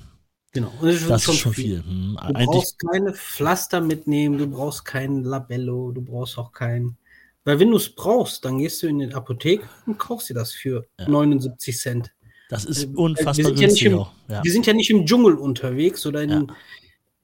Genau. 0.57 0.73
Das 0.81 0.95
ist, 0.95 1.11
das 1.11 1.23
schon, 1.23 1.35
ist 1.35 1.41
schon 1.41 1.53
viel. 1.53 1.83
viel. 1.83 1.85
Hm, 1.85 2.17
du 2.17 2.23
Eigentlich 2.23 2.47
brauchst 2.47 2.79
keine 2.79 3.13
Pflaster 3.13 3.81
mitnehmen, 3.83 4.39
du 4.39 4.47
brauchst 4.47 4.85
kein 4.87 5.23
Labello, 5.23 5.93
du 5.93 6.01
brauchst 6.01 6.39
auch 6.39 6.53
kein. 6.53 6.97
Weil 7.45 7.61
wenn 7.61 7.71
du 7.71 7.77
es 7.77 7.95
brauchst, 7.95 8.45
dann 8.45 8.59
gehst 8.59 8.83
du 8.83 8.87
in 8.87 8.99
die 8.99 9.15
Apotheke 9.15 9.69
und 9.87 9.99
kaufst 9.99 10.31
dir 10.31 10.35
das 10.35 10.53
für 10.53 10.87
ja. 10.99 11.09
79 11.09 11.79
Cent. 11.79 12.13
Das 12.49 12.65
ist 12.65 12.85
äh, 12.85 12.87
unfassbar 12.87 13.51
wir 13.51 13.55
günstig. 13.55 13.83
Ja 13.83 13.93
im, 14.29 14.35
ja. 14.35 14.45
Wir 14.45 14.53
sind 14.53 14.67
ja 14.67 14.73
nicht 14.73 14.91
im 14.91 15.05
Dschungel 15.05 15.35
unterwegs 15.35 16.07
oder 16.07 16.23
in, 16.23 16.51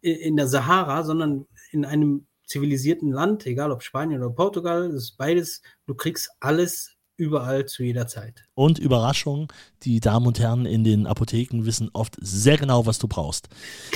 in 0.01 0.37
der 0.37 0.47
Sahara, 0.47 1.03
sondern 1.03 1.47
in 1.71 1.85
einem 1.87 2.27
zivilisierten 2.45 3.11
Land, 3.11 3.47
egal 3.47 3.73
ob 3.73 3.83
Spanien 3.83 4.23
oder 4.23 4.35
Portugal, 4.35 4.91
das 4.93 5.05
ist 5.05 5.17
beides, 5.17 5.63
du 5.87 5.95
kriegst 5.95 6.31
alles 6.41 6.97
überall 7.17 7.65
zu 7.65 7.83
jeder 7.83 8.07
Zeit. 8.07 8.45
Und 8.55 8.79
Überraschung, 8.79 9.51
die 9.83 10.01
Damen 10.01 10.27
und 10.27 10.39
Herren 10.39 10.67
in 10.67 10.85
den 10.85 11.07
Apotheken 11.07 11.65
wissen 11.65 11.89
oft 11.95 12.17
sehr 12.21 12.59
genau, 12.59 12.85
was 12.85 12.99
du 12.99 13.09
brauchst. 13.09 13.49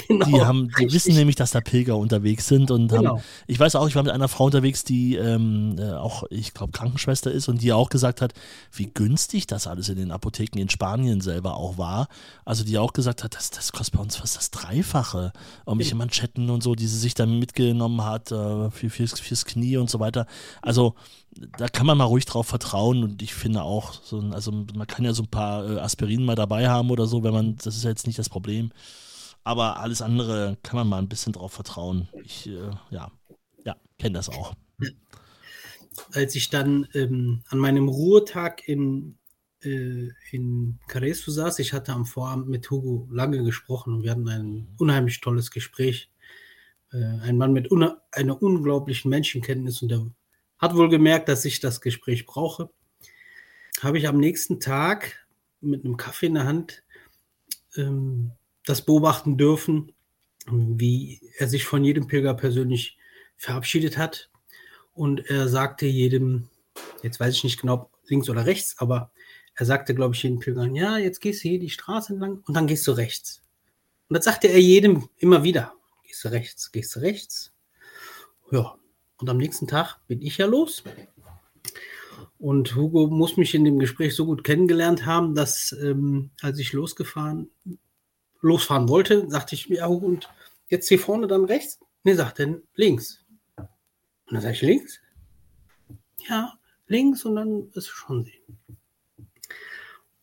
Genau, 0.08 0.24
die 0.24 0.40
haben, 0.40 0.70
die 0.80 0.90
wissen 0.92 1.14
nämlich, 1.14 1.36
dass 1.36 1.50
da 1.50 1.60
Pilger 1.60 1.98
unterwegs 1.98 2.46
sind 2.46 2.70
und 2.70 2.88
genau. 2.88 3.16
haben, 3.16 3.22
ich 3.46 3.60
weiß 3.60 3.76
auch, 3.76 3.86
ich 3.86 3.96
war 3.96 4.02
mit 4.02 4.12
einer 4.12 4.28
Frau 4.28 4.46
unterwegs, 4.46 4.82
die 4.82 5.16
ähm, 5.16 5.76
äh, 5.78 5.92
auch, 5.92 6.24
ich 6.30 6.54
glaube, 6.54 6.72
Krankenschwester 6.72 7.30
ist 7.30 7.48
und 7.48 7.60
die 7.60 7.72
auch 7.74 7.90
gesagt 7.90 8.22
hat, 8.22 8.32
wie 8.72 8.86
günstig 8.86 9.46
das 9.46 9.66
alles 9.66 9.90
in 9.90 9.96
den 9.96 10.10
Apotheken 10.10 10.58
in 10.58 10.70
Spanien 10.70 11.20
selber 11.20 11.56
auch 11.56 11.76
war. 11.76 12.08
Also 12.46 12.64
die 12.64 12.78
auch 12.78 12.94
gesagt 12.94 13.24
hat, 13.24 13.34
das, 13.34 13.50
das 13.50 13.72
kostet 13.72 13.96
bei 13.96 14.00
uns 14.00 14.16
fast 14.16 14.36
das 14.36 14.50
Dreifache. 14.50 15.32
Irgendwelche 15.66 15.90
ja. 15.90 15.96
Manschetten 15.96 16.48
und 16.48 16.62
so, 16.62 16.74
die 16.74 16.86
sie 16.86 16.98
sich 16.98 17.12
dann 17.12 17.38
mitgenommen 17.38 18.04
hat 18.04 18.32
äh, 18.32 18.70
für, 18.70 18.88
fürs, 18.88 19.20
fürs 19.20 19.44
Knie 19.44 19.76
und 19.76 19.90
so 19.90 20.00
weiter. 20.00 20.26
Also 20.62 20.94
da 21.58 21.68
kann 21.68 21.86
man 21.86 21.98
mal 21.98 22.04
ruhig 22.04 22.24
drauf 22.24 22.46
vertrauen 22.46 23.02
und 23.02 23.22
ich 23.22 23.34
finde 23.34 23.62
auch, 23.62 23.92
so, 24.02 24.20
also 24.32 24.45
man 24.52 24.86
kann 24.86 25.04
ja 25.04 25.12
so 25.12 25.22
ein 25.22 25.30
paar 25.30 25.68
äh, 25.68 25.78
Aspirin 25.78 26.24
mal 26.24 26.34
dabei 26.34 26.68
haben 26.68 26.90
oder 26.90 27.06
so, 27.06 27.22
wenn 27.22 27.32
man, 27.32 27.56
das 27.56 27.76
ist 27.76 27.84
ja 27.84 27.90
jetzt 27.90 28.06
nicht 28.06 28.18
das 28.18 28.28
Problem. 28.28 28.70
Aber 29.44 29.78
alles 29.78 30.02
andere 30.02 30.58
kann 30.62 30.76
man 30.76 30.88
mal 30.88 30.98
ein 30.98 31.08
bisschen 31.08 31.32
drauf 31.32 31.52
vertrauen. 31.52 32.08
Ich, 32.24 32.48
äh, 32.48 32.70
ja, 32.90 33.12
ja, 33.64 33.76
kenne 33.98 34.14
das 34.14 34.28
auch. 34.28 34.54
Als 36.12 36.34
ich 36.34 36.50
dann 36.50 36.88
ähm, 36.94 37.42
an 37.48 37.58
meinem 37.58 37.88
Ruhetag 37.88 38.66
in, 38.66 39.18
äh, 39.62 40.08
in 40.30 40.78
Caresu 40.88 41.30
saß, 41.30 41.60
ich 41.60 41.72
hatte 41.72 41.92
am 41.92 42.06
Vorabend 42.06 42.48
mit 42.48 42.70
Hugo 42.70 43.08
lange 43.10 43.42
gesprochen 43.44 43.94
und 43.94 44.02
wir 44.02 44.10
hatten 44.10 44.28
ein 44.28 44.68
unheimlich 44.78 45.20
tolles 45.20 45.50
Gespräch. 45.50 46.10
Äh, 46.92 47.04
ein 47.22 47.38
Mann 47.38 47.52
mit 47.52 47.70
einer 47.72 48.42
unglaublichen 48.42 49.10
Menschenkenntnis 49.10 49.82
und 49.82 49.88
der 49.88 50.06
hat 50.58 50.74
wohl 50.74 50.88
gemerkt, 50.88 51.28
dass 51.28 51.44
ich 51.44 51.60
das 51.60 51.80
Gespräch 51.80 52.26
brauche. 52.26 52.70
Habe 53.82 53.98
ich 53.98 54.08
am 54.08 54.18
nächsten 54.18 54.60
Tag 54.60 55.26
mit 55.60 55.84
einem 55.84 55.96
Kaffee 55.96 56.26
in 56.26 56.34
der 56.34 56.44
Hand 56.44 56.82
ähm, 57.76 58.32
das 58.64 58.82
beobachten 58.82 59.36
dürfen, 59.36 59.92
wie 60.46 61.20
er 61.38 61.48
sich 61.48 61.64
von 61.64 61.84
jedem 61.84 62.06
Pilger 62.06 62.34
persönlich 62.34 62.98
verabschiedet 63.36 63.98
hat. 63.98 64.30
Und 64.92 65.28
er 65.30 65.48
sagte 65.48 65.86
jedem, 65.86 66.48
jetzt 67.02 67.20
weiß 67.20 67.34
ich 67.34 67.44
nicht 67.44 67.60
genau, 67.60 67.90
links 68.06 68.30
oder 68.30 68.46
rechts, 68.46 68.76
aber 68.78 69.10
er 69.54 69.66
sagte, 69.66 69.94
glaube 69.94 70.14
ich, 70.14 70.22
jedem 70.22 70.38
Pilgern, 70.38 70.74
ja, 70.74 70.98
jetzt 70.98 71.20
gehst 71.20 71.42
du 71.42 71.48
hier 71.48 71.58
die 71.58 71.70
Straße 71.70 72.12
entlang 72.12 72.42
und 72.46 72.54
dann 72.54 72.66
gehst 72.66 72.86
du 72.86 72.92
rechts. 72.92 73.42
Und 74.08 74.14
das 74.16 74.24
sagte 74.24 74.48
er 74.48 74.60
jedem 74.60 75.08
immer 75.16 75.42
wieder. 75.42 75.74
Gehst 76.04 76.24
du 76.24 76.28
rechts, 76.28 76.72
gehst 76.72 76.94
du 76.94 77.00
rechts. 77.00 77.52
Ja, 78.50 78.76
und 79.18 79.28
am 79.28 79.38
nächsten 79.38 79.66
Tag 79.66 79.98
bin 80.06 80.22
ich 80.22 80.38
ja 80.38 80.46
los. 80.46 80.84
Und 82.46 82.76
Hugo 82.76 83.08
muss 83.08 83.36
mich 83.36 83.56
in 83.56 83.64
dem 83.64 83.80
Gespräch 83.80 84.14
so 84.14 84.24
gut 84.24 84.44
kennengelernt 84.44 85.04
haben, 85.04 85.34
dass 85.34 85.72
ähm, 85.82 86.30
als 86.40 86.60
ich 86.60 86.72
losgefahren, 86.72 87.50
losfahren 88.40 88.88
wollte, 88.88 89.28
sagte 89.28 89.56
ich 89.56 89.68
mir, 89.68 89.78
ja, 89.78 89.88
Hugo, 89.88 90.06
und 90.06 90.30
jetzt 90.68 90.86
hier 90.86 91.00
vorne 91.00 91.26
dann 91.26 91.46
rechts? 91.46 91.80
Nee, 92.04 92.14
sagt 92.14 92.38
er 92.38 92.60
links. 92.76 93.24
Und 93.56 93.66
dann 94.30 94.42
sage 94.42 94.54
ich 94.54 94.62
links? 94.62 95.00
Ja, 96.28 96.52
links 96.86 97.24
und 97.24 97.34
dann 97.34 97.68
ist 97.74 97.88
schon 97.88 98.22
sehen. 98.22 98.58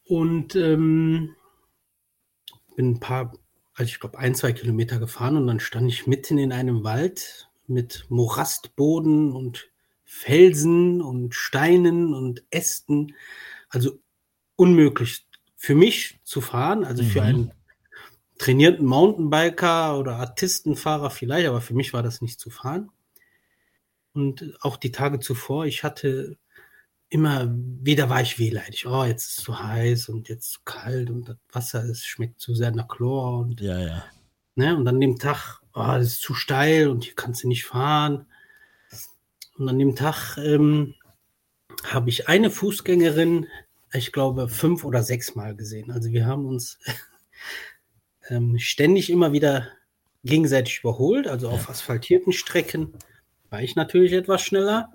Und 0.06 0.56
ähm, 0.56 1.36
bin 2.78 2.92
ein 2.92 3.00
paar, 3.02 3.34
also 3.74 3.90
ich 3.90 4.00
glaube 4.00 4.18
ein, 4.18 4.34
zwei 4.34 4.54
Kilometer 4.54 4.98
gefahren 4.98 5.36
und 5.36 5.46
dann 5.48 5.60
stand 5.60 5.90
ich 5.92 6.08
mitten 6.08 6.38
in 6.38 6.54
einem 6.54 6.86
Wald 6.86 7.50
mit 7.68 8.06
Morastboden 8.08 9.34
und 9.34 9.73
Felsen 10.14 11.02
und 11.02 11.34
Steinen 11.34 12.14
und 12.14 12.44
Ästen. 12.52 13.16
Also 13.70 14.00
unmöglich 14.56 15.28
für 15.56 15.76
mich 15.76 16.20
zu 16.24 16.40
fahren, 16.40 16.86
also 16.86 17.04
mhm. 17.04 17.08
für 17.08 17.22
einen 17.24 17.52
trainierten 18.38 18.86
Mountainbiker 18.86 19.98
oder 19.98 20.18
Artistenfahrer 20.18 21.10
vielleicht, 21.10 21.48
aber 21.48 21.62
für 21.62 21.74
mich 21.74 21.94
war 21.94 22.04
das 22.04 22.22
nicht 22.22 22.40
zu 22.40 22.50
fahren. 22.50 22.92
Und 24.14 24.56
auch 24.62 24.78
die 24.78 24.92
Tage 24.92 25.20
zuvor, 25.20 25.66
ich 25.66 25.84
hatte 25.84 26.38
immer 27.10 27.52
wieder 27.52 28.10
war 28.10 28.22
ich 28.22 28.38
wehleidig. 28.40 28.86
Oh, 28.86 29.04
jetzt 29.04 29.30
ist 29.30 29.38
es 29.40 29.44
zu 29.44 29.62
heiß 29.62 30.10
und 30.10 30.30
jetzt 30.30 30.52
zu 30.52 30.60
kalt 30.64 31.10
und 31.10 31.28
das 31.28 31.38
Wasser 31.52 31.84
ist, 31.86 32.06
schmeckt 32.06 32.40
zu 32.40 32.54
sehr 32.56 32.72
nach 32.72 32.88
Chlor 32.88 33.40
und 33.40 33.62
ja, 33.62 33.80
ja. 33.80 34.04
Ne, 34.56 34.78
und 34.78 34.88
an 34.88 35.02
dem 35.02 35.18
Tag, 35.18 35.62
oh, 35.74 35.84
das 35.86 36.08
ist 36.08 36.22
zu 36.22 36.36
steil 36.36 36.88
und 36.88 37.04
hier 37.04 37.16
kannst 37.16 37.44
du 37.44 37.48
nicht 37.48 37.66
fahren. 37.66 38.28
Und 39.58 39.70
an 39.70 39.80
dem 39.80 39.96
Tag 39.96 40.38
ähm, 40.38 40.96
habe 41.84 42.10
ich 42.10 42.28
eine 42.28 42.50
Fußgängerin, 42.50 43.48
ich 43.94 44.12
glaube, 44.12 44.50
fünf 44.50 44.84
oder 44.84 45.04
sechs 45.04 45.36
Mal 45.36 45.56
gesehen. 45.56 45.92
Also 45.92 46.12
wir 46.12 46.26
haben 46.26 46.46
uns 46.46 46.80
ähm, 48.30 48.58
ständig 48.58 49.10
immer 49.10 49.32
wieder 49.34 49.68
gegenseitig 50.24 50.80
überholt. 50.80 51.28
Also 51.28 51.50
auf 51.50 51.70
asphaltierten 51.70 52.34
Strecken 52.34 52.94
war 53.50 53.62
ich 53.62 53.76
natürlich 53.76 54.14
etwas 54.14 54.42
schneller. 54.42 54.92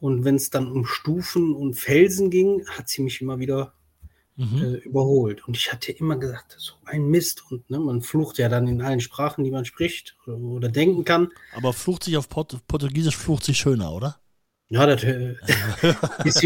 Und 0.00 0.24
wenn 0.24 0.36
es 0.36 0.50
dann 0.50 0.70
um 0.70 0.84
Stufen 0.84 1.54
und 1.54 1.74
Felsen 1.74 2.30
ging, 2.30 2.66
hat 2.68 2.88
sie 2.88 3.02
mich 3.02 3.20
immer 3.20 3.38
wieder 3.38 3.74
mhm. 4.36 4.62
äh, 4.62 4.76
überholt. 4.78 5.46
Und 5.46 5.56
ich 5.56 5.72
hatte 5.72 5.92
immer 5.92 6.16
gesagt, 6.16 6.56
so 6.58 6.74
ein 6.84 7.06
Mist. 7.06 7.42
Und 7.50 7.68
ne, 7.70 7.78
man 7.78 8.02
flucht 8.02 8.38
ja 8.38 8.48
dann 8.48 8.66
in 8.68 8.82
allen 8.82 9.00
Sprachen, 9.00 9.44
die 9.44 9.50
man 9.50 9.64
spricht 9.64 10.16
oder, 10.26 10.38
oder 10.38 10.68
denken 10.68 11.04
kann. 11.04 11.30
Aber 11.54 11.72
flucht 11.72 12.04
sich 12.04 12.16
auf 12.16 12.28
Port 12.28 12.56
Portugiesisch 12.66 13.16
flucht 13.16 13.44
sich 13.44 13.58
schöner, 13.58 13.92
oder? 13.92 14.18
Ja, 14.68 14.86
das 14.86 15.04
äh, 15.04 15.34
ist 16.24 16.42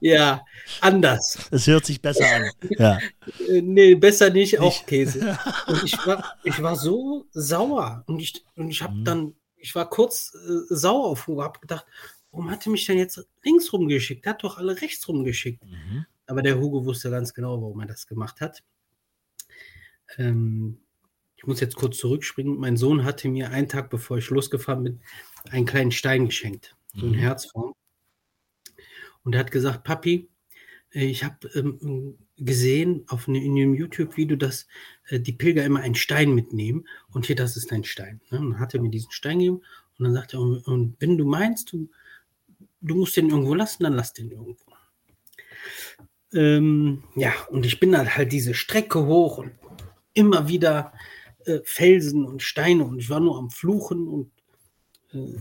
ja 0.00 0.44
anders. 0.80 1.38
Es 1.50 1.66
hört 1.68 1.86
sich 1.86 2.02
besser 2.02 2.26
an. 2.26 2.50
Ja. 2.78 2.98
Äh, 3.48 3.60
nee, 3.60 3.94
besser 3.94 4.30
nicht, 4.30 4.58
auch 4.58 4.86
Käse. 4.86 5.38
Und 5.66 5.84
ich 5.84 6.06
war, 6.06 6.36
ich 6.42 6.60
war 6.62 6.74
so 6.74 7.26
sauer. 7.32 8.02
Und 8.06 8.20
ich, 8.20 8.44
und 8.56 8.70
ich 8.70 8.82
habe 8.82 8.94
mhm. 8.94 9.04
dann, 9.04 9.34
ich 9.56 9.74
war 9.74 9.88
kurz 9.88 10.34
äh, 10.34 10.74
sauer 10.74 11.06
auf 11.06 11.26
Hugo, 11.26 11.42
habe 11.42 11.60
gedacht, 11.60 11.86
warum 12.30 12.50
hat 12.50 12.66
er 12.66 12.72
mich 12.72 12.86
denn 12.86 12.98
jetzt 12.98 13.24
links 13.44 13.72
rumgeschickt? 13.72 14.26
Er 14.26 14.30
hat 14.30 14.42
doch 14.42 14.58
alle 14.58 14.80
rechts 14.80 15.06
rumgeschickt. 15.06 15.64
Mhm. 15.64 16.06
Aber 16.26 16.42
der 16.42 16.58
Hugo 16.58 16.84
wusste 16.84 17.10
ganz 17.10 17.34
genau, 17.34 17.60
warum 17.60 17.80
er 17.80 17.86
das 17.86 18.06
gemacht 18.06 18.40
hat. 18.40 18.62
Ähm, 20.18 20.78
ich 21.36 21.46
muss 21.46 21.60
jetzt 21.60 21.76
kurz 21.76 21.98
zurückspringen. 21.98 22.58
Mein 22.58 22.76
Sohn 22.76 23.04
hatte 23.04 23.28
mir 23.28 23.50
einen 23.50 23.68
Tag, 23.68 23.90
bevor 23.90 24.18
ich 24.18 24.30
losgefahren 24.30 24.84
bin, 24.84 25.00
einen 25.50 25.66
kleinen 25.66 25.92
Stein 25.92 26.26
geschenkt. 26.26 26.76
So 26.94 27.06
ein 27.06 27.12
mhm. 27.12 27.18
Herzform. 27.18 27.74
Und 29.22 29.34
er 29.34 29.40
hat 29.40 29.50
gesagt, 29.50 29.84
Papi, 29.84 30.28
äh, 30.92 31.04
ich 31.04 31.24
habe 31.24 31.48
ähm, 31.54 32.18
gesehen 32.36 33.04
auf 33.08 33.28
ne, 33.28 33.44
in 33.44 33.52
einem 33.52 33.74
YouTube-Video, 33.74 34.36
dass 34.36 34.66
äh, 35.08 35.20
die 35.20 35.32
Pilger 35.32 35.64
immer 35.64 35.80
einen 35.80 35.94
Stein 35.94 36.34
mitnehmen. 36.34 36.86
Und 37.10 37.26
hier, 37.26 37.36
das 37.36 37.56
ist 37.56 37.72
ein 37.72 37.84
Stein. 37.84 38.20
Ne? 38.30 38.40
Und 38.40 38.50
dann 38.52 38.60
hat 38.60 38.74
er 38.74 38.80
mir 38.80 38.90
diesen 38.90 39.12
Stein 39.12 39.38
gegeben. 39.38 39.62
Und 39.98 40.04
dann 40.04 40.14
sagt 40.14 40.34
er, 40.34 40.40
und, 40.40 40.66
und 40.66 40.96
wenn 41.00 41.18
du 41.18 41.24
meinst, 41.24 41.72
du, 41.72 41.90
du 42.80 42.94
musst 42.94 43.16
den 43.16 43.30
irgendwo 43.30 43.54
lassen, 43.54 43.82
dann 43.82 43.94
lass 43.94 44.12
den 44.12 44.30
irgendwo. 44.30 44.56
Ähm, 46.32 47.04
ja, 47.14 47.32
und 47.50 47.66
ich 47.66 47.80
bin 47.80 47.92
dann 47.92 48.16
halt 48.16 48.32
diese 48.32 48.54
Strecke 48.54 49.06
hoch 49.06 49.38
und 49.38 49.52
immer 50.12 50.48
wieder 50.48 50.92
äh, 51.44 51.60
Felsen 51.64 52.24
und 52.24 52.42
Steine 52.42 52.84
und 52.84 52.98
ich 52.98 53.10
war 53.10 53.20
nur 53.20 53.38
am 53.38 53.50
Fluchen 53.50 54.08
und 54.08 54.30
äh, 55.12 55.38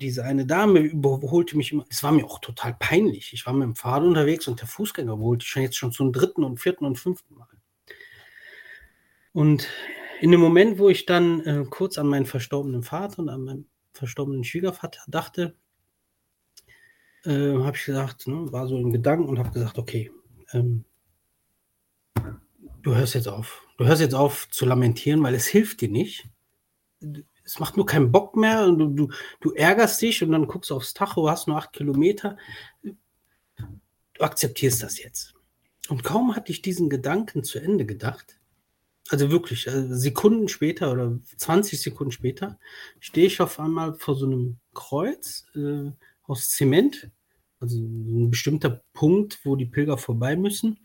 diese 0.00 0.24
eine 0.24 0.46
Dame 0.46 0.80
überholte 0.80 1.56
mich 1.56 1.72
immer. 1.72 1.86
Es 1.88 2.02
war 2.02 2.12
mir 2.12 2.24
auch 2.24 2.38
total 2.40 2.76
peinlich. 2.78 3.32
Ich 3.32 3.46
war 3.46 3.52
mit 3.52 3.64
dem 3.64 3.76
Fahrrad 3.76 4.04
unterwegs 4.04 4.46
und 4.46 4.60
der 4.60 4.68
Fußgänger 4.68 5.18
ich 5.38 5.46
schon 5.46 5.62
jetzt 5.62 5.76
schon 5.76 5.92
zum 5.92 6.12
dritten 6.12 6.44
und 6.44 6.58
vierten 6.58 6.84
und 6.84 6.98
fünften 6.98 7.34
Mal. 7.34 7.48
Und 9.32 9.68
in 10.20 10.30
dem 10.30 10.40
Moment, 10.40 10.78
wo 10.78 10.88
ich 10.88 11.06
dann 11.06 11.40
äh, 11.44 11.64
kurz 11.68 11.98
an 11.98 12.08
meinen 12.08 12.26
verstorbenen 12.26 12.82
Vater 12.82 13.20
und 13.20 13.28
an 13.28 13.42
meinen 13.42 13.68
verstorbenen 13.92 14.44
Schwiegervater 14.44 15.02
dachte, 15.08 15.54
äh, 17.26 17.62
habe 17.62 17.76
ich 17.76 17.84
gesagt, 17.84 18.26
ne, 18.26 18.50
war 18.52 18.66
so 18.66 18.78
in 18.78 18.92
Gedanken 18.92 19.28
und 19.28 19.38
habe 19.38 19.50
gesagt, 19.50 19.78
okay, 19.78 20.10
ähm, 20.52 20.84
du 22.82 22.94
hörst 22.94 23.14
jetzt 23.14 23.28
auf. 23.28 23.62
Du 23.78 23.84
hörst 23.84 24.00
jetzt 24.00 24.14
auf 24.14 24.48
zu 24.50 24.64
lamentieren, 24.64 25.22
weil 25.22 25.34
es 25.34 25.46
hilft 25.46 25.80
dir 25.80 25.88
nicht. 25.88 26.28
Es 27.44 27.58
macht 27.58 27.76
nur 27.76 27.86
keinen 27.86 28.10
Bock 28.10 28.36
mehr 28.36 28.66
du, 28.66 28.88
du, 28.88 29.08
du 29.40 29.52
ärgerst 29.52 30.00
dich 30.00 30.22
und 30.22 30.32
dann 30.32 30.46
guckst 30.46 30.70
du 30.70 30.76
aufs 30.76 30.94
Tacho, 30.94 31.28
hast 31.28 31.46
nur 31.46 31.58
acht 31.58 31.72
Kilometer. 31.72 32.36
Du 32.82 32.94
akzeptierst 34.20 34.82
das 34.82 34.98
jetzt. 34.98 35.34
Und 35.88 36.02
kaum 36.02 36.34
hatte 36.34 36.50
ich 36.50 36.62
diesen 36.62 36.88
Gedanken 36.88 37.44
zu 37.44 37.58
Ende 37.58 37.86
gedacht, 37.86 38.38
also 39.08 39.30
wirklich, 39.30 39.68
also 39.68 39.94
Sekunden 39.94 40.48
später 40.48 40.90
oder 40.90 41.18
20 41.36 41.80
Sekunden 41.80 42.10
später, 42.12 42.58
stehe 42.98 43.26
ich 43.26 43.40
auf 43.40 43.60
einmal 43.60 43.94
vor 43.94 44.16
so 44.16 44.26
einem 44.26 44.58
Kreuz 44.74 45.46
äh, 45.54 45.92
aus 46.24 46.50
Zement, 46.50 47.10
also 47.66 47.78
ein 47.78 48.30
bestimmter 48.30 48.82
Punkt, 48.92 49.40
wo 49.44 49.56
die 49.56 49.66
Pilger 49.66 49.98
vorbei 49.98 50.36
müssen. 50.36 50.78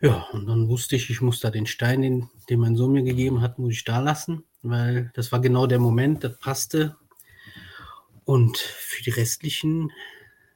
Ja, 0.00 0.26
und 0.32 0.46
dann 0.46 0.68
wusste 0.68 0.96
ich, 0.96 1.10
ich 1.10 1.20
muss 1.20 1.40
da 1.40 1.50
den 1.50 1.66
Stein, 1.66 2.02
den, 2.02 2.30
den 2.50 2.60
mein 2.60 2.76
Sohn 2.76 2.92
mir 2.92 3.02
gegeben 3.02 3.40
hat, 3.40 3.58
muss 3.58 3.72
ich 3.72 3.84
da 3.84 3.98
lassen, 3.98 4.44
weil 4.62 5.10
das 5.14 5.32
war 5.32 5.40
genau 5.40 5.66
der 5.66 5.78
Moment, 5.78 6.22
das 6.24 6.38
passte. 6.38 6.96
Und 8.24 8.58
für 8.58 9.02
die 9.02 9.10
restlichen 9.10 9.92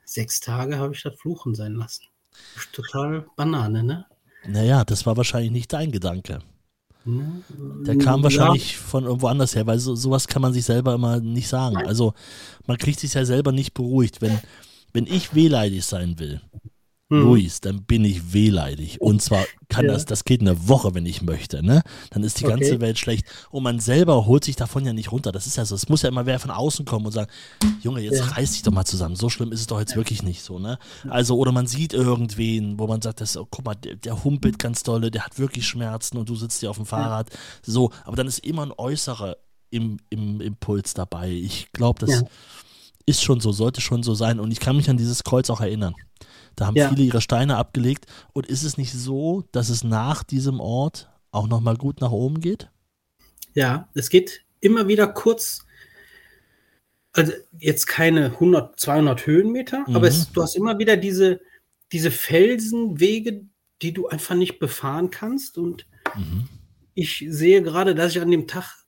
sechs 0.05 0.41
Tage 0.41 0.78
habe 0.78 0.95
ich 0.95 1.03
das 1.03 1.18
Fluchen 1.18 1.55
sein 1.55 1.74
lassen. 1.74 2.05
Total 2.72 3.26
Banane, 3.36 3.82
ne? 3.82 4.07
Naja, 4.47 4.84
das 4.84 5.07
war 5.07 5.16
wahrscheinlich 5.16 5.53
nicht 5.53 5.72
dein 5.72 5.93
Gedanke. 5.93 6.41
Der 7.05 7.96
kam 7.98 8.22
wahrscheinlich 8.22 8.72
ja. 8.72 8.78
von 8.78 9.05
irgendwo 9.05 9.28
anders 9.28 9.55
her, 9.55 9.66
weil 9.66 9.78
so, 9.78 9.94
sowas 9.94 10.28
kann 10.28 10.42
man 10.42 10.53
sich 10.53 10.64
selber 10.64 10.94
immer 10.94 11.18
nicht 11.20 11.48
sagen. 11.48 11.76
Also 11.78 12.14
man 12.66 12.76
kriegt 12.76 13.01
sich 13.01 13.14
ja 13.14 13.24
selber 13.24 13.53
nicht 13.53 13.72
beruhigt. 13.72 14.20
Wenn, 14.20 14.38
wenn 14.92 15.07
ich 15.07 15.34
wehleidig 15.34 15.84
sein 15.84 16.18
will, 16.18 16.40
hm. 17.11 17.22
Luis, 17.22 17.61
dann 17.61 17.82
bin 17.82 18.04
ich 18.04 18.32
wehleidig. 18.32 19.00
Und 19.00 19.20
zwar 19.22 19.44
kann 19.68 19.86
ja. 19.86 19.92
das, 19.92 20.04
das 20.04 20.24
geht 20.24 20.40
eine 20.40 20.68
Woche, 20.68 20.94
wenn 20.94 21.06
ich 21.06 21.22
möchte, 21.22 21.62
ne? 21.64 21.82
Dann 22.11 22.22
ist 22.22 22.40
die 22.40 22.46
okay. 22.46 22.54
ganze 22.54 22.80
Welt 22.80 22.98
schlecht. 22.98 23.26
Und 23.50 23.64
man 23.64 23.80
selber 23.80 24.26
holt 24.26 24.44
sich 24.44 24.56
davon 24.56 24.86
ja 24.86 24.92
nicht 24.92 25.11
runter. 25.11 25.32
Das 25.32 25.46
ist 25.46 25.56
ja 25.56 25.64
so. 25.64 25.74
Es 25.74 25.88
muss 25.88 26.02
ja 26.02 26.08
immer 26.08 26.26
wer 26.26 26.38
von 26.38 26.50
außen 26.50 26.84
kommen 26.84 27.06
und 27.06 27.12
sagen, 27.12 27.30
Junge, 27.82 28.00
jetzt 28.00 28.18
ja. 28.18 28.24
reiß 28.26 28.52
dich 28.52 28.62
doch 28.62 28.72
mal 28.72 28.84
zusammen. 28.84 29.16
So 29.16 29.28
schlimm 29.28 29.52
ist 29.52 29.61
es 29.61 29.66
doch 29.66 29.80
jetzt 29.80 29.96
wirklich 29.96 30.22
nicht 30.22 30.42
so, 30.42 30.58
ne? 30.58 30.78
Also, 31.08 31.36
oder 31.36 31.52
man 31.52 31.66
sieht 31.66 31.92
irgendwen, 31.92 32.78
wo 32.78 32.86
man 32.86 33.02
sagt, 33.02 33.20
das, 33.20 33.36
oh, 33.36 33.46
guck 33.50 33.64
mal, 33.64 33.74
der, 33.74 33.96
der, 33.96 34.22
humpelt 34.22 34.58
ganz 34.58 34.82
dolle, 34.84 35.11
der 35.11 35.24
hat 35.24 35.38
wirklich 35.38 35.66
Schmerzen 35.66 36.16
und 36.16 36.28
du 36.28 36.36
sitzt 36.36 36.61
hier 36.61 36.70
auf 36.70 36.76
dem 36.76 36.86
Fahrrad. 36.86 37.30
So, 37.62 37.90
aber 38.04 38.16
dann 38.16 38.28
ist 38.28 38.38
immer 38.40 38.62
ein 38.62 38.72
äußerer 38.76 39.36
im, 39.70 39.98
im 40.11 40.40
Impuls 40.40 40.94
dabei. 40.94 41.30
Ich 41.30 41.72
glaube, 41.72 42.04
das 42.04 42.24
ist 43.06 43.22
schon 43.22 43.40
so, 43.40 43.52
sollte 43.52 43.80
schon 43.80 44.02
so 44.02 44.14
sein. 44.14 44.40
Und 44.40 44.50
ich 44.52 44.61
kann 44.61 44.76
mich 44.76 44.88
an 44.88 44.96
dieses 44.96 45.24
Kreuz 45.24 45.50
auch 45.50 45.61
erinnern. 45.61 45.94
Da 46.61 46.66
haben 46.66 46.76
ja. 46.76 46.90
viele 46.90 47.04
ihre 47.04 47.22
Steine 47.22 47.56
abgelegt. 47.56 48.04
Und 48.34 48.46
ist 48.46 48.64
es 48.64 48.76
nicht 48.76 48.92
so, 48.92 49.44
dass 49.50 49.70
es 49.70 49.82
nach 49.82 50.22
diesem 50.22 50.61
Ort 50.61 51.08
auch 51.30 51.48
nochmal 51.48 51.76
gut 51.78 52.02
nach 52.02 52.11
oben 52.11 52.42
geht? 52.42 52.68
Ja, 53.54 53.88
es 53.94 54.11
geht 54.11 54.44
immer 54.61 54.86
wieder 54.86 55.06
kurz, 55.06 55.64
also 57.12 57.32
jetzt 57.58 57.86
keine 57.86 58.26
100, 58.26 58.78
200 58.78 59.26
Höhenmeter, 59.26 59.86
mhm. 59.88 59.96
aber 59.96 60.06
es, 60.06 60.30
du 60.32 60.42
hast 60.42 60.54
immer 60.54 60.78
wieder 60.78 60.98
diese, 60.98 61.40
diese 61.92 62.11
Felsenwege, 62.11 63.46
die 63.80 63.94
du 63.94 64.08
einfach 64.08 64.34
nicht 64.34 64.58
befahren 64.58 65.08
kannst. 65.08 65.56
Und 65.56 65.86
mhm. 66.14 66.46
ich 66.92 67.24
sehe 67.26 67.62
gerade, 67.62 67.94
dass 67.94 68.14
ich 68.14 68.20
an 68.20 68.30
dem 68.30 68.46
Tag 68.46 68.84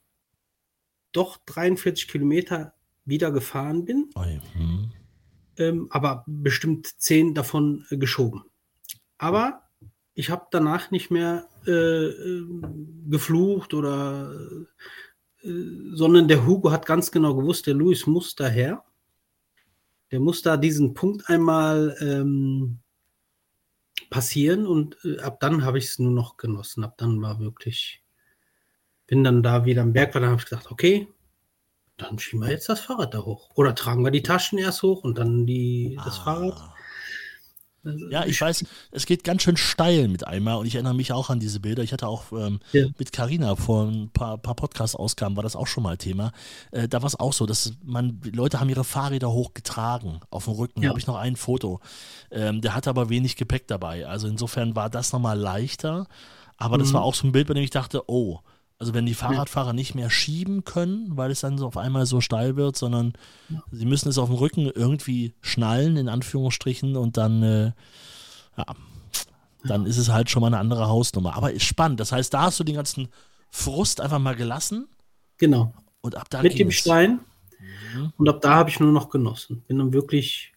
doch 1.12 1.38
43 1.46 2.06
Kilometer 2.06 2.74
wieder 3.06 3.32
gefahren 3.32 3.86
bin. 3.86 4.10
Mhm 4.54 4.92
ähm, 5.58 5.88
aber 5.90 6.24
bestimmt 6.26 6.86
zehn 6.86 7.34
davon 7.34 7.86
äh, 7.90 7.96
geschoben. 7.96 8.44
Aber 9.18 9.62
ich 10.14 10.30
habe 10.30 10.46
danach 10.50 10.90
nicht 10.90 11.10
mehr 11.10 11.48
äh, 11.66 11.70
äh, 11.70 12.46
geflucht 13.08 13.74
oder, 13.74 14.32
äh, 15.42 15.48
sondern 15.92 16.28
der 16.28 16.46
Hugo 16.46 16.70
hat 16.70 16.86
ganz 16.86 17.10
genau 17.10 17.34
gewusst, 17.34 17.66
der 17.66 17.74
Luis 17.74 18.06
muss 18.06 18.34
daher. 18.34 18.84
Der 20.10 20.20
muss 20.20 20.42
da 20.42 20.58
diesen 20.58 20.92
Punkt 20.92 21.28
einmal 21.30 21.96
ähm, 22.00 22.80
passieren 24.10 24.66
und 24.66 24.98
äh, 25.04 25.18
ab 25.20 25.40
dann 25.40 25.64
habe 25.64 25.78
ich 25.78 25.86
es 25.86 25.98
nur 25.98 26.12
noch 26.12 26.36
genossen. 26.36 26.84
Ab 26.84 26.98
dann 26.98 27.22
war 27.22 27.40
wirklich, 27.40 28.02
bin 29.06 29.24
dann 29.24 29.42
da 29.42 29.64
wieder 29.64 29.82
am 29.82 29.94
Berg, 29.94 30.14
weil 30.14 30.22
dann 30.22 30.30
habe 30.32 30.40
ich 30.40 30.48
gesagt, 30.48 30.70
okay, 30.70 31.08
dann 32.02 32.18
schieben 32.18 32.44
wir 32.44 32.50
jetzt 32.50 32.68
das 32.68 32.80
Fahrrad 32.80 33.14
da 33.14 33.24
hoch. 33.24 33.50
Oder 33.54 33.74
tragen 33.74 34.04
wir 34.04 34.10
die 34.10 34.22
Taschen 34.22 34.58
erst 34.58 34.82
hoch 34.82 35.04
und 35.04 35.18
dann 35.18 35.46
die, 35.46 35.98
das 36.04 36.18
ah. 36.20 36.24
Fahrrad. 36.24 36.72
Ja, 38.10 38.24
ich 38.24 38.40
weiß, 38.40 38.64
es 38.92 39.06
geht 39.06 39.24
ganz 39.24 39.42
schön 39.42 39.56
steil 39.56 40.06
mit 40.06 40.24
einmal 40.24 40.56
und 40.56 40.66
ich 40.66 40.76
erinnere 40.76 40.94
mich 40.94 41.12
auch 41.12 41.30
an 41.30 41.40
diese 41.40 41.58
Bilder. 41.58 41.82
Ich 41.82 41.92
hatte 41.92 42.06
auch 42.06 42.30
ähm, 42.30 42.60
ja. 42.70 42.86
mit 42.96 43.12
Carina 43.12 43.56
vor 43.56 43.86
ein 43.86 44.08
paar, 44.10 44.38
paar 44.38 44.54
Podcast-Ausgaben, 44.54 45.34
war 45.34 45.42
das 45.42 45.56
auch 45.56 45.66
schon 45.66 45.82
mal 45.82 45.96
Thema. 45.96 46.30
Äh, 46.70 46.86
da 46.86 47.02
war 47.02 47.08
es 47.08 47.18
auch 47.18 47.32
so, 47.32 47.44
dass 47.44 47.72
man, 47.82 48.20
Leute 48.32 48.60
haben 48.60 48.68
ihre 48.68 48.84
Fahrräder 48.84 49.32
hochgetragen 49.32 50.20
auf 50.30 50.44
dem 50.44 50.54
Rücken. 50.54 50.80
Ja. 50.80 50.86
Da 50.86 50.88
habe 50.90 51.00
ich 51.00 51.08
noch 51.08 51.16
ein 51.16 51.34
Foto. 51.34 51.80
Ähm, 52.30 52.60
der 52.60 52.76
hatte 52.76 52.88
aber 52.88 53.08
wenig 53.08 53.34
Gepäck 53.34 53.66
dabei. 53.66 54.06
Also 54.06 54.28
insofern 54.28 54.76
war 54.76 54.88
das 54.88 55.12
nochmal 55.12 55.38
leichter. 55.38 56.06
Aber 56.58 56.76
mhm. 56.76 56.82
das 56.82 56.92
war 56.92 57.02
auch 57.02 57.14
so 57.14 57.26
ein 57.26 57.32
Bild, 57.32 57.48
bei 57.48 57.54
dem 57.54 57.64
ich 57.64 57.70
dachte, 57.70 58.08
oh, 58.08 58.38
also 58.82 58.94
wenn 58.94 59.06
die 59.06 59.14
Fahrradfahrer 59.14 59.72
nicht 59.72 59.94
mehr 59.94 60.10
schieben 60.10 60.64
können, 60.64 61.16
weil 61.16 61.30
es 61.30 61.38
dann 61.38 61.56
so 61.56 61.68
auf 61.68 61.76
einmal 61.76 62.04
so 62.04 62.20
steil 62.20 62.56
wird, 62.56 62.76
sondern 62.76 63.12
ja. 63.48 63.62
sie 63.70 63.86
müssen 63.86 64.08
es 64.08 64.18
auf 64.18 64.28
dem 64.28 64.34
Rücken 64.34 64.68
irgendwie 64.74 65.34
schnallen, 65.40 65.96
in 65.96 66.08
Anführungsstrichen, 66.08 66.96
und 66.96 67.16
dann, 67.16 67.44
äh, 67.44 67.66
ja, 68.56 68.66
dann 69.62 69.82
ja. 69.82 69.88
ist 69.88 69.98
es 69.98 70.08
halt 70.08 70.30
schon 70.30 70.40
mal 70.40 70.48
eine 70.48 70.58
andere 70.58 70.88
Hausnummer. 70.88 71.36
Aber 71.36 71.52
ist 71.52 71.62
spannend. 71.62 72.00
Das 72.00 72.10
heißt, 72.10 72.34
da 72.34 72.42
hast 72.42 72.58
du 72.58 72.64
den 72.64 72.74
ganzen 72.74 73.06
Frust 73.50 74.00
einfach 74.00 74.18
mal 74.18 74.34
gelassen. 74.34 74.88
Genau. 75.38 75.72
Und 76.00 76.16
ab 76.16 76.28
da 76.28 76.42
Mit 76.42 76.58
dem 76.58 76.72
Stein. 76.72 77.20
Mhm. 77.94 78.12
Und 78.16 78.28
ab 78.28 78.40
da 78.40 78.56
habe 78.56 78.70
ich 78.70 78.80
nur 78.80 78.90
noch 78.90 79.10
genossen. 79.10 79.62
Bin 79.68 79.78
dann 79.78 79.92
wirklich, 79.92 80.54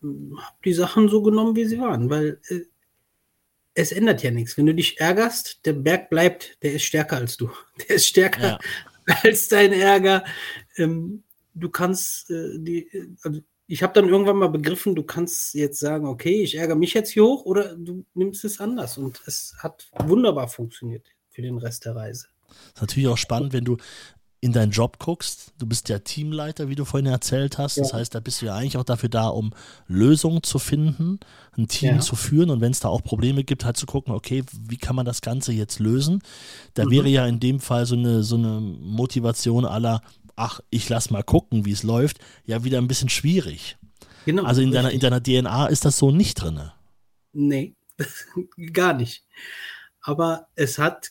hm, 0.00 0.38
habe 0.40 0.56
die 0.64 0.72
Sachen 0.72 1.10
so 1.10 1.20
genommen, 1.20 1.54
wie 1.54 1.66
sie 1.66 1.78
waren, 1.78 2.08
weil 2.08 2.40
äh, 2.48 2.60
es 3.76 3.92
ändert 3.92 4.22
ja 4.22 4.30
nichts. 4.30 4.56
Wenn 4.56 4.66
du 4.66 4.74
dich 4.74 4.98
ärgerst, 4.98 5.60
der 5.66 5.74
Berg 5.74 6.08
bleibt, 6.08 6.56
der 6.62 6.72
ist 6.72 6.84
stärker 6.84 7.16
als 7.16 7.36
du. 7.36 7.50
Der 7.88 7.96
ist 7.96 8.06
stärker 8.06 8.42
ja. 8.42 8.58
als 9.22 9.48
dein 9.48 9.72
Ärger. 9.72 10.24
Ähm, 10.76 11.22
du 11.54 11.68
kannst 11.68 12.30
äh, 12.30 12.58
die, 12.58 12.90
also 13.22 13.40
ich 13.66 13.82
habe 13.82 13.92
dann 13.92 14.08
irgendwann 14.08 14.38
mal 14.38 14.48
begriffen, 14.48 14.94
du 14.94 15.02
kannst 15.02 15.54
jetzt 15.54 15.78
sagen, 15.78 16.06
okay, 16.06 16.42
ich 16.42 16.54
ärgere 16.54 16.76
mich 16.76 16.94
jetzt 16.94 17.10
hier 17.10 17.24
hoch 17.24 17.44
oder 17.44 17.76
du 17.76 18.06
nimmst 18.14 18.44
es 18.44 18.60
anders. 18.60 18.96
Und 18.96 19.20
es 19.26 19.54
hat 19.58 19.88
wunderbar 19.98 20.48
funktioniert 20.48 21.08
für 21.28 21.42
den 21.42 21.58
Rest 21.58 21.84
der 21.84 21.96
Reise. 21.96 22.28
Das 22.48 22.56
ist 22.76 22.80
natürlich 22.80 23.08
auch 23.08 23.18
spannend, 23.18 23.52
wenn 23.52 23.64
du 23.64 23.76
in 24.46 24.52
deinen 24.52 24.70
Job 24.70 25.00
guckst, 25.00 25.52
du 25.58 25.66
bist 25.66 25.88
ja 25.88 25.98
Teamleiter, 25.98 26.68
wie 26.68 26.76
du 26.76 26.84
vorhin 26.84 27.10
erzählt 27.10 27.58
hast. 27.58 27.76
Ja. 27.76 27.82
Das 27.82 27.92
heißt, 27.92 28.14
da 28.14 28.20
bist 28.20 28.40
du 28.40 28.46
ja 28.46 28.54
eigentlich 28.54 28.76
auch 28.76 28.84
dafür 28.84 29.08
da, 29.08 29.26
um 29.26 29.52
Lösungen 29.88 30.44
zu 30.44 30.60
finden, 30.60 31.18
ein 31.58 31.66
Team 31.66 31.96
ja. 31.96 32.00
zu 32.00 32.14
führen 32.14 32.50
und 32.50 32.60
wenn 32.60 32.70
es 32.70 32.78
da 32.78 32.88
auch 32.88 33.02
Probleme 33.02 33.42
gibt, 33.42 33.64
halt 33.64 33.76
zu 33.76 33.86
gucken, 33.86 34.14
okay, 34.14 34.44
wie 34.68 34.76
kann 34.76 34.94
man 34.94 35.04
das 35.04 35.20
Ganze 35.20 35.52
jetzt 35.52 35.80
lösen? 35.80 36.22
Da 36.74 36.84
mhm. 36.84 36.90
wäre 36.90 37.08
ja 37.08 37.26
in 37.26 37.40
dem 37.40 37.58
Fall 37.58 37.86
so 37.86 37.96
eine, 37.96 38.22
so 38.22 38.36
eine 38.36 38.60
Motivation 38.60 39.64
aller, 39.64 40.00
ach, 40.36 40.60
ich 40.70 40.88
lass 40.88 41.10
mal 41.10 41.24
gucken, 41.24 41.64
wie 41.64 41.72
es 41.72 41.82
läuft, 41.82 42.18
ja 42.44 42.62
wieder 42.62 42.78
ein 42.78 42.88
bisschen 42.88 43.08
schwierig. 43.08 43.76
Genau. 44.26 44.44
Also 44.44 44.62
in 44.62 44.70
deiner, 44.70 44.92
in 44.92 45.00
deiner 45.00 45.20
DNA 45.20 45.66
ist 45.66 45.84
das 45.84 45.98
so 45.98 46.12
nicht 46.12 46.34
drin. 46.40 46.60
Nee, 47.32 47.74
gar 48.72 48.94
nicht. 48.94 49.24
Aber 50.02 50.46
es 50.54 50.78
hat 50.78 51.10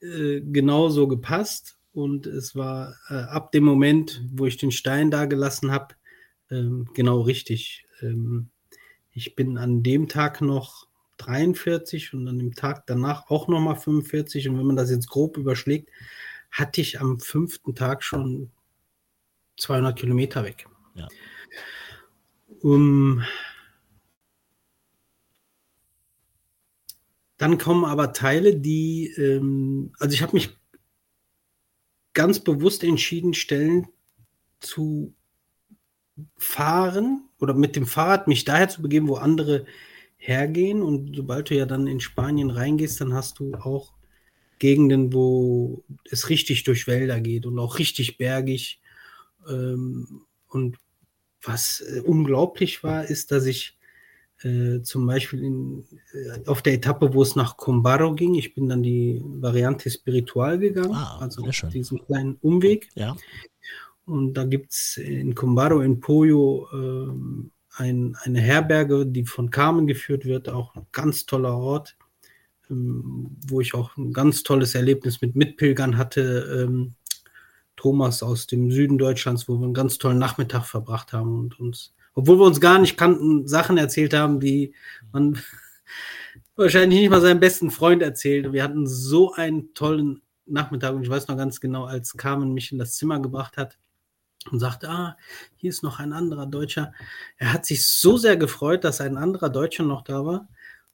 äh, 0.00 0.40
genauso 0.40 1.06
gepasst 1.08 1.76
und 1.94 2.26
es 2.26 2.56
war 2.56 2.96
äh, 3.08 3.14
ab 3.14 3.52
dem 3.52 3.64
Moment, 3.64 4.22
wo 4.32 4.46
ich 4.46 4.56
den 4.56 4.72
Stein 4.72 5.10
da 5.10 5.26
gelassen 5.26 5.70
habe, 5.70 5.94
ähm, 6.50 6.88
genau 6.92 7.20
richtig. 7.20 7.86
Ähm, 8.02 8.50
ich 9.12 9.36
bin 9.36 9.56
an 9.58 9.82
dem 9.84 10.08
Tag 10.08 10.40
noch 10.40 10.88
43 11.18 12.12
und 12.14 12.26
an 12.26 12.38
dem 12.38 12.54
Tag 12.54 12.86
danach 12.86 13.30
auch 13.30 13.46
noch 13.46 13.60
mal 13.60 13.76
45 13.76 14.48
und 14.48 14.58
wenn 14.58 14.66
man 14.66 14.76
das 14.76 14.90
jetzt 14.90 15.08
grob 15.08 15.36
überschlägt, 15.36 15.88
hatte 16.50 16.80
ich 16.80 17.00
am 17.00 17.20
fünften 17.20 17.76
Tag 17.76 18.02
schon 18.02 18.50
200 19.56 19.96
Kilometer 19.96 20.42
weg. 20.42 20.66
Ja. 20.94 21.08
Um, 22.60 23.22
dann 27.36 27.58
kommen 27.58 27.84
aber 27.84 28.12
Teile, 28.12 28.56
die, 28.56 29.12
ähm, 29.16 29.92
also 29.98 30.12
ich 30.14 30.22
habe 30.22 30.32
mich 30.32 30.56
ganz 32.14 32.40
bewusst 32.40 32.84
entschieden, 32.84 33.34
Stellen 33.34 33.88
zu 34.60 35.14
fahren 36.36 37.28
oder 37.40 37.54
mit 37.54 37.76
dem 37.76 37.86
Fahrrad 37.86 38.28
mich 38.28 38.44
daher 38.44 38.68
zu 38.68 38.82
begeben, 38.82 39.08
wo 39.08 39.16
andere 39.16 39.66
hergehen. 40.16 40.82
Und 40.82 41.16
sobald 41.16 41.50
du 41.50 41.56
ja 41.56 41.66
dann 41.66 41.86
in 41.86 42.00
Spanien 42.00 42.50
reingehst, 42.50 43.00
dann 43.00 43.12
hast 43.12 43.38
du 43.38 43.54
auch 43.54 43.92
Gegenden, 44.58 45.12
wo 45.12 45.84
es 46.10 46.28
richtig 46.30 46.62
durch 46.64 46.86
Wälder 46.86 47.20
geht 47.20 47.46
und 47.46 47.58
auch 47.58 47.78
richtig 47.78 48.16
bergig. 48.16 48.80
Ähm, 49.48 50.22
und 50.48 50.78
was 51.42 51.80
äh, 51.80 52.00
unglaublich 52.00 52.82
war, 52.82 53.04
ist, 53.04 53.32
dass 53.32 53.44
ich 53.46 53.76
äh, 54.42 54.82
zum 54.82 55.06
Beispiel 55.06 55.42
in, 55.42 55.84
äh, 56.12 56.46
auf 56.46 56.62
der 56.62 56.74
Etappe, 56.74 57.14
wo 57.14 57.22
es 57.22 57.36
nach 57.36 57.56
Combaro 57.56 58.14
ging, 58.14 58.34
ich 58.34 58.54
bin 58.54 58.68
dann 58.68 58.82
die 58.82 59.22
Variante 59.24 59.90
Spiritual 59.90 60.58
gegangen, 60.58 60.92
Ah, 60.94 61.18
also 61.20 61.42
diesen 61.72 62.04
kleinen 62.04 62.36
Umweg. 62.40 62.88
Ja. 62.94 63.16
Und 64.06 64.34
da 64.34 64.44
gibt 64.44 64.72
es 64.72 64.98
in 64.98 65.34
Combaro, 65.34 65.80
in 65.80 66.00
Poyo, 66.00 66.68
ähm, 66.72 67.50
ein, 67.76 68.16
eine 68.22 68.40
Herberge, 68.40 69.06
die 69.06 69.24
von 69.24 69.50
Carmen 69.50 69.86
geführt 69.86 70.24
wird, 70.24 70.48
auch 70.48 70.74
ein 70.74 70.86
ganz 70.92 71.26
toller 71.26 71.56
Ort, 71.56 71.96
ähm, 72.70 73.36
wo 73.48 73.60
ich 73.60 73.74
auch 73.74 73.96
ein 73.96 74.12
ganz 74.12 74.42
tolles 74.42 74.74
Erlebnis 74.74 75.20
mit 75.20 75.34
Mitpilgern 75.34 75.96
hatte. 75.96 76.66
Ähm, 76.66 76.94
Thomas 77.76 78.22
aus 78.22 78.46
dem 78.46 78.70
Süden 78.70 78.98
Deutschlands, 78.98 79.48
wo 79.48 79.58
wir 79.58 79.64
einen 79.64 79.74
ganz 79.74 79.98
tollen 79.98 80.18
Nachmittag 80.18 80.64
verbracht 80.64 81.12
haben 81.12 81.38
und 81.38 81.58
uns, 81.58 81.92
obwohl 82.14 82.38
wir 82.38 82.46
uns 82.46 82.60
gar 82.60 82.78
nicht 82.78 82.96
kannten, 82.96 83.46
Sachen 83.46 83.76
erzählt 83.76 84.14
haben, 84.14 84.40
die 84.40 84.74
man 85.12 85.38
wahrscheinlich 86.56 87.00
nicht 87.00 87.10
mal 87.10 87.20
seinem 87.20 87.40
besten 87.40 87.70
Freund 87.70 88.02
erzählt. 88.02 88.52
Wir 88.52 88.62
hatten 88.62 88.86
so 88.86 89.32
einen 89.32 89.74
tollen 89.74 90.22
Nachmittag 90.46 90.94
und 90.94 91.02
ich 91.02 91.10
weiß 91.10 91.28
noch 91.28 91.36
ganz 91.36 91.60
genau, 91.60 91.84
als 91.84 92.16
Carmen 92.16 92.52
mich 92.52 92.72
in 92.72 92.78
das 92.78 92.96
Zimmer 92.96 93.20
gebracht 93.20 93.56
hat 93.56 93.78
und 94.50 94.60
sagte, 94.60 94.88
ah, 94.88 95.16
hier 95.56 95.70
ist 95.70 95.82
noch 95.82 95.98
ein 95.98 96.12
anderer 96.12 96.46
Deutscher. 96.46 96.92
Er 97.38 97.52
hat 97.52 97.64
sich 97.64 97.88
so 97.88 98.16
sehr 98.16 98.36
gefreut, 98.36 98.84
dass 98.84 99.00
ein 99.00 99.16
anderer 99.16 99.48
Deutscher 99.48 99.84
noch 99.84 100.02
da 100.02 100.24
war. 100.24 100.48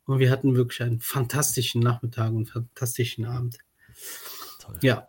Und 0.07 0.19
wir 0.19 0.31
hatten 0.31 0.57
wirklich 0.57 0.83
einen 0.83 1.01
fantastischen 1.01 1.83
Nachmittag 1.83 2.31
und 2.31 2.37
einen 2.37 2.47
fantastischen 2.47 3.27
Abend. 3.27 3.59
Toll. 4.61 4.79
Ja, 4.83 5.09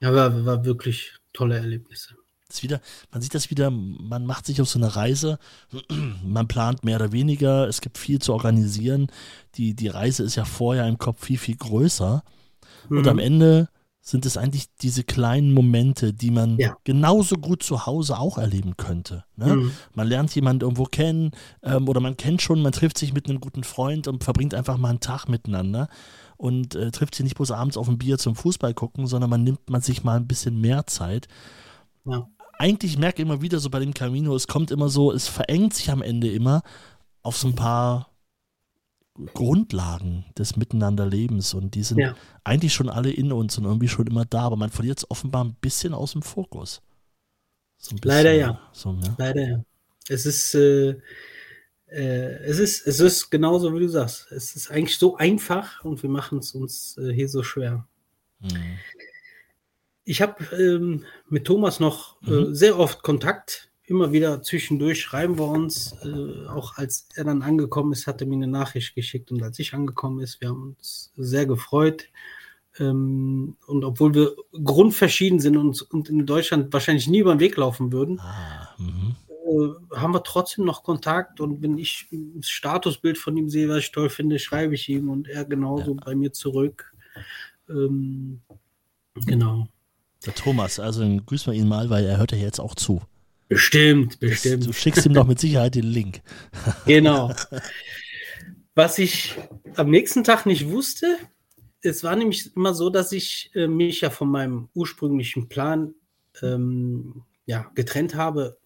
ja 0.00 0.14
war, 0.14 0.44
war 0.44 0.64
wirklich 0.64 1.14
tolle 1.32 1.56
Erlebnisse. 1.56 2.16
Das 2.48 2.62
wieder, 2.62 2.80
man 3.12 3.20
sieht 3.20 3.34
das 3.34 3.50
wieder, 3.50 3.70
man 3.70 4.24
macht 4.24 4.46
sich 4.46 4.62
auf 4.62 4.68
so 4.70 4.78
eine 4.78 4.96
Reise, 4.96 5.38
man 6.24 6.48
plant 6.48 6.82
mehr 6.82 6.96
oder 6.96 7.12
weniger, 7.12 7.68
es 7.68 7.82
gibt 7.82 7.98
viel 7.98 8.20
zu 8.20 8.32
organisieren. 8.32 9.08
Die, 9.56 9.74
die 9.74 9.88
Reise 9.88 10.22
ist 10.22 10.34
ja 10.36 10.46
vorher 10.46 10.86
im 10.88 10.96
Kopf 10.98 11.24
viel, 11.26 11.36
viel 11.38 11.56
größer. 11.56 12.22
Und 12.88 13.02
Mhm. 13.02 13.08
am 13.08 13.18
Ende 13.18 13.68
sind 14.00 14.24
es 14.24 14.38
eigentlich 14.38 14.68
diese 14.80 15.04
kleinen 15.04 15.52
Momente, 15.52 16.14
die 16.14 16.30
man 16.30 16.56
Ja. 16.56 16.74
genauso 16.84 17.36
gut 17.36 17.62
zu 17.62 17.84
Hause 17.84 18.18
auch 18.18 18.38
erleben 18.38 18.78
könnte. 18.78 19.24
Ne? 19.36 19.54
Mhm. 19.56 19.72
Man 19.92 20.08
lernt 20.08 20.34
jemanden 20.34 20.62
irgendwo 20.62 20.84
kennen 20.84 21.32
ähm, 21.62 21.86
oder 21.86 22.00
man 22.00 22.16
kennt 22.16 22.40
schon, 22.40 22.62
man 22.62 22.72
trifft 22.72 22.96
sich 22.96 23.12
mit 23.12 23.28
einem 23.28 23.40
guten 23.40 23.62
Freund 23.64 24.08
und 24.08 24.24
verbringt 24.24 24.54
einfach 24.54 24.78
mal 24.78 24.88
einen 24.88 25.00
Tag 25.00 25.28
miteinander 25.28 25.88
und 26.38 26.74
äh, 26.76 26.90
trifft 26.92 27.14
sich 27.14 27.24
nicht 27.24 27.36
bloß 27.36 27.50
abends 27.50 27.76
auf 27.76 27.88
ein 27.88 27.98
Bier 27.98 28.16
zum 28.16 28.34
Fußball 28.36 28.72
gucken, 28.72 29.06
sondern 29.06 29.28
man 29.28 29.44
nimmt 29.44 29.68
man 29.68 29.82
sich 29.82 30.02
mal 30.02 30.16
ein 30.16 30.26
bisschen 30.26 30.58
mehr 30.58 30.86
Zeit. 30.86 31.28
Ja. 32.06 32.26
Eigentlich 32.58 32.98
merke 32.98 33.22
ich 33.22 33.28
immer 33.28 33.40
wieder 33.40 33.60
so 33.60 33.70
bei 33.70 33.78
dem 33.78 33.94
Camino, 33.94 34.34
es 34.34 34.48
kommt 34.48 34.70
immer 34.70 34.88
so, 34.88 35.12
es 35.12 35.28
verengt 35.28 35.74
sich 35.74 35.90
am 35.90 36.02
Ende 36.02 36.30
immer 36.30 36.62
auf 37.22 37.36
so 37.36 37.48
ein 37.48 37.54
paar 37.54 38.10
Grundlagen 39.34 40.24
des 40.36 40.56
Miteinanderlebens 40.56 41.54
und 41.54 41.74
die 41.74 41.82
sind 41.82 41.98
Ja. 41.98 42.14
eigentlich 42.44 42.72
schon 42.74 42.88
alle 42.88 43.10
in 43.10 43.32
uns 43.32 43.58
und 43.58 43.64
irgendwie 43.64 43.88
schon 43.88 44.06
immer 44.06 44.24
da, 44.24 44.42
aber 44.42 44.56
man 44.56 44.70
verliert 44.70 44.98
es 44.98 45.10
offenbar 45.10 45.44
ein 45.44 45.54
bisschen 45.60 45.94
aus 45.94 46.12
dem 46.12 46.22
Fokus. 46.22 46.82
So 47.78 47.94
ein 47.94 48.00
Leider 48.02 48.32
ja. 48.32 48.60
So, 48.72 48.92
ne? 48.92 49.14
Leider 49.18 49.48
ja. 49.48 49.64
Es 50.08 50.26
ist, 50.26 50.54
äh, 50.54 50.96
äh, 51.86 52.36
es 52.44 52.58
ist, 52.58 52.86
es 52.86 53.00
ist 53.00 53.30
genauso 53.30 53.74
wie 53.74 53.80
du 53.80 53.88
sagst. 53.88 54.30
Es 54.32 54.56
ist 54.56 54.70
eigentlich 54.70 54.98
so 54.98 55.16
einfach 55.16 55.84
und 55.84 56.02
wir 56.02 56.10
machen 56.10 56.38
es 56.38 56.52
uns 56.54 56.96
äh, 56.98 57.12
hier 57.12 57.28
so 57.28 57.42
schwer. 57.42 57.86
Mhm. 58.40 58.78
Ich 60.08 60.22
habe 60.22 60.42
ähm, 60.56 61.04
mit 61.28 61.44
Thomas 61.44 61.80
noch 61.80 62.16
äh, 62.22 62.30
Mhm. 62.30 62.54
sehr 62.54 62.78
oft 62.78 63.02
Kontakt. 63.02 63.68
Immer 63.84 64.10
wieder 64.10 64.40
zwischendurch 64.42 65.02
schreiben 65.02 65.38
wir 65.38 65.46
uns. 65.46 65.92
Äh, 66.02 66.46
auch 66.48 66.76
als 66.78 67.08
er 67.14 67.24
dann 67.24 67.42
angekommen 67.42 67.92
ist, 67.92 68.06
hat 68.06 68.22
er 68.22 68.26
mir 68.26 68.36
eine 68.36 68.46
Nachricht 68.46 68.94
geschickt 68.94 69.30
und 69.32 69.42
als 69.42 69.58
ich 69.58 69.74
angekommen 69.74 70.20
ist, 70.20 70.40
wir 70.40 70.48
haben 70.48 70.68
uns 70.78 71.12
sehr 71.16 71.44
gefreut. 71.44 72.06
Ähm, 72.78 73.56
und 73.66 73.84
obwohl 73.84 74.14
wir 74.14 74.34
grundverschieden 74.64 75.40
sind 75.40 75.58
und, 75.58 75.82
und 75.90 76.08
in 76.08 76.24
Deutschland 76.24 76.72
wahrscheinlich 76.72 77.06
nie 77.08 77.18
über 77.18 77.34
den 77.34 77.40
Weg 77.40 77.56
laufen 77.58 77.92
würden, 77.92 78.18
Ah, 78.20 78.74
mhm. 78.78 79.14
äh, 79.28 79.96
haben 79.96 80.14
wir 80.14 80.22
trotzdem 80.22 80.64
noch 80.64 80.84
Kontakt 80.84 81.38
und 81.40 81.60
wenn 81.62 81.76
ich 81.76 82.08
das 82.10 82.48
Statusbild 82.48 83.18
von 83.18 83.36
ihm 83.36 83.50
sehe, 83.50 83.68
was 83.68 83.78
ich 83.80 83.92
toll 83.92 84.08
finde, 84.08 84.38
schreibe 84.38 84.74
ich 84.74 84.88
ihm 84.88 85.10
und 85.10 85.28
er 85.28 85.44
genauso 85.44 85.94
bei 85.96 86.14
mir 86.14 86.32
zurück. 86.32 86.94
Ähm, 87.68 88.40
genau. 89.26 89.68
Der 90.26 90.34
Thomas, 90.34 90.80
also 90.80 91.00
dann 91.00 91.24
grüßen 91.24 91.52
wir 91.52 91.58
ihn 91.58 91.68
mal, 91.68 91.90
weil 91.90 92.04
er 92.04 92.18
hört 92.18 92.32
ja 92.32 92.38
jetzt 92.38 92.58
auch 92.60 92.74
zu. 92.74 93.00
Bestimmt, 93.48 94.14
Das, 94.14 94.30
bestimmt. 94.30 94.66
du 94.66 94.72
schickst 94.72 95.06
ihm 95.06 95.14
doch 95.14 95.26
mit 95.26 95.38
Sicherheit 95.38 95.74
den 95.74 95.84
Link. 95.84 96.20
Genau. 96.86 97.32
Was 98.74 98.98
ich 98.98 99.34
am 99.76 99.90
nächsten 99.90 100.22
Tag 100.24 100.44
nicht 100.44 100.68
wusste, 100.68 101.16
es 101.80 102.04
war 102.04 102.14
nämlich 102.16 102.54
immer 102.54 102.74
so, 102.74 102.90
dass 102.90 103.12
ich 103.12 103.50
äh, 103.54 103.68
mich 103.68 104.00
ja 104.02 104.10
von 104.10 104.28
meinem 104.28 104.68
ursprünglichen 104.74 105.48
Plan 105.48 105.94
ähm, 106.42 107.22
ja, 107.46 107.70
getrennt 107.74 108.14
habe, 108.14 108.58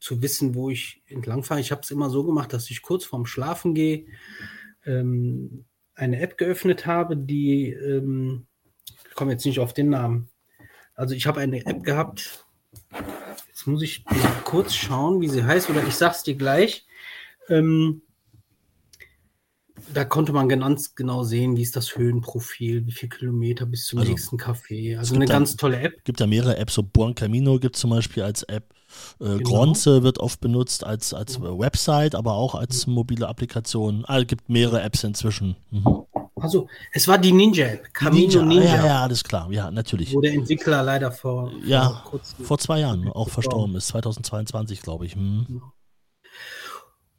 zu 0.00 0.22
wissen, 0.22 0.54
wo 0.54 0.70
ich 0.70 1.02
entlang 1.06 1.42
fahre. 1.42 1.60
Ich 1.60 1.72
habe 1.72 1.80
es 1.82 1.90
immer 1.90 2.08
so 2.08 2.24
gemacht, 2.24 2.52
dass 2.52 2.70
ich 2.70 2.82
kurz 2.82 3.04
vorm 3.04 3.26
Schlafen 3.26 3.74
gehe, 3.74 4.06
ähm, 4.86 5.64
eine 5.94 6.20
App 6.20 6.38
geöffnet 6.38 6.86
habe, 6.86 7.16
die, 7.16 7.70
ähm, 7.70 8.46
ich 9.08 9.14
komme 9.14 9.32
jetzt 9.32 9.44
nicht 9.44 9.58
auf 9.58 9.74
den 9.74 9.88
Namen. 9.88 10.28
Also 10.98 11.14
ich 11.14 11.26
habe 11.28 11.40
eine 11.40 11.64
App 11.64 11.84
gehabt, 11.84 12.44
jetzt 13.46 13.66
muss 13.68 13.82
ich 13.82 14.04
kurz 14.44 14.74
schauen, 14.74 15.20
wie 15.20 15.28
sie 15.28 15.44
heißt, 15.44 15.70
oder 15.70 15.86
ich 15.86 15.94
sag's 15.94 16.24
dir 16.24 16.34
gleich. 16.34 16.86
Ähm, 17.48 18.02
da 19.94 20.04
konnte 20.04 20.32
man 20.32 20.48
ganz 20.48 20.96
genau 20.96 21.22
sehen, 21.22 21.56
wie 21.56 21.62
ist 21.62 21.76
das 21.76 21.96
Höhenprofil, 21.96 22.84
wie 22.86 22.90
viele 22.92 23.10
Kilometer 23.10 23.64
bis 23.64 23.86
zum 23.86 24.00
Also, 24.00 24.10
nächsten 24.10 24.36
Café. 24.38 24.98
Also 24.98 25.14
eine 25.14 25.26
da- 25.26 25.34
ganz 25.34 25.54
tolle 25.56 25.78
App. 25.80 26.04
gibt 26.04 26.18
ja 26.18 26.26
mehrere 26.26 26.56
Apps, 26.56 26.74
so 26.74 26.82
Buon 26.82 27.14
Camino 27.14 27.60
gibt 27.60 27.76
es 27.76 27.80
zum 27.82 27.90
Beispiel 27.90 28.24
als 28.24 28.42
App. 28.42 28.74
Äh, 29.20 29.24
Genau. 29.36 29.42
Gronze 29.50 30.02
wird 30.02 30.18
oft 30.18 30.40
benutzt 30.40 30.82
als, 30.82 31.14
als 31.14 31.40
Website, 31.40 32.16
aber 32.16 32.32
auch 32.32 32.54
als 32.56 32.86
mobile 32.88 33.28
Applikation. 33.28 34.04
Ah, 34.08 34.18
es 34.18 34.26
gibt 34.26 34.48
mehrere 34.48 34.82
Apps 34.82 35.04
inzwischen. 35.04 35.56
Mhm. 35.70 35.84
Also 36.42 36.68
es 36.92 37.06
war 37.08 37.18
die 37.18 37.32
Ninja-App, 37.32 37.92
Camino 37.92 38.40
Ah, 38.40 38.44
Ninja, 38.44 38.76
Ja, 38.76 38.86
ja, 38.86 39.02
alles 39.02 39.22
klar. 39.24 39.50
Ja, 39.50 39.70
natürlich. 39.70 40.12
wo 40.14 40.20
der 40.20 40.32
Entwickler 40.32 40.82
leider 40.82 41.12
vor, 41.12 41.52
Ja, 41.64 42.02
vor 42.08 42.20
Vor 42.44 42.58
zwei 42.58 42.80
Jahren 42.80 43.08
auch 43.12 43.28
Verstorben. 43.28 43.72
verstorben 43.72 43.76
ist, 43.76 43.88
2022, 43.88 44.82
glaube 44.82 45.06
ich. 45.06 45.14
Hm. 45.14 45.62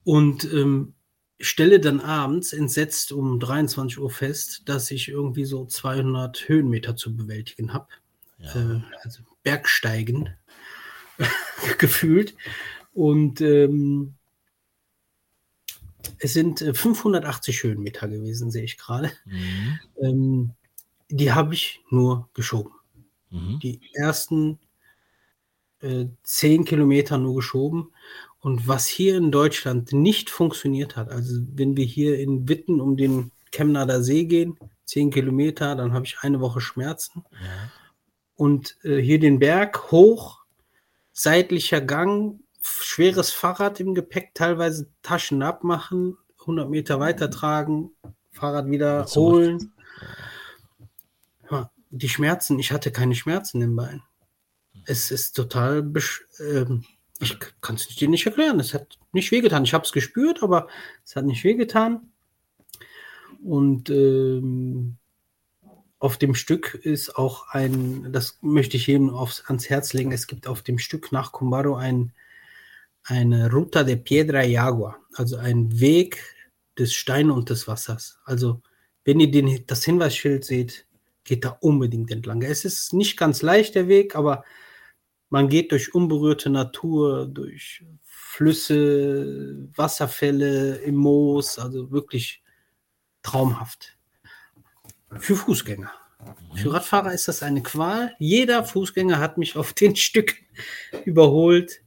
Und 0.04 0.46
ähm, 0.54 0.94
stelle 1.40 1.80
dann 1.80 2.00
abends 2.02 2.54
entsetzt 2.54 3.12
um 3.12 3.40
23 3.40 4.00
Uhr 4.00 4.10
fest, 4.10 4.64
dass 4.66 4.92
ich 4.92 5.10
irgendwie 5.10 5.46
so 5.46 5.66
200 5.66 6.48
Höhenmeter 6.50 6.96
zu 6.96 7.16
bewältigen 7.16 7.74
habe. 7.74 7.88
Ja. 8.40 8.56
Äh, 8.56 8.82
also 9.04 9.22
Bergsteigen 9.44 10.30
gefühlt. 11.78 12.36
Und 12.94 13.40
ähm, 13.42 14.16
es 16.20 16.34
sind 16.34 16.62
äh, 16.62 16.74
580 16.74 17.64
Höhenmeter 17.64 18.08
gewesen, 18.08 18.52
sehe 18.52 18.64
ich 18.64 18.78
gerade. 18.78 19.12
Mhm. 19.26 19.80
Ähm, 20.02 20.52
die 21.10 21.32
habe 21.32 21.54
ich 21.54 21.82
nur 21.90 22.30
geschoben. 22.34 22.72
Mhm. 23.32 23.60
die 23.60 23.80
ersten 23.94 24.60
äh, 25.82 26.06
zehn 26.24 26.66
Kilometer 26.66 27.18
nur 27.18 27.36
geschoben. 27.36 27.92
Und 28.40 28.68
was 28.68 28.88
hier 28.88 29.18
in 29.18 29.32
Deutschland 29.32 29.92
nicht 29.92 30.30
funktioniert 30.30 30.96
hat, 30.96 31.10
also 31.10 31.42
wenn 31.54 31.76
wir 31.76 31.86
hier 31.86 32.20
in 32.20 32.48
Witten 32.48 32.80
um 32.80 32.96
den 32.96 33.32
Chemnader 33.52 34.02
See 34.02 34.26
gehen, 34.26 34.58
zehn 34.86 35.12
Kilometer, 35.12 35.76
dann 35.76 35.94
habe 35.94 36.06
ich 36.06 36.20
eine 36.22 36.40
Woche 36.40 36.62
Schmerzen. 36.62 37.24
Ja. 37.32 37.72
Und 38.36 38.78
äh, 38.84 38.98
hier 38.98 39.20
den 39.20 39.40
Berg 39.40 39.92
hoch, 39.92 40.40
seitlicher 41.12 41.82
Gang, 41.82 42.40
schweres 42.70 43.32
Fahrrad 43.32 43.80
im 43.80 43.94
Gepäck, 43.96 44.34
teilweise 44.34 44.90
Taschen 45.02 45.42
abmachen, 45.42 46.18
100 46.42 46.70
Meter 46.70 47.00
weiter 47.00 47.30
tragen, 47.30 47.92
Fahrrad 48.32 48.70
wieder 48.70 49.06
holen. 49.06 49.74
Ja, 51.50 51.72
die 51.90 52.10
Schmerzen, 52.10 52.60
ich 52.60 52.72
hatte 52.72 52.92
keine 52.92 53.16
Schmerzen 53.16 53.62
im 53.62 53.76
Bein. 53.76 54.02
Es 54.86 55.12
ist 55.12 55.34
total, 55.34 55.92
ähm, 56.40 56.86
ich 57.20 57.38
kann 57.62 57.76
es 57.76 57.88
dir 57.88 58.08
nicht 58.08 58.26
erklären. 58.26 58.60
Es 58.60 58.74
hat 58.74 58.98
nicht 59.12 59.32
wehgetan. 59.32 59.64
Ich 59.64 59.74
habe 59.74 59.84
es 59.84 59.92
gespürt, 59.92 60.42
aber 60.42 60.68
es 61.06 61.16
hat 61.16 61.26
nicht 61.26 61.44
wehgetan. 61.44 62.12
Und 63.44 63.90
ähm, 63.90 64.98
auf 66.00 66.18
dem 66.18 66.34
Stück 66.34 66.76
ist 66.76 67.18
auch 67.18 67.50
ein, 67.50 68.12
das 68.12 68.38
möchte 68.42 68.78
ich 68.78 68.88
jedem 68.88 69.10
aufs, 69.10 69.44
ans 69.48 69.70
Herz 69.70 69.94
legen, 69.94 70.12
es 70.12 70.28
gibt 70.28 70.48
auf 70.48 70.62
dem 70.62 70.80
Stück 70.80 71.12
nach 71.12 71.34
Cumbaro 71.34 71.76
ein, 71.76 72.14
eine 73.10 73.52
Ruta 73.52 73.84
de 73.84 73.96
Piedra 73.96 74.46
y 74.46 74.58
Agua, 74.58 74.96
also 75.16 75.38
ein 75.38 75.80
Weg 75.80 76.24
des 76.78 76.94
Steine 76.94 77.34
und 77.34 77.50
des 77.50 77.68
Wassers. 77.68 78.20
Also 78.24 78.62
wenn 79.04 79.20
ihr 79.20 79.32
den, 79.32 79.66
das 79.66 79.84
Hinweisschild 79.84 80.46
seht, 80.46 80.86
geht 81.24 81.44
da 81.44 81.58
unbedingt 81.62 82.12
entlang. 82.12 82.44
Es 82.44 82.66
ist 82.66 82.94
nicht 82.94 83.18
ganz 83.18 83.42
leicht 83.42 83.76
der 83.76 83.88
Weg, 83.88 84.16
aber 84.16 84.44
man 85.30 85.50
geht 85.50 85.72
durch 85.72 85.94
unberührte 85.94 86.50
Natur, 86.50 87.26
durch 87.26 87.84
Flüsse, 88.04 89.68
Wasserfälle 89.76 90.76
im 90.78 90.96
Moos, 90.96 91.58
also 91.58 91.92
wirklich 91.92 92.44
traumhaft. 93.24 93.98
Für 95.18 95.36
Fußgänger. 95.36 95.92
Für 96.56 96.74
Radfahrer 96.74 97.14
ist 97.14 97.28
das 97.28 97.42
eine 97.42 97.64
Qual. 97.64 98.14
Jeder 98.20 98.64
Fußgänger 98.64 99.20
hat 99.20 99.38
mich 99.38 99.56
auf 99.56 99.74
den 99.74 99.96
Stück 99.96 100.36
überholt. 101.06 101.82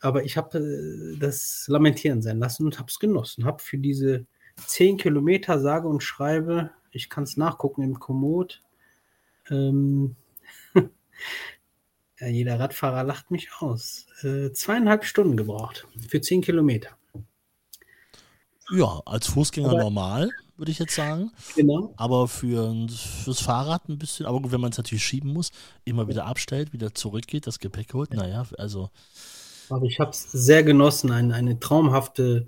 Aber 0.00 0.24
ich 0.24 0.36
habe 0.36 0.58
äh, 0.58 1.18
das 1.18 1.66
lamentieren 1.68 2.22
sein 2.22 2.38
lassen 2.38 2.64
und 2.64 2.78
habe 2.78 2.88
es 2.88 2.98
genossen. 2.98 3.44
Habe 3.44 3.62
für 3.62 3.78
diese 3.78 4.26
10 4.66 4.96
Kilometer 4.96 5.58
sage 5.58 5.88
und 5.88 6.02
schreibe, 6.02 6.70
ich 6.90 7.08
kann 7.08 7.24
es 7.24 7.36
nachgucken 7.36 7.82
im 7.82 7.98
Komoot. 7.98 8.62
Ähm, 9.50 10.16
ja, 12.20 12.26
jeder 12.26 12.58
Radfahrer 12.58 13.04
lacht 13.04 13.30
mich 13.30 13.50
aus. 13.60 14.06
Äh, 14.22 14.52
zweieinhalb 14.52 15.04
Stunden 15.04 15.36
gebraucht 15.36 15.86
für 16.08 16.20
10 16.20 16.42
Kilometer. 16.42 16.90
Ja, 18.70 19.00
als 19.06 19.28
Fußgänger 19.28 19.70
aber, 19.70 19.80
normal, 19.80 20.30
würde 20.56 20.70
ich 20.70 20.78
jetzt 20.78 20.94
sagen. 20.94 21.32
Genau. 21.56 21.94
Aber 21.96 22.28
für, 22.28 22.74
fürs 22.88 23.40
Fahrrad 23.40 23.88
ein 23.88 23.98
bisschen, 23.98 24.26
aber 24.26 24.52
wenn 24.52 24.60
man 24.60 24.72
es 24.72 24.76
natürlich 24.76 25.04
schieben 25.04 25.32
muss, 25.32 25.50
immer 25.84 26.08
wieder 26.08 26.26
abstellt, 26.26 26.72
wieder 26.72 26.94
zurückgeht, 26.94 27.46
das 27.46 27.60
Gepäck 27.60 27.94
holt, 27.94 28.12
naja, 28.12 28.44
also. 28.58 28.90
Aber 29.70 29.86
ich 29.86 30.00
habe 30.00 30.10
es 30.10 30.30
sehr 30.32 30.62
genossen, 30.62 31.10
eine, 31.10 31.34
eine 31.34 31.58
traumhafte, 31.60 32.46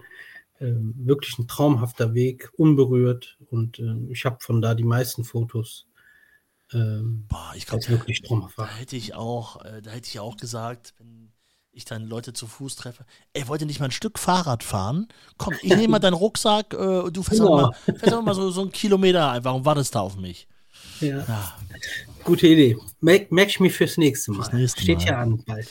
äh, 0.59 0.73
wirklich 0.77 1.39
ein 1.39 1.49
traumhafter 1.49 2.14
Weg, 2.14 2.51
unberührt. 2.57 3.39
Und 3.51 3.79
äh, 3.79 3.95
ich 4.11 4.25
habe 4.25 4.39
von 4.41 4.61
da 4.62 4.75
die 4.75 4.85
meisten 4.85 5.25
Fotos. 5.25 5.87
Ähm, 6.73 7.25
Boah, 7.29 7.53
ich 7.55 7.66
glaube, 7.66 7.89
wirklich 7.89 8.23
traumhaft 8.23 8.59
war. 8.59 8.66
Da 8.66 8.75
hätte 8.75 8.97
ich 8.97 9.14
auch, 9.14 9.64
äh, 9.64 9.83
da 9.83 9.91
hätte 9.91 10.09
ich 10.09 10.21
auch 10.21 10.37
gesagt, 10.37 10.95
wenn 10.99 11.33
ich 11.73 11.85
dann 11.85 12.05
Leute 12.05 12.33
zu 12.33 12.47
Fuß 12.47 12.77
treffe, 12.77 13.05
ey, 13.33 13.47
wollt 13.49 13.61
ihr 13.61 13.66
nicht 13.66 13.81
mal 13.81 13.87
ein 13.87 13.93
Stück 13.93 14.18
Fahrrad 14.18 14.62
fahren? 14.62 15.09
Komm, 15.37 15.55
ich 15.62 15.75
nehme 15.75 15.89
mal 15.89 15.99
deinen 16.01 16.14
Rucksack, 16.14 16.75
äh, 16.75 17.11
du 17.11 17.23
fährst, 17.23 17.41
ja. 17.41 17.47
auch 17.47 17.62
mal, 17.62 17.73
fährst 17.97 18.14
auch 18.14 18.23
mal 18.23 18.35
so, 18.35 18.51
so 18.51 18.62
einen 18.62 18.73
Kilometer 18.73 19.31
einfach 19.31 19.55
und 19.55 19.64
wartest 19.64 19.95
da 19.95 20.01
auf 20.01 20.16
mich. 20.16 20.49
Ja. 21.01 21.25
ja. 21.27 21.55
Gute 22.25 22.47
Idee. 22.47 22.77
Merke 23.01 23.35
merk 23.35 23.49
ich 23.49 23.61
mir 23.61 23.71
fürs 23.71 23.97
nächste 23.97 24.33
Mal. 24.33 24.43
Fürs 24.43 24.53
nächste 24.53 24.83
Steht 24.83 25.05
ja 25.05 25.21
an 25.21 25.43
bald. 25.47 25.68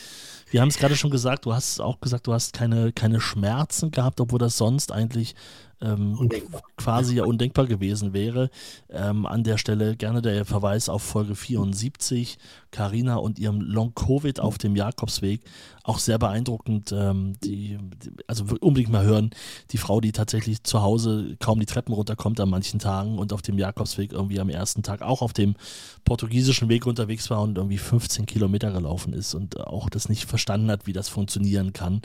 Wir 0.52 0.62
haben 0.62 0.70
es 0.70 0.78
gerade 0.78 0.96
schon 0.96 1.12
gesagt, 1.12 1.46
du 1.46 1.54
hast 1.54 1.80
auch 1.80 2.00
gesagt, 2.02 2.28
du 2.28 2.34
hast 2.34 2.54
keine, 2.54 2.92
keine 2.92 3.22
Schmerzen 3.22 3.92
gehabt, 3.92 4.20
obwohl 4.20 4.40
das 4.40 4.58
sonst 4.58 4.92
eigentlich 4.92 5.36
ähm, 5.82 6.30
quasi 6.78 7.16
ja 7.16 7.24
undenkbar 7.24 7.66
gewesen 7.66 8.14
wäre. 8.14 8.50
Ähm, 8.90 9.26
an 9.26 9.44
der 9.44 9.58
Stelle 9.58 9.96
gerne 9.96 10.22
der 10.22 10.46
Verweis 10.46 10.90
auf 10.90 11.02
Folge 11.02 11.36
74, 11.36 12.38
Carina 12.72 13.16
und 13.16 13.40
ihrem 13.40 13.62
Long-Covid 13.62 14.40
auf 14.40 14.58
dem 14.58 14.76
Jakobsweg. 14.76 15.42
Auch 15.84 16.00
sehr 16.00 16.20
beeindruckend. 16.20 16.92
Ähm, 16.92 17.34
die, 17.44 17.78
die, 18.04 18.12
also 18.28 18.46
unbedingt 18.60 18.92
mal 18.92 19.06
hören. 19.06 19.32
Die 19.72 19.78
Frau, 19.78 20.02
die 20.02 20.12
tatsächlich 20.12 20.64
zu 20.64 20.82
Hause 20.82 21.38
kaum 21.40 21.60
die 21.60 21.66
Treppen 21.66 21.94
runterkommt 21.94 22.40
an 22.40 22.50
manchen 22.50 22.80
Tagen 22.80 23.18
und 23.18 23.34
auf 23.34 23.42
dem 23.42 23.58
Jakobsweg 23.58 24.12
irgendwie 24.12 24.40
am 24.40 24.50
ersten 24.50 24.84
Tag 24.84 25.02
auch 25.02 25.22
auf 25.22 25.34
dem 25.34 25.56
portugiesischen 26.04 26.70
Weg 26.70 26.86
unterwegs 26.86 27.30
war 27.30 27.42
und 27.42 27.58
irgendwie 27.58 27.78
15 27.78 28.26
Kilometer 28.26 28.72
gelaufen 28.72 29.14
ist 29.14 29.34
und 29.34 29.60
auch 29.60 29.90
das 29.90 30.10
nicht 30.10 30.26
verstanden 30.26 30.70
hat, 30.70 30.88
wie 30.88 30.94
das 30.94 31.10
funktionieren 31.10 31.74
kann. 31.74 32.02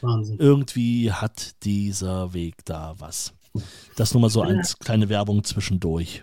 Wahnsinn. 0.00 0.38
Irgendwie 0.38 1.12
hat 1.12 1.62
dieser 1.64 2.32
Weg 2.34 2.64
da 2.64 2.94
was. 2.98 3.32
Das 3.96 4.12
nur 4.12 4.20
mal 4.20 4.30
so 4.30 4.42
eine 4.42 4.62
kleine 4.80 5.08
Werbung 5.08 5.42
zwischendurch. 5.44 6.22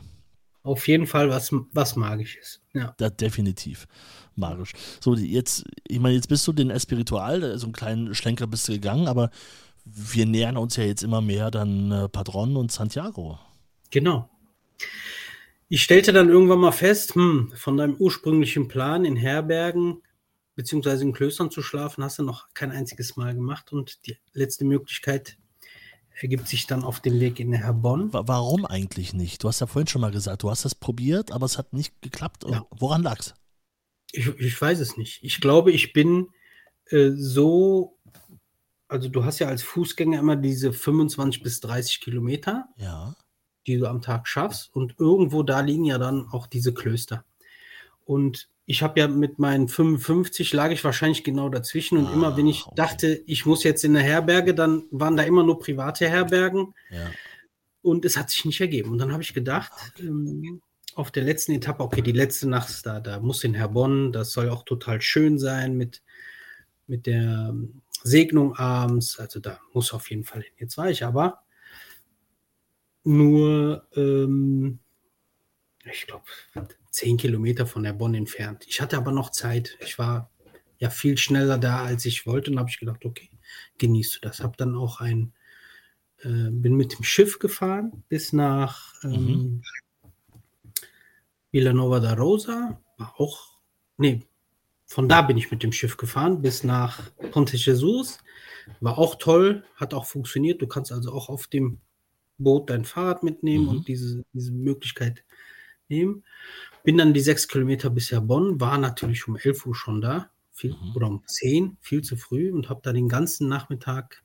Auf 0.63 0.87
jeden 0.87 1.07
Fall 1.07 1.29
was, 1.29 1.53
was 1.71 1.95
magisches. 1.95 2.61
Ja. 2.73 2.93
Das 2.97 3.15
definitiv 3.17 3.87
magisch. 4.35 4.73
So, 4.99 5.15
jetzt, 5.15 5.65
ich 5.87 5.99
meine, 5.99 6.15
jetzt 6.15 6.29
bist 6.29 6.47
du 6.47 6.53
den 6.53 6.69
Espiritual, 6.69 7.57
so 7.57 7.65
einen 7.65 7.73
kleinen 7.73 8.15
Schlenker 8.15 8.47
bist 8.47 8.67
du 8.67 8.73
gegangen, 8.73 9.07
aber 9.07 9.29
wir 9.85 10.25
nähern 10.25 10.57
uns 10.57 10.77
ja 10.77 10.83
jetzt 10.83 11.03
immer 11.03 11.21
mehr 11.21 11.51
dann 11.51 11.91
äh, 11.91 12.09
Padron 12.09 12.55
und 12.55 12.71
Santiago. 12.71 13.37
Genau. 13.91 14.29
Ich 15.67 15.83
stellte 15.83 16.13
dann 16.13 16.29
irgendwann 16.29 16.59
mal 16.59 16.71
fest, 16.71 17.15
hm, 17.15 17.51
von 17.55 17.77
deinem 17.77 17.95
ursprünglichen 17.95 18.67
Plan 18.67 19.05
in 19.05 19.15
Herbergen 19.15 20.01
beziehungsweise 20.55 21.03
in 21.03 21.13
Klöstern 21.13 21.51
zu 21.51 21.61
schlafen, 21.61 22.03
hast 22.03 22.19
du 22.19 22.23
noch 22.23 22.53
kein 22.53 22.71
einziges 22.71 23.15
Mal 23.15 23.33
gemacht 23.33 23.71
und 23.71 24.05
die 24.07 24.17
letzte 24.33 24.65
Möglichkeit 24.65 25.37
ergibt 26.21 26.47
sich 26.47 26.67
dann 26.67 26.83
auf 26.83 26.99
dem 26.99 27.19
Weg 27.19 27.39
in 27.39 27.53
Herbonn. 27.53 28.09
Warum 28.13 28.65
eigentlich 28.65 29.13
nicht? 29.13 29.43
Du 29.43 29.47
hast 29.47 29.61
ja 29.61 29.67
vorhin 29.67 29.87
schon 29.87 30.01
mal 30.01 30.11
gesagt, 30.11 30.43
du 30.43 30.49
hast 30.49 30.65
das 30.65 30.75
probiert, 30.75 31.31
aber 31.31 31.45
es 31.45 31.57
hat 31.57 31.73
nicht 31.73 32.01
geklappt. 32.01 32.45
Ja. 32.47 32.65
Woran 32.71 33.01
lag 33.01 33.19
es? 33.19 33.33
Ich, 34.11 34.27
ich, 34.27 34.61
weiß 34.61 34.79
es 34.79 34.95
nicht. 34.95 35.23
Ich 35.23 35.41
glaube, 35.41 35.71
ich 35.71 35.91
bin 35.91 36.29
äh, 36.85 37.11
so, 37.15 37.97
also 38.87 39.09
du 39.09 39.25
hast 39.25 39.39
ja 39.39 39.47
als 39.47 39.63
Fußgänger 39.63 40.19
immer 40.19 40.35
diese 40.35 40.71
25 40.71 41.41
bis 41.41 41.59
30 41.61 41.99
Kilometer, 41.99 42.67
ja. 42.77 43.15
die 43.65 43.77
du 43.77 43.87
am 43.87 44.01
Tag 44.01 44.27
schaffst 44.27 44.73
und 44.75 44.99
irgendwo 44.99 45.41
da 45.41 45.61
liegen 45.61 45.85
ja 45.85 45.97
dann 45.97 46.27
auch 46.27 46.45
diese 46.45 46.75
Klöster. 46.75 47.25
Und 48.05 48.49
ich 48.65 48.81
habe 48.81 48.99
ja 48.99 49.07
mit 49.07 49.39
meinen 49.39 49.67
55 49.67 50.53
lag 50.53 50.71
ich 50.71 50.83
wahrscheinlich 50.83 51.23
genau 51.23 51.49
dazwischen 51.49 51.97
und 51.97 52.07
ah, 52.07 52.13
immer 52.13 52.37
wenn 52.37 52.47
ich 52.47 52.65
okay. 52.65 52.75
dachte, 52.75 53.23
ich 53.25 53.45
muss 53.45 53.63
jetzt 53.63 53.83
in 53.83 53.95
eine 53.95 54.05
Herberge, 54.05 54.53
dann 54.53 54.83
waren 54.91 55.17
da 55.17 55.23
immer 55.23 55.43
nur 55.43 55.59
private 55.59 56.07
Herbergen 56.07 56.73
ja. 56.89 57.11
und 57.81 58.05
es 58.05 58.15
hat 58.15 58.29
sich 58.29 58.45
nicht 58.45 58.61
ergeben. 58.61 58.91
Und 58.91 58.99
dann 58.99 59.11
habe 59.11 59.21
ich 59.21 59.33
gedacht, 59.33 59.73
ähm, 59.99 60.61
auf 60.95 61.11
der 61.11 61.23
letzten 61.23 61.51
Etappe, 61.53 61.83
okay, 61.83 62.01
die 62.01 62.11
letzte 62.11 62.47
Nacht 62.47 62.85
da, 62.85 62.99
da 62.99 63.19
muss 63.19 63.43
in 63.43 63.53
Herbonn, 63.53 64.13
das 64.13 64.31
soll 64.31 64.49
auch 64.49 64.63
total 64.63 65.01
schön 65.01 65.39
sein 65.39 65.75
mit, 65.75 66.01
mit 66.87 67.05
der 67.05 67.53
Segnung 68.03 68.55
abends, 68.55 69.19
also 69.19 69.39
da 69.39 69.59
muss 69.73 69.91
auf 69.93 70.09
jeden 70.09 70.23
Fall 70.23 70.41
hin. 70.41 70.53
Jetzt 70.57 70.77
war 70.77 70.89
ich 70.89 71.03
aber 71.03 71.43
nur, 73.03 73.85
ähm, 73.95 74.79
ich 75.91 76.07
glaube, 76.07 76.23
zehn 76.93 77.17
Kilometer 77.17 77.65
von 77.65 77.81
der 77.83 77.93
Bonn 77.93 78.13
entfernt. 78.13 78.65
Ich 78.67 78.79
hatte 78.79 78.97
aber 78.97 79.11
noch 79.11 79.31
Zeit. 79.31 79.77
Ich 79.81 79.97
war 79.97 80.29
ja 80.77 80.91
viel 80.91 81.17
schneller 81.17 81.57
da, 81.57 81.83
als 81.83 82.05
ich 82.05 82.27
wollte 82.27 82.51
und 82.51 82.59
habe 82.59 82.69
ich 82.69 82.79
gedacht, 82.79 83.03
okay, 83.03 83.29
genießt 83.79 84.17
du 84.17 84.19
das. 84.21 84.41
Habe 84.41 84.55
dann 84.57 84.75
auch 84.75 85.01
ein, 85.01 85.33
äh, 86.19 86.51
bin 86.51 86.75
mit 86.75 86.93
dem 86.93 87.03
Schiff 87.03 87.39
gefahren 87.39 88.03
bis 88.09 88.31
nach 88.31 88.93
ähm, 89.03 89.11
mhm. 89.11 89.61
Villanova 91.51 91.99
da 91.99 92.13
Rosa. 92.13 92.79
War 92.97 93.19
auch, 93.19 93.57
nee, 93.97 94.21
von 94.85 95.09
da 95.09 95.23
bin 95.23 95.37
ich 95.37 95.49
mit 95.49 95.63
dem 95.63 95.71
Schiff 95.71 95.97
gefahren 95.97 96.43
bis 96.43 96.63
nach 96.63 97.09
Ponte 97.31 97.57
Jesus. 97.57 98.19
War 98.81 98.99
auch 98.99 99.15
toll, 99.15 99.63
hat 99.77 99.95
auch 99.95 100.05
funktioniert. 100.05 100.61
Du 100.61 100.67
kannst 100.67 100.91
also 100.91 101.11
auch 101.11 101.27
auf 101.27 101.47
dem 101.47 101.79
Boot 102.37 102.69
dein 102.69 102.85
Fahrrad 102.85 103.23
mitnehmen 103.23 103.63
mhm. 103.63 103.69
und 103.69 103.87
diese, 103.87 104.23
diese 104.31 104.51
Möglichkeit 104.51 105.23
nehmen. 105.89 106.23
Bin 106.83 106.97
dann 106.97 107.13
die 107.13 107.21
sechs 107.21 107.47
Kilometer 107.47 107.89
bisher 107.89 108.21
Bonn, 108.21 108.59
war 108.59 108.77
natürlich 108.77 109.27
um 109.27 109.37
11 109.37 109.65
Uhr 109.65 109.75
schon 109.75 110.01
da, 110.01 110.29
viel, 110.51 110.71
mhm. 110.71 110.95
oder 110.95 111.07
um 111.07 111.23
10, 111.25 111.77
viel 111.79 112.01
zu 112.01 112.17
früh 112.17 112.51
und 112.51 112.69
habe 112.69 112.81
da 112.83 112.93
den 112.93 113.09
ganzen 113.09 113.47
Nachmittag 113.47 114.21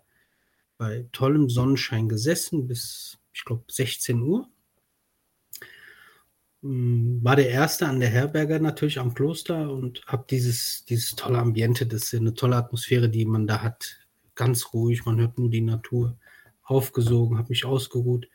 bei 0.77 1.07
tollem 1.13 1.49
Sonnenschein 1.49 2.09
gesessen 2.09 2.67
bis, 2.67 3.19
ich 3.33 3.45
glaube, 3.45 3.65
16 3.69 4.21
Uhr. 4.23 4.49
Hm, 6.63 7.21
war 7.23 7.37
der 7.37 7.51
Erste 7.51 7.87
an 7.87 8.01
der 8.01 8.09
Herberge 8.09 8.59
natürlich 8.61 8.99
am 8.99 9.15
Kloster 9.15 9.71
und 9.71 10.05
habe 10.07 10.27
dieses, 10.29 10.85
dieses 10.85 11.15
tolle 11.15 11.39
Ambiente, 11.39 11.87
das 11.87 12.13
ist 12.13 12.15
eine 12.15 12.35
tolle 12.35 12.57
Atmosphäre, 12.57 13.09
die 13.09 13.25
man 13.25 13.47
da 13.47 13.63
hat. 13.63 14.01
Ganz 14.35 14.73
ruhig, 14.73 15.05
man 15.05 15.21
hört 15.21 15.39
nur 15.39 15.51
die 15.51 15.61
Natur. 15.61 16.17
Aufgesogen, 16.63 17.39
habe 17.39 17.49
mich 17.49 17.65
ausgeruht. 17.65 18.29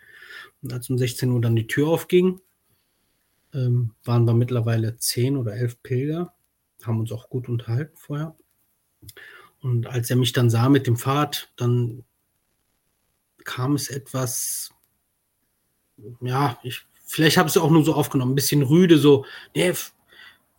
Und 0.61 0.73
als 0.73 0.89
um 0.89 0.97
16 0.97 1.29
Uhr 1.29 1.41
dann 1.41 1.55
die 1.55 1.67
Tür 1.67 1.89
aufging, 1.89 2.39
ähm, 3.53 3.93
waren 4.03 4.25
wir 4.25 4.33
mittlerweile 4.33 4.97
zehn 4.97 5.37
oder 5.37 5.55
elf 5.55 5.81
Pilger, 5.83 6.33
haben 6.83 6.99
uns 6.99 7.11
auch 7.11 7.29
gut 7.29 7.49
unterhalten 7.49 7.95
vorher. 7.95 8.35
Und 9.61 9.87
als 9.87 10.09
er 10.09 10.17
mich 10.17 10.33
dann 10.33 10.49
sah 10.49 10.69
mit 10.69 10.87
dem 10.87 10.97
Fahrrad, 10.97 11.51
dann 11.55 12.03
kam 13.43 13.75
es 13.75 13.89
etwas, 13.89 14.71
ja, 16.21 16.57
ich, 16.63 16.85
vielleicht 17.05 17.37
habe 17.37 17.47
ich 17.47 17.55
es 17.55 17.61
auch 17.61 17.71
nur 17.71 17.85
so 17.85 17.93
aufgenommen, 17.93 18.33
ein 18.33 18.35
bisschen 18.35 18.61
rüde, 18.61 18.97
so, 18.97 19.25
nee, 19.55 19.73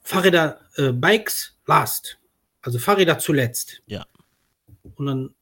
Fahrräder, 0.03 0.61
äh, 0.77 0.93
Bikes 0.93 1.57
last, 1.67 2.19
also 2.63 2.79
Fahrräder 2.79 3.19
zuletzt. 3.19 3.83
Ja. 3.87 4.07
Und 4.97 5.07
dann 5.07 5.35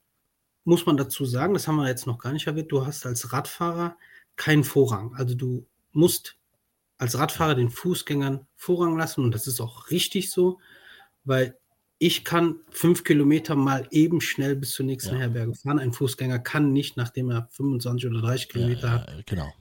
muss 0.65 0.87
man 0.87 0.97
dazu 0.97 1.25
sagen, 1.25 1.55
das 1.55 1.67
haben 1.67 1.77
wir 1.77 1.89
jetzt 1.89 2.07
noch 2.07 2.19
gar 2.19 2.33
nicht 2.33 2.47
erwähnt, 2.47 2.71
du 2.71 2.87
hast 2.87 3.05
als 3.07 3.33
Radfahrer 3.33 3.97
keinen 4.37 4.65
Vorrang. 4.65 5.15
Also 5.15 5.35
du 5.35 5.67
musst 5.93 6.37
als 7.03 7.19
Radfahrer 7.19 7.57
den 7.57 7.69
Fußgängern 7.69 8.47
Vorrang 8.55 8.97
lassen 8.97 9.25
und 9.25 9.35
das 9.35 9.49
ist 9.49 9.61
auch 9.61 9.91
richtig 9.91 10.31
so, 10.31 10.61
weil 11.25 11.59
ich 11.99 12.25
kann 12.25 12.61
fünf 12.71 13.03
Kilometer 13.03 13.57
mal 13.57 13.89
eben 13.91 14.21
schnell 14.21 14.55
bis 14.55 14.73
zur 14.73 14.87
nächsten 14.87 15.15
ja. 15.15 15.23
Herberge 15.23 15.55
fahren. 15.55 15.81
Ein 15.81 15.93
Fußgänger 15.93 16.39
kann 16.39 16.73
nicht, 16.73 16.97
nachdem 16.97 17.31
er 17.31 17.49
25 17.51 18.09
oder 18.09 18.21
30 18.21 18.49
Kilometer 18.49 18.87
ja, 18.87 18.93
hat, 18.93 19.27
genau. 19.27 19.53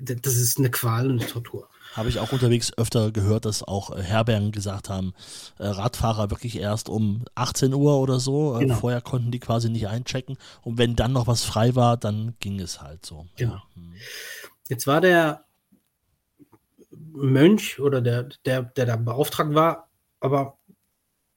das 0.00 0.36
ist 0.36 0.58
eine 0.58 0.72
Qual 0.72 1.08
und 1.08 1.20
eine 1.20 1.28
Tortur. 1.28 1.68
Habe 1.94 2.08
ich 2.08 2.18
auch 2.18 2.32
unterwegs 2.32 2.72
öfter 2.76 3.12
gehört, 3.12 3.44
dass 3.44 3.62
auch 3.62 3.96
äh, 3.96 4.02
Herbergen 4.02 4.50
gesagt 4.50 4.88
haben, 4.88 5.14
äh, 5.58 5.66
Radfahrer 5.66 6.30
wirklich 6.30 6.58
erst 6.58 6.88
um 6.88 7.24
18 7.36 7.74
Uhr 7.74 8.00
oder 8.00 8.18
so. 8.18 8.56
Äh, 8.56 8.60
genau. 8.60 8.74
Vorher 8.76 9.00
konnten 9.00 9.30
die 9.30 9.40
quasi 9.40 9.70
nicht 9.70 9.86
einchecken. 9.86 10.36
Und 10.62 10.78
wenn 10.78 10.96
dann 10.96 11.12
noch 11.12 11.28
was 11.28 11.44
frei 11.44 11.76
war, 11.76 11.96
dann 11.96 12.34
ging 12.40 12.58
es 12.58 12.80
halt 12.80 13.06
so. 13.06 13.26
Genau. 13.36 13.54
Ja. 13.54 13.62
Hm. 13.74 13.94
Jetzt 14.68 14.86
war 14.88 15.00
der 15.00 15.44
Mönch 16.92 17.80
oder 17.80 18.00
der, 18.00 18.28
der, 18.44 18.62
der 18.62 18.86
da 18.86 18.96
beauftragt 18.96 19.54
war, 19.54 19.88
aber 20.20 20.58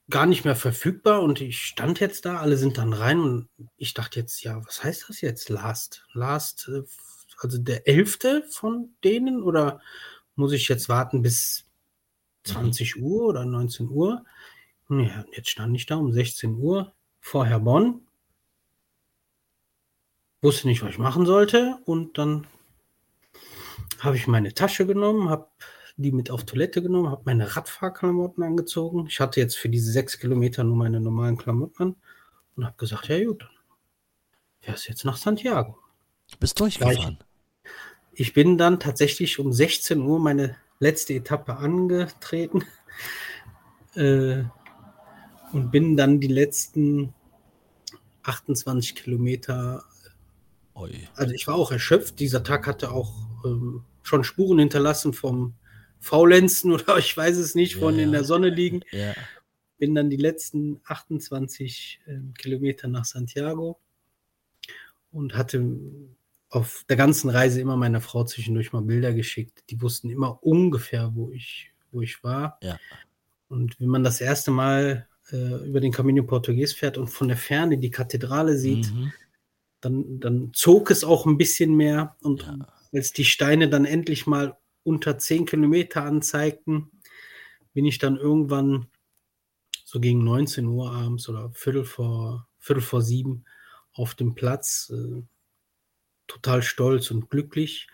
gar 0.09 0.25
nicht 0.25 0.45
mehr 0.45 0.55
verfügbar 0.55 1.21
und 1.21 1.41
ich 1.41 1.61
stand 1.61 1.99
jetzt 1.99 2.25
da, 2.25 2.37
alle 2.37 2.57
sind 2.57 2.77
dann 2.77 2.93
rein 2.93 3.19
und 3.19 3.49
ich 3.77 3.93
dachte 3.93 4.19
jetzt, 4.19 4.43
ja, 4.43 4.63
was 4.65 4.83
heißt 4.83 5.05
das 5.09 5.21
jetzt? 5.21 5.49
Last, 5.49 6.05
last, 6.13 6.69
äh, 6.69 6.83
also 7.39 7.57
der 7.57 7.87
elfte 7.87 8.43
von 8.49 8.95
denen 9.03 9.41
oder 9.41 9.81
muss 10.35 10.51
ich 10.51 10.67
jetzt 10.67 10.89
warten 10.89 11.21
bis 11.21 11.65
20 12.43 13.01
Uhr 13.01 13.25
oder 13.25 13.45
19 13.45 13.89
Uhr? 13.89 14.23
Ja, 14.89 15.25
jetzt 15.31 15.49
stand 15.49 15.75
ich 15.75 15.87
da 15.87 15.95
um 15.95 16.11
16 16.11 16.55
Uhr 16.55 16.93
vor 17.19 17.45
Herr 17.47 17.59
Bonn, 17.59 18.05
wusste 20.41 20.67
nicht, 20.67 20.83
was 20.83 20.91
ich 20.91 20.99
machen 20.99 21.25
sollte 21.25 21.79
und 21.85 22.19
dann 22.19 22.45
habe 23.99 24.17
ich 24.17 24.27
meine 24.27 24.53
Tasche 24.53 24.85
genommen, 24.85 25.29
habe 25.29 25.47
die 25.97 26.11
mit 26.11 26.29
auf 26.29 26.43
Toilette 26.43 26.81
genommen, 26.81 27.09
habe 27.09 27.23
meine 27.25 27.55
Radfahrklamotten 27.55 28.43
angezogen. 28.43 29.07
Ich 29.07 29.19
hatte 29.19 29.39
jetzt 29.39 29.55
für 29.55 29.69
diese 29.69 29.91
sechs 29.91 30.19
Kilometer 30.19 30.63
nur 30.63 30.75
meine 30.75 30.99
normalen 30.99 31.37
Klamotten 31.37 31.83
an 31.83 31.95
und 32.55 32.65
habe 32.65 32.75
gesagt, 32.77 33.07
ja 33.07 33.23
gut, 33.23 33.41
dann 33.41 33.49
fährst 34.59 34.87
jetzt 34.89 35.05
nach 35.05 35.17
Santiago. 35.17 35.77
Du 36.31 36.37
bist 36.37 36.59
durchgefahren. 36.59 37.19
Ich, 38.13 38.27
ich 38.27 38.33
bin 38.33 38.57
dann 38.57 38.79
tatsächlich 38.79 39.39
um 39.39 39.53
16 39.53 40.01
Uhr 40.01 40.19
meine 40.19 40.57
letzte 40.79 41.13
Etappe 41.13 41.55
angetreten 41.57 42.63
äh, 43.95 44.43
und 45.53 45.71
bin 45.71 45.95
dann 45.95 46.19
die 46.19 46.27
letzten 46.27 47.13
28 48.23 48.95
Kilometer. 48.95 49.83
Oi. 50.73 51.07
Also 51.15 51.33
ich 51.33 51.47
war 51.47 51.55
auch 51.55 51.71
erschöpft. 51.71 52.19
Dieser 52.19 52.43
Tag 52.43 52.67
hatte 52.67 52.91
auch 52.91 53.13
ähm, 53.45 53.83
schon 54.03 54.23
Spuren 54.23 54.59
hinterlassen 54.59 55.13
vom 55.13 55.55
Faulenzen 55.99 56.71
oder 56.73 56.97
ich 56.97 57.15
weiß 57.15 57.37
es 57.37 57.55
nicht, 57.55 57.75
von 57.75 57.97
ja, 57.97 58.03
in 58.03 58.11
der 58.11 58.23
Sonne 58.23 58.49
liegen. 58.49 58.81
Ja. 58.91 59.13
Bin 59.77 59.95
dann 59.95 60.09
die 60.09 60.17
letzten 60.17 60.79
28 60.85 62.01
äh, 62.05 62.19
Kilometer 62.37 62.87
nach 62.87 63.05
Santiago 63.05 63.79
und 65.11 65.35
hatte 65.35 65.65
auf 66.49 66.85
der 66.87 66.95
ganzen 66.95 67.29
Reise 67.29 67.59
immer 67.59 67.75
meiner 67.75 68.01
Frau 68.01 68.23
zwischendurch 68.23 68.71
mal 68.71 68.81
Bilder 68.81 69.13
geschickt. 69.13 69.63
Die 69.69 69.81
wussten 69.81 70.09
immer 70.09 70.41
ungefähr, 70.43 71.11
wo 71.15 71.31
ich, 71.31 71.71
wo 71.91 72.01
ich 72.01 72.23
war. 72.23 72.57
Ja. 72.61 72.77
Und 73.49 73.79
wenn 73.79 73.89
man 73.89 74.03
das 74.03 74.21
erste 74.21 74.51
Mal 74.51 75.07
äh, 75.31 75.67
über 75.67 75.81
den 75.81 75.91
Camino 75.91 76.23
Portugues 76.23 76.73
fährt 76.73 76.97
und 76.97 77.07
von 77.07 77.27
der 77.27 77.37
Ferne 77.37 77.77
die 77.77 77.91
Kathedrale 77.91 78.57
sieht, 78.57 78.93
mhm. 78.93 79.11
dann, 79.81 80.19
dann 80.19 80.51
zog 80.53 80.91
es 80.91 81.03
auch 81.03 81.25
ein 81.25 81.37
bisschen 81.37 81.75
mehr. 81.75 82.15
Und 82.21 82.43
ja. 82.43 82.57
Als 82.95 83.11
die 83.11 83.25
Steine 83.25 83.69
dann 83.69 83.85
endlich 83.85 84.25
mal 84.25 84.57
unter 84.83 85.17
10 85.17 85.45
Kilometer 85.45 86.03
anzeigten, 86.03 86.91
bin 87.73 87.85
ich 87.85 87.97
dann 87.97 88.17
irgendwann 88.17 88.87
so 89.83 89.99
gegen 89.99 90.23
19 90.23 90.65
Uhr 90.65 90.91
abends 90.91 91.27
oder 91.29 91.51
Viertel 91.51 91.85
vor, 91.85 92.47
Viertel 92.59 92.81
vor 92.81 93.01
sieben 93.01 93.45
auf 93.93 94.15
dem 94.15 94.35
Platz, 94.35 94.91
äh, 94.93 95.23
total 96.27 96.63
stolz 96.63 97.11
und 97.11 97.29
glücklich. 97.29 97.87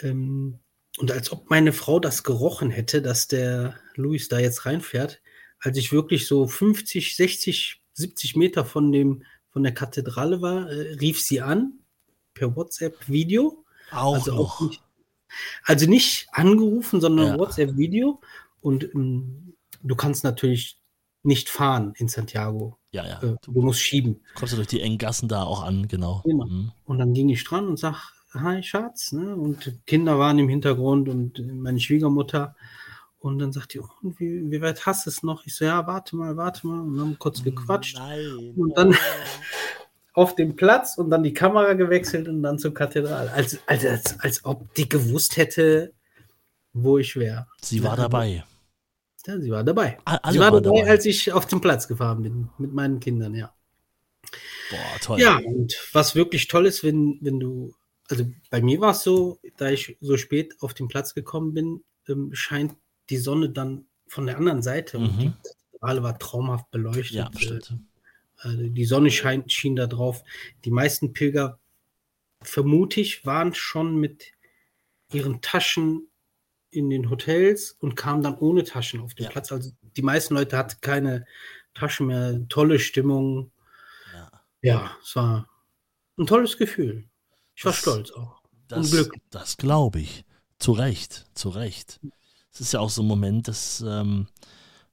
Ähm, 0.00 0.58
und 0.98 1.10
als 1.10 1.32
ob 1.32 1.48
meine 1.48 1.72
Frau 1.72 2.00
das 2.00 2.22
gerochen 2.22 2.70
hätte, 2.70 3.02
dass 3.02 3.28
der 3.28 3.78
Luis 3.94 4.28
da 4.28 4.38
jetzt 4.38 4.66
reinfährt, 4.66 5.22
als 5.58 5.78
ich 5.78 5.92
wirklich 5.92 6.26
so 6.26 6.46
50, 6.46 7.16
60, 7.16 7.82
70 7.94 8.36
Meter 8.36 8.64
von, 8.64 8.92
dem, 8.92 9.24
von 9.50 9.62
der 9.62 9.72
Kathedrale 9.72 10.42
war, 10.42 10.70
äh, 10.70 10.94
rief 10.94 11.20
sie 11.20 11.40
an 11.40 11.78
per 12.34 12.56
WhatsApp-Video. 12.56 13.61
Auch 13.92 14.14
also 14.14 14.34
noch. 14.34 14.60
Auch 14.60 14.68
nicht, 14.68 14.82
also 15.64 15.88
nicht 15.88 16.28
angerufen, 16.32 17.00
sondern 17.00 17.26
ja. 17.26 17.38
WhatsApp-Video. 17.38 18.20
Und 18.60 18.84
ähm, 18.94 19.54
du 19.82 19.96
kannst 19.96 20.24
natürlich 20.24 20.78
nicht 21.22 21.48
fahren 21.48 21.94
in 21.96 22.08
Santiago. 22.08 22.78
Ja, 22.90 23.06
ja. 23.06 23.22
Äh, 23.22 23.36
du 23.42 23.62
musst 23.62 23.80
schieben. 23.80 24.20
Kommst 24.34 24.52
du 24.52 24.56
durch 24.56 24.68
die 24.68 24.80
engen 24.80 24.98
Gassen 24.98 25.28
da 25.28 25.44
auch 25.44 25.62
an, 25.62 25.88
genau. 25.88 26.22
genau. 26.24 26.46
Mhm. 26.46 26.72
Und 26.84 26.98
dann 26.98 27.14
ging 27.14 27.28
ich 27.28 27.44
dran 27.44 27.66
und 27.66 27.78
sag, 27.78 28.12
hi 28.34 28.62
Schatz, 28.62 29.12
ne? 29.12 29.34
Und 29.36 29.80
Kinder 29.86 30.18
waren 30.18 30.38
im 30.38 30.48
Hintergrund 30.48 31.08
und 31.08 31.38
meine 31.60 31.80
Schwiegermutter. 31.80 32.56
Und 33.18 33.38
dann 33.38 33.52
sagt 33.52 33.74
die, 33.74 33.80
oh, 33.80 33.88
wie, 34.02 34.50
wie 34.50 34.60
weit 34.60 34.84
hast 34.84 35.06
du 35.06 35.10
es 35.10 35.22
noch? 35.22 35.46
Ich 35.46 35.54
so, 35.54 35.64
ja, 35.64 35.86
warte 35.86 36.16
mal, 36.16 36.36
warte 36.36 36.66
mal. 36.66 36.80
Und 36.80 36.98
haben 36.98 37.18
kurz 37.18 37.42
gequatscht. 37.42 37.96
Nein. 37.96 38.52
Und 38.56 38.76
dann 38.76 38.96
auf 40.14 40.34
dem 40.34 40.56
Platz 40.56 40.98
und 40.98 41.10
dann 41.10 41.22
die 41.22 41.32
Kamera 41.32 41.72
gewechselt 41.74 42.28
und 42.28 42.42
dann 42.42 42.58
zur 42.58 42.74
Kathedrale. 42.74 43.32
Als, 43.32 43.58
als, 43.66 43.84
als, 43.84 44.20
als 44.20 44.44
ob 44.44 44.74
die 44.74 44.88
gewusst 44.88 45.36
hätte, 45.36 45.92
wo 46.72 46.98
ich 46.98 47.16
wäre. 47.16 47.46
Sie 47.60 47.82
war 47.82 47.96
dabei. 47.96 48.44
Ja, 49.26 49.40
sie 49.40 49.50
war 49.50 49.64
dabei. 49.64 49.98
Alle 50.04 50.32
sie 50.32 50.40
war 50.40 50.50
dabei, 50.50 50.80
dabei, 50.80 50.90
als 50.90 51.06
ich 51.06 51.32
auf 51.32 51.46
den 51.46 51.60
Platz 51.60 51.86
gefahren 51.86 52.22
bin 52.22 52.48
mit 52.58 52.72
meinen 52.72 53.00
Kindern, 53.00 53.34
ja. 53.34 53.54
Boah, 54.70 55.00
toll. 55.00 55.20
Ja, 55.20 55.38
und 55.38 55.74
was 55.92 56.14
wirklich 56.14 56.48
toll 56.48 56.66
ist, 56.66 56.82
wenn, 56.82 57.18
wenn 57.20 57.38
du, 57.38 57.74
also 58.08 58.24
bei 58.50 58.60
mir 58.60 58.80
war 58.80 58.92
es 58.92 59.02
so, 59.02 59.38
da 59.58 59.70
ich 59.70 59.96
so 60.00 60.16
spät 60.16 60.56
auf 60.60 60.74
den 60.74 60.88
Platz 60.88 61.14
gekommen 61.14 61.54
bin, 61.54 61.84
ähm, 62.08 62.30
scheint 62.32 62.74
die 63.10 63.18
Sonne 63.18 63.50
dann 63.50 63.86
von 64.08 64.26
der 64.26 64.38
anderen 64.38 64.62
Seite 64.62 64.98
mhm. 64.98 65.04
und 65.04 65.18
die 65.18 65.32
Kathedrale 65.72 66.02
war 66.02 66.18
traumhaft 66.18 66.70
beleuchtet. 66.70 67.12
Ja, 67.12 67.28
bestimmt. 67.28 67.70
Also 67.70 67.82
die 68.44 68.84
Sonne 68.84 69.10
scheint, 69.10 69.52
schien 69.52 69.76
da 69.76 69.86
drauf. 69.86 70.24
Die 70.64 70.70
meisten 70.70 71.12
Pilger, 71.12 71.58
vermute 72.42 73.00
ich, 73.00 73.24
waren 73.24 73.54
schon 73.54 73.96
mit 73.96 74.32
ihren 75.12 75.40
Taschen 75.40 76.08
in 76.70 76.90
den 76.90 77.10
Hotels 77.10 77.76
und 77.78 77.96
kamen 77.96 78.22
dann 78.22 78.38
ohne 78.38 78.64
Taschen 78.64 79.00
auf 79.00 79.14
den 79.14 79.24
ja. 79.24 79.30
Platz. 79.30 79.52
Also 79.52 79.70
die 79.96 80.02
meisten 80.02 80.34
Leute 80.34 80.56
hatten 80.56 80.80
keine 80.80 81.26
Taschen 81.74 82.06
mehr. 82.06 82.46
Tolle 82.48 82.78
Stimmung. 82.78 83.52
Ja, 84.12 84.30
ja 84.62 84.96
es 85.02 85.14
war 85.14 85.48
ein 86.18 86.26
tolles 86.26 86.56
Gefühl. 86.56 87.08
Ich 87.54 87.64
war 87.64 87.72
das, 87.72 87.80
stolz 87.80 88.10
auch. 88.12 88.42
Das, 88.68 88.90
Glück. 88.90 89.14
Das 89.30 89.56
glaube 89.56 90.00
ich. 90.00 90.24
Zu 90.58 90.72
Recht, 90.72 91.26
zu 91.34 91.50
Recht. 91.50 92.00
Es 92.52 92.60
ist 92.60 92.72
ja 92.72 92.80
auch 92.80 92.90
so 92.90 93.02
ein 93.02 93.08
Moment, 93.08 93.48
dass 93.48 93.84
ähm, 93.86 94.28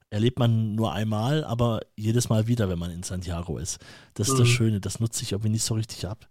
erlebt 0.10 0.40
man 0.40 0.76
nur 0.76 0.94
einmal, 0.94 1.44
aber 1.44 1.82
jedes 1.96 2.30
Mal 2.30 2.48
wieder, 2.48 2.70
wenn 2.70 2.80
man 2.80 2.92
in 2.92 3.04
Santiago 3.04 3.58
ist. 3.58 3.80
Das 4.16 4.28
ist 4.28 4.36
mhm. 4.36 4.40
das 4.40 4.48
Schöne, 4.48 4.80
das 4.82 5.00
nutze 5.00 5.24
ich 5.24 5.32
irgendwie 5.32 5.52
nicht 5.52 5.64
so 5.64 5.76
richtig 5.76 6.08
ab. 6.08 6.28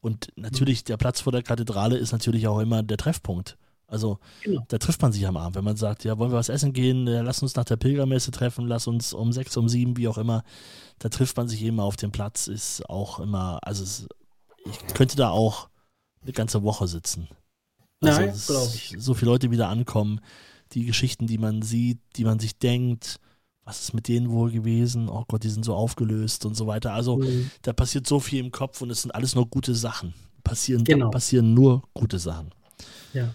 Und 0.00 0.28
natürlich, 0.36 0.84
der 0.84 0.96
Platz 0.96 1.20
vor 1.20 1.32
der 1.32 1.42
Kathedrale 1.42 1.96
ist 1.96 2.12
natürlich 2.12 2.46
auch 2.46 2.60
immer 2.60 2.82
der 2.82 2.98
Treffpunkt. 2.98 3.56
Also 3.86 4.18
genau. 4.42 4.62
da 4.68 4.76
trifft 4.76 5.00
man 5.00 5.12
sich 5.12 5.26
am 5.26 5.38
Abend, 5.38 5.56
wenn 5.56 5.64
man 5.64 5.76
sagt, 5.76 6.04
ja, 6.04 6.18
wollen 6.18 6.30
wir 6.30 6.36
was 6.36 6.50
essen 6.50 6.74
gehen, 6.74 7.06
lass 7.06 7.42
uns 7.42 7.56
nach 7.56 7.64
der 7.64 7.76
Pilgermesse 7.76 8.30
treffen, 8.30 8.66
lass 8.66 8.86
uns 8.86 9.14
um 9.14 9.32
sechs, 9.32 9.56
um 9.56 9.68
sieben, 9.68 9.96
wie 9.96 10.08
auch 10.08 10.18
immer. 10.18 10.44
Da 10.98 11.08
trifft 11.08 11.38
man 11.38 11.48
sich 11.48 11.62
immer 11.62 11.84
auf 11.84 11.96
dem 11.96 12.12
Platz, 12.12 12.48
ist 12.48 12.88
auch 12.88 13.18
immer, 13.18 13.58
also 13.62 13.82
es, 13.82 14.06
ich 14.66 14.94
könnte 14.94 15.16
da 15.16 15.30
auch 15.30 15.70
eine 16.22 16.32
ganze 16.32 16.62
Woche 16.62 16.86
sitzen. 16.86 17.28
Also 18.02 18.20
Nein, 18.20 18.34
glaube 18.46 18.72
ich. 18.74 18.94
So 18.98 19.14
viele 19.14 19.30
Leute 19.30 19.50
wieder 19.50 19.68
ankommen 19.68 20.20
die 20.74 20.84
Geschichten, 20.84 21.26
die 21.26 21.38
man 21.38 21.62
sieht, 21.62 21.98
die 22.16 22.24
man 22.24 22.38
sich 22.38 22.58
denkt, 22.58 23.20
was 23.64 23.80
ist 23.82 23.92
mit 23.92 24.08
denen 24.08 24.30
wohl 24.30 24.50
gewesen? 24.50 25.08
Oh 25.08 25.24
Gott, 25.28 25.44
die 25.44 25.50
sind 25.50 25.64
so 25.64 25.74
aufgelöst 25.74 26.46
und 26.46 26.54
so 26.54 26.66
weiter. 26.66 26.94
Also 26.94 27.18
mhm. 27.18 27.50
da 27.62 27.72
passiert 27.72 28.06
so 28.06 28.18
viel 28.18 28.42
im 28.42 28.50
Kopf 28.50 28.80
und 28.80 28.90
es 28.90 29.02
sind 29.02 29.10
alles 29.14 29.34
nur 29.34 29.46
gute 29.46 29.74
Sachen. 29.74 30.14
Passieren, 30.42 30.84
genau. 30.84 31.10
passieren 31.10 31.52
nur 31.52 31.82
gute 31.92 32.18
Sachen. 32.18 32.50
Ja. 33.12 33.34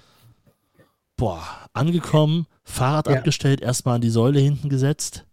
Boah, 1.16 1.48
angekommen, 1.74 2.48
Fahrrad 2.64 3.08
ja. 3.08 3.18
abgestellt, 3.18 3.62
erstmal 3.62 3.96
an 3.96 4.02
die 4.02 4.10
Säule 4.10 4.40
hinten 4.40 4.70
gesetzt. 4.70 5.26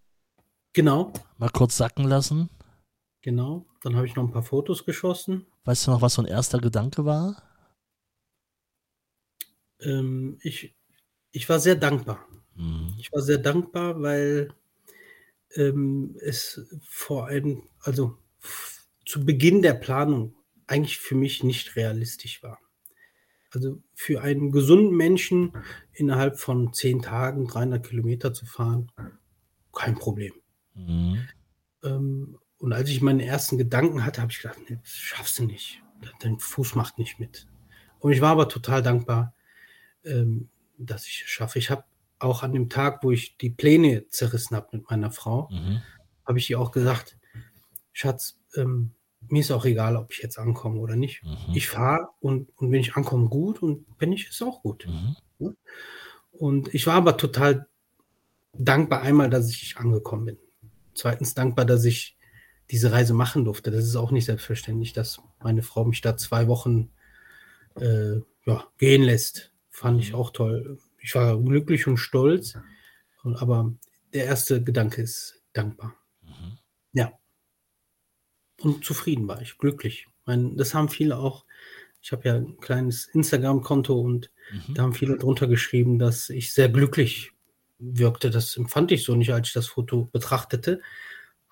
Genau. 0.74 1.12
Mal 1.38 1.48
kurz 1.50 1.78
sacken 1.78 2.04
lassen. 2.04 2.50
Genau. 3.22 3.64
Dann 3.82 3.96
habe 3.96 4.06
ich 4.06 4.14
noch 4.14 4.24
ein 4.24 4.30
paar 4.30 4.42
Fotos 4.42 4.84
geschossen. 4.84 5.46
Weißt 5.64 5.86
du 5.86 5.92
noch, 5.92 6.02
was 6.02 6.14
so 6.14 6.22
ein 6.22 6.28
erster 6.28 6.58
Gedanke 6.58 7.04
war? 7.04 7.42
Ähm, 9.80 10.38
ich, 10.42 10.74
ich 11.32 11.48
war 11.48 11.60
sehr 11.60 11.76
dankbar. 11.76 12.26
Mhm. 12.56 12.94
Ich 12.98 13.12
war 13.12 13.22
sehr 13.22 13.38
dankbar, 13.38 14.00
weil 14.00 14.52
ähm, 15.56 16.16
es 16.20 16.60
vor 16.82 17.26
allem, 17.26 17.62
also 17.80 18.16
zu 19.04 19.24
Beginn 19.24 19.62
der 19.62 19.74
Planung 19.74 20.34
eigentlich 20.66 20.98
für 20.98 21.16
mich 21.16 21.42
nicht 21.42 21.76
realistisch 21.76 22.42
war. 22.42 22.58
Also 23.52 23.82
für 23.94 24.22
einen 24.22 24.52
gesunden 24.52 24.96
Menschen 24.96 25.52
innerhalb 25.92 26.38
von 26.38 26.72
zehn 26.72 27.02
Tagen 27.02 27.48
300 27.48 27.84
Kilometer 27.84 28.32
zu 28.32 28.46
fahren, 28.46 28.92
kein 29.72 29.96
Problem. 29.96 30.34
Mhm. 30.74 31.28
Ähm, 31.82 32.38
und 32.58 32.72
als 32.72 32.90
ich 32.90 33.00
meine 33.00 33.24
ersten 33.24 33.58
Gedanken 33.58 34.04
hatte, 34.04 34.20
habe 34.20 34.30
ich 34.30 34.40
gedacht, 34.40 34.58
nee, 34.68 34.78
das 34.80 34.92
schaffst 34.92 35.38
du 35.38 35.44
nicht. 35.44 35.82
Dein 36.20 36.38
Fuß 36.38 36.76
macht 36.76 36.98
nicht 36.98 37.18
mit. 37.18 37.48
Und 37.98 38.12
ich 38.12 38.20
war 38.20 38.30
aber 38.30 38.48
total 38.48 38.82
dankbar, 38.82 39.34
ähm, 40.04 40.48
dass 40.86 41.06
ich 41.06 41.22
es 41.24 41.30
schaffe. 41.30 41.58
Ich 41.58 41.70
habe 41.70 41.84
auch 42.18 42.42
an 42.42 42.52
dem 42.52 42.68
Tag, 42.68 43.02
wo 43.02 43.10
ich 43.10 43.36
die 43.38 43.50
Pläne 43.50 44.06
zerrissen 44.08 44.56
habe 44.56 44.68
mit 44.72 44.90
meiner 44.90 45.10
Frau, 45.10 45.48
Mhm. 45.50 45.82
habe 46.26 46.38
ich 46.38 46.50
ihr 46.50 46.60
auch 46.60 46.70
gesagt, 46.70 47.16
Schatz, 47.92 48.38
ähm, 48.54 48.92
mir 49.28 49.40
ist 49.40 49.50
auch 49.50 49.64
egal, 49.64 49.96
ob 49.96 50.12
ich 50.12 50.18
jetzt 50.18 50.38
ankomme 50.38 50.80
oder 50.80 50.96
nicht. 50.96 51.22
Mhm. 51.24 51.54
Ich 51.54 51.68
fahre 51.68 52.08
und, 52.20 52.48
und 52.56 52.72
wenn 52.72 52.80
ich 52.80 52.94
ankomme, 52.96 53.28
gut 53.28 53.62
und 53.62 53.86
wenn 53.98 54.10
nicht, 54.10 54.28
ist 54.28 54.42
auch 54.42 54.62
gut. 54.62 54.86
Mhm. 54.86 55.56
Und 56.32 56.74
ich 56.74 56.86
war 56.86 56.94
aber 56.94 57.16
total 57.16 57.66
dankbar 58.52 59.02
einmal, 59.02 59.30
dass 59.30 59.48
ich 59.50 59.76
angekommen 59.76 60.24
bin. 60.26 60.38
Zweitens 60.94 61.34
dankbar, 61.34 61.64
dass 61.64 61.84
ich 61.84 62.16
diese 62.70 62.92
Reise 62.92 63.14
machen 63.14 63.44
durfte. 63.44 63.70
Das 63.70 63.84
ist 63.84 63.96
auch 63.96 64.10
nicht 64.10 64.26
selbstverständlich, 64.26 64.92
dass 64.92 65.20
meine 65.42 65.62
Frau 65.62 65.84
mich 65.84 66.00
da 66.00 66.16
zwei 66.16 66.46
Wochen 66.48 66.90
äh, 67.76 68.16
ja, 68.46 68.64
gehen 68.78 69.02
lässt. 69.02 69.49
Fand 69.80 69.98
ich 70.02 70.12
auch 70.12 70.30
toll. 70.30 70.78
Ich 70.98 71.14
war 71.14 71.38
glücklich 71.40 71.86
und 71.86 71.96
stolz. 71.96 72.58
Aber 73.22 73.72
der 74.12 74.26
erste 74.26 74.62
Gedanke 74.62 75.00
ist 75.00 75.42
dankbar. 75.54 75.94
Ja. 76.92 77.12
Und 78.60 78.84
zufrieden 78.84 79.26
war 79.26 79.40
ich, 79.40 79.56
glücklich. 79.56 80.06
Ich 80.06 80.26
meine, 80.26 80.54
das 80.54 80.74
haben 80.74 80.90
viele 80.90 81.16
auch. 81.16 81.46
Ich 82.02 82.12
habe 82.12 82.28
ja 82.28 82.34
ein 82.34 82.58
kleines 82.60 83.06
Instagram-Konto 83.06 83.98
und 83.98 84.30
Mhm. 84.52 84.74
da 84.74 84.82
haben 84.82 84.92
viele 84.92 85.16
drunter 85.16 85.46
geschrieben, 85.46 85.98
dass 85.98 86.28
ich 86.28 86.52
sehr 86.52 86.68
glücklich 86.68 87.32
wirkte. 87.78 88.28
Das 88.28 88.58
empfand 88.58 88.92
ich 88.92 89.04
so 89.04 89.14
nicht, 89.14 89.32
als 89.32 89.48
ich 89.48 89.54
das 89.54 89.68
Foto 89.68 90.10
betrachtete. 90.12 90.82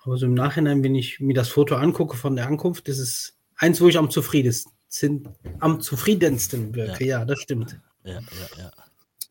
Aber 0.02 0.18
so 0.18 0.26
im 0.26 0.34
Nachhinein, 0.34 0.82
wenn 0.82 0.94
ich 0.94 1.18
mir 1.20 1.32
das 1.34 1.48
Foto 1.48 1.76
angucke 1.76 2.16
von 2.18 2.36
der 2.36 2.46
Ankunft, 2.46 2.88
das 2.88 2.98
ist 2.98 3.38
eins, 3.56 3.80
wo 3.80 3.88
ich 3.88 3.96
am 3.96 4.10
zufriedensten, 4.10 5.28
am 5.60 5.80
zufriedensten 5.80 6.74
wirke. 6.74 7.06
Ja, 7.06 7.24
das 7.24 7.40
stimmt. 7.40 7.80
Ja, 8.04 8.20
ja, 8.58 8.70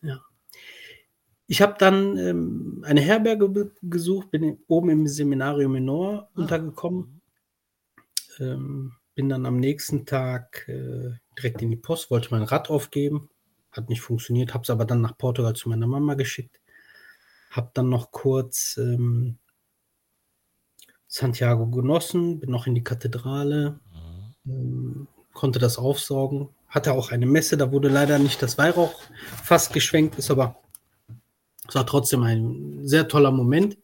ja. 0.02 0.22
Ich 1.48 1.62
habe 1.62 1.76
dann 1.80 2.18
ähm, 2.18 2.84
eine 2.86 3.02
Herberge 3.02 3.48
be- 3.48 3.72
gesucht, 3.82 4.32
bin 4.32 4.60
oben 4.68 4.90
im 4.90 5.08
Seminarium 5.08 5.72
Menor 5.72 6.30
untergekommen. 6.36 7.22
Ähm, 8.40 8.94
bin 9.16 9.30
dann 9.30 9.46
am 9.46 9.60
nächsten 9.60 10.06
Tag 10.06 10.68
äh, 10.68 11.12
direkt 11.38 11.62
in 11.62 11.72
die 11.72 11.78
Post, 11.78 12.12
wollte 12.12 12.30
mein 12.32 12.44
Rad 12.44 12.70
aufgeben. 12.70 13.30
Hat 13.72 13.90
nicht 13.90 14.02
funktioniert, 14.02 14.54
habe 14.54 14.64
es 14.64 14.70
aber 14.70 14.86
dann 14.86 15.02
nach 15.02 15.18
Portugal 15.18 15.56
zu 15.56 15.70
meiner 15.70 15.88
Mama 15.88 16.16
geschickt. 16.16 16.60
Habe 17.50 17.72
dann 17.74 17.90
noch 17.90 18.12
kurz 18.12 18.78
ähm, 18.78 19.38
Santiago 21.08 21.68
genossen, 21.68 22.40
bin 22.40 22.52
noch 22.52 22.68
in 22.68 22.76
die 22.76 22.84
Kathedrale, 22.84 23.80
ähm, 24.46 25.08
konnte 25.34 25.60
das 25.60 25.78
aufsaugen. 25.78 26.50
Hatte 26.68 26.94
auch 26.94 27.12
eine 27.12 27.26
Messe, 27.26 27.58
da 27.58 27.72
wurde 27.72 27.88
leider 27.88 28.20
nicht 28.20 28.42
das 28.42 28.58
Weihrauch 28.58 29.02
fast 29.44 29.74
geschwenkt, 29.74 30.18
ist 30.18 30.32
aber 30.32 30.58
es 31.68 31.76
war 31.76 31.86
trotzdem 31.86 32.24
ein 32.24 32.88
sehr 32.88 33.08
toller 33.08 33.32
Moment. 33.32 33.78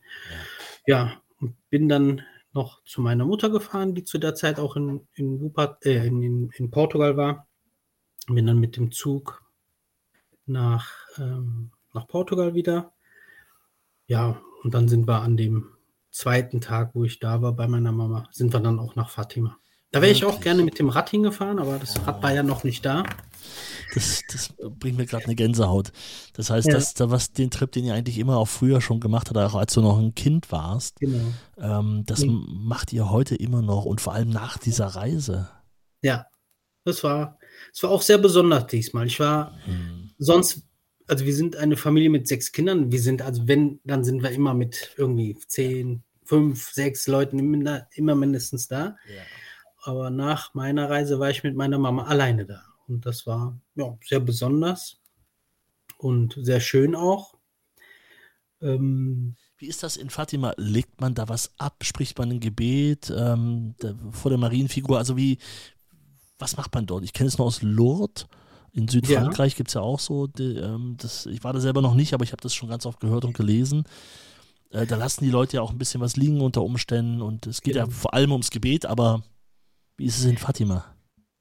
Ja, 0.86 1.22
und 1.40 1.56
bin 1.70 1.90
dann 1.90 2.22
noch 2.54 2.84
zu 2.84 3.02
meiner 3.02 3.26
Mutter 3.26 3.50
gefahren, 3.50 3.96
die 3.96 4.04
zu 4.04 4.18
der 4.18 4.36
Zeit 4.36 4.60
auch 4.60 4.76
in, 4.76 5.08
in, 5.16 5.42
Wupert, 5.42 5.86
äh, 5.86 6.06
in, 6.06 6.50
in, 6.52 6.72
Portugal 6.72 7.18
war. 7.18 7.48
Bin 8.28 8.46
dann 8.46 8.60
mit 8.60 8.78
dem 8.78 8.92
Zug 8.92 9.44
nach, 10.46 10.92
ähm, 11.18 11.72
nach 11.94 12.08
Portugal 12.08 12.54
wieder. 12.54 12.94
Ja, 14.08 14.42
und 14.64 14.74
dann 14.74 14.88
sind 14.88 15.08
wir 15.08 15.22
an 15.22 15.36
dem 15.36 15.70
zweiten 16.12 16.62
Tag, 16.62 16.92
wo 16.94 17.04
ich 17.04 17.20
da 17.20 17.42
war 17.42 17.54
bei 17.54 17.68
meiner 17.68 17.92
Mama, 17.92 18.28
sind 18.32 18.54
wir 18.54 18.60
dann 18.60 18.80
auch 18.80 18.96
nach 18.96 19.10
Fatima. 19.10 19.58
Da 19.94 20.02
wäre 20.02 20.12
ich 20.12 20.26
auch 20.26 20.42
gerne 20.42 20.64
mit 20.64 20.80
dem 20.80 20.90
Rad 20.90 21.12
hingefahren, 21.12 21.60
aber 21.60 21.78
das 21.78 22.06
Rad 22.06 22.22
war 22.24 22.34
ja 22.34 22.42
noch 22.44 22.64
nicht 22.64 22.84
da. 22.84 23.04
Das, 23.94 24.24
das 24.32 24.52
bringt 24.80 24.98
mir 24.98 25.06
gerade 25.06 25.26
eine 25.26 25.36
Gänsehaut. 25.36 25.92
Das 26.34 26.50
heißt, 26.50 26.68
Ja. 26.68 26.74
dass 26.74 26.96
da 26.96 27.12
was 27.12 27.32
den 27.32 27.52
Trip, 27.52 27.72
den 27.72 27.86
ihr 27.86 27.94
eigentlich 27.94 28.18
immer 28.18 28.38
auch 28.38 28.48
früher 28.48 28.82
schon 28.82 29.00
gemacht 29.00 29.30
habt, 29.30 29.38
auch 29.38 29.54
als 29.54 29.74
du 29.76 29.82
noch 29.82 30.00
ein 30.00 30.16
Kind 30.16 30.52
warst, 30.52 31.00
Genau. 31.00 31.20
ähm, 31.60 32.04
das 32.08 32.22
Mhm. 32.26 32.44
macht 32.64 32.92
ihr 32.92 33.12
heute 33.12 33.36
immer 33.36 33.62
noch 33.62 33.86
und 33.86 34.02
vor 34.02 34.14
allem 34.14 34.30
nach 34.32 34.58
dieser 34.58 34.88
Reise. 34.88 35.48
Ja, 36.02 36.26
das 36.86 37.04
war, 37.04 37.38
das 37.72 37.84
war 37.84 37.92
auch 37.92 38.02
sehr 38.02 38.18
besonders 38.18 38.66
diesmal. 38.66 39.06
Ich 39.06 39.20
war 39.20 39.56
sonst, 40.18 40.64
also 41.08 41.24
wir 41.26 41.36
sind 41.36 41.56
eine 41.56 41.78
Familie 41.78 42.10
mit 42.10 42.28
sechs 42.28 42.52
Kindern. 42.52 42.92
Wir 42.92 43.00
sind, 43.00 43.22
also 43.22 43.48
wenn, 43.48 43.80
dann 43.84 44.04
sind 44.04 44.24
wir 44.24 44.32
immer 44.32 44.56
mit 44.56 44.96
irgendwie 44.98 45.38
zehn, 45.48 46.04
fünf, 46.26 46.72
sechs 46.72 47.06
Leuten 47.06 47.38
immer, 47.38 47.86
immer 47.94 48.16
mindestens 48.16 48.68
da. 48.68 48.96
Aber 49.86 50.10
nach 50.10 50.54
meiner 50.54 50.90
Reise 50.90 51.20
war 51.20 51.30
ich 51.30 51.44
mit 51.44 51.56
meiner 51.56 51.78
Mama 51.78 52.06
alleine 52.06 52.46
da. 52.46 52.64
Und 52.88 53.06
das 53.06 53.26
war 53.28 53.60
ja, 53.76 53.98
sehr 54.04 54.20
besonders 54.20 55.02
und 55.98 56.38
sehr 56.42 56.60
schön 56.60 56.96
auch. 56.96 57.36
Ähm, 58.62 59.36
Wie 59.58 59.68
ist 59.68 59.84
das 59.84 59.98
in 59.98 60.10
Fatima? 60.10 60.54
Legt 60.58 61.02
man 61.02 61.16
da 61.16 61.28
was 61.30 61.52
ab? 61.58 61.84
Spricht 61.84 62.18
man 62.18 62.32
ein 62.32 62.40
Gebet 62.40 63.12
ähm, 63.16 63.76
vor 64.12 64.30
der 64.30 64.38
Marienfigur? 64.38 64.98
Also 64.98 65.18
wie, 65.18 65.38
was 66.40 66.58
macht 66.58 66.74
man 66.74 66.86
dort? 66.86 67.04
Ich 67.04 67.14
kenne 67.14 67.28
es 67.28 67.38
nur 67.38 67.48
aus 67.48 67.62
Lourdes. 67.62 68.28
In 68.72 68.88
Südfrankreich 68.88 69.56
gibt 69.56 69.68
es 69.70 69.76
ja 69.76 69.82
auch 69.82 70.00
so, 70.00 70.26
die, 70.28 70.56
ähm, 70.58 70.96
das, 70.98 71.26
ich 71.28 71.44
war 71.44 71.54
da 71.54 71.60
selber 71.60 71.82
noch 71.82 71.94
nicht, 71.94 72.14
aber 72.14 72.24
ich 72.24 72.32
habe 72.32 72.42
das 72.42 72.56
schon 72.56 72.70
ganz 72.70 72.86
oft 72.88 73.00
gehört 73.00 73.24
und 73.24 73.38
gelesen. 73.38 73.84
Äh, 74.72 74.88
da 74.88 74.96
lassen 74.96 75.24
die 75.24 75.30
Leute 75.30 75.58
ja 75.58 75.62
auch 75.62 75.70
ein 75.72 75.78
bisschen 75.78 76.02
was 76.02 76.16
liegen 76.16 76.42
unter 76.42 76.64
Umständen 76.64 77.22
und 77.22 77.46
es 77.46 77.62
geht 77.62 77.76
ja 77.76 77.84
Genau. 77.84 77.96
vor 77.96 78.14
allem 78.16 78.32
ums 78.32 78.50
Gebet, 78.50 78.88
aber 78.88 79.22
wie 79.98 80.06
ist 80.06 80.20
es 80.20 80.26
in 80.26 80.38
Fatima? 80.38 80.94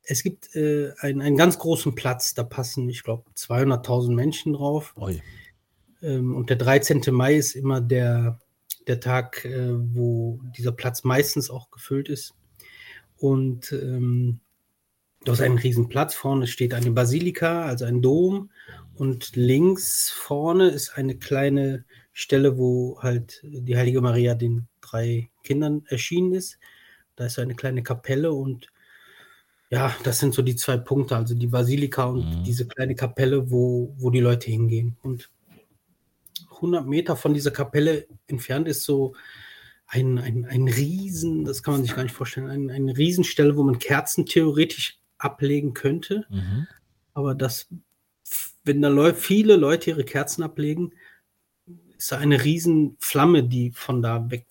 es 0.04 0.22
gibt 0.22 0.54
äh, 0.54 0.92
einen, 0.98 1.22
einen 1.22 1.36
ganz 1.36 1.58
großen 1.58 1.94
Platz, 1.94 2.34
da 2.34 2.42
passen, 2.42 2.88
ich 2.88 3.02
glaube, 3.02 3.30
200.000 3.36 4.12
Menschen 4.12 4.54
drauf. 4.54 4.94
Ähm, 6.02 6.34
und 6.34 6.50
der 6.50 6.56
13. 6.56 7.02
Mai 7.10 7.36
ist 7.36 7.54
immer 7.54 7.80
der, 7.80 8.40
der 8.86 9.00
Tag, 9.00 9.44
äh, 9.44 9.70
wo 9.72 10.40
dieser 10.56 10.72
Platz 10.72 11.04
meistens 11.04 11.50
auch 11.50 11.70
gefüllt 11.70 12.08
ist. 12.08 12.34
Und 13.16 13.70
ähm, 13.72 14.40
da 15.24 15.32
ist 15.32 15.40
ein 15.40 15.58
Riesenplatz. 15.58 16.14
Vorne 16.14 16.48
steht 16.48 16.74
eine 16.74 16.90
Basilika, 16.90 17.64
also 17.64 17.84
ein 17.84 18.02
Dom. 18.02 18.50
Und 18.94 19.36
links 19.36 20.10
vorne 20.10 20.68
ist 20.68 20.96
eine 20.96 21.16
kleine 21.16 21.84
Stelle, 22.12 22.58
wo 22.58 23.00
halt 23.00 23.40
die 23.44 23.76
Heilige 23.76 24.00
Maria 24.00 24.34
den 24.34 24.66
drei 24.80 25.30
Kindern 25.44 25.84
erschienen 25.86 26.34
ist. 26.34 26.58
Da 27.16 27.26
ist 27.26 27.38
eine 27.38 27.54
kleine 27.54 27.82
Kapelle 27.82 28.32
und 28.32 28.68
ja, 29.70 29.94
das 30.04 30.18
sind 30.18 30.34
so 30.34 30.42
die 30.42 30.56
zwei 30.56 30.76
Punkte, 30.76 31.16
also 31.16 31.34
die 31.34 31.46
Basilika 31.46 32.04
und 32.04 32.24
Mhm. 32.24 32.44
diese 32.44 32.66
kleine 32.66 32.94
Kapelle, 32.94 33.50
wo, 33.50 33.94
wo 33.98 34.10
die 34.10 34.20
Leute 34.20 34.50
hingehen. 34.50 34.96
Und 35.02 35.30
100 36.50 36.86
Meter 36.86 37.16
von 37.16 37.32
dieser 37.34 37.50
Kapelle 37.50 38.06
entfernt 38.26 38.68
ist 38.68 38.84
so 38.84 39.14
ein, 39.86 40.18
ein, 40.18 40.44
ein 40.46 40.68
Riesen, 40.68 41.44
das 41.44 41.62
kann 41.62 41.74
man 41.74 41.82
sich 41.82 41.94
gar 41.94 42.02
nicht 42.02 42.14
vorstellen, 42.14 42.48
ein, 42.48 42.70
eine 42.70 42.96
Riesenstelle, 42.96 43.56
wo 43.56 43.62
man 43.62 43.78
Kerzen 43.78 44.26
theoretisch 44.26 44.98
ablegen 45.18 45.72
könnte. 45.74 46.26
Mhm. 46.28 46.66
Aber 47.14 47.34
das, 47.34 47.68
wenn 48.64 48.82
da 48.82 48.88
Leu 48.88 49.12
viele 49.14 49.56
Leute 49.56 49.90
ihre 49.90 50.04
Kerzen 50.04 50.42
ablegen, 50.42 50.92
ist 51.96 52.12
da 52.12 52.18
eine 52.18 52.42
Riesenflamme, 52.44 53.44
die 53.44 53.70
von 53.72 54.02
da 54.02 54.30
weg. 54.30 54.46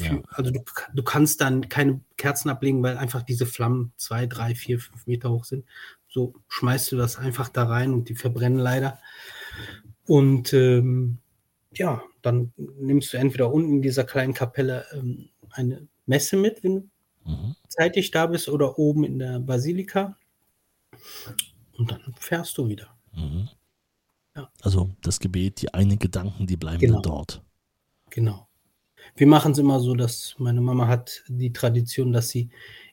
Ja. 0.00 0.20
Also 0.30 0.50
du, 0.50 0.60
du 0.94 1.02
kannst 1.02 1.40
dann 1.40 1.68
keine 1.68 2.00
Kerzen 2.16 2.48
ablegen, 2.50 2.82
weil 2.82 2.96
einfach 2.98 3.22
diese 3.22 3.46
Flammen 3.46 3.92
zwei, 3.96 4.26
drei, 4.26 4.54
vier, 4.54 4.78
fünf 4.80 5.06
Meter 5.06 5.30
hoch 5.30 5.44
sind. 5.44 5.64
So 6.08 6.34
schmeißt 6.48 6.92
du 6.92 6.96
das 6.96 7.16
einfach 7.16 7.48
da 7.48 7.64
rein 7.64 7.92
und 7.92 8.08
die 8.08 8.14
verbrennen 8.14 8.58
leider. 8.58 8.98
Und 10.06 10.52
ähm, 10.52 11.18
ja, 11.72 12.02
dann 12.22 12.52
nimmst 12.56 13.12
du 13.12 13.16
entweder 13.18 13.52
unten 13.52 13.74
in 13.76 13.82
dieser 13.82 14.04
kleinen 14.04 14.34
Kapelle 14.34 14.84
ähm, 14.92 15.28
eine 15.50 15.86
Messe 16.06 16.36
mit, 16.36 16.62
wenn 16.64 16.74
du 16.74 16.88
Mhm. 17.26 17.54
zeitig 17.68 18.10
da 18.12 18.26
bist, 18.26 18.48
oder 18.48 18.78
oben 18.78 19.04
in 19.04 19.18
der 19.18 19.40
Basilika. 19.40 20.16
Und 21.76 21.90
dann 21.90 22.00
fährst 22.18 22.56
du 22.56 22.66
wieder. 22.66 22.96
Mhm. 23.12 23.48
Ja. 24.34 24.50
Also 24.62 24.90
das 25.02 25.20
Gebet, 25.20 25.60
die 25.60 25.72
einen 25.74 25.98
Gedanken, 25.98 26.46
die 26.46 26.56
bleiben 26.56 26.78
Genau. 26.80 26.94
dann 26.94 27.02
dort. 27.02 27.42
Genau. 28.08 28.48
Wir 29.16 29.26
machen 29.26 29.52
es 29.52 29.58
immer 29.58 29.80
so, 29.80 29.94
dass 29.94 30.34
meine 30.38 30.60
Mama 30.60 30.86
hat 30.86 31.22
die 31.28 31.52
Tradition, 31.52 32.12
dass 32.12 32.28
sie 32.28 32.50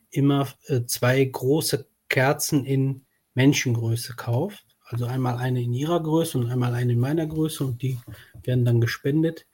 immer 0.10 0.48
äh, 0.68 0.84
zwei 0.86 1.24
große 1.24 1.86
Kerzen 2.10 2.66
in 2.66 3.06
Menschengröße 3.36 4.16
kauft. 4.16 4.66
Also 4.86 5.06
einmal 5.06 5.38
eine 5.38 5.62
in 5.62 5.74
ihrer 5.74 6.02
Größe 6.02 6.38
und 6.38 6.50
einmal 6.50 6.74
eine 6.74 6.94
in 6.94 7.00
meiner 7.00 7.28
Größe 7.28 7.64
und 7.66 7.82
die 7.82 8.00
werden 8.44 8.64
dann 8.66 8.80
gespendet. 8.80 9.46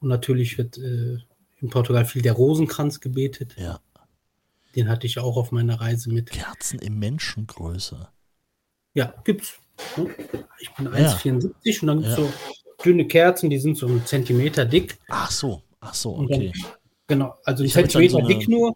Und 0.00 0.08
natürlich 0.08 0.58
wird 0.58 0.76
äh, 0.78 1.18
in 1.60 1.70
Portugal 1.70 2.04
viel 2.04 2.22
der 2.22 2.32
Rosenkranz 2.32 2.98
gebetet. 3.00 3.54
Ja. 3.56 3.80
Den 4.74 4.88
hatte 4.88 5.06
ich 5.06 5.18
auch 5.18 5.36
auf 5.36 5.52
meiner 5.52 5.80
Reise 5.80 6.10
mit. 6.12 6.30
Kerzen 6.30 6.80
in 6.80 6.98
Menschengröße. 6.98 8.08
Ja, 8.94 9.14
gibt's. 9.24 9.60
Ne? 9.96 10.08
Ich 10.58 10.70
bin 10.74 10.86
Ja. 10.86 10.92
1,74 11.14 11.80
und 11.82 11.86
dann 11.86 11.98
gibt 12.00 12.10
es 12.10 12.18
Ja. 12.18 12.24
so 12.24 12.32
dünne 12.84 13.06
Kerzen, 13.06 13.50
die 13.50 13.58
sind 13.58 13.76
so 13.76 13.86
einen 13.86 14.04
Zentimeter 14.04 14.64
dick. 14.64 14.98
Ach 15.08 15.30
so, 15.30 15.62
ach 15.82 15.94
so, 15.94 16.16
okay. 16.18 16.50
dann, 16.54 16.70
genau, 17.06 17.34
also 17.44 17.62
Ich 17.64 17.72
Zentimeter 17.74 18.12
so 18.12 18.18
eine- 18.18 18.28
dick 18.28 18.48
nur. 18.48 18.74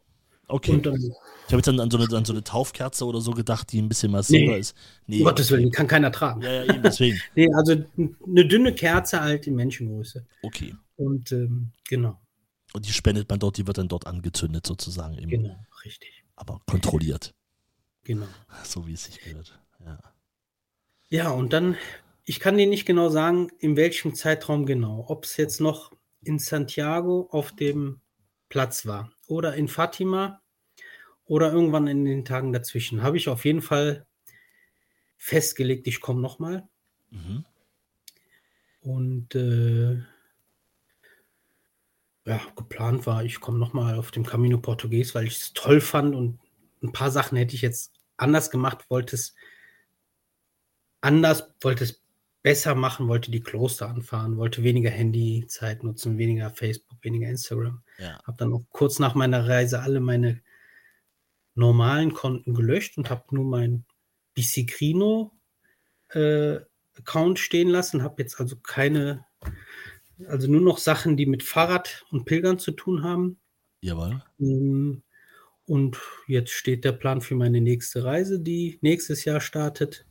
Okay. 0.49 0.81
Dann, 0.81 0.95
ich 0.95 1.53
habe 1.53 1.57
jetzt 1.57 1.69
an, 1.69 1.81
an, 1.81 1.91
so 1.91 1.97
eine, 1.99 2.07
an 2.17 2.25
so 2.25 2.33
eine 2.33 2.45
Taufkerze 2.45 3.05
oder 3.05 3.21
so 3.21 3.33
gedacht, 3.33 3.73
die 3.73 3.81
ein 3.83 3.89
bisschen 3.89 4.13
massiver 4.13 4.53
Nee. 4.53 4.59
ist. 4.59 4.77
um 5.09 5.25
Gottes 5.25 5.51
Willen, 5.51 5.73
kann 5.73 5.89
keiner 5.89 6.13
tragen. 6.13 6.43
Ja, 6.43 6.53
ja, 6.53 6.65
eben, 6.75 6.83
deswegen. 6.83 7.19
Nee, 7.35 7.49
also 7.53 7.73
eine 7.97 8.47
dünne 8.47 8.73
Kerze 8.75 9.21
halt 9.23 9.47
in 9.49 9.57
Menschengröße. 9.57 10.25
Okay. 10.43 10.75
Und 10.97 11.33
ähm, 11.33 11.73
genau, 11.89 12.21
Und 12.75 12.87
die 12.87 12.93
spendet 12.93 13.29
man 13.29 13.41
dort, 13.41 13.57
die 13.57 13.67
wird 13.67 13.79
dann 13.79 13.89
dort 13.89 14.07
angezündet 14.07 14.67
sozusagen. 14.67 15.19
Eben. 15.19 15.31
genau, 15.31 15.57
richtig. 15.85 16.11
Aber 16.37 16.61
kontrolliert. 16.67 17.35
Genau. 18.05 18.27
So 18.65 18.87
wie 18.87 18.93
es 18.93 19.05
sich 19.05 19.19
gehört. 19.21 19.59
Ja. 19.85 19.99
Ja, 21.09 21.31
und 21.31 21.53
dann, 21.53 21.77
ich 22.25 22.39
kann 22.41 22.57
dir 22.57 22.67
nicht 22.69 22.87
genau 22.87 23.09
sagen, 23.09 23.51
in 23.59 23.77
welchem 23.77 24.15
Zeitraum 24.15 24.65
genau. 24.67 25.05
Ob 25.09 25.25
es 25.25 25.37
jetzt 25.37 25.61
noch 25.61 25.91
in 26.27 26.39
Santiago 26.39 27.29
auf 27.31 27.55
dem 27.55 28.01
Platz 28.49 28.87
war 28.87 29.12
oder 29.27 29.55
in 29.55 29.68
Fatima 29.68 30.41
oder 31.24 31.53
irgendwann 31.53 31.87
in 31.87 32.05
den 32.05 32.24
Tagen 32.24 32.53
dazwischen. 32.53 33.03
Habe 33.03 33.16
ich 33.16 33.29
auf 33.29 33.45
jeden 33.45 33.62
Fall 33.62 34.07
festgelegt, 35.16 35.87
ich 35.87 36.01
komme 36.01 36.20
nochmal. 36.20 36.68
Mhm. 37.11 37.45
Und 38.81 39.35
äh, 39.35 39.97
ja, 42.24 42.41
geplant 42.57 43.07
war, 43.07 43.24
ich 43.24 43.41
komme 43.41 43.59
nochmal 43.59 43.99
auf 43.99 44.11
dem 44.11 44.24
Camino 44.24 44.59
Portugues, 44.59 45.14
weil 45.14 45.27
ich 45.27 45.37
es 45.37 45.53
toll 45.53 45.81
fand 45.81 46.14
und 46.14 46.39
ein 46.83 46.93
paar 46.93 47.11
Sachen 47.11 47.37
hätte 47.37 47.55
ich 47.55 47.62
jetzt 47.62 47.95
anders 48.16 48.51
gemacht, 48.51 48.87
wollte 48.89 49.16
es 49.16 49.35
anders, 51.01 51.55
wollte 51.61 51.85
es 51.85 52.03
besser 52.47 52.76
machen, 52.76 53.09
wollte 53.09 53.32
die 53.32 53.40
Kloster 53.40 53.88
anfahren, 53.88 54.36
wollte 54.36 54.62
weniger 54.62 54.88
Handyzeit 54.88 55.82
nutzen, 55.82 56.16
weniger 56.16 56.51
Facebook, 56.51 56.97
weniger 57.03 57.28
Instagram. 57.28 57.82
Ja. 57.99 58.22
Habe 58.22 58.36
dann 58.36 58.53
auch 58.53 58.62
kurz 58.70 59.01
nach 59.01 59.16
meiner 59.16 59.49
Reise 59.49 59.80
alle 59.80 59.99
meine 59.99 60.40
normalen 61.57 62.14
Konten 62.14 62.55
gelöscht 62.55 62.99
und 62.99 63.11
habe 63.11 63.34
nur 63.34 63.44
mein 63.44 63.84
Bicicrino 64.34 65.32
äh, 66.11 66.61
Account 66.97 67.40
stehen 67.40 67.68
lassen, 67.68 68.05
habe 68.05 68.22
jetzt 68.22 68.38
also 68.38 68.55
keine, 68.55 69.26
also 70.28 70.49
nur 70.49 70.61
noch 70.61 70.78
Sachen, 70.78 71.16
die 71.16 71.26
mit 71.26 71.42
Fahrrad 71.42 72.05
und 72.12 72.26
Pilgern 72.26 72.61
zu 72.61 72.70
tun 72.70 73.03
haben. 73.03 73.40
Jawohl. 73.80 74.22
Ähm, 74.38 75.03
Und 75.64 75.99
jetzt 76.28 76.53
steht 76.53 76.84
der 76.84 76.92
Plan 76.92 77.20
für 77.20 77.34
meine 77.34 77.61
nächste 77.61 78.05
Reise, 78.05 78.38
die 78.38 78.78
nächstes 78.82 79.24
Jahr 79.24 79.40
startet. 79.40 80.06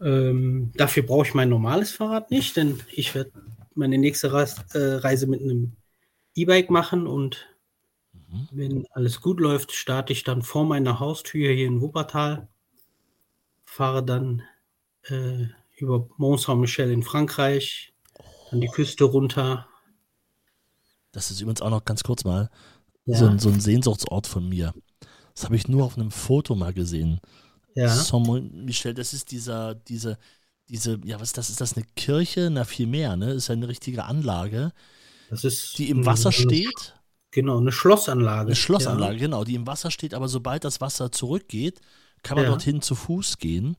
Ähm, 0.00 0.72
dafür 0.76 1.02
brauche 1.04 1.26
ich 1.26 1.34
mein 1.34 1.48
normales 1.48 1.90
Fahrrad 1.92 2.30
nicht, 2.30 2.56
denn 2.56 2.80
ich 2.92 3.14
werde 3.14 3.32
meine 3.74 3.98
nächste 3.98 4.28
äh, 4.28 4.78
Reise 4.78 5.26
mit 5.26 5.40
einem 5.40 5.76
E-Bike 6.34 6.70
machen 6.70 7.06
und 7.06 7.48
Mhm. 8.12 8.48
wenn 8.50 8.86
alles 8.92 9.22
gut 9.22 9.40
läuft, 9.40 9.72
starte 9.72 10.12
ich 10.12 10.22
dann 10.24 10.42
vor 10.42 10.64
meiner 10.66 11.00
Haustür 11.00 11.50
hier 11.52 11.66
in 11.66 11.80
Wuppertal, 11.80 12.48
fahre 13.66 14.04
dann 14.04 14.42
äh, 15.04 15.46
über 15.76 16.08
Mont 16.16 16.40
Saint-Michel 16.40 16.90
in 16.90 17.02
Frankreich, 17.04 17.94
an 18.50 18.60
die 18.60 18.68
Küste 18.68 19.04
runter. 19.04 19.68
Das 21.12 21.30
ist 21.30 21.40
übrigens 21.40 21.62
auch 21.62 21.70
noch 21.70 21.84
ganz 21.84 22.02
kurz 22.02 22.24
mal 22.24 22.50
Ja. 23.06 23.16
so, 23.18 23.26
ein, 23.26 23.38
so 23.38 23.48
ein 23.50 23.60
Sehnsuchtsort 23.60 24.26
von 24.26 24.48
mir. 24.48 24.74
Das 25.34 25.44
habe 25.44 25.56
ich 25.56 25.68
nur 25.68 25.84
auf 25.84 25.96
einem 25.96 26.10
Foto 26.10 26.54
mal 26.54 26.72
gesehen. 26.74 27.20
Ja, 27.78 27.88
Saint-Michel, 27.94 28.94
das 28.94 29.12
ist 29.12 29.30
dieser, 29.30 29.74
diese, 29.74 30.18
diese, 30.68 30.98
ja, 31.04 31.16
was 31.20 31.28
ist 31.28 31.38
das? 31.38 31.50
Ist 31.50 31.60
das 31.60 31.76
eine 31.76 31.86
Kirche? 31.96 32.48
Na, 32.50 32.64
viel 32.64 32.86
mehr, 32.86 33.16
ne? 33.16 33.32
Ist 33.32 33.48
ja 33.48 33.54
eine 33.54 33.68
richtige 33.68 34.04
Anlage, 34.04 34.72
das 35.30 35.44
ist 35.44 35.78
die 35.78 35.90
im 35.90 36.06
Wasser 36.06 36.32
steht. 36.32 36.94
Genau, 37.30 37.58
eine 37.58 37.72
Schlossanlage. 37.72 38.48
Eine 38.48 38.56
Schlossanlage, 38.56 39.18
genau, 39.18 39.44
die 39.44 39.54
im 39.54 39.66
Wasser 39.66 39.90
steht, 39.90 40.14
aber 40.14 40.28
sobald 40.28 40.64
das 40.64 40.80
Wasser 40.80 41.12
zurückgeht, 41.12 41.80
kann 42.22 42.36
man 42.36 42.44
Ja. 42.44 42.50
dorthin 42.50 42.80
zu 42.80 42.94
Fuß 42.94 43.36
gehen 43.38 43.76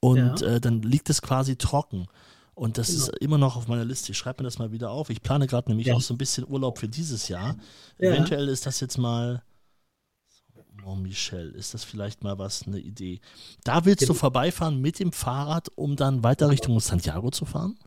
und 0.00 0.40
Ja. 0.40 0.46
äh, 0.46 0.60
dann 0.60 0.82
liegt 0.82 1.10
es 1.10 1.20
quasi 1.20 1.56
trocken. 1.56 2.06
Und 2.54 2.78
das 2.78 2.88
Genau. 2.88 3.00
ist 3.00 3.08
immer 3.18 3.38
noch 3.38 3.56
auf 3.56 3.68
meiner 3.68 3.84
Liste. 3.84 4.12
Ich 4.12 4.18
schreibe 4.18 4.42
mir 4.42 4.48
das 4.48 4.58
mal 4.58 4.72
wieder 4.72 4.90
auf. 4.90 5.10
Ich 5.10 5.22
plane 5.22 5.46
gerade 5.46 5.68
nämlich 5.70 5.88
Ja. 5.88 5.94
auch 5.94 6.00
so 6.00 6.14
ein 6.14 6.18
bisschen 6.18 6.44
Urlaub 6.48 6.78
für 6.78 6.88
dieses 6.88 7.28
Jahr. 7.28 7.56
Ja. 7.98 8.10
Eventuell 8.10 8.48
ist 8.48 8.66
das 8.66 8.80
jetzt 8.80 8.98
mal. 8.98 9.42
Mont 10.82 11.02
Michel, 11.02 11.50
ist 11.52 11.74
das 11.74 11.84
vielleicht 11.84 12.22
mal 12.22 12.38
was, 12.38 12.66
eine 12.66 12.78
Idee? 12.78 13.20
Da 13.64 13.84
willst 13.84 14.02
du 14.02 14.06
Genau. 14.08 14.18
vorbeifahren 14.18 14.80
mit 14.80 14.98
dem 14.98 15.12
Fahrrad, 15.12 15.68
um 15.74 15.96
dann 15.96 16.22
weiter 16.22 16.48
Richtung 16.50 16.78
Santiago 16.80 17.30
zu 17.30 17.44
fahren? 17.44 17.78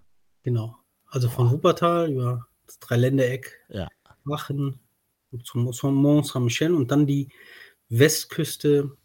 Genau. 0.43 0.75
Also 1.07 1.29
von 1.29 1.49
Wuppertal 1.51 2.11
über 2.11 2.47
das 2.65 2.79
Dreiländereck 2.79 3.59
Ja. 3.69 3.87
Wachen 4.23 4.79
zum, 5.43 5.71
zum 5.73 5.95
Mont 5.95 6.27
Saint-Michel 6.27 6.73
und 6.73 6.91
dann 6.91 7.05
die 7.07 7.29
Westküste 7.89 8.95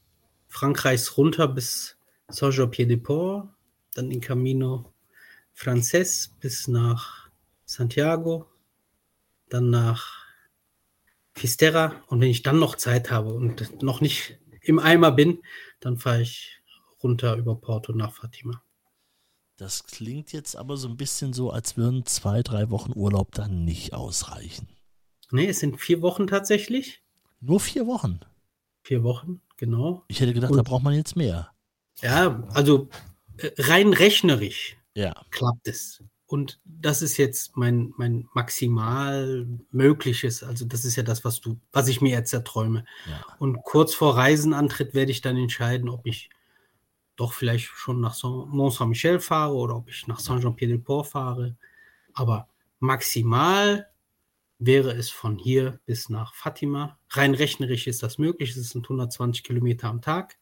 Frankreichs 0.48 1.16
runter 1.16 1.48
bis 1.48 1.96
Saint-Jean-Pied-de-Port, 2.28 3.48
dann 3.94 4.10
den 4.10 4.20
Camino 4.20 4.92
Frances 5.54 6.30
bis 6.40 6.68
nach 6.68 7.28
Santiago, 7.64 8.46
dann 9.48 9.70
nach 9.70 10.25
Fisterra 11.36 12.02
und 12.08 12.20
wenn 12.20 12.30
ich 12.30 12.42
dann 12.42 12.58
noch 12.58 12.76
Zeit 12.76 13.10
habe 13.10 13.32
und 13.34 13.82
noch 13.82 14.00
nicht 14.00 14.38
im 14.62 14.78
Eimer 14.78 15.12
bin, 15.12 15.42
dann 15.80 15.98
fahre 15.98 16.22
ich 16.22 16.60
runter 17.02 17.36
über 17.36 17.54
Porto 17.56 17.92
nach 17.92 18.12
Fatima. 18.14 18.62
Das 19.56 19.86
klingt 19.86 20.32
jetzt 20.32 20.56
aber 20.56 20.76
so 20.76 20.88
ein 20.88 20.96
bisschen 20.96 21.32
so, 21.32 21.50
als 21.50 21.76
würden 21.76 22.04
zwei, 22.06 22.42
drei 22.42 22.70
Wochen 22.70 22.92
Urlaub 22.94 23.32
dann 23.32 23.64
nicht 23.64 23.92
ausreichen. 23.94 24.68
Nee, 25.30 25.46
es 25.46 25.60
sind 25.60 25.80
vier 25.80 26.02
Wochen 26.02 26.26
tatsächlich. 26.26 27.02
Nur 27.40 27.60
vier 27.60 27.86
Wochen. 27.86 28.20
Vier 28.82 29.02
Wochen, 29.02 29.40
genau. 29.56 30.04
Ich 30.08 30.20
hätte 30.20 30.32
gedacht, 30.34 30.50
Und- 30.52 30.58
da 30.58 30.62
braucht 30.62 30.82
man 30.82 30.94
jetzt 30.94 31.16
mehr. 31.16 31.50
Ja, 32.02 32.44
also 32.50 32.88
äh, 33.38 33.50
rein 33.58 33.92
rechnerisch 33.92 34.76
Ja. 34.94 35.14
klappt 35.30 35.66
es. 35.68 36.02
Und 36.26 36.60
das 36.64 37.02
ist 37.02 37.18
jetzt 37.18 37.56
mein, 37.56 37.92
mein 37.96 38.28
maximal 38.34 39.46
mögliches, 39.70 40.42
also 40.42 40.64
das 40.64 40.84
ist 40.84 40.96
ja 40.96 41.04
das, 41.04 41.24
was 41.24 41.40
du, 41.40 41.60
was 41.72 41.86
ich 41.86 42.00
mir 42.00 42.10
jetzt 42.10 42.32
erträume. 42.32 42.84
ja. 43.08 43.24
Und 43.38 43.62
kurz 43.62 43.94
vor 43.94 44.16
Reisenantritt 44.16 44.92
werde 44.94 45.12
ich 45.12 45.20
dann 45.20 45.36
entscheiden, 45.36 45.88
ob 45.88 46.04
ich 46.06 46.30
doch 47.14 47.32
vielleicht 47.32 47.66
schon 47.66 48.00
nach 48.00 48.14
Saint- 48.14 48.48
Mont 48.48 48.74
Saint-Michel 48.74 49.20
fahre 49.20 49.54
oder 49.54 49.76
ob 49.76 49.88
ich 49.88 50.06
nach 50.08 50.18
Saint-Jean-Pied-de-Port 50.18 51.06
fahre. 51.06 51.56
Aber 52.12 52.48
maximal 52.80 53.88
wäre 54.58 54.92
es 54.92 55.10
von 55.10 55.38
hier 55.38 55.78
bis 55.86 56.08
nach 56.08 56.34
Fatima. 56.34 56.98
Rein 57.10 57.34
rechnerisch 57.34 57.86
ist 57.86 58.02
das 58.02 58.18
möglich. 58.18 58.56
Es 58.56 58.70
sind 58.70 58.84
120 58.84 59.44
Kilometer 59.44 59.88
am 59.88 60.02
Tag. 60.02 60.36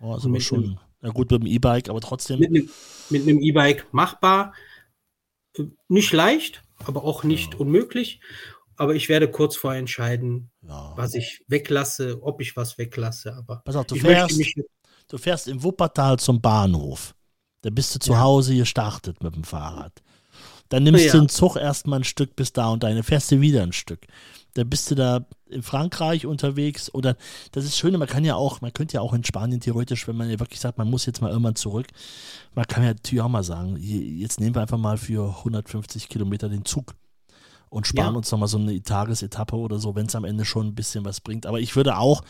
Oh, 0.00 0.16
Mit 0.28 0.42
schon, 0.42 0.78
na 1.00 1.10
gut, 1.10 1.30
mit 1.30 1.42
dem 1.42 1.46
E-Bike, 1.46 1.88
aber 1.88 2.00
trotzdem. 2.00 2.38
Mit 2.38 2.50
einem, 2.50 2.70
mit 3.10 3.22
einem 3.22 3.40
E-Bike 3.40 3.92
machbar. 3.92 4.54
Nicht 5.88 6.12
leicht, 6.12 6.62
aber 6.84 7.04
auch 7.04 7.24
nicht 7.24 7.54
Ja. 7.54 7.60
unmöglich. 7.60 8.20
Aber 8.76 8.94
ich 8.94 9.08
werde 9.08 9.28
kurz 9.30 9.56
vorher 9.56 9.80
entscheiden, 9.80 10.50
Ja. 10.62 10.92
was 10.96 11.14
ich 11.14 11.42
weglasse, 11.48 12.18
ob 12.22 12.40
ich 12.40 12.56
was 12.56 12.78
weglasse. 12.78 13.34
Aber 13.34 13.62
Pass 13.64 13.74
auf, 13.76 13.86
du 13.86 13.96
fährst, 13.96 14.40
du 15.08 15.18
fährst 15.18 15.48
im 15.48 15.62
Wuppertal 15.62 16.18
zum 16.18 16.40
Bahnhof. 16.40 17.14
Da 17.62 17.70
bist 17.70 17.94
du 17.94 17.98
zu 17.98 18.12
Ja. 18.12 18.20
Hause 18.20 18.54
gestartet 18.56 19.22
mit 19.22 19.34
dem 19.34 19.42
Fahrrad. 19.44 19.92
Dann 20.68 20.84
nimmst 20.84 21.06
Ja. 21.06 21.12
du 21.12 21.18
den 21.18 21.28
Zug 21.28 21.56
erstmal 21.56 22.00
ein 22.00 22.04
Stück 22.04 22.36
bis 22.36 22.52
da 22.52 22.68
und 22.68 22.82
dann 22.84 23.02
fährst 23.02 23.32
du 23.32 23.40
wieder 23.40 23.62
ein 23.62 23.72
Stück. 23.72 24.06
Dann 24.58 24.68
bist 24.68 24.90
du 24.90 24.94
da 24.94 25.26
in 25.48 25.62
Frankreich 25.62 26.26
unterwegs 26.26 26.92
oder 26.92 27.16
das 27.52 27.64
ist 27.64 27.76
schön, 27.78 27.96
man 27.98 28.08
kann 28.08 28.24
ja 28.24 28.34
auch, 28.34 28.60
man 28.60 28.72
könnte 28.72 28.94
ja 28.94 29.00
auch 29.00 29.14
in 29.14 29.24
Spanien 29.24 29.60
theoretisch, 29.60 30.06
wenn 30.08 30.16
man 30.16 30.28
ja 30.30 30.38
wirklich 30.40 30.60
sagt, 30.60 30.76
man 30.78 30.90
muss 30.90 31.06
jetzt 31.06 31.20
mal 31.22 31.30
irgendwann 31.30 31.54
zurück, 31.56 31.86
man 32.54 32.66
kann 32.66 32.82
ja 32.82 32.90
natürlich 32.90 33.22
auch 33.22 33.28
mal 33.28 33.44
sagen, 33.44 33.76
jetzt 33.78 34.40
nehmen 34.40 34.54
wir 34.54 34.62
einfach 34.62 34.78
mal 34.78 34.98
für 34.98 35.38
150 35.38 36.08
Kilometer 36.08 36.48
den 36.48 36.64
Zug 36.64 36.94
und 37.70 37.86
sparen 37.86 38.12
Ja. 38.14 38.16
uns 38.18 38.30
nochmal 38.30 38.48
so 38.48 38.58
eine 38.58 38.82
Tagesetappe 38.82 39.54
oder 39.56 39.78
so, 39.78 39.94
wenn 39.94 40.06
es 40.06 40.14
am 40.14 40.24
Ende 40.24 40.44
schon 40.44 40.66
ein 40.68 40.74
bisschen 40.74 41.04
was 41.04 41.20
bringt. 41.20 41.44
Aber 41.46 41.60
ich 41.60 41.76
würde 41.76 41.98
auch 41.98 42.22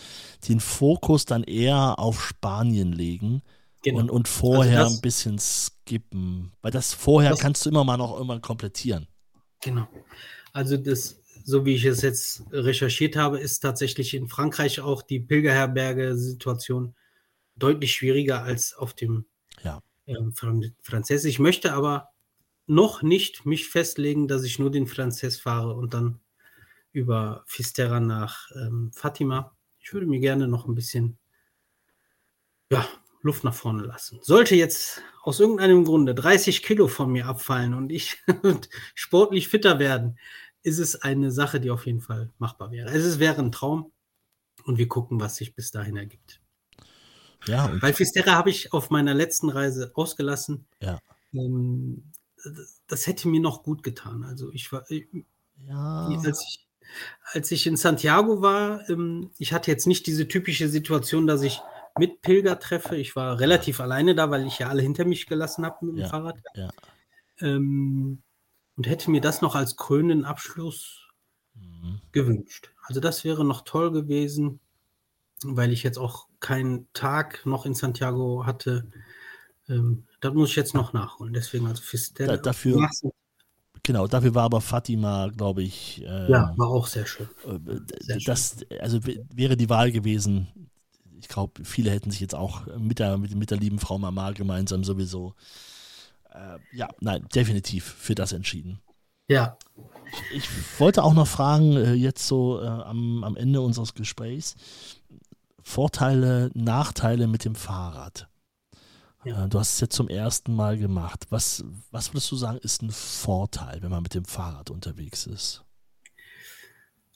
den 0.48 0.58
Fokus 0.60 1.24
dann 1.24 1.44
eher 1.44 1.98
auf 1.98 2.22
Spanien 2.24 2.92
legen 2.92 3.42
Genau. 3.84 4.00
und, 4.00 4.10
und 4.10 4.26
vorher 4.28 4.80
das- 4.84 4.94
ein 4.96 5.00
bisschen 5.00 5.38
skippen. 5.38 6.50
Weil 6.60 6.72
das 6.72 6.92
vorher 6.92 7.30
Das- 7.30 7.38
kannst 7.38 7.64
du 7.64 7.70
immer 7.70 7.84
mal 7.84 7.96
noch 7.96 8.12
irgendwann 8.14 8.40
komplettieren. 8.40 9.06
Genau. 9.62 9.86
Also 10.52 10.76
das, 10.76 11.16
so 11.49 11.64
wie 11.64 11.76
ich 11.76 11.84
es 11.86 12.03
jetzt 12.03 12.42
recherchiert 12.53 13.16
habe, 13.16 13.38
ist 13.38 13.61
tatsächlich 13.61 14.12
in 14.12 14.28
Frankreich 14.28 14.80
auch 14.80 15.01
die 15.01 15.18
Pilgerherberge-Situation 15.18 16.94
deutlich 17.57 17.94
schwieriger 17.94 18.42
als 18.42 18.74
auf 18.74 18.92
dem 18.92 19.24
Ja. 19.62 19.82
ähm, 20.07 20.34
Fran 20.34 20.74
Franzess. 20.82 21.24
Ich 21.24 21.38
möchte 21.38 21.72
aber 21.72 22.11
noch 22.66 23.01
nicht 23.01 23.46
mich 23.46 23.66
festlegen, 23.66 24.28
dass 24.28 24.44
ich 24.44 24.59
nur 24.59 24.70
den 24.70 24.86
Franzess 24.86 25.38
fahre 25.38 25.72
und 25.72 25.94
dann 25.94 26.20
über 26.92 27.44
Fisterra 27.46 27.99
nach 27.99 28.51
ähm, 28.55 28.90
Fatima. 28.92 29.57
Ich 29.80 29.94
würde 29.94 30.07
mir 30.07 30.20
gerne 30.20 30.49
noch 30.49 30.68
ein 30.68 30.74
bisschen 30.74 31.16
ja, 32.70 32.86
Luft 33.22 33.42
nach 33.44 33.55
vorne 33.55 33.84
lassen. 33.84 34.18
Sollte 34.20 34.55
jetzt 34.55 35.01
aus 35.22 35.40
irgendeinem 35.40 35.84
Grunde 35.84 36.14
30 36.14 36.62
Kilo 36.62 36.88
von 36.88 37.11
mir 37.11 37.26
abfallen 37.26 37.72
und 37.72 37.90
ich 37.90 38.22
sportlich 38.94 39.49
fitter 39.49 39.78
werden, 39.78 40.18
ist 40.62 40.78
es 40.78 40.96
eine 40.96 41.30
Sache, 41.30 41.61
die 41.61 41.70
auf 41.70 41.86
jeden 41.86 42.00
Fall 42.00 42.30
machbar 42.38 42.70
wäre. 42.70 42.88
Also 42.88 43.09
es 43.09 43.18
wäre 43.18 43.40
ein 43.40 43.52
Traum 43.52 43.92
und 44.64 44.78
wir 44.78 44.88
gucken, 44.88 45.20
was 45.20 45.36
sich 45.36 45.54
bis 45.54 45.70
dahin 45.70 45.96
ergibt. 45.96 46.40
Ja, 47.46 47.70
Weil 47.80 47.94
Fisterra 47.94 48.32
habe 48.32 48.50
ich 48.50 48.72
auf 48.72 48.90
meiner 48.90 49.14
letzten 49.14 49.48
Reise 49.48 49.92
ausgelassen. 49.94 50.66
Ja. 50.82 50.98
Ähm, 51.32 52.12
das 52.86 53.06
hätte 53.06 53.28
mir 53.28 53.40
noch 53.40 53.62
gut 53.62 53.82
getan. 53.82 54.24
Also 54.24 54.52
ich 54.52 54.70
war, 54.72 54.84
ja. 54.90 56.06
als, 56.24 56.44
ich, 56.46 56.66
als 57.32 57.50
ich 57.50 57.66
in 57.66 57.76
Santiago 57.76 58.42
war, 58.42 58.88
ähm, 58.90 59.30
ich 59.38 59.52
hatte 59.52 59.70
jetzt 59.70 59.86
nicht 59.86 60.06
diese 60.06 60.28
typische 60.28 60.68
Situation, 60.68 61.26
dass 61.26 61.42
ich 61.42 61.61
mit 61.98 62.22
Pilger 62.22 62.59
treffe. 62.59 62.96
Ich 62.96 63.16
war 63.16 63.40
relativ 63.40 63.80
alleine 63.80 64.14
da, 64.14 64.30
weil 64.30 64.46
ich 64.46 64.59
ja 64.59 64.68
alle 64.68 64.82
hinter 64.82 65.04
mich 65.04 65.26
gelassen 65.26 65.64
habe 65.64 65.86
mit 65.86 65.96
dem 65.96 66.02
ja. 66.02 66.09
Fahrrad. 66.09 66.38
Ja. 66.54 66.70
Ähm, 67.40 68.22
und 68.78 68.86
hätte 68.86 69.10
mir 69.10 69.20
das 69.20 69.42
noch 69.42 69.56
als 69.56 69.76
krönenden 69.76 70.24
Abschluss 70.24 71.08
mhm. 71.54 72.00
gewünscht. 72.12 72.70
Also 72.84 73.00
das 73.00 73.24
wäre 73.24 73.44
noch 73.44 73.62
toll 73.62 73.90
gewesen, 73.90 74.60
weil 75.42 75.72
ich 75.72 75.82
jetzt 75.82 75.98
auch 75.98 76.28
keinen 76.38 76.86
Tag 76.92 77.44
noch 77.44 77.66
in 77.66 77.74
Santiago 77.74 78.46
hatte. 78.46 78.88
Ähm, 79.68 80.06
das 80.20 80.32
muss 80.32 80.50
ich 80.50 80.56
jetzt 80.56 80.74
noch 80.74 80.92
nachholen. 80.92 81.34
Deswegen 81.34 81.66
also 81.66 81.82
für 81.82 81.98
Stella. 81.98 82.36
Da, 82.36 82.42
dafür, 82.42 82.88
genau, 83.82 84.06
dafür 84.06 84.36
war 84.36 84.44
aber 84.44 84.60
Fatima, 84.60 85.26
glaube 85.36 85.64
ich. 85.64 86.00
Äh, 86.04 86.30
ja, 86.30 86.54
war 86.56 86.68
auch 86.68 86.86
sehr 86.86 87.04
schön. 87.04 87.28
Äh, 87.44 87.80
sehr 87.98 88.18
das, 88.24 88.58
schön. 88.60 88.80
also 88.80 89.00
wäre 89.04 89.56
die 89.56 89.68
Wahl 89.68 89.90
gewesen. 89.90 90.70
Ich 91.18 91.26
glaube, 91.26 91.64
viele 91.64 91.90
hätten 91.90 92.12
sich 92.12 92.20
jetzt 92.20 92.36
auch 92.36 92.64
mit 92.78 93.00
der, 93.00 93.18
mit, 93.18 93.34
mit 93.34 93.50
der 93.50 93.58
lieben 93.58 93.80
Frau 93.80 93.98
Mama 93.98 94.30
gemeinsam 94.30 94.84
sowieso 94.84 95.34
äh, 96.32 96.58
ja, 96.72 96.88
nein, 97.00 97.26
definitiv 97.34 97.84
für 97.84 98.14
das 98.14 98.32
entschieden. 98.32 98.80
Ja. 99.28 99.58
Ich, 100.32 100.38
ich 100.38 100.80
wollte 100.80 101.04
auch 101.04 101.14
noch 101.14 101.26
fragen, 101.26 101.76
äh, 101.76 101.92
jetzt 101.92 102.26
so 102.26 102.60
äh, 102.60 102.66
am, 102.66 103.24
am 103.24 103.36
Ende 103.36 103.60
unseres 103.60 103.94
Gesprächs, 103.94 104.56
Vorteile, 105.62 106.50
Nachteile 106.54 107.26
mit 107.26 107.44
dem 107.44 107.54
Fahrrad. 107.54 108.28
Ja. 109.24 109.44
Äh, 109.44 109.48
du 109.48 109.58
hast 109.58 109.74
es 109.74 109.80
jetzt 109.80 109.96
zum 109.96 110.08
ersten 110.08 110.54
Mal 110.54 110.78
gemacht. 110.78 111.26
Was, 111.30 111.64
was 111.90 112.12
würdest 112.12 112.30
du 112.32 112.36
sagen, 112.36 112.58
ist 112.58 112.82
ein 112.82 112.90
Vorteil, 112.90 113.82
wenn 113.82 113.90
man 113.90 114.02
mit 114.02 114.14
dem 114.14 114.24
Fahrrad 114.24 114.70
unterwegs 114.70 115.26
ist? 115.26 115.64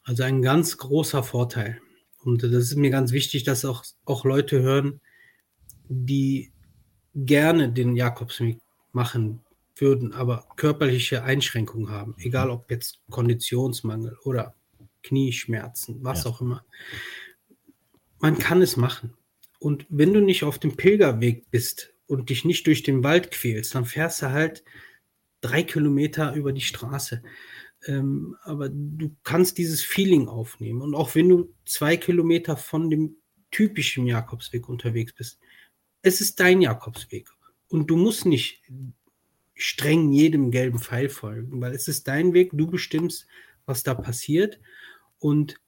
Also 0.04 0.24
ein 0.24 0.42
ganz 0.42 0.76
großer 0.76 1.22
Vorteil. 1.22 1.80
Und 2.24 2.42
das 2.42 2.50
ist 2.52 2.76
mir 2.76 2.90
ganz 2.90 3.12
wichtig, 3.12 3.44
dass 3.44 3.64
auch, 3.64 3.84
auch 4.04 4.24
Leute 4.24 4.60
hören, 4.60 5.00
die 5.88 6.52
gerne 7.14 7.72
den 7.72 7.96
Jakobsweg 7.96 8.60
machen 8.93 9.40
würden, 9.76 10.12
aber 10.12 10.47
körperliche 10.57 11.24
Einschränkungen 11.24 11.90
haben, 11.90 12.14
egal 12.18 12.51
ob 12.51 12.70
jetzt 12.70 13.01
Konditionsmangel 13.11 14.16
oder 14.24 14.55
Knieschmerzen, 15.03 15.99
was 16.03 16.24
ja. 16.24 16.30
auch 16.30 16.40
immer. 16.40 16.64
Man 18.20 18.38
kann 18.38 18.62
es 18.62 18.76
machen. 18.76 19.14
Und 19.59 19.86
wenn 19.88 20.12
du 20.12 20.20
nicht 20.20 20.45
auf 20.45 20.59
dem 20.59 20.76
Pilgerweg 20.76 21.51
bist 21.51 21.95
und 22.07 22.30
dich 22.30 22.45
nicht 22.45 22.66
durch 22.66 22.82
den 22.82 23.03
Wald 23.03 23.30
quälst, 23.30 23.74
dann 23.74 23.84
fährst 23.84 24.22
du 24.22 24.30
halt 24.30 24.64
drei 25.40 25.62
Kilometer 25.62 26.34
über 26.34 26.53
die 26.53 26.61
Straße. 26.61 27.22
Ähm, 27.86 28.36
aber 28.43 28.68
du 28.68 29.14
kannst 29.24 29.59
dieses 29.59 29.82
Feeling 29.82 30.28
aufnehmen. 30.28 30.82
Und 30.82 30.95
auch 30.95 31.14
wenn 31.14 31.28
du 31.28 31.55
zwei 31.64 31.97
Kilometer 31.97 32.57
von 32.57 32.90
dem 32.90 33.16
typischen 33.51 34.07
Jakobsweg 34.07 34.68
unterwegs 34.68 35.12
bist, 35.12 35.38
es 36.03 36.20
ist 36.20 36.40
dein 36.40 36.61
Jakobsweg. 36.61 37.28
Und 37.73 37.87
du 37.87 37.97
musst 37.97 38.27
nicht 38.27 38.61
streng 39.55 40.12
jedem 40.12 40.51
gelben 40.51 40.79
Pfeil 40.79 41.09
folgen, 41.09 41.59
weil 41.62 41.73
es 41.73 41.89
ist 41.89 42.07
dein 42.07 42.35
Weg, 42.35 42.51
du 42.53 42.66
bestimmst, 42.66 43.27
was 43.64 43.83
da 43.83 43.95
passiert. 43.95 44.61
Und 45.18 45.59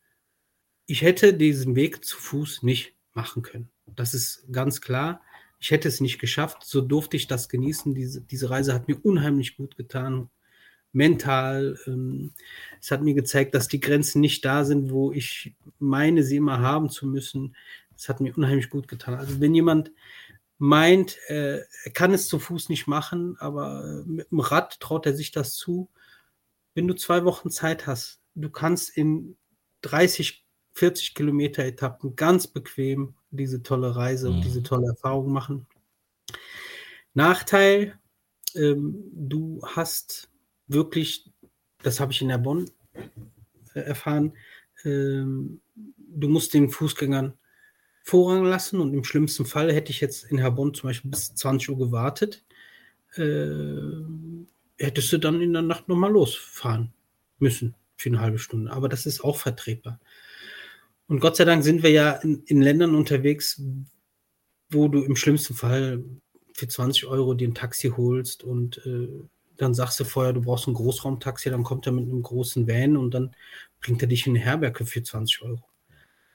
ich 0.84 1.00
hätte 1.00 1.32
diesen 1.32 1.76
Weg 1.76 2.04
zu 2.04 2.18
Fuß 2.18 2.62
nicht 2.62 2.94
machen 3.14 3.42
können. 3.42 3.70
Das 3.86 4.12
ist 4.12 4.44
ganz 4.52 4.82
klar. 4.82 5.22
Ich 5.58 5.70
hätte 5.70 5.88
es 5.88 6.02
nicht 6.02 6.18
geschafft. 6.18 6.58
So 6.64 6.82
durfte 6.82 7.16
ich 7.16 7.26
das 7.26 7.48
genießen. 7.48 7.94
Diese, 7.94 8.20
diese 8.20 8.50
Reise 8.50 8.74
hat 8.74 8.86
mir 8.86 9.02
unheimlich 9.02 9.56
gut 9.56 9.74
getan. 9.74 10.28
Mental. 10.92 11.78
Ähm, 11.86 12.32
es 12.82 12.90
hat 12.90 13.00
mir 13.00 13.14
gezeigt, 13.14 13.54
dass 13.54 13.66
die 13.66 13.80
Grenzen 13.80 14.20
nicht 14.20 14.44
da 14.44 14.66
sind, 14.66 14.90
wo 14.90 15.10
ich 15.10 15.54
meine, 15.78 16.22
sie 16.22 16.36
immer 16.36 16.58
haben 16.58 16.90
zu 16.90 17.06
müssen. 17.06 17.56
Es 17.96 18.10
hat 18.10 18.20
mir 18.20 18.36
unheimlich 18.36 18.68
gut 18.68 18.88
getan. 18.88 19.14
Also 19.14 19.40
wenn 19.40 19.54
jemand 19.54 19.90
meint, 20.64 21.18
äh, 21.28 21.58
er 21.58 21.90
kann 21.92 22.14
es 22.14 22.26
zu 22.26 22.38
Fuß 22.38 22.70
nicht 22.70 22.86
machen, 22.86 23.36
aber 23.38 23.84
äh, 23.84 24.08
mit 24.08 24.30
dem 24.30 24.40
Rad 24.40 24.80
traut 24.80 25.04
er 25.04 25.14
sich 25.14 25.30
das 25.30 25.56
zu. 25.56 25.90
Wenn 26.72 26.88
du 26.88 26.94
zwei 26.94 27.26
Wochen 27.26 27.50
Zeit 27.50 27.86
hast, 27.86 28.22
du 28.34 28.48
kannst 28.48 28.96
in 28.96 29.36
30, 29.82 30.42
40 30.72 31.14
Kilometer 31.14 31.62
Etappen 31.64 32.16
ganz 32.16 32.46
bequem 32.46 33.14
diese 33.30 33.62
tolle 33.62 33.94
Reise 33.94 34.30
mhm. 34.30 34.36
und 34.36 34.44
diese 34.44 34.62
tolle 34.62 34.88
Erfahrung 34.88 35.30
machen. 35.30 35.66
Nachteil, 37.12 37.98
ähm, 38.54 39.04
du 39.12 39.60
hast 39.66 40.30
wirklich, 40.66 41.30
das 41.82 42.00
habe 42.00 42.12
ich 42.12 42.22
in 42.22 42.28
der 42.28 42.38
Bonn 42.38 42.70
äh, 43.74 43.80
erfahren, 43.80 44.32
ähm, 44.84 45.60
du 45.74 46.28
musst 46.28 46.54
den 46.54 46.70
Fußgängern 46.70 47.34
Vorrang 48.06 48.44
lassen 48.44 48.80
und 48.80 48.92
im 48.92 49.02
schlimmsten 49.02 49.46
Fall 49.46 49.72
hätte 49.72 49.90
ich 49.90 50.02
jetzt 50.02 50.24
in 50.24 50.36
Herbonn 50.36 50.74
zum 50.74 50.90
Beispiel 50.90 51.10
bis 51.10 51.34
20 51.34 51.70
Uhr 51.70 51.78
gewartet, 51.78 52.44
äh, 53.16 53.64
hättest 54.76 55.10
du 55.10 55.18
dann 55.18 55.40
in 55.40 55.54
der 55.54 55.62
Nacht 55.62 55.88
nochmal 55.88 56.12
losfahren 56.12 56.92
müssen 57.38 57.74
für 57.96 58.10
eine 58.10 58.20
halbe 58.20 58.38
Stunde. 58.38 58.70
Aber 58.72 58.90
das 58.90 59.06
ist 59.06 59.24
auch 59.24 59.38
vertretbar. 59.38 60.00
Und 61.08 61.20
Gott 61.20 61.36
sei 61.36 61.46
Dank 61.46 61.64
sind 61.64 61.82
wir 61.82 61.90
ja 61.90 62.12
in, 62.12 62.42
in 62.44 62.60
Ländern 62.60 62.94
unterwegs, 62.94 63.62
wo 64.68 64.88
du 64.88 65.02
im 65.02 65.16
schlimmsten 65.16 65.54
Fall 65.54 66.04
für 66.52 66.68
20 66.68 67.06
Euro 67.06 67.32
dir 67.32 67.48
ein 67.48 67.54
Taxi 67.54 67.88
holst 67.88 68.44
und 68.44 68.84
äh, 68.84 69.08
dann 69.56 69.72
sagst 69.72 69.98
du 70.00 70.04
vorher, 70.04 70.34
du 70.34 70.42
brauchst 70.42 70.68
ein 70.68 70.74
Großraumtaxi, 70.74 71.48
dann 71.48 71.62
kommt 71.62 71.86
er 71.86 71.92
mit 71.92 72.04
einem 72.04 72.22
großen 72.22 72.68
Van 72.68 72.98
und 72.98 73.14
dann 73.14 73.34
bringt 73.80 74.02
er 74.02 74.08
dich 74.08 74.26
in 74.26 74.36
eine 74.36 74.44
Herberge 74.44 74.84
für 74.84 75.02
20 75.02 75.40
Euro. 75.40 75.62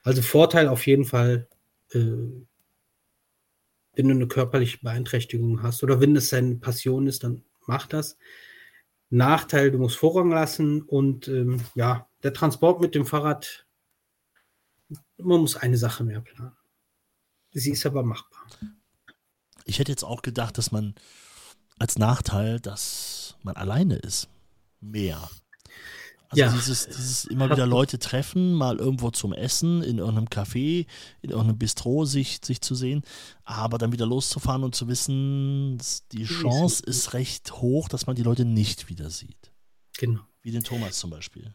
Also 0.02 0.22
Vorteil 0.22 0.66
auf 0.66 0.86
jeden 0.86 1.04
Fall 1.04 1.46
wenn 1.94 2.48
du 3.94 4.14
eine 4.14 4.28
körperliche 4.28 4.78
Beeinträchtigung 4.78 5.62
hast 5.62 5.82
oder 5.82 6.00
wenn 6.00 6.16
es 6.16 6.28
seine 6.28 6.56
Passion 6.56 7.06
ist, 7.06 7.24
dann 7.24 7.44
mach 7.66 7.86
das. 7.86 8.16
Nachteil, 9.10 9.72
du 9.72 9.78
musst 9.78 9.96
Vorrang 9.96 10.30
lassen 10.30 10.82
und 10.82 11.26
ähm, 11.28 11.60
ja, 11.74 12.08
der 12.22 12.32
Transport 12.32 12.80
mit 12.80 12.94
dem 12.94 13.04
Fahrrad, 13.04 13.66
man 15.18 15.40
muss 15.40 15.56
eine 15.56 15.76
Sache 15.76 16.04
mehr 16.04 16.20
planen. 16.20 16.56
Sie 17.52 17.72
ist 17.72 17.84
aber 17.84 18.04
machbar. 18.04 18.46
Ich 19.64 19.80
hätte 19.80 19.90
jetzt 19.90 20.04
auch 20.04 20.22
gedacht, 20.22 20.56
dass 20.58 20.70
man 20.70 20.94
als 21.78 21.98
Nachteil, 21.98 22.60
dass 22.60 23.36
man 23.42 23.56
alleine 23.56 23.96
ist. 23.96 24.28
Mehr. 24.80 25.28
Also 26.30 26.44
ja. 26.44 26.52
dieses, 26.52 26.86
dieses 26.86 27.24
immer 27.24 27.50
wieder 27.50 27.66
Leute 27.66 27.98
treffen, 27.98 28.54
mal 28.54 28.78
irgendwo 28.78 29.10
zum 29.10 29.32
Essen, 29.32 29.82
in 29.82 29.98
irgendeinem 29.98 30.28
Café, 30.28 30.86
in 31.22 31.30
irgendeinem 31.30 31.58
Bistro 31.58 32.04
sich, 32.04 32.38
sich 32.44 32.60
zu 32.60 32.76
sehen, 32.76 33.02
aber 33.42 33.78
dann 33.78 33.90
wieder 33.90 34.06
loszufahren 34.06 34.62
und 34.62 34.76
zu 34.76 34.86
wissen, 34.86 35.78
die 36.12 36.24
Chance 36.24 36.84
ist 36.86 37.14
recht 37.14 37.52
hoch, 37.54 37.88
dass 37.88 38.06
man 38.06 38.14
die 38.14 38.22
Leute 38.22 38.44
nicht 38.44 38.88
wieder 38.88 39.10
sieht. 39.10 39.50
Genau. 39.98 40.20
Wie 40.42 40.52
den 40.52 40.62
Thomas 40.62 41.00
zum 41.00 41.10
Beispiel. 41.10 41.52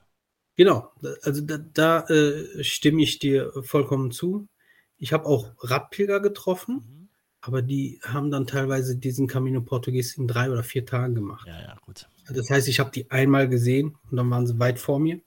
Genau, 0.57 0.91
also 1.21 1.41
da, 1.41 1.57
da 1.57 2.01
äh, 2.07 2.61
stimme 2.61 3.01
ich 3.01 3.19
dir 3.19 3.53
vollkommen 3.63 4.11
zu. 4.11 4.49
Ich 4.97 5.13
habe 5.13 5.25
auch 5.25 5.53
Radpilger 5.59 6.19
getroffen, 6.19 6.75
mhm. 6.75 7.09
aber 7.39 7.61
die 7.61 8.01
haben 8.03 8.29
dann 8.29 8.45
teilweise 8.45 8.97
diesen 8.97 9.27
Camino 9.27 9.61
Portugues 9.61 10.17
in 10.17 10.27
drei 10.27 10.51
oder 10.51 10.63
vier 10.63 10.85
Tagen 10.85 11.15
gemacht. 11.15 11.47
Ja, 11.47 11.61
ja, 11.61 11.77
gut. 11.85 12.09
Das 12.29 12.49
heißt, 12.49 12.67
ich 12.67 12.79
habe 12.79 12.91
die 12.91 13.09
einmal 13.11 13.47
gesehen 13.47 13.97
und 14.09 14.17
dann 14.17 14.29
waren 14.29 14.47
sie 14.47 14.59
weit 14.59 14.79
vor 14.79 14.99
mir. 14.99 15.21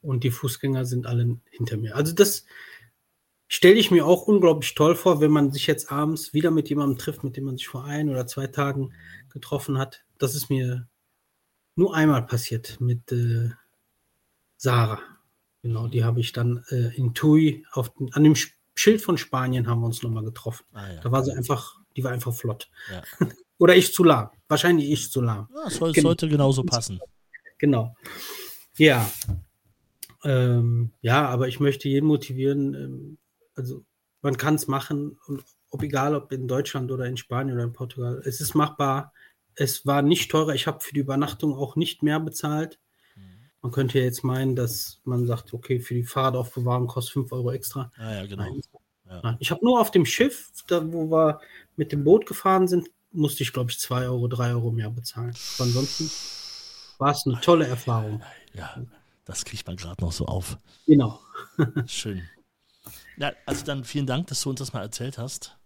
Und 0.00 0.24
die 0.24 0.30
Fußgänger 0.30 0.84
sind 0.84 1.06
alle 1.06 1.38
hinter 1.50 1.76
mir. 1.76 1.96
Also 1.96 2.14
das 2.14 2.44
stelle 3.48 3.76
ich 3.76 3.90
mir 3.90 4.06
auch 4.06 4.22
unglaublich 4.22 4.74
toll 4.74 4.94
vor, 4.94 5.20
wenn 5.20 5.30
man 5.30 5.52
sich 5.52 5.66
jetzt 5.66 5.90
abends 5.90 6.32
wieder 6.34 6.50
mit 6.50 6.68
jemandem 6.68 6.98
trifft, 6.98 7.24
mit 7.24 7.36
dem 7.36 7.44
man 7.44 7.56
sich 7.56 7.68
vor 7.68 7.84
ein 7.84 8.08
oder 8.08 8.26
zwei 8.26 8.46
Tagen 8.46 8.92
getroffen 9.30 9.78
hat. 9.78 10.04
Das 10.18 10.34
ist 10.34 10.50
mir 10.50 10.88
nur 11.74 11.94
einmal 11.94 12.24
passiert 12.26 12.80
mit 12.80 13.10
äh, 13.12 13.50
Sarah. 14.56 15.00
Genau, 15.62 15.88
die 15.88 16.04
habe 16.04 16.20
ich 16.20 16.32
dann 16.32 16.64
äh, 16.70 16.94
in 16.96 17.14
Tui 17.14 17.66
auf, 17.72 17.92
an 18.12 18.24
dem 18.24 18.36
Schild 18.74 19.02
von 19.02 19.18
Spanien 19.18 19.66
haben 19.66 19.80
wir 19.80 19.86
uns 19.86 20.02
nochmal 20.02 20.24
getroffen. 20.24 20.64
Ah, 20.72 20.92
ja. 20.92 21.00
Da 21.00 21.10
war 21.10 21.24
sie 21.24 21.32
einfach, 21.32 21.80
die 21.96 22.04
war 22.04 22.12
einfach 22.12 22.32
flott. 22.32 22.70
Ja. 22.90 23.02
Oder 23.58 23.76
ich 23.76 23.92
zu 23.92 24.04
lahm. 24.04 24.30
Wahrscheinlich 24.48 24.90
ich 24.90 25.10
zu 25.10 25.20
lahm. 25.20 25.48
Ja, 25.54 25.70
soll, 25.70 25.92
genau. 25.92 26.08
sollte 26.08 26.28
genauso 26.28 26.62
passen. 26.62 27.00
Genau. 27.58 27.94
Ja. 28.76 29.10
Ähm, 30.24 30.92
ja, 31.00 31.28
aber 31.28 31.48
ich 31.48 31.60
möchte 31.60 31.88
jeden 31.88 32.06
motivieren. 32.06 32.74
Ähm, 32.74 33.18
also 33.54 33.84
man 34.22 34.36
kann 34.36 34.54
es 34.54 34.68
machen, 34.68 35.18
ob 35.70 35.82
egal 35.82 36.14
ob 36.14 36.32
in 36.32 36.48
Deutschland 36.48 36.90
oder 36.90 37.06
in 37.06 37.16
Spanien 37.16 37.56
oder 37.56 37.64
in 37.64 37.72
Portugal. 37.72 38.22
Es 38.24 38.40
ist 38.40 38.54
machbar. 38.54 39.12
Es 39.54 39.86
war 39.86 40.02
nicht 40.02 40.30
teurer. 40.30 40.54
Ich 40.54 40.66
habe 40.66 40.80
für 40.80 40.94
die 40.94 41.00
Übernachtung 41.00 41.54
auch 41.54 41.76
nicht 41.76 42.02
mehr 42.02 42.20
bezahlt. 42.20 42.78
Mhm. 43.16 43.50
Man 43.60 43.72
könnte 43.72 43.98
ja 43.98 44.04
jetzt 44.04 44.22
meinen, 44.22 44.54
dass 44.54 45.00
man 45.04 45.26
sagt, 45.26 45.52
okay, 45.52 45.80
für 45.80 45.94
die 45.94 46.04
Fahrradaufbewahrung 46.04 46.86
kostet 46.86 47.14
5 47.14 47.32
Euro 47.32 47.50
extra. 47.50 47.92
Ah, 47.96 48.14
ja, 48.14 48.26
genau. 48.26 48.44
Nein. 48.44 48.60
Ja. 49.10 49.36
Ich 49.40 49.50
habe 49.50 49.64
nur 49.64 49.80
auf 49.80 49.90
dem 49.90 50.04
Schiff, 50.04 50.50
da 50.68 50.92
wo 50.92 51.10
wir 51.10 51.40
mit 51.76 51.92
dem 51.92 52.04
Boot 52.04 52.26
gefahren 52.26 52.68
sind, 52.68 52.90
musste 53.12 53.42
ich, 53.42 53.52
glaube 53.52 53.70
ich, 53.70 53.78
2 53.78 54.08
Euro, 54.08 54.28
3 54.28 54.50
Euro 54.50 54.70
mehr 54.70 54.90
bezahlen. 54.90 55.34
Ansonsten 55.58 56.10
war 56.98 57.12
es 57.12 57.26
eine 57.26 57.40
tolle 57.40 57.66
Erfahrung. 57.66 58.22
Ja, 58.54 58.82
das 59.24 59.44
kriegt 59.44 59.66
man 59.66 59.76
gerade 59.76 60.02
noch 60.02 60.12
so 60.12 60.26
auf. 60.26 60.58
Genau. 60.86 61.20
Schön. 61.86 62.22
Ja, 63.16 63.32
also 63.46 63.64
dann 63.64 63.84
vielen 63.84 64.06
Dank, 64.06 64.28
dass 64.28 64.42
du 64.42 64.50
uns 64.50 64.58
das 64.58 64.72
mal 64.72 64.82
erzählt 64.82 65.18
hast. 65.18 65.56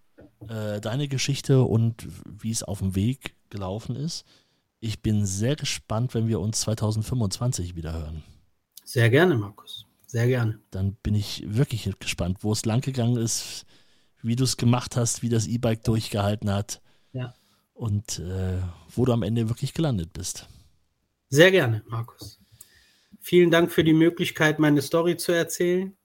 Äh, 0.48 0.81
deine 0.81 1.09
Geschichte 1.09 1.62
und 1.62 2.09
wie 2.27 2.51
es 2.51 2.62
auf 2.62 2.78
dem 2.78 2.94
Weg 2.94 3.35
gelaufen 3.51 3.97
ist. 3.97 4.24
Ich 4.81 5.01
bin 5.01 5.27
sehr 5.27 5.55
gespannt, 5.55 6.14
wenn 6.14 6.27
wir 6.27 6.40
uns 6.40 6.60
2025 6.62 7.77
wieder 7.77 7.93
hören. 7.93 8.23
Sehr 8.85 9.10
gerne, 9.10 9.36
Markus. 9.36 9.86
Sehr 10.06 10.27
gerne. 10.27 10.59
Dann 10.70 10.94
bin 10.97 11.14
ich 11.14 11.44
wirklich 11.47 11.89
gespannt, 12.01 12.39
wo 12.40 12.52
es 12.52 12.64
langgegangen 12.64 13.16
ist, 13.16 13.64
wie 14.23 14.36
du 14.36 14.44
es 14.44 14.56
gemacht 14.56 14.97
hast, 14.97 15.23
wie 15.23 15.28
das 15.28 15.47
E-Bike 15.47 15.85
durchgehalten 15.85 16.51
hat. 16.51 16.82
Ja. 17.12 17.34
Und 17.74 18.18
äh, 18.18 18.59
wo 18.94 19.05
du 19.05 19.12
am 19.12 19.22
Ende 19.22 19.48
wirklich 19.48 19.74
gelandet 19.74 20.12
bist. 20.12 20.48
Sehr 21.28 21.51
gerne, 21.51 21.82
Markus. 21.89 22.39
Vielen 23.20 23.51
Dank 23.51 23.72
für 23.72 23.84
die 23.84 23.93
Möglichkeit, 23.93 24.59
meine 24.59 24.82
Story 24.82 25.16
zu 25.16 25.32
erzählen. 25.32 25.97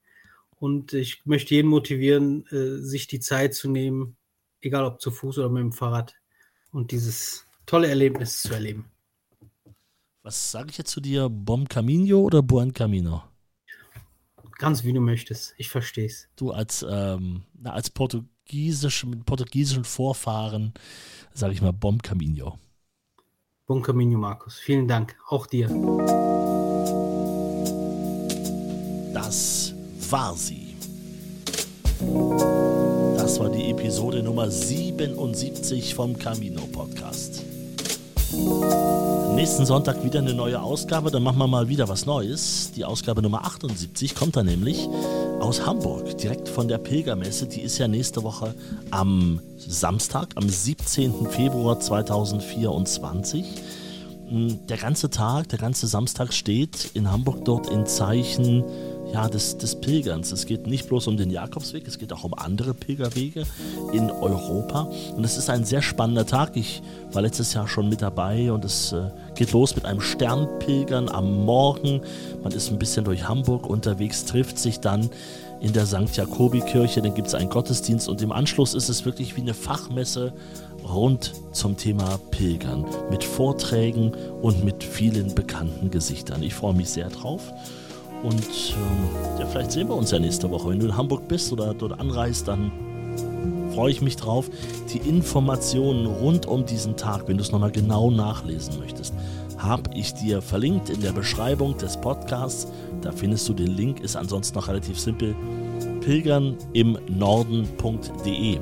Und 0.58 0.92
ich 0.92 1.24
möchte 1.24 1.54
jeden 1.54 1.68
motivieren, 1.68 2.46
äh, 2.46 2.82
sich 2.82 3.06
die 3.06 3.20
Zeit 3.20 3.54
zu 3.54 3.70
nehmen, 3.70 4.16
egal 4.60 4.84
ob 4.84 5.00
zu 5.00 5.10
Fuß 5.10 5.38
oder 5.38 5.48
mit 5.48 5.62
dem 5.62 5.72
Fahrrad, 5.72 6.14
und 6.72 6.90
dieses 6.90 7.44
tolle 7.66 7.88
Erlebnis 7.88 8.42
zu 8.42 8.52
erleben. 8.52 8.90
Was 10.22 10.50
sage 10.50 10.70
ich 10.70 10.78
jetzt 10.78 10.90
zu 10.90 11.00
dir? 11.00 11.28
Bom 11.28 11.68
Camino 11.68 12.20
oder 12.20 12.42
Buen 12.42 12.72
Camino? 12.72 13.22
Ganz 14.58 14.84
wie 14.84 14.92
du 14.92 15.00
möchtest. 15.00 15.54
Ich 15.56 15.68
verstehe 15.68 16.06
es. 16.06 16.28
Du 16.36 16.50
als, 16.50 16.84
ähm, 16.88 17.44
na, 17.54 17.72
als 17.72 17.90
Portugiesisch, 17.90 18.32
mit 18.52 19.24
portugiesischen 19.26 19.84
Vorfahren, 19.84 20.72
sage 21.34 21.52
ich 21.52 21.62
mal 21.62 21.72
Bom 21.72 22.00
Camino. 22.00 22.58
Bon 23.66 23.82
Camino, 23.82 24.18
Markus. 24.18 24.58
Vielen 24.58 24.88
Dank. 24.88 25.14
Auch 25.28 25.46
dir. 25.46 25.68
Das 29.12 29.74
war 30.10 30.34
sie. 30.34 30.74
Das 33.16 33.38
war 33.38 33.50
die 33.50 33.70
Episode 33.70 34.22
Nummer 34.22 34.50
77 34.50 35.94
vom 35.94 36.18
Camino 36.18 36.62
Podcast. 36.72 37.44
Nächsten 39.34 39.66
Sonntag 39.66 40.02
wieder 40.04 40.20
eine 40.20 40.34
neue 40.34 40.60
Ausgabe, 40.62 41.10
dann 41.10 41.22
machen 41.22 41.38
wir 41.38 41.46
mal 41.46 41.68
wieder 41.68 41.88
was 41.88 42.06
Neues. 42.06 42.72
Die 42.74 42.84
Ausgabe 42.84 43.20
Nummer 43.20 43.44
78 43.44 44.14
kommt 44.14 44.36
dann 44.36 44.46
nämlich 44.46 44.88
aus 45.40 45.64
Hamburg, 45.64 46.18
direkt 46.18 46.48
von 46.48 46.68
der 46.68 46.78
Pilgermesse. 46.78 47.46
Die 47.46 47.60
ist 47.60 47.78
ja 47.78 47.88
nächste 47.88 48.22
Woche 48.22 48.54
am 48.90 49.40
Samstag, 49.56 50.28
am 50.34 50.48
17. 50.48 51.28
Februar 51.30 51.78
2024. 51.78 53.44
Der 54.30 54.76
ganze 54.76 55.10
Tag, 55.10 55.48
der 55.48 55.58
ganze 55.58 55.86
Samstag 55.86 56.32
steht 56.32 56.90
in 56.94 57.10
Hamburg 57.10 57.44
dort 57.44 57.70
in 57.70 57.86
Zeichen 57.86 58.64
ja, 59.12 59.28
des, 59.28 59.58
des 59.58 59.76
Pilgerns. 59.76 60.32
Es 60.32 60.46
geht 60.46 60.66
nicht 60.66 60.88
bloß 60.88 61.06
um 61.06 61.16
den 61.16 61.30
Jakobsweg, 61.30 61.86
es 61.88 61.98
geht 61.98 62.12
auch 62.12 62.24
um 62.24 62.34
andere 62.34 62.74
Pilgerwege 62.74 63.44
in 63.92 64.10
Europa. 64.10 64.90
Und 65.16 65.24
es 65.24 65.36
ist 65.36 65.50
ein 65.50 65.64
sehr 65.64 65.82
spannender 65.82 66.26
Tag. 66.26 66.56
Ich 66.56 66.82
war 67.12 67.22
letztes 67.22 67.54
Jahr 67.54 67.68
schon 67.68 67.88
mit 67.88 68.02
dabei 68.02 68.52
und 68.52 68.64
es 68.64 68.92
äh, 68.92 69.10
geht 69.34 69.52
los 69.52 69.74
mit 69.74 69.84
einem 69.84 70.00
Sternpilgern 70.00 71.08
am 71.08 71.44
Morgen. 71.44 72.02
Man 72.42 72.52
ist 72.52 72.70
ein 72.70 72.78
bisschen 72.78 73.04
durch 73.04 73.26
Hamburg 73.26 73.66
unterwegs, 73.66 74.24
trifft 74.24 74.58
sich 74.58 74.80
dann 74.80 75.10
in 75.60 75.72
der 75.72 75.86
St. 75.86 76.14
Jakobi-Kirche, 76.14 77.02
dann 77.02 77.14
gibt 77.14 77.28
es 77.28 77.34
einen 77.34 77.50
Gottesdienst 77.50 78.08
und 78.08 78.22
im 78.22 78.30
Anschluss 78.30 78.74
ist 78.74 78.88
es 78.88 79.04
wirklich 79.04 79.36
wie 79.36 79.40
eine 79.40 79.54
Fachmesse 79.54 80.32
rund 80.88 81.32
zum 81.52 81.76
Thema 81.76 82.18
Pilgern 82.30 82.86
mit 83.10 83.24
Vorträgen 83.24 84.12
und 84.40 84.64
mit 84.64 84.84
vielen 84.84 85.34
bekannten 85.34 85.90
Gesichtern. 85.90 86.42
Ich 86.42 86.54
freue 86.54 86.74
mich 86.74 86.90
sehr 86.90 87.08
drauf. 87.08 87.52
Und 88.22 88.34
ähm, 88.34 89.38
ja, 89.38 89.46
vielleicht 89.46 89.72
sehen 89.72 89.88
wir 89.88 89.94
uns 89.94 90.10
ja 90.10 90.18
nächste 90.18 90.50
Woche. 90.50 90.70
Wenn 90.70 90.80
du 90.80 90.86
in 90.86 90.96
Hamburg 90.96 91.28
bist 91.28 91.52
oder 91.52 91.72
dort 91.74 91.98
anreist, 92.00 92.48
dann 92.48 92.72
freue 93.74 93.92
ich 93.92 94.02
mich 94.02 94.16
drauf. 94.16 94.50
Die 94.92 94.98
Informationen 94.98 96.06
rund 96.06 96.46
um 96.46 96.66
diesen 96.66 96.96
Tag, 96.96 97.28
wenn 97.28 97.36
du 97.36 97.42
es 97.42 97.52
nochmal 97.52 97.70
genau 97.70 98.10
nachlesen 98.10 98.78
möchtest, 98.80 99.14
habe 99.56 99.90
ich 99.94 100.14
dir 100.14 100.42
verlinkt 100.42 100.90
in 100.90 101.00
der 101.00 101.12
Beschreibung 101.12 101.76
des 101.78 101.96
Podcasts. 101.96 102.68
Da 103.02 103.12
findest 103.12 103.48
du 103.48 103.54
den 103.54 103.68
Link, 103.68 104.00
ist 104.00 104.16
ansonsten 104.16 104.58
noch 104.58 104.68
relativ 104.68 104.98
simpel. 104.98 105.34
Pilgern 106.00 106.56
im 106.72 106.98
Norden.de. 107.08 108.58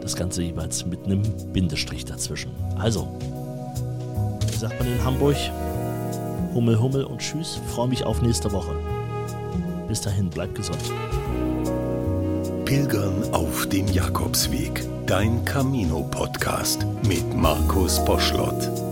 Das 0.00 0.14
Ganze 0.16 0.42
jeweils 0.42 0.84
mit 0.84 1.04
einem 1.04 1.22
Bindestrich 1.52 2.04
dazwischen. 2.04 2.50
Also, 2.76 3.08
wie 4.50 4.56
sagt 4.56 4.78
man 4.78 4.92
in 4.92 5.04
Hamburg? 5.04 5.36
Hummel, 6.54 6.78
Hummel 6.78 7.04
und 7.04 7.18
Tschüss. 7.18 7.60
Freue 7.68 7.88
mich 7.88 8.04
auf 8.04 8.20
nächste 8.20 8.52
Woche. 8.52 8.91
Bis 9.92 10.00
dahin, 10.00 10.30
bleib 10.30 10.54
gesund. 10.54 10.78
Pilgern 12.64 13.30
auf 13.32 13.66
dem 13.66 13.86
Jakobsweg. 13.88 14.82
Dein 15.04 15.44
Camino-Podcast 15.44 16.86
mit 17.06 17.36
Markus 17.36 18.02
Boschlott. 18.06 18.91